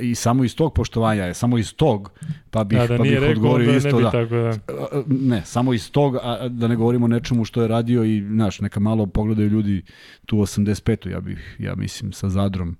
i 0.00 0.14
samo 0.14 0.44
iz 0.44 0.56
tog 0.56 0.74
poštovanja 0.74 1.24
je, 1.24 1.34
samo 1.34 1.58
iz 1.58 1.74
tog, 1.74 2.10
pa 2.50 2.64
bih, 2.64 2.78
Da, 2.78 2.86
da 2.86 2.96
pa 2.96 3.02
bih 3.02 3.18
odgovorio 3.30 3.66
da 3.66 3.72
ne 3.72 3.78
isto 3.78 3.96
bi 3.96 4.02
da. 4.02 4.10
tako 4.10 4.34
da. 4.34 4.48
A, 4.48 5.02
Ne, 5.06 5.42
samo 5.44 5.72
iz 5.74 5.90
tog, 5.90 6.16
a 6.22 6.48
da 6.48 6.68
ne 6.68 6.76
govorimo 6.76 7.04
o 7.04 7.08
nečemu 7.08 7.44
što 7.44 7.62
je 7.62 7.68
radio 7.68 8.04
i, 8.04 8.20
znaš, 8.20 8.60
neka 8.60 8.80
malo 8.80 9.06
pogledaju 9.06 9.48
ljudi 9.48 9.82
tu 10.26 10.36
85. 10.36 11.10
ja 11.10 11.20
bih, 11.20 11.56
ja 11.58 11.74
mislim, 11.74 12.12
sa 12.12 12.28
Zadrom 12.28 12.76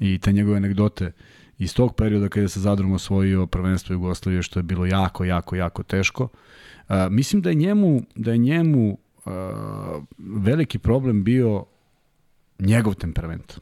i 0.00 0.18
te 0.18 0.32
njegove 0.32 0.56
anegdote 0.56 1.12
iz 1.58 1.74
tog 1.74 1.94
perioda 1.94 2.28
kada 2.28 2.44
je 2.44 2.48
sa 2.48 2.60
Zadrom 2.60 2.92
osvojio 2.92 3.46
prvenstvo 3.46 3.92
Jugoslavije, 3.92 4.42
što 4.42 4.58
je 4.58 4.62
bilo 4.62 4.86
jako, 4.86 5.24
jako, 5.24 5.56
jako 5.56 5.82
teško. 5.82 6.28
A, 6.88 7.08
mislim 7.08 7.42
da 7.42 7.48
je 7.48 7.54
njemu, 7.54 8.02
da 8.14 8.32
je 8.32 8.38
njemu 8.38 8.98
a, 9.24 10.00
veliki 10.18 10.78
problem 10.78 11.24
bio 11.24 11.64
njegov 12.58 12.94
temperament. 12.94 13.60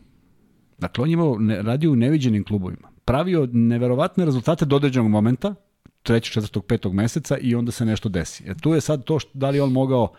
Dakle, 0.79 1.03
on 1.03 1.09
je 1.09 1.13
imao, 1.13 1.39
ne, 1.39 1.63
radio 1.63 1.93
u 1.93 1.97
neviđenim 1.97 2.45
klubovima. 2.45 2.89
Pravio 3.05 3.49
neverovatne 3.53 4.25
rezultate 4.25 4.65
do 4.65 4.77
određenog 4.77 5.11
momenta, 5.11 5.55
trećeg, 6.03 6.33
četvrtog, 6.33 6.65
petog 6.65 6.95
meseca 6.95 7.39
i 7.39 7.55
onda 7.55 7.73
se 7.73 7.85
nešto 7.85 8.09
desi. 8.09 8.45
E, 8.47 8.55
tu 8.55 8.75
je 8.75 8.81
sad 8.81 9.05
to 9.05 9.19
što, 9.19 9.31
da 9.35 9.51
li 9.51 9.61
on 9.61 9.73
mogao 9.73 10.13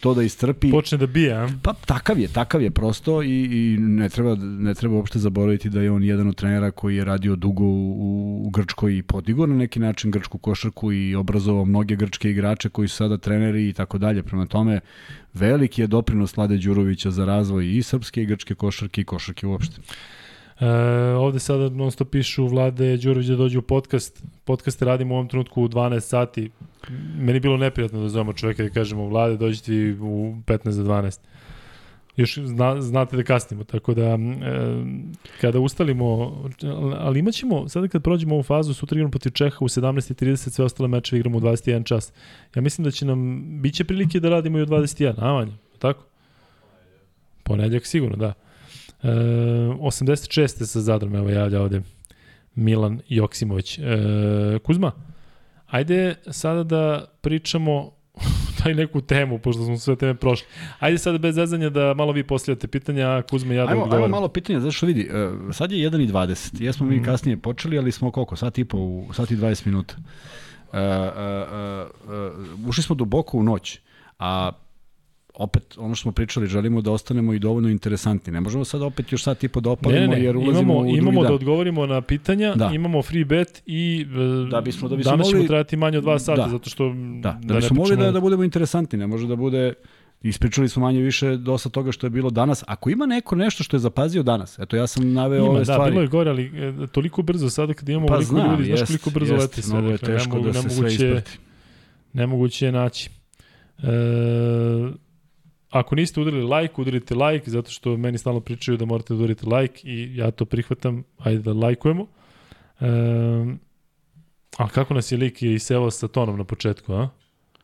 to 0.00 0.14
da 0.14 0.22
istrpi. 0.22 0.70
Počne 0.70 0.98
da 0.98 1.06
bije, 1.06 1.32
a? 1.32 1.48
Pa 1.62 1.72
takav 1.72 2.18
je, 2.18 2.28
takav 2.28 2.62
je 2.62 2.70
prosto 2.70 3.22
i, 3.22 3.28
i 3.28 3.76
ne, 3.78 4.08
treba, 4.08 4.34
ne 4.36 4.74
treba 4.74 4.94
uopšte 4.94 5.18
zaboraviti 5.18 5.70
da 5.70 5.80
je 5.80 5.90
on 5.90 6.04
jedan 6.04 6.28
od 6.28 6.36
trenera 6.36 6.70
koji 6.70 6.96
je 6.96 7.04
radio 7.04 7.36
dugo 7.36 7.64
u, 7.64 8.42
u 8.46 8.50
Grčkoj 8.50 8.98
i 8.98 9.02
podigao 9.02 9.46
na 9.46 9.54
neki 9.54 9.80
način 9.80 10.10
grčku 10.10 10.38
košarku 10.38 10.92
i 10.92 11.14
obrazovao 11.14 11.64
mnoge 11.64 11.96
grčke 11.96 12.30
igrače 12.30 12.68
koji 12.68 12.88
su 12.88 12.96
sada 12.96 13.18
treneri 13.18 13.68
i 13.68 13.72
tako 13.72 13.98
dalje. 13.98 14.22
Prema 14.22 14.46
tome, 14.46 14.80
veliki 15.34 15.80
je 15.80 15.86
doprinos 15.86 16.36
Vlade 16.36 16.56
Đurovića 16.56 17.10
za 17.10 17.24
razvoj 17.24 17.76
i 17.76 17.82
srpske 17.82 18.22
i 18.22 18.26
grčke 18.26 18.54
košarke 18.54 19.00
i 19.00 19.04
košarke 19.04 19.46
uopšte. 19.46 19.80
E, 20.60 20.66
ovde 21.18 21.38
sada 21.38 21.68
non 21.68 21.90
stop 21.90 22.10
pišu 22.10 22.46
Vlade 22.46 22.96
Đurović 22.96 23.26
da 23.26 23.36
dođe 23.36 23.58
u 23.58 23.62
podcast. 23.62 24.24
Podcaste 24.44 24.84
radimo 24.84 25.14
u 25.14 25.16
ovom 25.16 25.28
trenutku 25.28 25.62
u 25.62 25.68
12 25.68 26.00
sati. 26.00 26.50
Meni 27.18 27.40
bilo 27.40 27.56
neprijatno 27.56 28.00
da 28.00 28.08
zovemo 28.08 28.32
čoveka 28.32 28.62
da 28.62 28.70
kažemo 28.70 29.08
Vlade 29.08 29.36
dođite 29.36 29.72
u 30.00 30.34
15 30.46 30.70
za 30.70 30.82
12. 30.84 31.18
Još 32.16 32.38
zna, 32.38 32.80
znate 32.80 33.16
da 33.16 33.22
kasnimo, 33.22 33.64
tako 33.64 33.94
da 33.94 34.02
e, 34.02 34.16
kada 35.40 35.60
ustalimo, 35.60 36.36
ali 36.98 37.18
imat 37.18 37.34
ćemo, 37.34 37.68
sada 37.68 37.88
kad 37.88 38.02
prođemo 38.02 38.34
ovu 38.34 38.42
fazu, 38.42 38.74
sutra 38.74 38.96
igramo 38.96 39.10
protiv 39.10 39.30
Čeha 39.30 39.56
u 39.60 39.68
17.30, 39.68 40.36
sve 40.50 40.64
ostale 40.64 40.88
mečeve 40.88 41.18
igramo 41.18 41.38
u 41.38 41.40
21 41.40 41.84
čas. 41.84 42.12
Ja 42.54 42.62
mislim 42.62 42.84
da 42.84 42.90
će 42.90 43.06
nam, 43.06 43.42
bit 43.62 43.74
će 43.74 43.84
prilike 43.84 44.20
da 44.20 44.28
radimo 44.28 44.58
i 44.58 44.62
u 44.62 44.66
21, 44.66 45.14
a 45.18 45.32
manje, 45.32 45.52
tako? 45.78 46.04
Ponedljak 47.42 47.86
sigurno, 47.86 48.16
da. 48.16 48.32
E, 49.04 49.08
86. 49.08 50.66
sa 50.66 50.80
Zadrom, 50.80 51.14
evo 51.14 51.30
javlja 51.30 51.60
ovde 51.60 51.82
Milan 52.54 53.00
Joksimović. 53.08 53.78
E, 53.78 53.82
Kuzma, 54.64 54.92
ajde 55.66 56.14
sada 56.30 56.62
da 56.64 57.04
pričamo 57.20 57.90
taj 58.62 58.74
neku 58.74 59.00
temu, 59.00 59.38
pošto 59.38 59.64
smo 59.64 59.78
sve 59.78 59.96
teme 59.96 60.14
prošli. 60.14 60.46
Ajde 60.78 60.98
sada 60.98 61.18
bez 61.18 61.34
zezanja 61.34 61.70
da 61.70 61.94
malo 61.94 62.12
vi 62.12 62.24
postavljate 62.24 62.68
pitanja, 62.68 63.08
a 63.08 63.22
Kuzma 63.22 63.54
i 63.54 63.56
ja 63.56 63.64
da 63.66 63.72
Ajmo, 63.72 63.88
ajmo 63.90 64.08
malo 64.08 64.28
pitanja, 64.28 64.60
zato 64.60 64.72
što 64.72 64.86
vidi, 64.86 65.10
e, 65.12 65.52
sad 65.52 65.72
je 65.72 65.90
1.20, 65.90 66.62
jesmo 66.62 66.86
mi 66.86 67.02
kasnije 67.02 67.36
počeli, 67.36 67.78
ali 67.78 67.92
smo 67.92 68.10
koliko, 68.10 68.36
sat 68.36 68.58
i 68.58 68.64
po, 68.64 68.78
u, 68.78 69.12
sat 69.12 69.30
i 69.30 69.36
20 69.36 69.66
minuta. 69.66 69.96
E, 70.72 70.78
e, 70.78 70.80
e, 70.80 70.86
e, 70.86 72.30
ušli 72.66 72.82
smo 72.82 72.94
duboko 72.94 73.38
u 73.38 73.42
noć, 73.42 73.78
a 74.18 74.52
opet 75.34 75.74
ono 75.78 75.94
što 75.94 76.02
smo 76.02 76.12
pričali, 76.12 76.46
želimo 76.46 76.80
da 76.80 76.90
ostanemo 76.90 77.32
i 77.32 77.38
dovoljno 77.38 77.68
interesantni. 77.68 78.32
Ne 78.32 78.40
možemo 78.40 78.64
sad 78.64 78.82
opet 78.82 79.12
još 79.12 79.22
sat 79.22 79.44
i 79.44 79.48
po 79.48 79.60
da 79.60 79.70
opalimo, 79.70 80.00
ne, 80.00 80.08
ne, 80.08 80.22
jer 80.22 80.36
ulazimo 80.36 80.60
imamo, 80.62 80.74
u 80.74 80.82
drugi 80.82 80.98
imamo 80.98 81.22
dan. 81.22 81.28
da 81.28 81.34
odgovorimo 81.34 81.86
na 81.86 82.00
pitanja, 82.00 82.54
Da. 82.54 82.70
imamo 82.74 83.02
free 83.02 83.24
bet 83.24 83.62
i 83.66 84.06
e, 84.06 84.14
Da 84.50 84.60
bismo- 84.60 84.88
da 84.88 84.96
bismo 84.96 85.10
danas 85.10 85.26
ćemo 85.26 85.36
mogli- 85.36 85.48
trajati 85.48 85.76
manje 85.76 85.98
od 85.98 86.04
2 86.04 86.18
sata, 86.18 86.42
Da. 86.42 86.48
zato 86.48 86.70
što 86.70 86.88
Da, 87.20 87.38
da, 87.42 87.54
ne 87.54 87.60
bismo 87.60 87.76
mogli 87.76 87.96
da, 87.96 88.10
da 88.10 88.20
budemo 88.20 88.44
interesantni, 88.44 88.98
ne 88.98 89.06
može 89.06 89.26
da 89.26 89.36
bude 89.36 89.72
ispričali 90.22 90.68
smo 90.68 90.82
manje 90.82 91.00
više 91.00 91.36
dosta 91.36 91.68
toga 91.68 91.92
što 91.92 92.06
je 92.06 92.10
bilo 92.10 92.30
danas. 92.30 92.64
Ako 92.66 92.90
ima 92.90 93.06
neko 93.06 93.36
nešto 93.36 93.64
što 93.64 93.76
je 93.76 93.80
zapazio 93.80 94.22
danas, 94.22 94.58
eto 94.58 94.76
ja 94.76 94.86
sam 94.86 95.12
naveo 95.12 95.38
Ima, 95.38 95.46
ove 95.46 95.58
da, 95.58 95.64
stvari. 95.64 95.90
bilo 95.90 96.02
je 96.02 96.08
gore, 96.08 96.30
ali 96.30 96.44
e, 96.46 96.86
toliko 96.86 97.22
brzo 97.22 97.50
sada 97.50 97.74
kad 97.74 97.88
imamo 97.88 98.06
Pa 98.06 98.12
ovoliko 98.12 98.30
znam, 98.30 98.50
ljudi, 98.50 98.64
znaš 98.66 98.80
jest, 98.80 98.86
koliko 98.88 99.10
brzo 99.10 99.34
jest, 99.34 99.42
leti 99.44 99.62
sve. 99.62 99.72
mnogo 99.72 99.88
je 99.88 99.92
dakle, 99.92 100.08
teško 100.08 100.30
ne 100.30 100.36
mogu, 100.36 100.48
da 100.48 100.62
se 100.62 100.70
sve 100.70 100.88
isprati. 100.88 101.38
nemoguće 102.12 102.66
je 102.66 102.72
naći. 102.72 103.10
E, 103.78 103.84
ako 105.74 105.94
niste 105.94 106.20
udarili 106.20 106.54
like, 106.54 106.80
udarite 106.80 107.14
like, 107.14 107.50
zato 107.50 107.70
što 107.70 107.96
meni 107.96 108.18
stalno 108.18 108.40
pričaju 108.40 108.76
da 108.76 108.84
morate 108.84 109.14
da 109.14 109.18
udarite 109.18 109.46
like 109.46 109.80
i 109.84 110.16
ja 110.16 110.30
to 110.30 110.44
prihvatam, 110.44 111.04
ajde 111.18 111.38
da 111.38 111.52
lajkujemo. 111.52 112.06
E, 112.80 112.86
a 114.58 114.68
kako 114.68 114.94
nas 114.94 115.12
je 115.12 115.18
lik 115.18 115.42
isevao 115.42 115.90
sa 115.90 116.08
tonom 116.08 116.38
na 116.38 116.44
početku, 116.44 116.92
a? 116.92 117.08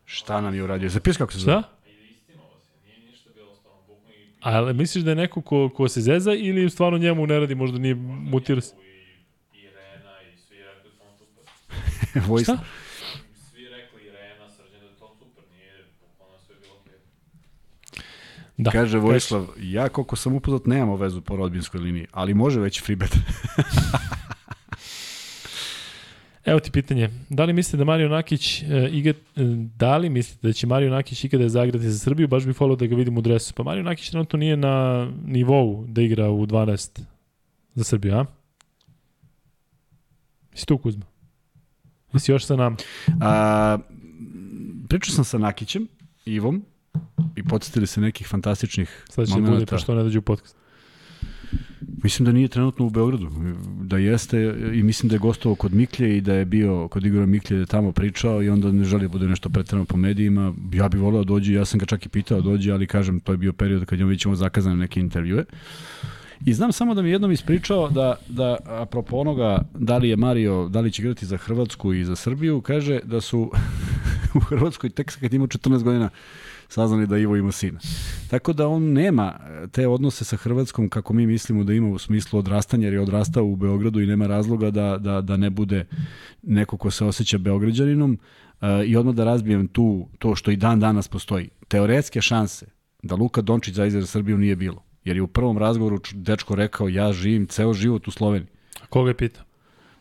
Šta 0.05 0.41
nam 0.41 0.55
je 0.55 0.63
uradio? 0.63 0.89
Zapis 0.89 1.17
kako 1.17 1.31
se 1.33 1.39
zove? 1.39 1.61
Šta? 1.61 1.69
A 4.41 4.57
ali 4.57 4.73
misliš 4.73 5.03
da 5.03 5.11
je 5.11 5.15
neko 5.15 5.41
ko, 5.41 5.69
ko 5.69 5.87
se 5.87 6.01
zeza 6.01 6.33
ili 6.33 6.69
stvarno 6.69 6.97
njemu 6.97 7.27
ne 7.27 7.39
radi, 7.39 7.55
možda 7.55 7.77
nije 7.79 7.95
mutirao 7.95 8.61
se? 8.61 8.75
Voice, 12.27 12.43
Šta? 12.43 12.63
svi 13.51 13.69
rekli 13.69 14.05
Irena, 14.07 14.49
Srđan 14.49 14.79
da 14.79 14.85
je 14.85 14.95
to 14.99 15.15
super, 15.19 15.43
nije 15.51 15.85
bukvalno 16.01 16.37
sve 16.45 16.55
bilo 16.61 16.73
okej. 16.81 16.97
Da. 18.57 18.71
Kaže 18.71 18.97
Vojislav, 18.97 19.47
ja 19.57 19.89
koliko 19.89 20.15
sam 20.15 20.35
upoznat 20.35 20.65
nemamo 20.65 20.95
vezu 20.95 21.21
po 21.21 21.35
rodbinskoj 21.35 21.81
liniji, 21.81 22.07
ali 22.11 22.33
može 22.33 22.59
već 22.59 22.83
freebet. 22.83 23.17
Evo 26.45 26.59
ti 26.59 26.71
pitanje. 26.71 27.09
Da 27.29 27.45
li 27.45 27.53
mislite 27.53 27.77
da 27.77 27.83
Mario 27.83 28.09
Nakić 28.09 28.61
e, 28.61 28.89
iga, 28.91 29.09
e, 29.09 29.13
da 29.77 29.97
li 29.97 30.09
mislite 30.09 30.47
da 30.47 30.53
će 30.53 30.67
Mario 30.67 30.89
Nakić 30.89 31.23
ikada 31.23 31.49
zagrati 31.49 31.89
za 31.89 31.99
Srbiju? 31.99 32.27
Baš 32.27 32.45
bih 32.45 32.61
volio 32.61 32.75
da 32.75 32.85
ga 32.85 32.95
vidim 32.95 33.17
u 33.17 33.21
dresu. 33.21 33.53
Pa 33.53 33.63
Mario 33.63 33.83
Nakić 33.83 34.09
trenutno 34.09 34.39
nije 34.39 34.57
na 34.57 35.07
nivou 35.25 35.85
da 35.87 36.01
igra 36.01 36.29
u 36.29 36.45
12 36.45 37.01
za 37.75 37.83
Srbiju, 37.83 38.15
a? 38.15 38.25
Si 40.53 40.65
tu, 40.65 40.77
Kuzma? 40.77 41.05
Jesi 42.13 42.31
još 42.31 42.45
sa 42.45 42.55
nama? 42.55 42.75
A, 43.21 43.77
pričao 44.89 45.15
sam 45.15 45.23
sa 45.23 45.37
Nakićem, 45.37 45.87
Ivom, 46.25 46.65
i 47.35 47.43
podsjetili 47.43 47.87
se 47.87 48.01
nekih 48.01 48.27
fantastičnih 48.27 49.05
Sad 49.09 49.27
će 49.27 49.33
da 49.33 49.39
bude, 49.39 49.51
momenta. 49.51 49.75
pa 49.75 49.77
što 49.77 49.95
ne 49.95 50.03
dođe 50.03 50.19
u 50.19 50.21
podcast. 50.21 50.55
Mislim 52.03 52.25
da 52.25 52.31
nije 52.31 52.47
trenutno 52.47 52.85
u 52.85 52.89
Beogradu. 52.89 53.29
Da 53.81 53.97
jeste 53.97 54.55
i 54.73 54.83
mislim 54.83 55.09
da 55.09 55.15
je 55.15 55.19
gostovao 55.19 55.55
kod 55.55 55.73
Miklje 55.73 56.17
i 56.17 56.21
da 56.21 56.33
je 56.33 56.45
bio 56.45 56.87
kod 56.87 57.05
Igora 57.05 57.25
Miklje 57.25 57.55
da 57.55 57.61
je 57.61 57.65
tamo 57.65 57.91
pričao 57.91 58.43
i 58.43 58.49
onda 58.49 58.71
ne 58.71 58.83
želi 58.83 59.01
da 59.01 59.07
bude 59.07 59.27
nešto 59.27 59.49
pretrano 59.49 59.85
po 59.85 59.97
medijima. 59.97 60.53
Ja 60.73 60.89
bih 60.89 61.01
voleo 61.01 61.23
da 61.23 61.27
dođe, 61.27 61.53
ja 61.53 61.65
sam 61.65 61.79
ga 61.79 61.85
čak 61.85 62.05
i 62.05 62.09
pitao 62.09 62.41
da 62.41 62.49
dođe, 62.49 62.71
ali 62.71 62.87
kažem, 62.87 63.19
to 63.19 63.31
je 63.31 63.37
bio 63.37 63.53
period 63.53 63.85
kad 63.85 63.99
je 63.99 64.05
već 64.05 64.25
imao 64.25 64.35
zakazane 64.35 64.75
neke 64.75 64.99
intervjue. 64.99 65.45
I 66.45 66.53
znam 66.53 66.71
samo 66.71 66.93
da 66.93 67.01
mi 67.01 67.09
je 67.09 67.11
jednom 67.11 67.31
ispričao 67.31 67.89
da, 67.89 68.15
da 68.27 68.57
apropo 68.65 69.17
onoga 69.17 69.61
da 69.73 69.97
li 69.97 70.09
je 70.09 70.15
Mario, 70.15 70.69
da 70.69 70.79
li 70.79 70.91
će 70.91 71.01
igrati 71.01 71.25
za 71.25 71.37
Hrvatsku 71.37 71.93
i 71.93 72.05
za 72.05 72.15
Srbiju, 72.15 72.61
kaže 72.61 72.99
da 73.03 73.21
su 73.21 73.51
u 74.35 74.39
Hrvatskoj 74.39 74.89
tek 74.89 75.19
kad 75.19 75.33
ima 75.33 75.47
14 75.47 75.83
godina 75.83 76.09
saznali 76.71 77.07
da 77.07 77.17
Ivo 77.17 77.35
ima 77.35 77.51
sina. 77.51 77.79
Tako 78.29 78.53
da 78.53 78.67
on 78.67 78.83
nema 78.83 79.39
te 79.71 79.87
odnose 79.87 80.25
sa 80.25 80.37
Hrvatskom 80.37 80.89
kako 80.89 81.13
mi 81.13 81.27
mislimo 81.27 81.63
da 81.63 81.73
ima 81.73 81.87
u 81.87 81.97
smislu 81.97 82.39
odrastanja, 82.39 82.87
jer 82.87 82.93
je 82.93 83.01
odrastao 83.01 83.45
u 83.45 83.55
Beogradu 83.55 84.01
i 84.01 84.05
nema 84.05 84.27
razloga 84.27 84.71
da, 84.71 84.97
da, 84.97 85.21
da 85.21 85.37
ne 85.37 85.49
bude 85.49 85.85
neko 86.43 86.77
ko 86.77 86.91
se 86.91 87.05
osjeća 87.05 87.37
Beograđaninom 87.37 88.11
uh, 88.61 88.67
i 88.85 88.95
odmah 88.95 89.15
da 89.15 89.23
razbijem 89.23 89.67
tu, 89.67 90.07
to 90.19 90.35
što 90.35 90.51
i 90.51 90.55
dan 90.55 90.79
danas 90.79 91.07
postoji. 91.07 91.49
Teoretske 91.67 92.21
šanse 92.21 92.65
da 93.03 93.15
Luka 93.15 93.41
Dončić 93.41 93.75
za 93.75 94.05
Srbiju 94.05 94.37
nije 94.37 94.55
bilo. 94.55 94.83
Jer 95.03 95.15
je 95.15 95.21
u 95.21 95.27
prvom 95.27 95.57
razgovoru 95.57 95.99
dečko 96.13 96.55
rekao 96.55 96.89
ja 96.89 97.13
živim 97.13 97.47
ceo 97.47 97.73
život 97.73 98.07
u 98.07 98.11
Sloveniji. 98.11 98.49
A 98.81 98.85
koga 98.85 99.09
je 99.09 99.17
pitao? 99.17 99.45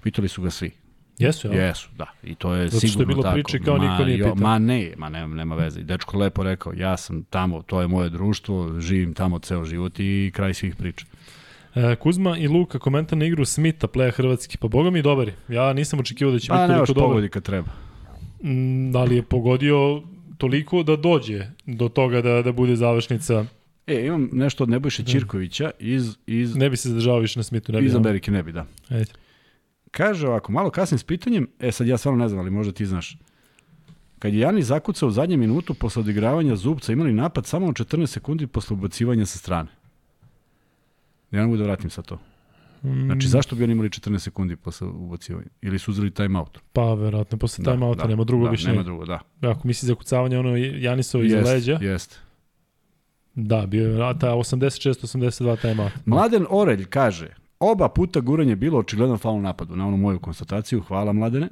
Pitali 0.02 0.28
su 0.28 0.42
ga 0.42 0.50
svi. 0.50 0.79
Jesu, 1.20 1.48
ja? 1.48 1.66
Jesu, 1.66 1.88
da. 1.98 2.06
I 2.22 2.34
to 2.34 2.54
je 2.54 2.68
Zato 2.68 2.78
što 2.78 2.86
je 2.86 2.90
sigurno 2.90 3.08
bilo 3.08 3.22
tako. 3.22 3.34
priče 3.34 3.58
kao 3.58 3.76
ma, 3.76 3.84
niko 3.84 4.04
nije 4.04 4.18
pitao. 4.18 4.34
Ma 4.34 4.58
ne, 4.58 4.92
ma 4.96 5.08
nema, 5.08 5.34
nema 5.34 5.54
veze. 5.54 5.82
Dečko 5.82 6.18
lepo 6.18 6.42
rekao, 6.42 6.72
ja 6.76 6.96
sam 6.96 7.22
tamo, 7.24 7.62
to 7.62 7.80
je 7.80 7.88
moje 7.88 8.08
društvo, 8.10 8.80
živim 8.80 9.14
tamo 9.14 9.38
ceo 9.38 9.64
život 9.64 9.92
i 9.98 10.30
kraj 10.34 10.54
svih 10.54 10.76
priča. 10.76 11.06
E, 11.74 11.96
Kuzma 11.96 12.36
i 12.36 12.48
Luka 12.48 12.78
komentar 12.78 13.18
na 13.18 13.24
igru 13.24 13.44
Smita, 13.44 13.86
pleja 13.86 14.10
hrvatski. 14.10 14.58
Pa 14.58 14.68
boga 14.68 14.90
mi 14.90 15.02
dobar. 15.02 15.30
Ja 15.48 15.72
nisam 15.72 15.98
očekivao 16.00 16.32
da 16.32 16.38
će 16.38 16.48
Pa 16.48 16.54
biti 16.56 16.68
ne 16.68 16.76
toliko 16.76 16.92
dobar. 16.92 17.08
pogodi 17.08 17.28
kad 17.28 17.42
treba. 17.42 17.68
Mm, 18.42 18.96
ali 18.96 19.16
je 19.16 19.22
pogodio 19.22 20.02
toliko 20.38 20.82
da 20.82 20.96
dođe 20.96 21.46
do 21.66 21.88
toga 21.88 22.22
da, 22.22 22.42
da 22.42 22.52
bude 22.52 22.76
završnica. 22.76 23.44
E, 23.86 24.06
imam 24.06 24.28
nešto 24.32 24.64
od 24.64 24.70
Nebojše 24.70 25.02
Ćirkovića 25.02 25.70
iz, 25.78 26.16
iz, 26.26 26.56
Ne 26.56 26.70
bi 26.70 26.76
se 26.76 26.88
zadržao 26.88 27.18
više 27.18 27.38
na 27.38 27.42
Smitu. 27.42 27.72
Ne 27.72 27.80
bi, 27.80 27.86
iz. 27.86 27.94
Amerike, 27.94 28.30
ne 28.30 28.42
bi, 28.42 28.52
da. 28.52 28.66
Ajde. 28.88 29.10
Kaže 29.90 30.28
ovako, 30.28 30.52
malo 30.52 30.70
kasnim 30.70 30.98
s 30.98 31.04
pitanjem, 31.04 31.48
e 31.60 31.72
sad 31.72 31.86
ja 31.86 31.96
stvarno 31.98 32.22
ne 32.22 32.28
znam, 32.28 32.40
ali 32.40 32.50
možda 32.50 32.72
ti 32.72 32.86
znaš. 32.86 33.18
Kad 34.18 34.34
je 34.34 34.40
Jani 34.40 34.62
zakucao 34.62 35.08
u 35.08 35.12
zadnjem 35.12 35.40
minutu 35.40 35.74
posle 35.74 36.00
odigravanja 36.00 36.56
Zubca, 36.56 36.92
imali 36.92 37.12
napad 37.12 37.46
samo 37.46 37.66
u 37.66 37.72
14 37.72 38.06
sekundi 38.06 38.46
posle 38.46 38.74
ubacivanja 38.74 39.26
sa 39.26 39.38
strane. 39.38 39.68
Ja 41.30 41.40
ne 41.40 41.44
mogu 41.46 41.56
da 41.56 41.64
vratim 41.64 41.90
sa 41.90 42.02
to. 42.02 42.18
Mm, 42.82 43.04
Znači, 43.06 43.28
zašto 43.28 43.56
bi 43.56 43.64
oni 43.64 43.72
imali 43.72 43.88
14 43.88 44.18
sekundi 44.18 44.56
posle 44.56 44.86
ubacivanja? 44.86 45.46
Ili 45.62 45.78
su 45.78 45.90
uzeli 45.90 46.10
timeout? 46.10 46.58
Pa, 46.72 46.94
verovatno, 46.94 47.38
posle 47.38 47.64
da, 47.64 47.72
time 47.72 47.86
outa 47.86 48.06
nema 48.06 48.24
drugog 48.24 48.44
da, 48.44 48.48
objašnjenja. 48.48 48.72
Nema 48.72 48.84
drugo, 48.84 49.04
da. 49.04 49.20
Ako 49.40 49.68
misli 49.68 49.86
za 49.86 49.94
kucavanje 49.94 50.38
ono 50.38 50.56
Janisovo 50.56 51.24
Jest, 51.24 51.48
leđa, 51.48 51.78
Jest. 51.80 52.20
da, 53.34 53.66
bio 53.66 53.88
je 53.88 54.04
a 54.10 54.18
ta 54.18 54.30
86-82 54.34 55.60
time 55.60 55.82
out. 55.82 55.92
Mladen 56.04 56.46
Orelj 56.50 56.84
kaže, 56.84 57.34
oba 57.60 57.88
puta 57.88 58.20
guranje 58.20 58.56
bilo 58.56 58.78
očigledan 58.78 59.18
faul 59.18 59.40
napadu. 59.40 59.76
Na 59.76 59.86
onu 59.86 59.96
moju 59.96 60.18
konstataciju, 60.18 60.80
hvala 60.80 61.12
Mladene. 61.12 61.48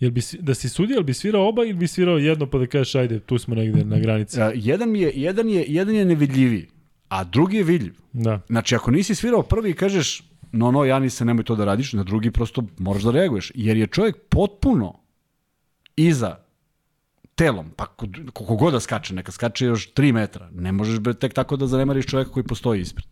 Jel 0.00 0.10
bi, 0.10 0.20
da 0.40 0.54
si 0.54 0.68
sudio, 0.68 0.94
jel 0.94 1.02
bi 1.02 1.14
svirao 1.14 1.48
oba 1.48 1.64
ili 1.64 1.74
bi 1.74 1.88
svirao 1.88 2.18
jedno 2.18 2.46
pa 2.46 2.58
da 2.58 2.66
kažeš 2.66 2.94
ajde, 2.94 3.20
tu 3.20 3.38
smo 3.38 3.54
negde 3.54 3.84
na 3.84 3.98
granici. 3.98 4.40
A, 4.40 4.52
jedan, 4.54 4.96
je, 4.96 5.12
jedan, 5.14 5.48
je, 5.48 5.64
jedan 5.68 5.94
je 5.94 6.04
nevidljiviji, 6.04 6.68
a 7.08 7.24
drugi 7.24 7.56
je 7.56 7.64
vidljiv. 7.64 7.94
Da. 8.12 8.40
Znači, 8.46 8.74
ako 8.74 8.90
nisi 8.90 9.14
svirao 9.14 9.42
prvi 9.42 9.70
i 9.70 9.74
kažeš, 9.74 10.22
no, 10.52 10.70
no, 10.70 10.84
ja 10.84 10.98
nisam, 10.98 11.26
nemoj 11.26 11.44
to 11.44 11.56
da 11.56 11.64
radiš, 11.64 11.92
na 11.92 12.02
drugi 12.02 12.30
prosto 12.30 12.64
moraš 12.78 13.02
da 13.02 13.10
reaguješ. 13.10 13.52
Jer 13.54 13.76
je 13.76 13.86
čovjek 13.86 14.16
potpuno 14.28 14.98
iza 15.96 16.36
telom, 17.34 17.70
pa 17.76 17.86
koliko 18.32 18.56
god 18.56 18.72
da 18.72 18.80
skače, 18.80 19.14
neka 19.14 19.32
skače 19.32 19.66
još 19.66 19.92
3 19.94 20.12
metra. 20.12 20.50
Ne 20.54 20.72
možeš 20.72 20.98
tek 21.20 21.34
tako 21.34 21.56
da 21.56 21.66
zanemariš 21.66 22.06
čovjeka 22.06 22.30
koji 22.30 22.44
postoji 22.44 22.80
ispred. 22.80 23.06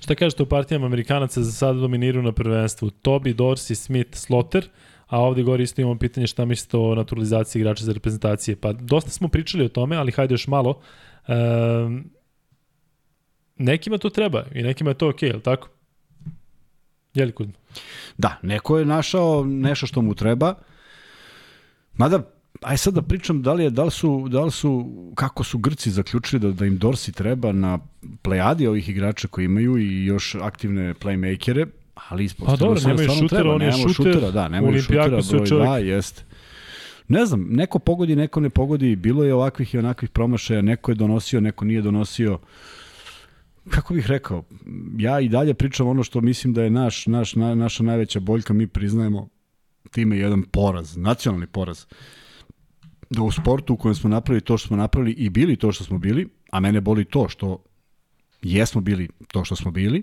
Šta 0.00 0.14
kažete 0.14 0.42
o 0.42 0.46
partijama 0.46 0.86
Amerikanaca 0.86 1.42
za 1.42 1.52
sada 1.52 1.80
dominiraju 1.80 2.22
na 2.22 2.32
prvenstvu? 2.32 2.90
Toby, 2.90 3.34
Dorsey, 3.34 3.74
Smith, 3.74 4.16
Slotter, 4.16 4.68
a 5.06 5.20
ovde 5.20 5.42
gore 5.42 5.62
isto 5.62 5.80
imamo 5.80 5.98
pitanje 5.98 6.26
šta 6.26 6.44
mislite 6.44 6.76
o 6.76 6.94
naturalizaciji 6.94 7.60
igrača 7.60 7.84
za 7.84 7.92
reprezentacije. 7.92 8.56
Pa 8.56 8.72
dosta 8.72 9.10
smo 9.10 9.28
pričali 9.28 9.64
o 9.64 9.68
tome, 9.68 9.96
ali 9.96 10.12
hajde 10.12 10.34
još 10.34 10.46
malo. 10.46 10.80
Um, 11.28 12.10
nekima 13.56 13.98
to 13.98 14.10
treba 14.10 14.44
i 14.54 14.62
nekima 14.62 14.90
je 14.90 14.94
to 14.94 15.08
okej, 15.08 15.30
okay, 15.30 15.34
je 15.34 15.42
tako? 15.42 15.68
Jeli 17.14 17.32
Kuzma? 17.32 17.52
Da, 18.18 18.38
neko 18.42 18.78
je 18.78 18.84
našao 18.84 19.44
nešto 19.44 19.86
što 19.86 20.02
mu 20.02 20.14
treba. 20.14 20.54
Mada, 21.94 22.22
aj 22.60 22.78
sad 22.78 22.94
da 22.94 23.02
pričam 23.02 23.42
da 23.42 23.52
li, 23.52 23.64
je, 23.64 23.70
da 23.70 23.84
li, 23.84 23.90
su, 23.90 24.26
da 24.28 24.44
li 24.44 24.50
su, 24.50 24.90
kako 25.14 25.44
su 25.44 25.58
Grci 25.58 25.90
zaključili 25.90 26.40
da, 26.40 26.50
da 26.52 26.66
im 26.66 26.78
Dorsi 26.78 27.12
treba 27.12 27.52
na 27.52 27.78
plejadi 28.22 28.66
ovih 28.66 28.88
igrača 28.88 29.28
koji 29.28 29.44
imaju 29.44 29.78
i 29.78 30.04
još 30.04 30.34
aktivne 30.34 30.94
playmakere, 30.94 31.66
ali 32.08 32.28
Pa 32.46 32.56
dobro, 32.56 32.80
nemaju 32.86 33.10
šutera, 33.10 33.28
treba, 33.28 33.54
on 33.54 33.62
je 33.62 33.72
šuter, 33.72 33.94
šutera, 33.94 34.30
da, 34.30 34.48
nemaju 34.48 34.82
šutera, 34.82 35.08
broj 35.08 35.46
čovjek. 35.46 35.68
2, 35.68 35.76
jeste. 35.76 36.24
Ne 37.08 37.26
znam, 37.26 37.46
neko 37.50 37.78
pogodi, 37.78 38.16
neko 38.16 38.40
ne 38.40 38.50
pogodi, 38.50 38.96
bilo 38.96 39.24
je 39.24 39.34
ovakvih 39.34 39.74
i 39.74 39.78
onakvih 39.78 40.10
promašaja, 40.10 40.62
neko 40.62 40.90
je 40.90 40.94
donosio, 40.94 41.40
neko 41.40 41.64
nije 41.64 41.82
donosio. 41.82 42.38
Kako 43.70 43.94
bih 43.94 44.06
rekao, 44.06 44.44
ja 44.98 45.20
i 45.20 45.28
dalje 45.28 45.54
pričam 45.54 45.88
ono 45.88 46.02
što 46.02 46.20
mislim 46.20 46.52
da 46.52 46.62
je 46.62 46.70
naš, 46.70 47.06
naš, 47.06 47.34
na, 47.34 47.54
naša 47.54 47.82
najveća 47.82 48.20
boljka, 48.20 48.52
mi 48.52 48.66
priznajemo 48.66 49.28
time 49.90 50.18
jedan 50.18 50.42
poraz, 50.42 50.96
nacionalni 50.96 51.46
poraz. 51.46 51.84
Da 53.10 53.22
u 53.22 53.30
sportu 53.30 53.74
u 53.74 53.76
kojem 53.76 53.94
smo 53.94 54.10
napravili 54.10 54.40
to 54.40 54.58
što 54.58 54.68
smo 54.68 54.76
napravili 54.76 55.12
i 55.12 55.30
bili 55.30 55.56
to 55.56 55.72
što 55.72 55.84
smo 55.84 55.98
bili, 55.98 56.28
a 56.50 56.60
mene 56.60 56.80
boli 56.80 57.04
to 57.04 57.28
što 57.28 57.64
jesmo 58.42 58.80
bili 58.80 59.08
to 59.32 59.44
što 59.44 59.56
smo 59.56 59.70
bili, 59.70 60.02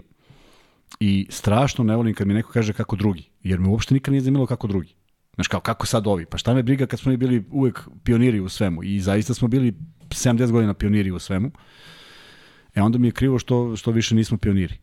i 0.99 1.27
strašno 1.29 1.83
ne 1.83 1.95
volim 1.95 2.13
kad 2.13 2.27
mi 2.27 2.33
neko 2.33 2.51
kaže 2.51 2.73
kako 2.73 2.95
drugi, 2.95 3.29
jer 3.43 3.59
me 3.59 3.67
uopšte 3.67 3.93
nikad 3.93 4.11
nije 4.11 4.21
zanimalo 4.21 4.45
kako 4.45 4.67
drugi. 4.67 4.95
Znaš 5.35 5.47
kao, 5.47 5.59
kako 5.59 5.85
sad 5.85 6.07
ovi? 6.07 6.25
Pa 6.25 6.37
šta 6.37 6.53
me 6.53 6.63
briga 6.63 6.85
kad 6.85 6.99
smo 6.99 7.11
mi 7.11 7.17
bili 7.17 7.43
uvek 7.51 7.87
pioniri 8.03 8.39
u 8.39 8.49
svemu 8.49 8.83
i 8.83 8.99
zaista 8.99 9.33
smo 9.33 9.47
bili 9.47 9.73
70 10.09 10.51
godina 10.51 10.73
pioniri 10.73 11.11
u 11.11 11.19
svemu. 11.19 11.51
E 12.75 12.81
onda 12.81 12.97
mi 12.97 13.07
je 13.07 13.11
krivo 13.11 13.39
što, 13.39 13.75
što 13.75 13.91
više 13.91 14.15
nismo 14.15 14.37
pioniri 14.37 14.77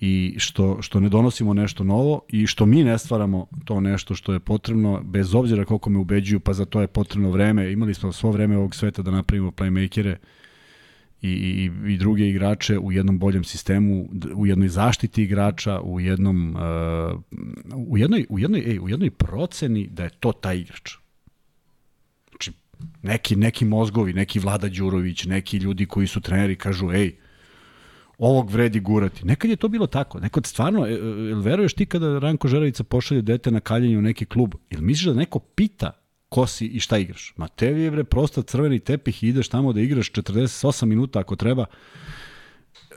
i 0.00 0.34
što, 0.38 0.82
što 0.82 1.00
ne 1.00 1.08
donosimo 1.08 1.54
nešto 1.54 1.84
novo 1.84 2.20
i 2.28 2.46
što 2.46 2.66
mi 2.66 2.84
ne 2.84 2.98
stvaramo 2.98 3.46
to 3.64 3.80
nešto 3.80 4.14
što 4.14 4.32
je 4.32 4.40
potrebno, 4.40 5.02
bez 5.04 5.34
obzira 5.34 5.64
koliko 5.64 5.90
me 5.90 5.98
ubeđuju, 5.98 6.40
pa 6.40 6.52
za 6.52 6.64
to 6.64 6.80
je 6.80 6.86
potrebno 6.86 7.30
vreme. 7.30 7.72
Imali 7.72 7.94
smo 7.94 8.12
svo 8.12 8.30
vreme 8.30 8.56
ovog 8.56 8.74
sveta 8.74 9.02
da 9.02 9.10
napravimo 9.10 9.50
playmakere 9.50 10.16
i, 11.22 11.30
i, 11.30 11.70
i 11.92 11.96
druge 11.96 12.28
igrače 12.28 12.78
u 12.78 12.92
jednom 12.92 13.18
boljem 13.18 13.44
sistemu, 13.44 14.08
u 14.34 14.46
jednoj 14.46 14.68
zaštiti 14.68 15.22
igrača, 15.22 15.80
u 15.80 16.00
jednom 16.00 16.56
uh, 16.56 17.20
u 17.88 17.98
jednoj 17.98 18.26
u 18.28 18.38
jednoj 18.38 18.60
ej, 18.66 18.78
u 18.78 18.88
jednoj 18.88 19.10
proceni 19.10 19.88
da 19.92 20.04
je 20.04 20.10
to 20.10 20.32
taj 20.32 20.58
igrač. 20.58 20.94
Znači 22.30 22.52
neki 23.02 23.36
neki 23.36 23.64
mozgovi, 23.64 24.12
neki 24.12 24.38
Vlada 24.38 24.68
Đurović, 24.68 25.24
neki 25.24 25.56
ljudi 25.56 25.86
koji 25.86 26.06
su 26.06 26.20
treneri 26.20 26.56
kažu 26.56 26.92
ej 26.92 27.16
ovog 28.20 28.50
vredi 28.50 28.80
gurati. 28.80 29.26
Nekad 29.26 29.50
je 29.50 29.56
to 29.56 29.68
bilo 29.68 29.86
tako. 29.86 30.20
Nekad 30.20 30.46
stvarno, 30.46 30.86
e, 30.86 30.90
e, 30.90 30.94
jel 31.28 31.40
veruješ 31.40 31.74
ti 31.74 31.86
kada 31.86 32.18
Ranko 32.18 32.48
Žeravica 32.48 32.84
pošalje 32.84 33.22
dete 33.22 33.50
na 33.50 33.60
kaljenje 33.60 33.98
u 33.98 34.02
neki 34.02 34.24
klub? 34.24 34.54
Jel 34.70 34.82
misliš 34.82 35.06
da 35.06 35.14
neko 35.14 35.38
pita 35.38 35.92
ko 36.28 36.46
si 36.46 36.66
i 36.66 36.80
šta 36.80 36.98
igraš? 36.98 37.32
Ma 37.36 37.48
tebi 37.48 37.80
je 37.80 37.90
bre 37.90 38.04
prosto 38.04 38.42
crveni 38.42 38.78
tepih 38.78 39.22
i 39.22 39.28
ideš 39.28 39.48
tamo 39.48 39.72
da 39.72 39.80
igraš 39.80 40.12
48 40.12 40.84
minuta 40.84 41.20
ako 41.20 41.36
treba 41.36 41.64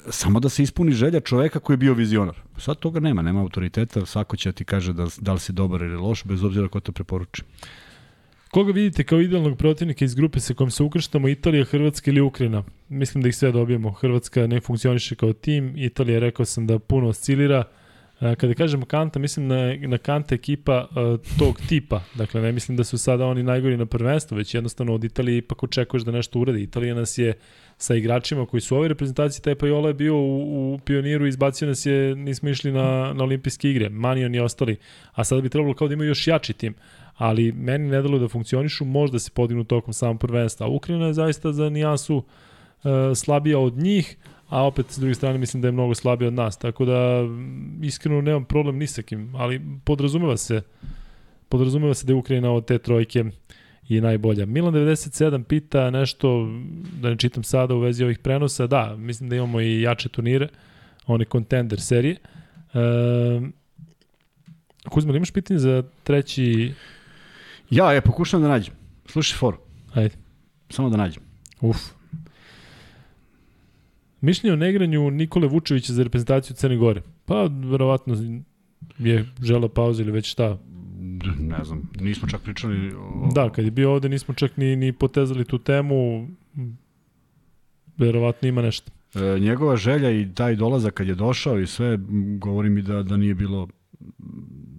samo 0.10 0.40
da 0.40 0.50
se 0.50 0.64
ispuni 0.64 0.92
želja 0.92 1.20
čoveka 1.20 1.60
koji 1.60 1.74
je 1.74 1.78
bio 1.78 1.94
vizionar. 1.94 2.36
Sad 2.58 2.80
toga 2.80 3.00
nema, 3.00 3.22
nema 3.22 3.42
autoriteta, 3.42 4.06
svako 4.06 4.38
će 4.38 4.50
da 4.50 4.54
ti 4.54 4.66
kaže 4.66 4.94
da, 4.94 5.08
da 5.20 5.34
li 5.34 5.40
si 5.40 5.54
dobar 5.54 5.82
ili 5.82 5.96
loš, 5.96 6.24
bez 6.24 6.44
obzira 6.44 6.68
ko 6.68 6.80
to 6.80 6.92
preporuči. 6.92 7.44
Koga 8.54 8.72
vidite 8.72 9.04
kao 9.04 9.22
idealnog 9.22 9.58
protivnika 9.58 10.06
iz 10.06 10.16
grupe 10.16 10.40
sa 10.40 10.54
kojom 10.54 10.72
se 10.72 10.84
ukrštamo, 10.84 11.28
Italija, 11.28 11.66
Hrvatska 11.66 12.12
ili 12.12 12.22
Ukrajina? 12.22 12.64
Mislim 12.90 13.22
da 13.22 13.30
ih 13.30 13.36
sve 13.36 13.52
dobijemo. 13.52 13.92
Hrvatska 13.92 14.48
ne 14.48 14.60
funkcioniše 14.62 15.16
kao 15.16 15.34
tim, 15.34 15.74
Italija 15.78 16.20
rekao 16.20 16.46
sam 16.46 16.68
da 16.68 16.80
puno 16.80 17.08
oscilira. 17.08 17.64
E, 18.22 18.36
Kada 18.36 18.54
kažemo 18.54 18.86
Kanta, 18.86 19.20
mislim 19.20 19.48
na, 19.48 19.76
na 19.88 19.98
Kanta 19.98 20.36
ekipa 20.36 20.88
uh, 20.90 21.38
tog 21.40 21.60
tipa. 21.70 22.02
Dakle, 22.16 22.42
ne 22.42 22.52
mislim 22.52 22.78
da 22.78 22.84
su 22.84 22.98
sada 22.98 23.26
oni 23.26 23.44
najgori 23.44 23.78
na 23.78 23.86
prvenstvu, 23.86 24.38
već 24.38 24.56
jednostavno 24.56 24.94
od 24.94 25.04
Italije 25.04 25.38
ipak 25.38 25.64
očekuješ 25.64 26.04
da 26.04 26.12
nešto 26.12 26.40
uradi. 26.40 26.64
Italija 26.64 26.96
nas 26.96 27.18
je 27.18 27.34
sa 27.78 27.96
igračima 27.96 28.46
koji 28.46 28.62
su 28.62 28.76
u 28.76 28.78
ovoj 28.78 28.88
reprezentaciji, 28.88 29.44
taj 29.44 29.56
Pajola 29.56 29.88
je 29.88 29.94
bio 29.94 30.16
u, 30.16 30.74
u 30.74 30.80
pioniru, 30.86 31.28
izbacio 31.28 31.68
nas 31.68 31.86
je, 31.86 32.16
nismo 32.16 32.50
išli 32.50 32.72
na, 32.72 33.14
na 33.14 33.24
olimpijske 33.24 33.70
igre, 33.70 33.90
Manion 33.90 34.36
i 34.36 34.40
ostali, 34.40 34.78
a 35.12 35.24
sada 35.24 35.42
bi 35.42 35.50
trebalo 35.50 35.74
kao 35.74 35.88
da 35.88 35.94
imaju 35.94 36.08
još 36.08 36.28
jači 36.28 36.54
tim. 36.54 36.76
Ali 37.18 37.52
meni 37.52 37.90
ne 37.90 38.02
delo 38.02 38.20
da 38.20 38.28
funkcionišu, 38.28 38.86
možda 38.86 39.20
se 39.20 39.32
podignu 39.34 39.64
tokom 39.64 39.94
samog 39.94 40.20
prvenstva. 40.20 40.68
Ukrajina 40.68 41.06
je 41.06 41.14
zaista 41.14 41.54
za 41.54 41.70
nijansu 41.70 42.18
uh, 42.18 42.24
slabija 43.16 43.60
od 43.60 43.78
njih, 43.78 44.18
a 44.50 44.66
opet 44.68 44.86
s 44.90 45.00
druge 45.00 45.14
strane 45.16 45.38
mislim 45.38 45.62
da 45.62 45.68
je 45.68 45.72
mnogo 45.72 45.96
slabija 45.96 46.28
od 46.28 46.34
nas, 46.34 46.58
tako 46.58 46.86
da 46.86 47.28
iskreno 47.82 48.22
nemam 48.22 48.46
problem 48.46 48.78
ni 48.78 48.88
sa 48.88 49.02
kim, 49.02 49.36
ali 49.36 49.62
podrazumeva 49.84 50.38
se 50.38 50.62
podrazumeva 51.54 51.94
se 51.94 52.06
da 52.06 52.14
je 52.14 52.18
Ukrajina 52.18 52.52
od 52.52 52.66
te 52.66 52.78
trojke 52.78 53.24
i 53.90 54.02
najbolja. 54.02 54.46
Milan 54.46 54.74
97 54.74 55.44
pita 55.44 55.90
nešto, 55.90 56.50
da 57.02 57.10
ne 57.10 57.18
čitam 57.18 57.44
sada 57.44 57.76
u 57.76 57.80
vezi 57.80 58.04
ovih 58.04 58.20
prenosa, 58.20 58.68
da, 58.68 58.96
mislim 58.98 59.30
da 59.30 59.36
imamo 59.36 59.62
i 59.62 59.82
jače 59.82 60.10
turnire, 60.10 60.48
one 61.06 61.26
contender 61.32 61.82
serije. 61.82 62.16
E, 62.74 63.42
Kuzma, 64.90 65.10
ili 65.10 65.18
imaš 65.18 65.32
pitanje 65.32 65.60
za 65.60 65.84
treći... 66.04 66.74
Ja, 67.74 67.92
je, 67.92 68.02
pokušam 68.02 68.42
da 68.42 68.48
nađem. 68.48 68.74
Slušaj 69.06 69.38
foru, 69.38 69.58
Ajde, 69.94 70.16
samo 70.70 70.90
da 70.90 70.98
nađem. 70.98 71.24
uf. 71.62 71.78
Mišljenje 74.22 74.54
o 74.54 74.58
negranju 74.58 75.12
Nikole 75.12 75.48
Vučevića 75.48 75.94
za 75.94 76.04
reprezentaciju 76.04 76.56
Crne 76.56 76.78
Gore. 76.78 77.02
Pa, 77.26 77.50
verovatno 77.64 78.16
je 79.00 79.26
žela 79.42 79.70
pauzu 79.70 80.02
ili 80.04 80.12
već 80.12 80.32
šta. 80.32 80.58
Ne 81.40 81.64
znam, 81.64 81.90
nismo 82.00 82.28
čak 82.28 82.42
pričali 82.42 82.94
o... 82.96 83.30
Da, 83.36 83.50
kad 83.50 83.66
je 83.66 83.72
bio 83.72 83.92
ovde 83.92 84.10
nismo 84.10 84.34
čak 84.34 84.58
ni, 84.58 84.76
ni 84.76 84.94
potezali 84.94 85.46
tu 85.46 85.58
temu. 85.60 86.28
Verovatno 87.98 88.48
ima 88.48 88.62
nešto. 88.62 88.92
E, 89.16 89.40
njegova 89.40 89.76
želja 89.76 90.12
i 90.12 90.34
taj 90.36 90.56
dolazak 90.56 90.94
kad 90.94 91.08
je 91.08 91.16
došao 91.16 91.60
i 91.60 91.68
sve, 91.68 92.00
govori 92.38 92.70
mi 92.70 92.82
da, 92.82 93.04
da 93.04 93.18
nije 93.18 93.36
bilo, 93.36 93.68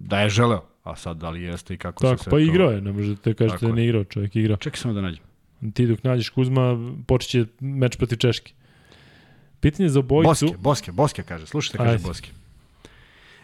da 0.01 0.19
je 0.19 0.29
želeo. 0.29 0.74
A 0.85 0.95
sad, 0.95 1.17
da 1.17 1.29
li 1.29 1.41
jeste 1.41 1.73
i 1.73 1.77
kako 1.77 2.01
Tako, 2.01 2.17
se 2.17 2.23
sve 2.23 2.29
pa 2.29 2.35
to- 2.35 2.39
igrao 2.39 2.71
je, 2.71 2.81
ne 2.81 2.91
možete 2.91 3.33
kažete 3.33 3.47
Tako 3.47 3.65
da 3.65 3.69
je. 3.69 3.73
nije 3.73 3.85
igrao, 3.85 4.03
čovjek 4.03 4.35
je 4.35 4.41
igrao. 4.41 4.57
Čekaj 4.57 4.77
samo 4.77 4.93
da 4.93 5.01
nađem. 5.01 5.23
Ti 5.73 5.87
dok 5.87 6.03
nađeš 6.03 6.29
Kuzma, 6.29 6.77
počet 7.07 7.29
će 7.29 7.45
meč 7.59 7.97
protiv 7.97 8.17
Češke. 8.17 8.53
Pitanje 9.59 9.89
za 9.89 9.99
obojicu. 9.99 10.27
Boske, 10.45 10.57
Boske, 10.57 10.91
Boske 10.91 11.23
kaže, 11.23 11.45
slušajte 11.45 11.77
kaže 11.77 11.89
Ajde. 11.89 12.03
Boske. 12.03 12.29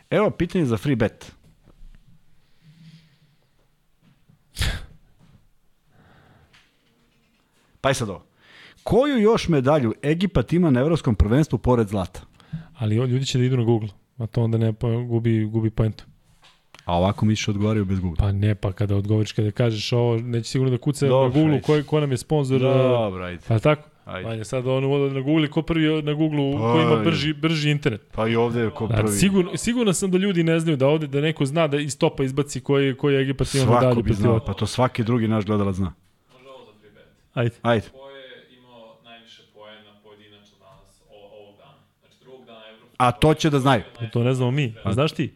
Evo 0.09 0.29
pitanje 0.29 0.65
za 0.65 0.77
free 0.77 0.95
bet. 0.95 1.31
Pa 7.81 7.89
je 7.89 7.95
sad 7.95 8.09
ovo. 8.09 8.23
Koju 8.83 9.17
još 9.17 9.47
medalju 9.47 9.93
Egipat 10.03 10.53
ima 10.53 10.69
na 10.69 10.79
evropskom 10.79 11.15
prvenstvu 11.15 11.57
pored 11.57 11.87
zlata? 11.87 12.21
Ali 12.73 12.95
ljudi 12.95 13.25
će 13.25 13.37
da 13.37 13.43
idu 13.43 13.57
na 13.57 13.63
Google, 13.63 13.89
a 14.17 14.27
to 14.27 14.43
onda 14.43 14.57
ne 14.57 14.73
pa, 14.73 14.87
gubi, 14.87 15.45
gubi 15.45 15.69
poentu. 15.69 16.03
A 16.85 16.97
ovako 16.97 17.25
misliš 17.25 17.47
odgovaraju 17.47 17.85
bez 17.85 17.99
Google. 17.99 18.17
Pa 18.17 18.31
ne, 18.31 18.55
pa 18.55 18.71
kada 18.71 18.95
odgovoriš, 18.95 19.31
kada 19.31 19.51
kažeš 19.51 19.93
ovo, 19.93 20.17
neće 20.17 20.49
sigurno 20.49 20.71
da 20.71 20.77
kuca 20.77 21.05
na 21.05 21.11
Google 21.29 21.61
ko, 21.61 21.81
ko 21.87 21.99
nam 21.99 22.11
je 22.11 22.17
sponsor. 22.17 22.65
a, 22.65 22.73
Dobro, 22.73 23.23
ajde. 23.23 23.41
Pa 23.47 23.59
tako? 23.59 23.81
Ajde. 24.05 24.29
Ajde, 24.29 24.43
sad 24.45 24.67
on 24.67 24.83
uvode 24.83 25.13
na 25.13 25.21
Google, 25.21 25.47
ko 25.47 25.61
prvi 25.61 26.01
na 26.01 26.13
Google 26.13 26.37
ko 26.51 26.79
ima 26.81 27.03
brži, 27.03 27.33
brži 27.33 27.69
internet. 27.71 28.01
Pa 28.11 28.27
i 28.27 28.35
ovde 28.35 28.69
ko 28.75 28.87
Da, 28.87 28.95
prvi. 28.95 29.11
sigurno, 29.11 29.57
sigurno 29.57 29.93
sam 29.93 30.11
da 30.11 30.17
ljudi 30.17 30.43
ne 30.43 30.59
znaju 30.59 30.77
da 30.77 30.87
ovde 30.87 31.07
da 31.07 31.21
neko 31.21 31.45
zna 31.45 31.67
da 31.67 31.77
iz 31.77 31.97
topa 31.97 32.23
izbaci 32.23 32.61
koji, 32.61 32.95
koji 32.95 33.15
Egipat 33.15 33.55
ima 33.55 33.63
Svako 33.65 33.85
medalju 33.85 34.03
bi 34.03 34.13
znao, 34.13 34.39
pa 34.39 34.53
to 34.53 34.65
svaki 34.65 35.03
drugi 35.03 35.27
naš 35.27 35.45
gledalac 35.45 35.75
zna. 35.75 35.93
Može 36.33 36.49
ovo 36.49 36.73
bet. 36.83 37.03
Ajde. 37.33 37.55
Ajde. 37.61 37.85
Je? 37.85 37.91
Znači 37.91 39.41
A 42.97 43.11
to 43.11 43.33
će 43.33 43.49
da 43.49 43.59
znaju. 43.59 43.81
To 44.13 44.23
ne 44.23 44.33
znamo 44.33 44.51
mi. 44.51 44.73
A 44.83 44.93
znaš 44.93 45.11
ti? 45.11 45.33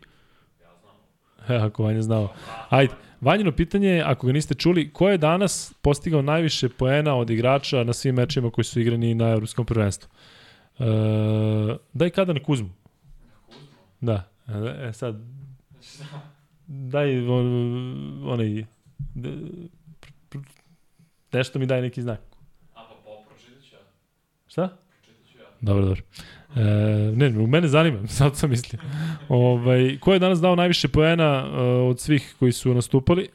Ako 1.66 1.84
Vanja 1.84 2.02
znao. 2.02 2.34
Ajde. 2.70 2.94
Vanjino 3.22 3.52
pitanje 3.52 3.88
je, 3.88 4.04
ako 4.04 4.28
ga 4.28 4.34
niste 4.34 4.54
čuli, 4.54 4.94
ko 4.94 5.10
je 5.10 5.18
danas 5.18 5.74
postigao 5.82 6.22
najviše 6.22 6.70
poena 6.70 7.16
od 7.16 7.30
igrača 7.30 7.84
na 7.84 7.94
svim 7.94 8.16
mečima 8.16 8.52
koji 8.52 8.66
su 8.66 8.80
igrani 8.80 9.16
na 9.16 9.30
Evropskom 9.30 9.66
prvenstvu? 9.66 10.10
E, 10.80 10.86
daj 11.94 12.10
kada 12.10 12.34
na 12.34 12.44
Kuzmu. 12.44 12.70
Da. 14.02 14.30
E, 14.88 14.94
sad, 14.94 15.16
daj 16.68 17.28
on, 17.28 17.48
onaj, 18.26 18.66
nešto 21.34 21.60
mi 21.60 21.66
daj 21.66 21.82
neki 21.82 22.02
znak. 22.02 22.20
A 22.74 22.84
pa 22.90 22.96
po, 23.04 23.12
pročitat 23.30 23.64
ću 23.64 23.76
ja. 23.76 23.82
Šta? 24.48 24.78
Dobro, 25.66 25.86
dobro. 25.86 26.02
E, 26.56 26.62
ne, 27.16 27.40
u 27.40 27.48
mene 27.48 27.68
zanima, 27.68 28.08
sad 28.18 28.36
sam 28.38 28.50
mislio. 28.50 28.80
ovaj, 29.30 29.98
ko 30.00 30.14
je 30.14 30.20
danas 30.20 30.42
dao 30.42 30.56
najviše 30.56 30.88
poena 30.88 31.46
uh, 31.46 31.90
od 31.90 32.00
svih 32.00 32.36
koji 32.40 32.52
su 32.52 32.74
nastupali? 32.74 33.30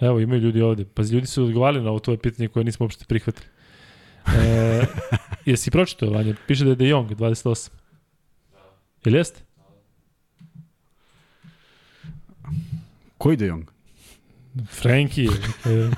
Evo, 0.00 0.20
imaju 0.20 0.40
ljudi 0.40 0.62
ovde. 0.62 0.84
Pa 0.94 1.02
ljudi 1.02 1.26
su 1.26 1.44
odgovarali 1.44 1.84
na 1.84 1.90
ovo 1.90 1.98
tvoje 1.98 2.18
pitanje 2.18 2.48
koje 2.48 2.64
nismo 2.64 2.84
uopšte 2.84 3.04
prihvatili. 3.04 3.46
E, 4.26 4.84
jesi 5.50 5.70
pročitao, 5.70 6.10
Vanja? 6.10 6.34
Piše 6.46 6.64
da 6.64 6.70
je 6.70 6.76
De 6.76 6.88
Jong, 6.88 7.10
28. 7.10 7.70
Jel 9.04 9.14
jeste? 9.14 9.40
Koji 13.18 13.36
De 13.36 13.46
Jong? 13.46 13.64
Frankie. 14.66 15.28
E, 15.66 15.90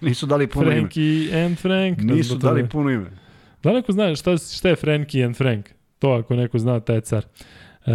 Nisu 0.00 0.26
dali 0.26 0.46
puno 0.46 0.70
ime. 0.70 0.80
Frankie 0.80 1.44
and 1.44 1.58
Frank. 1.58 1.98
Nisu 1.98 2.36
dali 2.38 2.68
puno 2.68 2.90
ime. 2.90 3.25
Da 3.66 3.72
neko 3.72 3.92
zna 3.92 4.14
šta, 4.14 4.36
šta 4.36 4.68
je 4.68 4.76
Frankie 4.76 5.24
and 5.24 5.36
Frank? 5.36 5.68
To 5.98 6.10
ako 6.12 6.36
neko 6.36 6.58
zna, 6.58 6.80
taj 6.80 6.96
je 6.96 7.00
car. 7.00 7.24
E, 7.86 7.92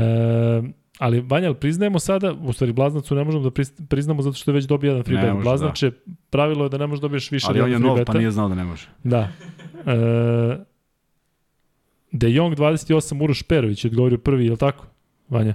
ali, 0.99 1.21
Vanja, 1.21 1.53
priznajemo 1.53 1.99
sada, 1.99 2.33
u 2.33 2.53
stvari 2.53 2.73
Blaznacu 2.73 3.15
ne 3.15 3.23
možemo 3.23 3.49
da 3.49 3.51
priznamo 3.89 4.21
zato 4.21 4.33
što 4.33 4.51
je 4.51 4.55
već 4.55 4.65
dobio 4.65 4.87
jedan 4.89 5.03
free 5.03 5.21
bet. 5.21 5.33
može, 5.33 5.43
Blaznače, 5.43 5.91
pravilo 6.29 6.65
je 6.65 6.69
da 6.69 6.77
ne 6.77 6.87
možeš 6.87 7.01
da 7.01 7.05
dobiješ 7.05 7.31
više 7.31 7.47
Ali 7.49 7.61
on 7.61 7.71
je 7.71 7.79
nov, 7.79 7.95
beta. 7.95 8.11
pa 8.11 8.17
nije 8.17 8.31
znao 8.31 8.49
da 8.49 8.55
ne 8.55 8.63
može. 8.63 8.87
Da. 9.03 9.27
E, 9.85 10.57
De 12.11 12.31
Jong 12.31 12.55
28, 12.55 13.23
Uroš 13.23 13.43
Perović 13.43 13.85
je 13.85 13.89
odgovorio 13.89 14.17
prvi, 14.17 14.45
je 14.45 14.51
li 14.51 14.57
tako, 14.57 14.85
Vanja? 15.29 15.53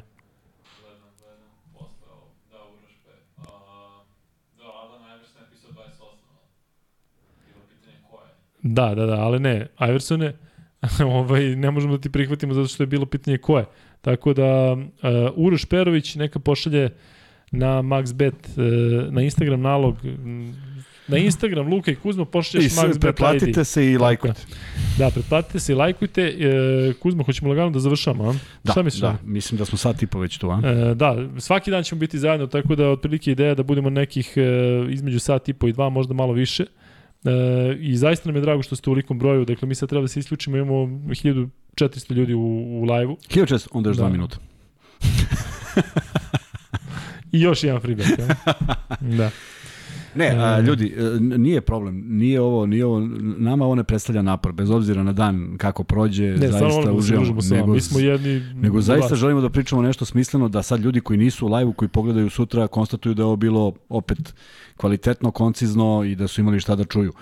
Gledam, 0.80 1.01
gledam, 1.18 1.38
posle 1.72 2.12
ovo. 2.12 2.28
Da, 2.51 2.59
Uroš 2.74 2.94
P. 3.05 3.09
A, 3.36 3.43
da, 4.59 4.64
Adam 4.84 5.01
Iverson 5.16 5.43
je 5.43 5.48
pisao 5.51 5.70
28. 5.72 6.01
ali. 6.01 6.48
Bilo 7.47 7.60
pitanje 7.70 7.97
ko 8.10 8.16
je. 8.16 8.30
Da, 8.66 8.94
da, 8.94 9.06
da, 9.06 9.14
ali 9.14 9.40
ne, 9.40 9.66
Iversone, 9.80 10.32
ovaj, 11.05 11.56
ne 11.56 11.70
možemo 11.70 11.97
da 11.97 12.01
ti 12.01 12.12
prihvatimo 12.12 12.55
zato 12.55 12.68
što 12.68 12.82
je 12.82 12.86
bilo 12.86 13.06
pitanje 13.06 13.38
ko 13.38 13.59
je. 13.59 13.64
Tako 14.01 14.32
da, 14.32 14.72
uh, 14.72 14.78
Uroš 15.34 15.64
Perović 15.64 16.14
neka 16.14 16.38
pošalje 16.38 16.90
na 17.51 17.82
MaxBet, 17.82 18.32
uh, 18.56 19.12
na 19.12 19.22
Instagram 19.22 19.60
nalog, 19.60 19.97
m, 20.05 20.56
na 21.09 21.18
Instagram 21.18 21.68
Luka 21.68 21.90
i 21.90 21.94
Kuzma 21.94 22.24
pošalješ 22.24 22.72
MaxBet 22.72 23.01
pretplatite 23.01 23.60
ID. 23.60 23.66
se 23.66 23.93
i 23.93 23.98
lajkujte. 23.98 24.40
Da, 24.98 25.10
pretplatite 25.10 25.60
se 25.60 25.72
i 25.72 25.74
lajkujte. 25.74 26.22
E, 26.22 26.93
Kuzma, 27.02 27.24
hoćemo 27.24 27.51
lagano 27.51 27.70
da 27.70 27.80
završamo, 27.80 28.30
a? 28.30 28.32
Da, 28.64 28.72
Šta 28.72 28.82
misliš? 28.82 29.01
da, 29.01 29.16
mislim 29.24 29.59
da 29.59 29.64
smo 29.64 29.78
sad 29.78 29.98
tipa 29.98 30.18
već 30.18 30.38
tu, 30.38 30.51
a? 30.51 30.60
E, 30.64 30.94
da, 30.94 31.28
svaki 31.38 31.70
dan 31.70 31.82
ćemo 31.84 31.98
biti 31.98 32.18
zajedno, 32.18 32.47
tako 32.47 32.74
da 32.74 32.88
otprilike 32.88 33.32
ideja 33.32 33.55
da 33.55 33.62
budemo 33.62 33.90
nekih 33.90 34.32
e, 34.36 34.43
između 34.90 35.18
sat 35.18 35.48
i 35.48 35.52
po 35.52 35.68
i 35.68 35.72
dva, 35.72 35.88
možda 35.88 36.14
malo 36.14 36.32
više. 36.32 36.62
E, 36.62 36.86
I 37.80 37.97
zaista 37.97 38.28
nam 38.28 38.36
je 38.36 38.43
drago 38.43 38.62
što 38.62 38.76
ste 38.76 38.90
u 38.90 38.93
likom 38.93 39.18
broju, 39.18 39.44
dakle 39.44 39.68
mi 39.68 39.74
sad 39.74 39.88
treba 39.88 40.02
da 40.02 40.09
se 40.09 40.20
isključimo, 40.20 40.56
imamo 40.56 40.74
1400 40.76 42.12
ljudi 42.12 42.34
u, 42.34 42.40
u 42.80 42.84
live-u 42.84 43.16
1600, 43.16 43.68
onda 43.72 43.90
još 43.90 43.97
Da. 43.97 44.02
dva 44.02 44.12
minuta. 44.12 44.36
i 47.32 47.40
još 47.40 47.64
jedan 47.64 47.80
free 47.80 47.94
bet. 47.94 48.06
Ja? 48.18 48.26
da. 49.18 49.30
Ne, 50.16 50.34
a, 50.38 50.59
E. 50.59 50.62
ljudi, 50.62 50.94
e, 50.98 51.20
nije 51.20 51.60
problem, 51.60 52.05
nije 52.09 52.40
ovo, 52.40 52.66
nije 52.66 52.84
ovo, 52.86 53.01
nama 53.38 53.64
ovo 53.64 53.74
ne 53.74 53.84
predstavlja 53.84 54.22
napor, 54.22 54.52
bez 54.52 54.70
obzira 54.70 55.02
na 55.02 55.12
dan 55.12 55.55
kako 55.59 55.84
prođe, 55.84 56.22
Ne, 56.26 56.48
zaista 56.48 56.93
uživamo. 56.93 57.34
vama. 57.60 57.72
Mi 57.72 57.80
smo 57.80 58.01
jedni... 58.01 58.43
Nego 58.55 58.80
zaista 58.80 59.09
vas. 59.10 59.18
želimo 59.20 59.40
da 59.40 59.48
pričamo 59.51 59.82
nešto 59.82 60.05
smisleno, 60.05 60.48
da 60.48 60.62
sad 60.62 60.80
ljudi 60.80 61.01
koji 61.01 61.18
nisu 61.18 61.47
u 61.47 61.55
live-u, 61.55 61.72
koji 61.72 61.88
pogledaju 61.88 62.30
sutra, 62.30 62.66
konstatuju 62.66 63.14
da 63.14 63.22
je 63.22 63.26
ovo 63.26 63.36
bilo 63.36 63.72
opet 63.88 64.34
kvalitetno, 64.76 65.30
koncizno 65.30 66.05
i 66.06 66.14
da 66.14 66.28
su 66.28 66.40
imali 66.40 66.60
šta 66.60 66.76
da 66.76 66.84
čuju. 66.84 67.12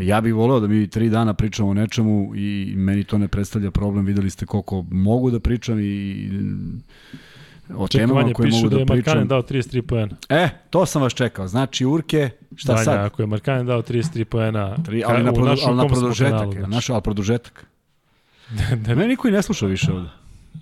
Ja 0.00 0.20
bih 0.20 0.34
voleo 0.34 0.60
da 0.60 0.66
mi 0.66 0.86
tri 0.86 1.08
dana 1.10 1.34
pričamo 1.34 1.68
o 1.68 1.74
nečemu 1.74 2.32
i 2.36 2.72
meni 2.76 3.04
to 3.04 3.18
ne 3.18 3.28
predstavlja 3.28 3.70
problem. 3.70 4.04
Videli 4.06 4.30
ste 4.30 4.46
koliko 4.46 4.84
mogu 4.90 5.30
da 5.30 5.40
pričam 5.40 5.78
i 5.80 6.30
o 7.74 7.88
Čekaj, 7.88 8.02
temama 8.02 8.20
Vanja, 8.20 8.34
koje 8.34 8.50
mogu 8.50 8.62
da 8.62 8.68
da, 8.68 8.76
je 8.76 8.84
Markanen 8.86 9.02
pričam. 9.04 9.28
dao 9.28 9.42
33 9.42 9.82
poena. 9.82 10.16
E, 10.28 10.48
to 10.70 10.86
sam 10.86 11.02
vas 11.02 11.14
čekao. 11.14 11.48
Znači, 11.48 11.84
Urke, 11.86 12.30
šta 12.56 12.72
Vanja, 12.72 12.84
sad? 12.84 12.96
ako 12.96 13.22
je 13.22 13.26
Markanen 13.26 13.66
dao 13.66 13.82
33 13.82 14.24
poena, 14.24 14.76
Tri, 14.76 15.02
ali, 15.06 15.22
na, 15.22 15.30
u 15.30 15.34
produ, 15.34 15.50
našem 15.50 15.68
ali 15.68 15.76
na 15.76 15.86
produžetak. 15.86 16.32
kanalu, 16.32 16.52
znači. 16.52 16.70
naš, 16.70 16.90
ali 16.90 17.02
produžetak. 17.02 17.66
Da- 18.76 18.94
Mene 18.94 19.08
niko 19.08 19.28
i 19.28 19.32
ne 19.32 19.42
sluša 19.42 19.66
više 19.66 19.92
ovde. 19.92 20.08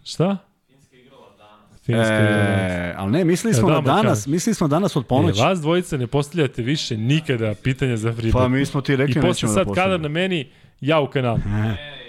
Šta? 0.05 0.37
Finska 0.67 0.97
igrala 0.97 1.27
danas. 1.39 1.81
Finska 1.81 2.15
e, 2.15 2.89
E, 2.89 2.95
ali 2.97 3.13
ne, 3.13 3.25
mislili 3.25 3.51
E, 3.51 3.55
smo 3.55 3.69
da, 3.69 3.75
na 3.75 3.81
danas, 3.83 4.27
mislili 4.27 4.55
smo 4.55 4.69
danas 4.69 4.97
od 4.97 5.05
E, 5.05 5.07
ponoći. 5.07 5.41
vas 5.41 5.61
dvojica 5.61 5.97
ne 5.97 6.07
postavljate 6.07 6.63
više 6.63 6.97
nikada 6.97 7.55
pitanja 7.55 7.97
za 7.97 8.13
free 8.13 8.33
Pa 8.33 8.49
mi 8.49 8.67
smo 8.67 8.81
ti 8.81 8.97
rekli 8.97 9.13
I 9.13 9.15
posle 9.15 9.29
nećemo 9.29 9.51
da 9.51 9.55
sad 9.55 9.67
pošaljemo. 9.67 9.87
kadar 9.87 10.01
na 10.01 10.09
meni, 10.11 10.49
ja 10.81 11.01
u 11.01 11.07
kanalu. 11.07 11.39
Ne, 11.47 12.00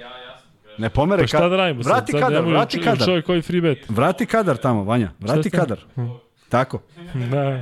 ne, 0.81 0.89
pomere 0.89 1.23
Pa 1.23 1.27
šta 1.27 1.49
da 1.49 1.57
radimo 1.57 1.83
sad? 1.83 1.91
Vrati 1.93 2.11
sad 2.11 2.21
kadar, 2.21 2.39
nemoj 2.39 2.53
vrati 2.53 2.81
kadar. 2.81 3.05
Čovjek 3.05 3.25
koji 3.25 3.41
free 3.41 3.61
bet. 3.61 3.89
Vrati 3.89 4.25
kadar 4.25 4.57
tamo, 4.57 4.83
Vanja. 4.83 5.11
Vrati 5.19 5.49
ste? 5.49 5.57
kadar. 5.57 5.79
Tako? 6.49 6.81
Da. 7.13 7.61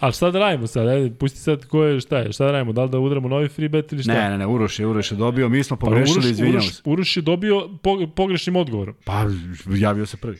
Ali 0.00 0.12
šta 0.12 0.30
da 0.30 0.38
radimo 0.38 0.66
sad? 0.66 0.88
Ajde, 0.88 1.14
pusti 1.14 1.38
sad 1.38 1.64
ko 1.64 1.84
je, 1.84 2.00
šta 2.00 2.18
je, 2.18 2.32
šta 2.32 2.44
da 2.44 2.52
radimo? 2.52 2.72
Da 2.72 2.82
li 2.82 2.90
da 2.90 2.98
udaramo 2.98 3.28
novi 3.28 3.48
free 3.48 3.68
bet 3.68 3.92
ili 3.92 4.02
šta? 4.02 4.12
Ne, 4.12 4.30
ne, 4.30 4.38
ne, 4.38 4.46
Uroš 4.46 4.78
je, 4.78 4.86
Uroš 4.86 5.10
je 5.10 5.16
dobio, 5.16 5.48
mi 5.48 5.64
smo 5.64 5.76
Pa 5.76 5.86
pogrešili, 5.86 6.18
Uroš, 6.18 6.30
izvinjamo 6.30 6.62
se. 6.62 6.82
Uroš 6.84 7.16
je 7.16 7.22
dobio 7.22 7.68
po, 7.82 8.06
pogrešnim 8.16 8.56
odgovorom. 8.56 8.94
Pa, 9.04 9.24
javio 9.76 10.06
se 10.06 10.16
prvi. 10.16 10.38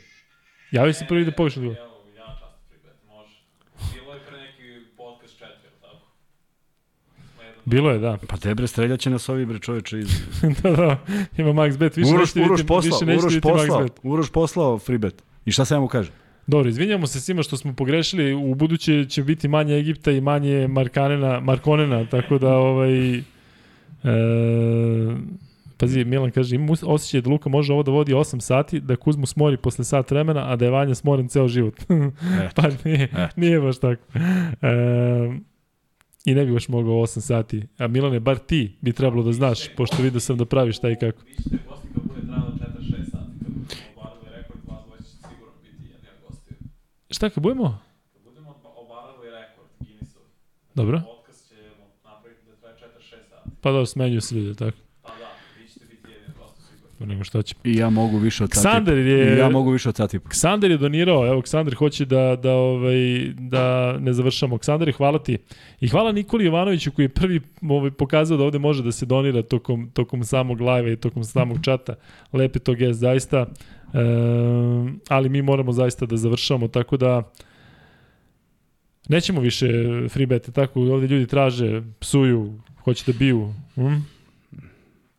Javi 0.70 0.93
se 0.93 1.06
prvi 1.09 1.24
da 1.24 1.32
pogrešni 1.32 1.62
odgovor. 1.62 1.78
Evo, 1.78 2.02
ja 2.16 2.26
čast 2.26 2.56
free 2.68 2.78
bet, 2.84 2.97
može. 3.09 3.34
Bilo 3.94 4.14
je 4.14 4.20
pre 4.20 4.38
neki 4.38 4.97
podcast 4.97 5.34
4, 5.40 5.44
ili 5.44 5.80
tako? 5.80 6.06
Smo 7.32 7.43
jedan 7.43 7.55
Bilo 7.66 7.90
je, 7.90 7.98
da. 7.98 8.18
Pa 8.28 8.36
te 8.36 8.55
bre, 8.55 8.66
streljaće 8.66 9.10
nas 9.10 9.28
ovi 9.28 9.47
bre 9.47 9.59
čoveče 9.59 9.98
iz... 9.98 10.09
da, 10.62 10.70
da. 10.70 10.98
Ima 11.36 11.52
max 11.52 11.78
bet, 11.78 11.97
više 11.97 12.10
Uroš, 12.10 12.20
nećete 12.20 12.40
Uroš 12.40 12.51
vidjeti, 12.51 12.68
poslao, 12.68 12.98
više 12.98 13.06
nećete 13.06 13.20
Uroš 13.20 13.34
vidjeti 13.34 13.48
max 13.48 13.66
poslao, 13.66 13.82
bet. 13.82 13.93
Uroš 14.02 14.30
poslao 14.30 14.78
free 14.78 14.98
bet. 14.98 15.22
I 15.44 15.52
šta 15.52 15.74
ja 15.74 15.80
mu 15.80 15.88
kaže? 15.88 16.10
Dobro, 16.47 16.68
izvinjamo 16.68 17.06
se 17.06 17.20
svima 17.20 17.43
što 17.43 17.56
smo 17.56 17.72
pogrešili, 17.74 18.34
u 18.34 18.55
buduće 18.55 19.05
će 19.05 19.22
biti 19.22 19.48
manje 19.48 19.78
Egipta 19.78 20.10
i 20.10 20.20
manje 20.20 20.68
Markanena, 20.68 21.40
Markonena, 21.40 22.05
tako 22.05 22.38
da 22.38 22.56
ovaj... 22.56 23.18
E, 23.18 23.22
pazi, 25.76 26.05
Milan 26.05 26.30
kaže, 26.30 26.55
imam 26.55 26.68
us- 26.68 26.84
osjećaj 26.86 27.20
da 27.20 27.30
Luka 27.30 27.48
može 27.48 27.72
ovo 27.72 27.82
da 27.82 27.90
vodi 27.90 28.12
8 28.12 28.40
sati, 28.40 28.80
da 28.80 28.97
Kuzmu 28.97 29.26
smori 29.26 29.56
posle 29.56 29.84
sat 29.84 30.10
vremena, 30.10 30.52
a 30.52 30.56
da 30.56 30.64
je 30.64 30.70
Vanja 30.70 30.94
smoren 30.94 31.28
ceo 31.28 31.48
život. 31.48 31.74
pa 32.56 32.62
nije, 32.84 33.09
nije 33.36 33.60
baš 33.60 33.78
tako. 33.78 34.02
E, 34.62 35.56
I 36.27 36.35
ne 36.35 36.44
bi 36.47 36.53
baš 36.53 36.69
mogao 36.69 36.94
8 36.94 37.20
sati. 37.20 37.62
A 37.78 37.86
Milane, 37.86 38.20
bar 38.20 38.39
ti 38.39 38.77
bi 38.81 38.93
trebalo 38.93 39.23
da 39.23 39.32
znaš, 39.32 39.74
pošto 39.77 40.03
vidio 40.03 40.20
sam 40.20 40.36
da 40.36 40.44
praviš 40.44 40.77
šta 40.77 40.90
i 40.90 40.97
kako. 40.97 41.23
Vi 41.27 41.35
ćete 41.35 41.57
gosti 41.69 41.89
kad 41.94 42.03
bude 42.03 42.20
trajalo 42.27 42.53
4-6 42.53 43.11
sati, 43.11 43.32
kad 43.43 43.53
budemo 43.53 43.93
obarali 43.97 44.27
rekord, 44.36 44.61
vas 44.66 44.85
dvoje 44.86 45.01
ćete 45.03 45.28
sigurno 45.28 45.53
biti 45.62 45.82
jedni 45.93 46.09
od 46.09 46.28
gostiju. 46.28 46.57
Šta 47.11 47.31
kad 47.31 47.43
budemo? 47.43 47.78
Kad 48.12 48.23
budemo 48.23 48.51
obarali 48.77 49.27
rekord 49.31 49.69
Guinnessov, 49.81 50.23
Dobro. 50.74 51.03
podcast 51.16 51.48
ćemo 51.48 51.85
napraviti 52.05 52.40
da 52.47 52.57
traje 52.57 52.77
4-6 52.77 53.28
sati. 53.31 53.51
Pa 53.61 53.70
dobro, 53.70 53.86
smenjuju 53.86 54.20
se 54.20 54.35
ljudi, 54.35 54.55
tako. 54.59 54.78
Pa 55.03 55.09
da, 55.09 55.28
vi 55.59 55.69
ćete 55.69 55.85
biti 55.86 56.11
jedni 56.11 56.35
Pa 56.98 57.06
nego 57.06 57.24
šta 57.24 57.43
će. 57.43 57.55
I 57.64 57.77
ja 57.77 57.90
mogu 57.90 58.18
više 58.18 58.44
od. 58.44 58.51
Ksander 58.51 58.98
I 58.98 59.10
je... 59.10 59.39
ja 59.39 59.48
mogu 59.48 59.70
više 59.70 59.89
od 59.89 59.97
sati. 59.97 60.16
i. 60.16 60.20
Ksander 60.28 60.70
je 60.70 60.78
donirao, 60.78 61.27
evo 61.27 61.43
Ksander 61.43 61.74
hoće 61.74 62.05
da, 62.05 62.36
da, 62.43 62.52
ovaj, 62.52 62.97
da 63.39 63.97
ne 63.98 64.12
završamo. 64.12 64.59
Ksander, 64.59 64.93
hvala 64.93 65.18
ti. 65.18 65.39
I 65.81 65.89
hvala 65.89 66.12
Nikoli 66.12 66.44
Jovanoviću 66.44 66.93
koji 66.93 67.05
je 67.05 67.09
prvi 67.09 67.40
ovaj, 67.62 67.90
pokazao 67.90 68.39
da 68.39 68.44
ovde 68.44 68.59
može 68.59 68.82
da 68.82 68.93
se 68.93 69.06
donira 69.06 69.43
tokom, 69.43 69.90
tokom 69.90 70.24
samog 70.24 70.60
live 70.60 70.93
i 70.93 70.97
tokom 70.97 71.24
samog 71.24 71.59
čata. 71.62 71.94
Lepe 72.32 72.59
to 72.59 72.74
gest, 72.74 73.01
zaista. 73.01 73.39
E, 73.39 73.47
ali 75.09 75.28
mi 75.28 75.43
moramo 75.43 75.73
zaista 75.73 76.06
da 76.06 76.16
završamo, 76.16 76.68
tako 76.68 76.97
da 76.97 77.32
nećemo 79.09 79.40
više 79.40 79.66
free 80.09 80.27
bete, 80.27 80.52
tako 80.52 80.81
ovde 80.81 81.06
ljudi 81.06 81.27
traže, 81.27 81.82
psuju, 81.98 82.59
hoće 82.85 83.12
da 83.12 83.18
biju. 83.18 83.55
Hm? 83.74 84.15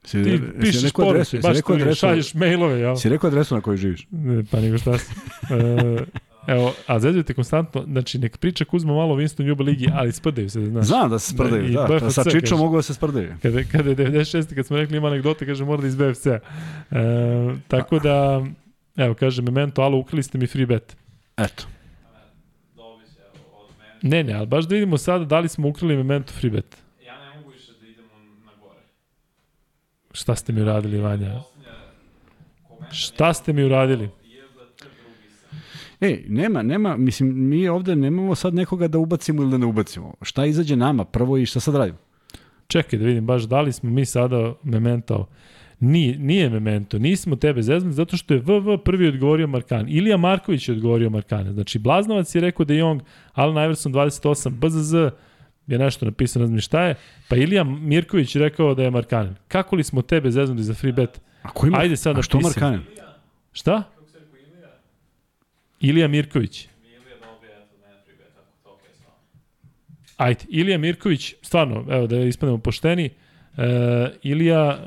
Si, 0.08 0.24
Ti 0.24 0.42
pišeš 0.62 0.92
poruke, 0.92 1.40
baš 1.44 1.56
rekao 1.56 1.76
adresu, 1.76 2.00
šalješ 2.00 2.34
mailove, 2.34 2.80
ja. 2.80 2.96
si 2.96 3.10
rekao 3.10 3.28
adresu 3.28 3.56
na 3.56 3.62
kojoj 3.62 3.78
živiš? 3.78 4.08
Pa 4.52 4.60
nego 4.60 4.78
šta 4.78 4.98
si. 4.98 5.12
E, 5.52 6.06
evo, 6.48 6.74
a 6.88 7.00
zezujete 7.00 7.34
konstantno, 7.34 7.84
znači 7.88 8.20
nek 8.20 8.38
priča 8.38 8.66
Kuzma 8.66 8.94
malo 8.94 9.14
o 9.14 9.18
Winston 9.18 9.48
Juba 9.48 9.64
ligi, 9.64 9.88
ali 9.94 10.12
sprdaju 10.12 10.50
se, 10.50 10.66
znaš. 10.66 10.86
Znam 10.86 11.10
da 11.10 11.20
se 11.20 11.34
sprdaju, 11.34 11.74
da. 11.74 11.88
BFC 11.88 12.14
sa 12.14 12.24
Čičom 12.24 12.60
mogu 12.60 12.76
da 12.76 12.82
se 12.82 12.94
sprdaju. 12.94 13.34
Kada, 13.42 13.64
kada 13.64 13.90
je 13.90 13.96
96. 13.96 14.56
kad 14.56 14.66
smo 14.66 14.78
rekli 14.78 14.98
ima 14.98 15.08
anegdote, 15.08 15.46
kaže 15.46 15.66
mora 15.66 15.82
da 15.82 15.88
iz 15.88 15.96
BFC-a. 15.96 16.40
E, 16.92 17.56
tako 17.68 18.00
da, 18.00 18.46
evo, 18.96 19.14
kaže 19.14 19.42
Memento, 19.42 19.82
alo, 19.82 19.98
ukrili 19.98 20.24
ste 20.24 20.38
mi 20.38 20.48
free 20.48 20.66
bet. 20.66 20.98
Eto. 21.38 21.64
Ne, 24.02 24.24
ne, 24.24 24.34
ali 24.34 24.48
baš 24.48 24.66
da 24.66 24.76
vidimo 24.76 24.98
sada 24.98 25.26
da 25.26 25.40
li 25.40 25.50
smo 25.50 25.68
ukrili 25.68 25.96
Memento 25.96 26.34
free 26.34 26.52
bet. 26.52 26.78
Ja 27.06 27.20
ne 27.20 27.38
mogu 27.38 27.50
više 27.50 27.72
da 27.82 27.88
idemo 27.88 28.10
na 28.46 28.52
gore. 28.62 28.80
Šta 30.18 30.36
ste 30.36 30.54
mi 30.54 30.62
uradili, 30.62 30.98
Vanja? 30.98 31.42
Šta 32.92 33.34
ste 33.34 33.54
mi 33.54 33.64
uradili? 33.64 34.10
Ej, 36.02 36.26
nema, 36.28 36.64
nema, 36.64 36.98
mislim, 36.98 37.50
mi 37.50 37.68
ovde 37.68 37.96
nemamo 37.96 38.36
sad 38.36 38.54
nekoga 38.54 38.88
da 38.88 38.98
ubacimo 38.98 39.42
ili 39.42 39.52
da 39.52 39.58
ne 39.58 39.66
ubacimo. 39.66 40.14
Šta 40.22 40.46
izađe 40.46 40.76
nama 40.76 41.06
prvo 41.06 41.38
i 41.38 41.46
šta 41.46 41.60
sad 41.60 41.76
radimo? 41.76 41.98
Čekaj 42.68 43.00
da 43.00 43.06
vidim 43.06 43.26
baš 43.26 43.44
da 43.44 43.62
li 43.62 43.74
smo 43.74 43.90
mi 43.90 44.06
sada 44.06 44.54
Memento 44.64 45.28
Nije, 45.80 46.18
nije 46.18 46.50
Memento, 46.50 47.00
nismo 47.00 47.36
tebe 47.36 47.62
zeznuli 47.62 47.94
zato 47.94 48.18
što 48.18 48.34
je 48.34 48.40
VV 48.40 48.78
prvi 48.86 49.08
odgovorio 49.08 49.48
Markan. 49.48 49.90
Ilija 49.90 50.18
Marković 50.18 50.70
je 50.70 50.76
odgovorio 50.76 51.10
Markane. 51.10 51.54
Znači, 51.54 51.80
Blaznovac 51.80 52.36
je 52.36 52.42
rekao 52.42 52.66
da 52.66 52.74
Jong, 52.74 53.02
Alan 53.34 53.64
Iverson 53.64 53.94
28, 53.94 54.50
BZZ 54.50 54.96
je 55.68 55.80
nešto 55.80 56.06
napisano, 56.06 56.44
ne 56.44 56.48
znam 56.48 56.62
šta 56.62 56.84
je, 56.84 56.96
pa 57.30 57.36
Ilija 57.36 57.64
Mirković 57.64 58.36
je 58.36 58.42
rekao 58.42 58.74
da 58.76 58.84
je 58.84 58.92
Markanen. 58.92 59.36
Kako 59.48 59.76
li 59.76 59.84
smo 59.84 60.02
tebe 60.02 60.32
zeznuli 60.32 60.64
za 60.64 60.74
free 60.74 60.92
bet? 60.92 61.22
A 61.42 61.50
ko 61.50 61.68
ima? 61.68 61.78
Ajde 61.78 61.98
sad 61.98 62.18
A 62.18 62.22
što 62.22 62.38
napisim. 62.38 62.64
Markanen? 62.64 62.86
Šta? 63.52 63.84
Ilija? 65.80 66.08
Mirković. 66.08 66.68
Ajde, 70.18 70.46
Ilija 70.50 70.78
Mirković, 70.78 71.36
stvarno, 71.42 71.86
evo 71.90 72.08
da 72.08 72.20
ispademo 72.20 72.58
pošteni, 72.58 73.10
uh, 73.58 73.64
Ilija 74.24 74.80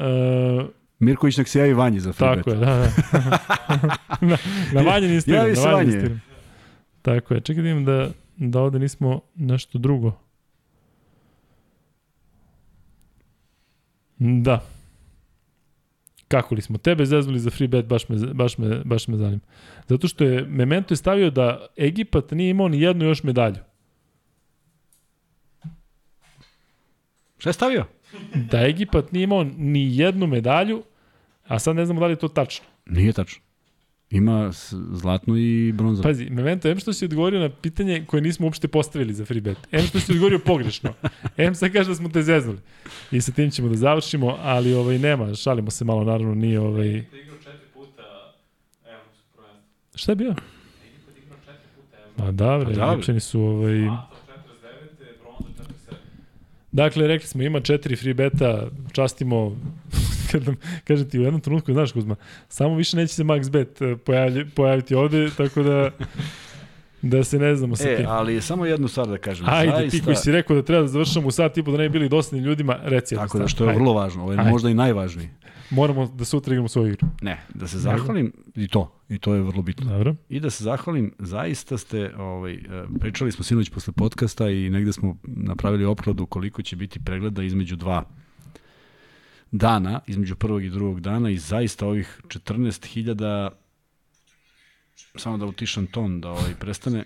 uh, 0.60 0.66
Mirković 0.98 1.36
nek 1.36 1.48
se 1.48 1.58
javi 1.58 1.74
Vanji 1.74 2.00
za 2.00 2.12
free 2.12 2.36
Tako 2.36 2.50
bet. 2.50 2.58
je, 2.58 2.66
da, 2.66 2.76
da. 2.76 2.88
na, 4.30 4.36
na 4.72 4.80
vanjen 4.80 5.12
Instagram. 5.12 5.44
Javi 5.44 5.56
se 5.56 5.68
Vanje. 5.68 5.84
Instagram. 5.84 6.20
Tako 7.02 7.34
je. 7.34 7.40
Čekaj 7.40 7.62
da 7.62 7.80
da, 7.80 8.10
da 8.36 8.60
ovde 8.60 8.78
nismo 8.78 9.20
nešto 9.34 9.78
drugo. 9.78 10.29
Da. 14.20 14.64
Kako 16.28 16.54
li 16.54 16.62
smo 16.62 16.78
tebe 16.78 17.06
zeznuli 17.06 17.38
za 17.38 17.50
free 17.50 17.68
bet, 17.68 17.86
baš 17.86 18.08
me, 18.08 18.16
baš 18.34 18.58
me, 18.58 18.84
baš 18.84 19.08
me 19.08 19.16
zanima. 19.16 19.40
Zato 19.88 20.08
što 20.08 20.24
je 20.24 20.44
Memento 20.44 20.92
je 20.92 20.96
stavio 20.96 21.30
da 21.30 21.66
Egipat 21.76 22.30
nije 22.30 22.50
imao 22.50 22.68
ni 22.68 22.80
jednu 22.80 23.04
još 23.04 23.22
medalju. 23.22 23.58
Šta 27.38 27.48
je 27.48 27.52
stavio? 27.52 27.84
Da 28.34 28.66
Egipat 28.66 29.12
nije 29.12 29.24
imao 29.24 29.44
ni 29.44 29.96
jednu 29.96 30.26
medalju, 30.26 30.82
a 31.46 31.58
sad 31.58 31.76
ne 31.76 31.84
znamo 31.84 32.00
da 32.00 32.06
li 32.06 32.12
je 32.12 32.16
to 32.16 32.28
tačno. 32.28 32.66
Nije 32.86 33.12
tačno. 33.12 33.42
Ima 34.10 34.50
zlatnu 34.92 35.36
i 35.36 35.72
bronzanu. 35.72 36.02
Pazi, 36.02 36.30
Memento, 36.30 36.68
em 36.68 36.78
što 36.78 36.92
si 36.92 37.04
odgovorio 37.04 37.40
na 37.40 37.48
pitanje 37.48 38.04
koje 38.06 38.20
nismo 38.20 38.46
uopšte 38.46 38.68
postavili 38.68 39.14
za 39.14 39.24
free 39.24 39.40
bet. 39.40 39.58
Em 39.72 39.86
što 39.86 40.00
si 40.00 40.12
odgovorio 40.12 40.38
pogrešno. 40.38 40.92
Em 41.36 41.54
sad 41.54 41.72
kaže 41.72 41.88
da 41.88 41.94
smo 41.94 42.08
te 42.08 42.22
zeznuli. 42.22 42.58
I 43.10 43.20
sa 43.20 43.32
tim 43.32 43.50
ćemo 43.50 43.68
da 43.68 43.76
završimo, 43.76 44.38
ali 44.42 44.74
ovaj 44.74 44.98
nema, 44.98 45.34
šalimo 45.34 45.70
se 45.70 45.84
malo, 45.84 46.04
naravno 46.04 46.34
nije 46.34 46.60
ovaj... 46.60 46.88
Egipat 46.88 47.12
je 47.14 47.22
igrao 47.22 47.36
četiri 47.38 47.68
puta 47.74 48.02
evropsko 48.84 49.22
prvenstvo. 49.36 49.98
Šta 49.98 50.12
je 50.12 50.16
bio? 50.16 50.34
Ma 52.16 52.30
da, 52.32 52.58
bre, 52.58 52.64
Pa 52.64 52.72
da, 52.72 52.86
bre. 52.86 52.92
Egipćani 52.92 53.20
su 53.20 53.40
ovaj... 53.40 53.80
Zlato 53.80 54.16
49, 54.62 55.12
bronza 55.22 55.62
47. 55.90 55.94
Dakle, 56.72 57.06
rekli 57.06 57.28
smo, 57.28 57.42
ima 57.42 57.60
četiri 57.60 57.96
free 57.96 58.14
beta, 58.14 58.66
častimo, 58.92 59.56
kad 60.32 60.46
nam, 60.46 60.56
kažem 60.84 61.08
ti, 61.10 61.18
u 61.18 61.22
jednom 61.22 61.40
trenutku, 61.40 61.72
znaš 61.72 61.92
Kuzma, 61.92 62.16
samo 62.48 62.74
više 62.74 62.96
neće 62.96 63.14
se 63.14 63.24
max 63.24 63.50
bet 63.50 63.82
eh, 63.82 63.96
pojavlji, 63.96 64.48
pojaviti 64.50 64.94
ovde, 64.94 65.30
tako 65.36 65.62
da 65.62 65.90
da 67.02 67.24
se 67.24 67.38
ne 67.38 67.56
znamo 67.56 67.76
sa 67.76 67.88
E, 67.90 67.96
tim. 67.96 68.06
ali 68.08 68.40
samo 68.40 68.66
jednu 68.66 68.88
stvar 68.88 69.08
da 69.08 69.18
kažem. 69.18 69.46
Ajde, 69.48 69.72
Zaista, 69.72 69.90
ti 69.98 70.04
koji 70.04 70.16
si 70.16 70.32
rekao 70.32 70.56
da 70.56 70.62
treba 70.62 70.82
da 70.82 70.88
završamo 70.88 71.28
u 71.28 71.30
sat 71.30 71.58
i 71.58 71.62
po 71.62 71.70
da 71.72 71.78
ne 71.78 71.88
bi 71.88 71.92
bili 71.92 72.08
dosadni 72.08 72.44
ljudima, 72.44 72.78
reci 72.82 73.14
jednu 73.14 73.26
Tako 73.26 73.38
da 73.38 73.48
što 73.48 73.64
je 73.64 73.68
Ajde. 73.70 73.78
vrlo 73.78 73.92
važno, 73.92 74.22
ovo 74.22 74.32
je 74.32 74.38
Ajde. 74.38 74.50
možda 74.50 74.70
i 74.70 74.74
najvažniji. 74.74 75.28
Moramo 75.70 76.06
da 76.06 76.24
sutra 76.24 76.52
igramo 76.54 76.68
svoju 76.68 76.92
igru. 76.92 77.08
Ne, 77.22 77.40
da 77.54 77.68
se 77.68 77.78
zahvalim 77.78 78.32
i 78.56 78.68
to, 78.68 78.92
i 79.08 79.18
to 79.18 79.34
je 79.34 79.42
vrlo 79.42 79.62
bitno. 79.62 79.92
Dobro. 79.92 80.14
I 80.28 80.40
da 80.40 80.50
se 80.50 80.64
zahvalim, 80.64 81.12
zaista 81.18 81.78
ste, 81.78 82.14
ovaj, 82.18 82.52
e, 82.54 82.58
pričali 83.00 83.32
smo 83.32 83.44
sinoć 83.44 83.70
posle 83.70 83.92
podcasta 83.92 84.50
i 84.50 84.70
negde 84.70 84.92
smo 84.92 85.16
napravili 85.22 85.84
opkladu 85.84 86.26
koliko 86.26 86.62
će 86.62 86.76
biti 86.76 87.00
pregleda 87.04 87.42
između 87.42 87.76
dva 87.76 88.04
dana, 89.52 90.00
između 90.06 90.36
prvog 90.36 90.64
i 90.64 90.70
drugog 90.70 91.00
dana 91.00 91.30
i 91.30 91.38
zaista 91.38 91.86
ovih 91.86 92.20
14.000 92.28 93.50
samo 95.16 95.38
da 95.38 95.46
utišam 95.46 95.86
ton, 95.86 96.20
da 96.20 96.28
ovaj 96.28 96.54
prestane. 96.60 97.04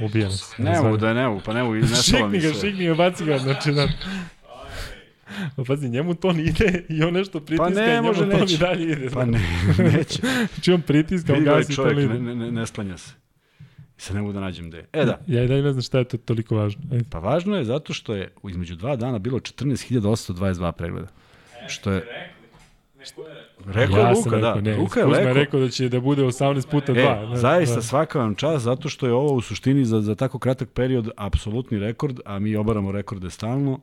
Ubijam 0.00 0.30
se. 0.30 0.62
Ne 0.62 0.80
mogu 0.80 0.96
da 0.96 1.14
ne 1.14 1.28
mogu, 1.28 1.40
pa 1.44 1.52
ne 1.52 1.62
mogu, 1.62 1.74
nestalo 1.74 2.02
Šikni 2.02 2.28
mi 2.28 2.40
ga, 2.40 2.54
se. 2.54 2.60
šikni 2.60 2.86
ga, 2.86 2.94
baci 2.94 3.24
ga, 3.24 3.38
znači 3.38 3.72
da... 3.72 3.88
Pa 5.56 5.64
pazi, 5.64 5.88
njemu 5.88 6.14
to 6.14 6.30
ide 6.30 6.84
i 6.88 7.02
on 7.02 7.14
nešto 7.14 7.40
pritiska 7.40 7.64
Pa 7.64 7.70
ne, 7.70 7.86
i 7.86 7.90
njemu 7.90 8.14
to 8.14 8.54
i 8.54 8.56
dalje 8.58 8.92
ide. 8.92 9.10
Pa 9.10 9.24
ne, 9.24 9.40
neće. 9.92 10.18
Znači 10.54 10.72
on 10.72 10.82
pritiska, 10.82 11.32
on 11.32 11.44
gasi 11.44 11.76
to 11.76 11.90
ide. 11.90 12.08
ne, 12.08 12.18
ne, 12.18 12.34
ne, 12.34 12.52
ne 12.52 12.66
sklanja 12.66 12.98
se. 12.98 13.23
I 13.98 14.00
sad 14.00 14.16
ne 14.16 14.22
mogu 14.22 14.32
da 14.32 14.40
nađem 14.40 14.68
gde. 14.70 14.86
E 14.92 15.04
da, 15.04 15.20
Ja 15.26 15.44
i 15.44 15.48
dalje 15.48 15.62
ne 15.62 15.72
znam 15.72 15.82
šta 15.82 15.98
je 15.98 16.04
to 16.04 16.16
toliko 16.16 16.56
važno. 16.56 16.82
Ajde. 16.92 17.04
Pa 17.10 17.18
važno 17.18 17.56
je 17.56 17.64
zato 17.64 17.92
što 17.92 18.14
je 18.14 18.32
između 18.48 18.76
dva 18.76 18.96
dana 18.96 19.18
bilo 19.18 19.38
14.822 19.38 20.72
pregleda. 20.72 21.08
Što 21.68 21.92
je, 21.92 22.30
Rekli. 23.66 23.82
Rekao 23.82 23.98
ja 23.98 24.10
Luka, 24.10 24.30
rekao, 24.30 24.54
da. 24.54 24.60
ne, 24.60 24.76
Luka 24.76 25.00
je 25.00 25.06
rekao. 25.06 25.32
rekao 25.32 25.60
da 25.60 25.68
će 25.68 25.88
da 25.88 26.00
bude 26.00 26.22
18 26.22 26.70
puta 26.70 26.92
2. 26.92 27.34
E, 27.34 27.36
zaista 27.36 27.82
svaka 27.82 28.18
vam 28.18 28.34
čast 28.34 28.64
zato 28.64 28.88
što 28.88 29.06
je 29.06 29.12
ovo 29.12 29.34
u 29.34 29.40
suštini 29.40 29.84
za, 29.84 30.00
za 30.00 30.14
tako 30.14 30.38
kratak 30.38 30.68
period 30.70 31.10
apsolutni 31.16 31.78
rekord, 31.78 32.20
a 32.24 32.38
mi 32.38 32.56
obaramo 32.56 32.92
rekorde 32.92 33.30
stalno. 33.30 33.80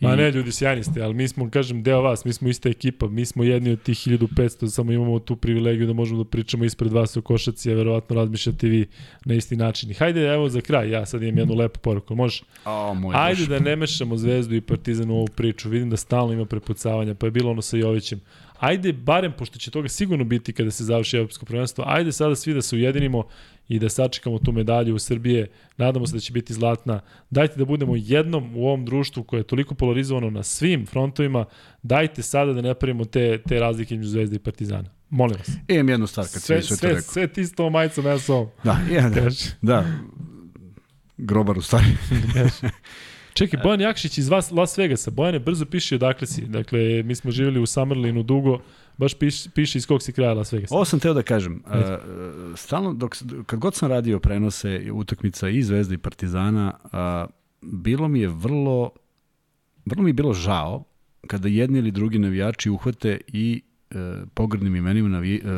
Ma 0.00 0.16
ne, 0.16 0.30
ljudi, 0.30 0.52
sjajni 0.52 0.84
ste, 0.84 1.02
ali 1.02 1.14
mi 1.14 1.28
smo, 1.28 1.50
kažem, 1.50 1.82
deo 1.82 2.00
vas, 2.00 2.24
mi 2.24 2.32
smo 2.32 2.48
ista 2.48 2.68
ekipa, 2.68 3.08
mi 3.08 3.24
smo 3.26 3.44
jedni 3.44 3.72
od 3.72 3.82
tih 3.82 3.98
1500, 3.98 4.70
samo 4.70 4.92
imamo 4.92 5.18
tu 5.18 5.36
privilegiju 5.36 5.86
da 5.86 5.92
možemo 5.92 6.24
da 6.24 6.30
pričamo 6.30 6.64
ispred 6.64 6.92
vas 6.92 7.16
o 7.16 7.22
košaci, 7.22 7.72
a 7.72 7.74
verovatno 7.74 8.16
razmišljate 8.16 8.68
vi 8.68 8.86
na 9.24 9.34
isti 9.34 9.56
način. 9.56 9.90
I 9.90 9.94
hajde, 9.94 10.20
evo 10.20 10.48
za 10.48 10.60
kraj, 10.60 10.90
ja 10.90 11.06
sad 11.06 11.22
imam 11.22 11.38
jednu 11.38 11.54
lepu 11.54 11.80
poruku, 11.80 12.14
može? 12.14 12.42
O, 12.64 12.94
moj 12.94 13.14
Ajde 13.16 13.46
da 13.46 13.58
ne 13.58 13.76
mešamo 13.76 14.16
Zvezdu 14.16 14.54
i 14.54 14.60
Partizan 14.60 15.10
u 15.10 15.16
ovu 15.16 15.28
priču. 15.36 15.68
Vidim 15.68 15.90
da 15.90 15.96
stalno 15.96 16.32
ima 16.32 16.44
prepucavanja, 16.44 17.14
pa 17.14 17.26
je 17.26 17.30
bilo 17.30 17.50
ono 17.50 17.62
sa 17.62 17.76
Jovićem. 17.76 18.20
Ajde, 18.60 18.92
barem, 18.92 19.32
pošto 19.38 19.58
će 19.58 19.70
toga 19.70 19.88
sigurno 19.88 20.24
biti 20.24 20.52
kada 20.52 20.70
se 20.70 20.84
završi 20.84 21.16
Evropsko 21.16 21.46
prvenstvo, 21.46 21.84
ajde 21.86 22.12
sada 22.12 22.34
svi 22.34 22.54
da 22.54 22.62
se 22.62 22.76
ujedinimo 22.76 23.24
i 23.68 23.78
da 23.78 23.88
sačekamo 23.88 24.38
tu 24.38 24.52
medalju 24.52 24.94
u 24.94 24.98
Srbije. 24.98 25.50
Nadamo 25.76 26.06
se 26.06 26.14
da 26.14 26.20
će 26.20 26.32
biti 26.32 26.54
zlatna. 26.54 27.00
Dajte 27.30 27.56
da 27.56 27.64
budemo 27.64 27.94
jednom 27.96 28.56
u 28.56 28.66
ovom 28.66 28.84
društvu 28.84 29.24
koje 29.24 29.40
je 29.40 29.44
toliko 29.44 29.74
polarizovano 29.74 30.30
na 30.30 30.42
svim 30.42 30.86
frontovima. 30.86 31.44
Dajte 31.82 32.22
sada 32.22 32.52
da 32.52 32.60
ne 32.60 32.74
pravimo 32.74 33.04
te, 33.04 33.42
te 33.48 33.60
razlike 33.60 33.94
između 33.94 34.10
Zvezde 34.10 34.36
i 34.36 34.38
Partizana. 34.38 34.90
Molim 35.10 35.36
vas. 35.38 35.48
E, 35.68 35.74
imam 35.74 35.88
jednu 35.88 36.06
stvar 36.06 36.26
kad 36.32 36.42
Sve, 36.42 36.62
sve, 36.62 36.76
sve, 36.76 36.88
rekao. 36.88 37.02
sve 37.02 37.28
ti 37.28 37.44
s 37.44 37.54
tom 37.54 37.72
majicom, 37.72 38.06
ja 38.06 38.18
sa 38.18 38.34
ovom. 38.34 38.48
Da, 38.64 38.78
jedan, 38.90 39.12
da. 39.62 39.86
Grobar 41.16 41.58
u 41.58 41.62
stvari. 41.62 41.86
Čekaj, 43.34 43.60
Bojan 43.62 43.80
Jakšić 43.80 44.18
iz 44.18 44.28
Vas, 44.28 44.50
Las 44.50 44.78
Vegasa. 44.78 45.10
Bojane, 45.10 45.38
brzo 45.38 45.64
piši 45.64 45.94
odakle 45.94 46.26
si. 46.26 46.46
Dakle, 46.46 47.02
mi 47.02 47.14
smo 47.14 47.30
živjeli 47.30 47.60
u 47.60 47.66
Summerlinu 47.66 48.22
dugo. 48.22 48.58
Baš 48.96 49.14
piši, 49.14 49.50
piši 49.50 49.78
iz 49.78 49.86
kog 49.86 50.02
si 50.02 50.12
kraja 50.12 50.32
Las 50.32 50.52
Vegasa. 50.52 50.74
Ovo 50.74 50.84
sam 50.84 51.00
teo 51.00 51.14
da 51.14 51.22
kažem. 51.22 51.62
Uh, 51.66 51.72
stalno, 52.56 52.92
dok, 52.94 53.16
kad 53.46 53.58
god 53.58 53.74
sam 53.74 53.88
radio 53.88 54.18
prenose 54.18 54.92
utakmica 54.92 55.48
i 55.48 55.62
Zvezde 55.62 55.94
i 55.94 55.98
Partizana, 55.98 56.74
uh, 56.84 56.90
bilo 57.62 58.08
mi 58.08 58.20
je 58.20 58.28
vrlo, 58.28 58.90
vrlo 59.84 60.02
mi 60.02 60.10
je 60.10 60.14
bilo 60.14 60.32
žao 60.32 60.84
kada 61.26 61.48
jedni 61.48 61.78
ili 61.78 61.90
drugi 61.90 62.18
navijači 62.18 62.70
uhvate 62.70 63.20
i 63.26 63.62
uh, 63.90 63.96
pogrdnim 64.34 64.76
imenima 64.76 65.08
navi, 65.08 65.42
uh, 65.44 65.50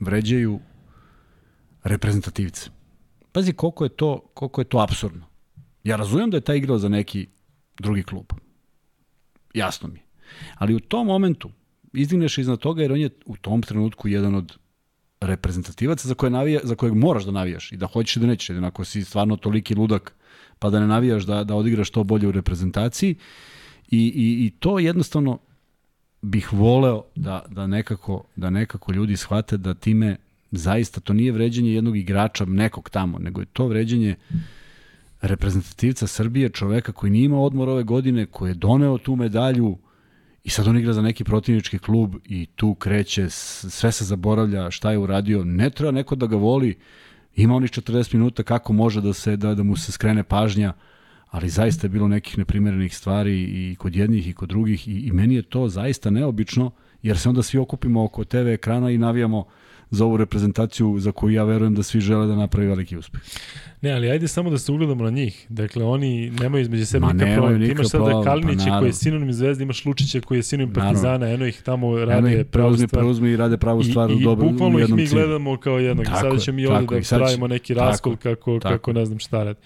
vređaju 0.00 0.60
reprezentativce. 1.84 2.70
Pazi 3.32 3.52
koliko 3.52 3.84
je 3.84 3.88
to, 3.88 4.20
koliko 4.34 4.60
je 4.60 4.64
to 4.64 4.78
absurdno. 4.78 5.26
Ja 5.86 5.96
razumem 5.96 6.30
da 6.30 6.36
je 6.36 6.40
taj 6.40 6.56
igrao 6.56 6.78
za 6.78 6.88
neki 6.88 7.26
drugi 7.78 8.02
klub. 8.02 8.26
Jasno 9.54 9.88
mi. 9.88 10.00
Ali 10.54 10.74
u 10.74 10.80
tom 10.80 11.06
momentu 11.06 11.50
izdigneš 11.92 12.38
iznad 12.38 12.58
toga 12.58 12.82
jer 12.82 12.92
on 12.92 13.00
je 13.00 13.10
u 13.26 13.36
tom 13.36 13.62
trenutku 13.62 14.08
jedan 14.08 14.34
od 14.34 14.58
reprezentativaca 15.20 16.08
za, 16.08 16.14
koje 16.14 16.30
navija, 16.30 16.60
za 16.64 16.74
kojeg 16.74 16.94
moraš 16.94 17.24
da 17.24 17.30
navijaš 17.30 17.72
i 17.72 17.76
da 17.76 17.86
hoćeš 17.86 18.16
i 18.16 18.20
da 18.20 18.26
nećeš. 18.26 18.48
Jedin 18.48 18.64
ako 18.64 18.84
si 18.84 19.04
stvarno 19.04 19.36
toliki 19.36 19.74
ludak 19.74 20.14
pa 20.58 20.70
da 20.70 20.80
ne 20.80 20.86
navijaš 20.86 21.24
da, 21.24 21.44
da 21.44 21.54
odigraš 21.54 21.90
to 21.90 22.04
bolje 22.04 22.28
u 22.28 22.32
reprezentaciji 22.32 23.14
i, 23.90 23.98
i, 23.98 24.46
i 24.46 24.50
to 24.58 24.78
jednostavno 24.78 25.38
bih 26.22 26.52
voleo 26.52 27.04
da, 27.14 27.44
da, 27.48 27.66
nekako, 27.66 28.24
da 28.36 28.50
nekako 28.50 28.92
ljudi 28.92 29.16
shvate 29.16 29.56
da 29.56 29.74
time 29.74 30.16
zaista 30.50 31.00
to 31.00 31.12
nije 31.12 31.32
vređenje 31.32 31.74
jednog 31.74 31.96
igrača 31.96 32.44
nekog 32.44 32.90
tamo, 32.90 33.18
nego 33.18 33.40
je 33.40 33.46
to 33.46 33.66
vređenje 33.66 34.14
reprezentativca 35.26 36.06
Srbije, 36.06 36.48
čoveka 36.48 36.92
koji 36.92 37.10
nije 37.10 37.24
imao 37.24 37.44
odmor 37.44 37.68
ove 37.68 37.82
godine, 37.82 38.26
koji 38.26 38.50
je 38.50 38.54
doneo 38.54 38.98
tu 38.98 39.16
medalju 39.16 39.78
i 40.44 40.50
sad 40.50 40.68
on 40.68 40.78
igra 40.78 40.92
za 40.92 41.02
neki 41.02 41.24
protivnički 41.24 41.78
klub 41.78 42.14
i 42.24 42.46
tu 42.46 42.74
kreće, 42.74 43.30
sve 43.30 43.92
se 43.92 44.04
zaboravlja 44.04 44.70
šta 44.70 44.90
je 44.90 44.98
uradio. 44.98 45.44
Ne 45.44 45.70
treba 45.70 45.92
neko 45.92 46.14
da 46.14 46.26
ga 46.26 46.36
voli, 46.36 46.78
ima 47.36 47.54
onih 47.54 47.70
40 47.70 48.14
minuta 48.14 48.42
kako 48.42 48.72
može 48.72 49.00
da 49.00 49.12
se 49.12 49.36
da, 49.36 49.54
da 49.54 49.62
mu 49.62 49.76
se 49.76 49.92
skrene 49.92 50.22
pažnja, 50.24 50.72
ali 51.30 51.48
zaista 51.48 51.86
je 51.86 51.90
bilo 51.90 52.08
nekih 52.08 52.38
neprimerenih 52.38 52.96
stvari 52.96 53.42
i 53.42 53.76
kod 53.78 53.96
jednih 53.96 54.28
i 54.28 54.32
kod 54.32 54.48
drugih 54.48 54.88
i, 54.88 54.92
i 54.92 55.12
meni 55.12 55.34
je 55.34 55.42
to 55.42 55.68
zaista 55.68 56.10
neobično, 56.10 56.70
jer 57.02 57.18
se 57.18 57.28
onda 57.28 57.42
svi 57.42 57.58
okupimo 57.58 58.04
oko 58.04 58.24
TV 58.24 58.48
ekrana 58.48 58.90
i 58.90 58.98
navijamo 58.98 59.44
za 59.90 60.04
ovu 60.04 60.16
reprezentaciju 60.16 60.96
za 60.98 61.12
koju 61.12 61.30
ja 61.30 61.44
verujem 61.44 61.74
da 61.74 61.82
svi 61.82 62.00
žele 62.00 62.26
da 62.26 62.36
napravi 62.36 62.66
veliki 62.68 62.96
uspeh. 62.96 63.20
Ne, 63.80 63.92
ali 63.92 64.10
ajde 64.10 64.28
samo 64.28 64.50
da 64.50 64.58
se 64.58 64.72
ugledamo 64.72 65.04
na 65.04 65.10
njih. 65.10 65.46
Dakle, 65.50 65.84
oni 65.84 66.30
nemaju 66.30 66.62
između 66.62 66.86
sebe 66.86 67.06
nikakav 67.06 67.34
problem. 67.36 67.60
Ti 67.60 67.70
imaš 67.70 67.86
sada 67.88 68.04
pa 68.04 68.22
Kalinića 68.24 68.56
koji 68.56 68.66
naravno. 68.66 68.86
je 68.86 68.92
sinonim 68.92 69.32
Zvezde, 69.32 69.62
imaš 69.62 69.84
Lučića 69.84 70.20
koji 70.20 70.38
je 70.38 70.42
sinonim 70.42 70.68
Naravno. 70.68 70.90
Partizana, 70.92 71.28
eno 71.28 71.46
ih 71.46 71.62
tamo 71.62 71.86
Eno 71.88 72.04
rade 72.06 72.28
ih 72.30 72.46
pravu 72.46 72.68
preuzmi, 72.68 72.88
stvar. 72.88 73.00
preuzmi 73.00 73.30
i 73.30 73.36
rade 73.36 73.56
pravu 73.56 73.82
stvar 73.82 74.10
I, 74.10 74.14
i 74.14 74.20
dobro, 74.20 74.48
bukvalno 74.48 74.78
ih 74.78 74.88
mi 74.90 75.06
cilju. 75.06 75.20
gledamo 75.20 75.56
kao 75.56 75.78
jednog. 75.78 76.06
Tako 76.06 76.18
sada 76.18 76.38
ćemo 76.38 76.56
mi 76.56 76.66
ovde 76.66 76.80
tako 76.80 76.94
da 76.94 77.00
će- 77.02 77.16
pravimo 77.16 77.46
neki 77.46 77.74
tako, 77.74 77.86
raskol 77.86 78.16
kako, 78.16 78.58
tako. 78.58 78.68
kako 78.70 78.92
ne 78.92 79.06
znam 79.06 79.18
šta 79.18 79.42
radi. 79.42 79.58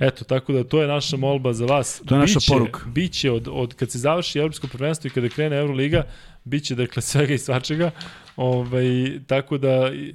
Eto, 0.00 0.24
tako 0.24 0.52
da 0.52 0.64
to 0.64 0.82
je 0.82 0.88
naša 0.88 1.16
molba 1.16 1.52
za 1.52 1.66
vas. 1.66 2.02
To 2.06 2.14
je 2.14 2.18
naša 2.18 2.34
Biće- 2.34 2.48
poruka. 2.48 2.80
Biće 2.86 3.30
od, 3.30 3.48
od 3.50 3.74
kad 3.74 3.90
se 3.90 3.98
završi 3.98 4.38
Evropsko 4.38 4.66
prvenstvo 4.66 5.08
i 5.08 5.10
kada 5.10 5.28
krene 5.28 5.56
Euroliga, 5.56 6.02
biće 6.44 6.74
dakle 6.74 7.02
svega 7.12 7.34
i 7.34 7.38
svačega. 7.38 7.90
Ovaj, 8.36 9.20
tako 9.26 9.58
da 9.58 9.68
e, 9.68 10.12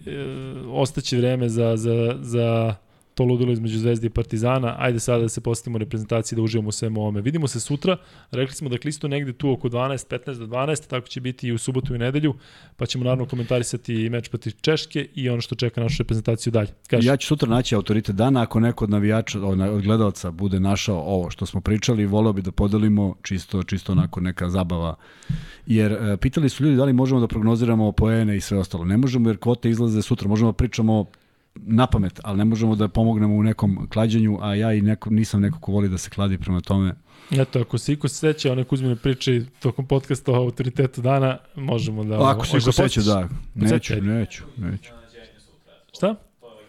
ostaće 0.68 1.18
vreme 1.18 1.50
za, 1.50 1.78
za, 1.78 2.18
za 2.22 2.76
to 3.18 3.24
ludilo 3.24 3.52
između 3.52 3.80
Zvezde 3.80 4.08
i 4.08 4.10
Partizana. 4.10 4.76
Ajde 4.80 5.00
sada 5.00 5.22
da 5.22 5.30
se 5.30 5.42
postavimo 5.42 5.78
reprezentaciji 5.78 6.36
da 6.36 6.42
uživamo 6.42 6.70
u 6.70 6.72
svemu 6.72 7.02
ovome. 7.02 7.22
Vidimo 7.22 7.48
se 7.48 7.60
sutra. 7.60 7.98
Rekli 8.32 8.56
smo 8.56 8.70
da 8.70 8.78
klisto 8.78 9.08
negde 9.08 9.34
tu 9.34 9.52
oko 9.52 9.70
12, 9.70 10.08
15 10.10 10.38
do 10.38 10.46
12, 10.46 10.90
tako 10.90 11.08
će 11.08 11.22
biti 11.22 11.48
i 11.48 11.52
u 11.52 11.58
subotu 11.58 11.96
i 11.96 11.98
nedelju, 11.98 12.34
pa 12.76 12.86
ćemo 12.86 13.04
naravno 13.04 13.26
komentarisati 13.26 13.96
i 14.06 14.10
meč 14.10 14.30
protiv 14.30 14.52
Češke 14.62 15.08
i 15.16 15.30
ono 15.30 15.42
što 15.42 15.56
čeka 15.56 15.82
našu 15.82 16.04
reprezentaciju 16.04 16.52
dalje. 16.52 16.70
Kaži. 16.88 17.08
Ja 17.08 17.18
ću 17.18 17.28
sutra 17.28 17.50
naći 17.50 17.76
autoritet 17.76 18.16
dana, 18.16 18.42
ako 18.42 18.60
neko 18.60 18.86
od 18.86 18.90
navijača, 18.90 19.40
od 19.46 19.82
gledalca 19.82 20.32
bude 20.32 20.60
našao 20.60 21.00
ovo 21.00 21.30
što 21.30 21.46
smo 21.46 21.62
pričali, 21.62 22.06
voleo 22.06 22.34
bi 22.34 22.42
da 22.42 22.52
podelimo 22.52 23.16
čisto, 23.22 23.64
čisto 23.64 23.92
onako 23.92 24.22
neka 24.22 24.50
zabava. 24.50 24.96
Jer 25.66 25.92
e, 25.92 26.18
pitali 26.18 26.50
su 26.50 26.64
ljudi 26.64 26.76
da 26.76 26.84
li 26.84 26.94
možemo 26.94 27.20
da 27.20 27.28
prognoziramo 27.28 27.92
poene 27.92 28.38
i 28.38 28.42
sve 28.42 28.58
ostalo. 28.58 28.86
Ne 28.86 28.98
možemo 28.98 29.30
jer 29.30 29.38
kvote 29.38 29.70
izlaze 29.70 30.02
sutra, 30.02 30.28
možemo 30.28 30.52
da 30.52 30.58
pričamo 30.58 31.06
na 31.66 31.88
pamet, 31.88 32.20
ali 32.24 32.38
ne 32.38 32.46
možemo 32.46 32.76
da 32.76 32.88
pomognemo 32.88 33.36
u 33.36 33.44
nekom 33.44 33.88
klađenju, 33.94 34.40
a 34.42 34.56
ja 34.56 34.74
i 34.74 34.82
neko, 34.82 35.10
nisam 35.10 35.42
neko 35.42 35.60
ko 35.60 35.72
voli 35.72 35.90
da 35.90 35.98
se 35.98 36.10
kladi 36.10 36.38
prema 36.38 36.62
tome. 36.62 36.94
Eto, 37.32 37.60
ako 37.60 37.78
se 37.78 37.94
iko 37.94 38.08
seća 38.08 38.52
one 38.52 38.64
Kuzmine 38.64 38.96
priče 38.96 39.42
tokom 39.60 39.88
podcasta 39.88 40.32
o 40.32 40.36
autoritetu 40.36 41.02
dana, 41.02 41.38
možemo 41.56 42.04
da... 42.04 42.30
Ako 42.30 42.46
se 42.46 42.58
iko 42.58 42.72
seća, 42.72 43.02
da. 43.02 43.30
Neću, 43.56 44.02
neću, 44.02 44.44
neću. 44.58 44.92
Šta? 45.94 46.16
Pitanje. 46.16 46.68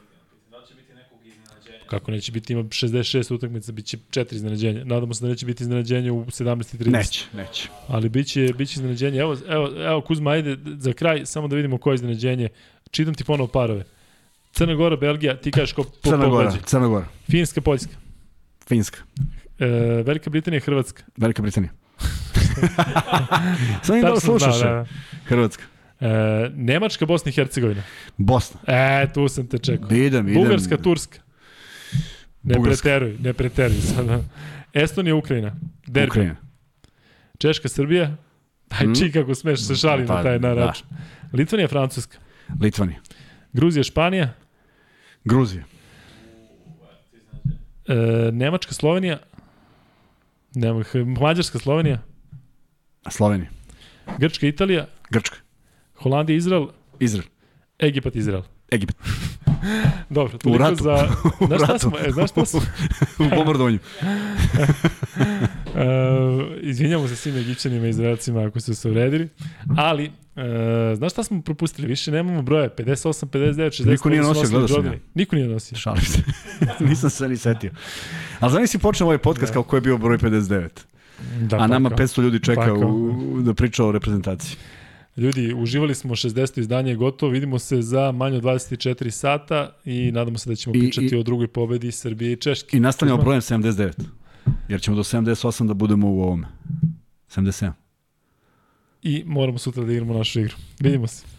Da 0.50 0.58
li 0.58 0.66
će 0.66 0.74
biti 0.74 0.94
nekog 0.94 1.18
iznenađenja? 1.26 1.86
Kako 1.90 2.10
neće 2.10 2.32
biti, 2.32 2.52
ima 2.52 2.62
66 2.62 3.34
utakmica, 3.34 3.72
bit 3.72 3.86
će 3.86 3.96
4 4.10 4.34
iznenađenja. 4.34 4.84
Nadamo 4.84 5.14
se 5.14 5.24
da 5.24 5.28
neće 5.28 5.46
biti 5.46 5.62
iznenađenje 5.62 6.10
u 6.10 6.24
17.30. 6.24 6.90
Neće, 6.90 7.24
neće. 7.34 7.68
Ali 7.88 8.08
biće, 8.08 8.52
biće 8.58 8.72
iznenađenje. 8.72 9.18
Evo, 9.18 9.36
evo, 9.48 9.70
evo 9.78 10.00
Kuzma, 10.00 10.30
ajde 10.30 10.56
za 10.78 10.92
kraj, 10.92 11.26
samo 11.26 11.48
da 11.48 11.56
vidimo 11.56 11.78
koje 11.78 11.92
je 11.92 11.94
iznenađenje. 11.94 12.48
Čitam 12.90 13.14
ti 13.14 13.24
ponovo 13.24 13.48
parove. 13.48 13.84
Crna 14.52 14.74
Gora, 14.74 14.96
Belgija, 14.96 15.36
ti 15.36 15.50
kažeš 15.50 15.72
ko 15.72 15.84
po 15.84 15.90
Crna 16.04 16.26
Gora. 16.26 16.52
Crna 16.60 16.86
Gora, 16.86 17.06
Finska, 17.24 17.60
Poljska. 17.60 17.92
Finska, 18.66 18.98
E, 19.58 19.66
Velika 20.02 20.30
Britanija, 20.30 20.60
Hrvatska. 20.60 21.02
Velika 21.16 21.42
Britanija. 21.42 21.70
Samo 23.82 23.96
im 23.96 24.02
da 24.02 24.08
Tačno 24.08 24.20
slušaš. 24.20 24.58
da, 24.58 24.86
Hrvatska. 25.24 25.62
da. 26.00 26.06
E, 26.06 26.50
Nemačka, 26.50 27.06
Bosna 27.06 27.28
i 27.28 27.34
Hercegovina. 27.34 27.82
Bosna. 28.16 28.60
E, 28.66 29.12
tu 29.14 29.28
sam 29.28 29.46
te 29.46 29.58
čekao. 29.58 29.88
Idem, 29.90 30.28
idem. 30.28 30.34
Bugarska, 30.36 30.76
Turska. 30.76 31.18
Ne 32.42 32.54
Bugarska. 32.54 32.82
preteruj, 32.82 33.16
ne 33.20 33.32
preteruj 33.32 33.76
sada. 33.76 34.20
Estonija, 34.74 35.14
Ukrajina. 35.14 35.56
Derbi. 35.86 36.08
Ukrajina. 36.08 36.36
Češka, 37.38 37.68
Srbija. 37.68 38.16
Aj, 38.70 38.86
Mm. 38.86 38.94
čik 38.94 39.12
kako 39.12 39.34
smeš 39.34 39.60
se 39.60 39.74
šali 39.76 40.02
na 40.02 40.08
Pa, 40.08 40.22
taj 40.22 40.38
da. 40.38 40.48
narač. 40.48 40.82
Litvanija, 41.32 41.68
Francuska. 41.68 42.16
Litvanija. 42.60 43.00
Gruzija, 43.52 43.82
Španija. 43.84 44.34
Gruzija. 45.24 45.64
E, 47.86 47.94
Nemačka, 48.32 48.74
Slovenija. 48.74 49.18
Nema, 50.54 50.82
H- 50.82 50.98
Mađarska, 51.20 51.58
Slovenija. 51.58 52.02
Slovenija. 53.10 53.50
Grčka, 54.18 54.46
Italija. 54.46 54.86
Grčka. 55.10 55.36
Holandija, 55.94 56.36
Izrael. 56.36 56.66
Izrael. 57.00 57.26
Egipat, 57.78 58.16
Izrael. 58.16 58.42
Egipat. 58.70 58.96
Dobro, 60.10 60.38
toliko 60.38 60.58
ratu. 60.60 60.82
za... 60.82 61.08
U 61.40 61.46
Znaš 61.46 61.58
šta 61.58 61.72
ratu. 61.72 61.78
smo? 61.80 61.98
E, 61.98 62.10
znaš 62.10 62.30
šta 62.30 62.46
smo? 62.46 62.60
U 63.18 63.36
bombardovanju. 63.36 63.78
Uh, 65.74 66.44
izvinjamo 66.60 67.08
se 67.08 67.16
svim 67.16 67.36
Egipćanima 67.36 67.86
i 67.86 67.90
Izraelcima 67.90 68.46
ako 68.46 68.60
su 68.60 68.74
se 68.74 68.90
uredili, 68.90 69.28
ali 69.76 70.04
uh, 70.06 70.42
znaš 70.96 71.12
šta 71.12 71.22
smo 71.22 71.42
propustili? 71.42 71.88
Više 71.88 72.10
nemamo 72.10 72.42
broje, 72.42 72.70
58, 72.78 73.26
59, 73.26 73.82
60, 73.82 73.86
Niko 73.86 74.08
nije 74.08 74.22
nosio, 74.22 74.48
gledao 74.50 74.68
sam 74.68 74.86
ja. 74.86 74.92
Niko 75.14 75.36
nije 75.36 75.48
nosio. 75.48 75.78
Šalim 75.78 76.02
se. 76.02 76.22
Nisam 76.88 77.10
se 77.10 77.28
ni 77.28 77.36
setio. 77.36 77.70
Ali 78.40 78.50
znam 78.50 78.66
si 78.66 78.78
počeo 78.78 79.06
ovaj 79.06 79.18
podcast 79.18 79.50
da. 79.50 79.54
kao 79.54 79.62
ko 79.62 79.76
je 79.76 79.80
bio 79.80 79.98
broj 79.98 80.18
59. 80.18 80.68
Da, 81.40 81.56
A 81.56 81.66
nama 81.66 81.90
500 81.90 82.22
ljudi 82.22 82.40
čeka 82.40 82.74
u, 82.74 83.10
u, 83.34 83.42
da 83.42 83.54
priča 83.54 83.84
o 83.84 83.92
reprezentaciji. 83.92 84.56
Ljudi, 85.16 85.54
uživali 85.56 85.94
smo 85.94 86.14
60. 86.14 86.60
izdanje 86.60 86.94
gotovo, 86.94 87.32
vidimo 87.32 87.58
se 87.58 87.82
za 87.82 88.12
manje 88.12 88.36
od 88.36 88.42
24 88.42 89.10
sata 89.10 89.76
i 89.84 90.12
nadamo 90.12 90.38
se 90.38 90.50
da 90.50 90.56
ćemo 90.56 90.76
I, 90.76 90.78
pričati 90.78 91.06
i, 91.06 91.18
o 91.18 91.22
drugoj 91.22 91.48
pobedi 91.48 91.92
Srbije 91.92 92.32
i 92.32 92.36
Češke. 92.36 92.76
I 92.76 92.80
nastavljamo 92.80 93.22
brojem 93.22 93.40
79. 93.40 93.92
Jer 94.68 94.80
ćemo 94.80 94.96
do 94.96 95.02
78 95.02 95.66
da 95.66 95.74
budemo 95.74 96.08
u 96.08 96.20
ovome. 96.22 96.46
77. 97.28 97.72
I 99.02 99.24
moramo 99.26 99.58
sutra 99.58 99.84
da 99.84 99.92
igramo 99.92 100.14
našu 100.14 100.40
igru. 100.40 100.54
Vidimo 100.80 101.06
se. 101.06 101.37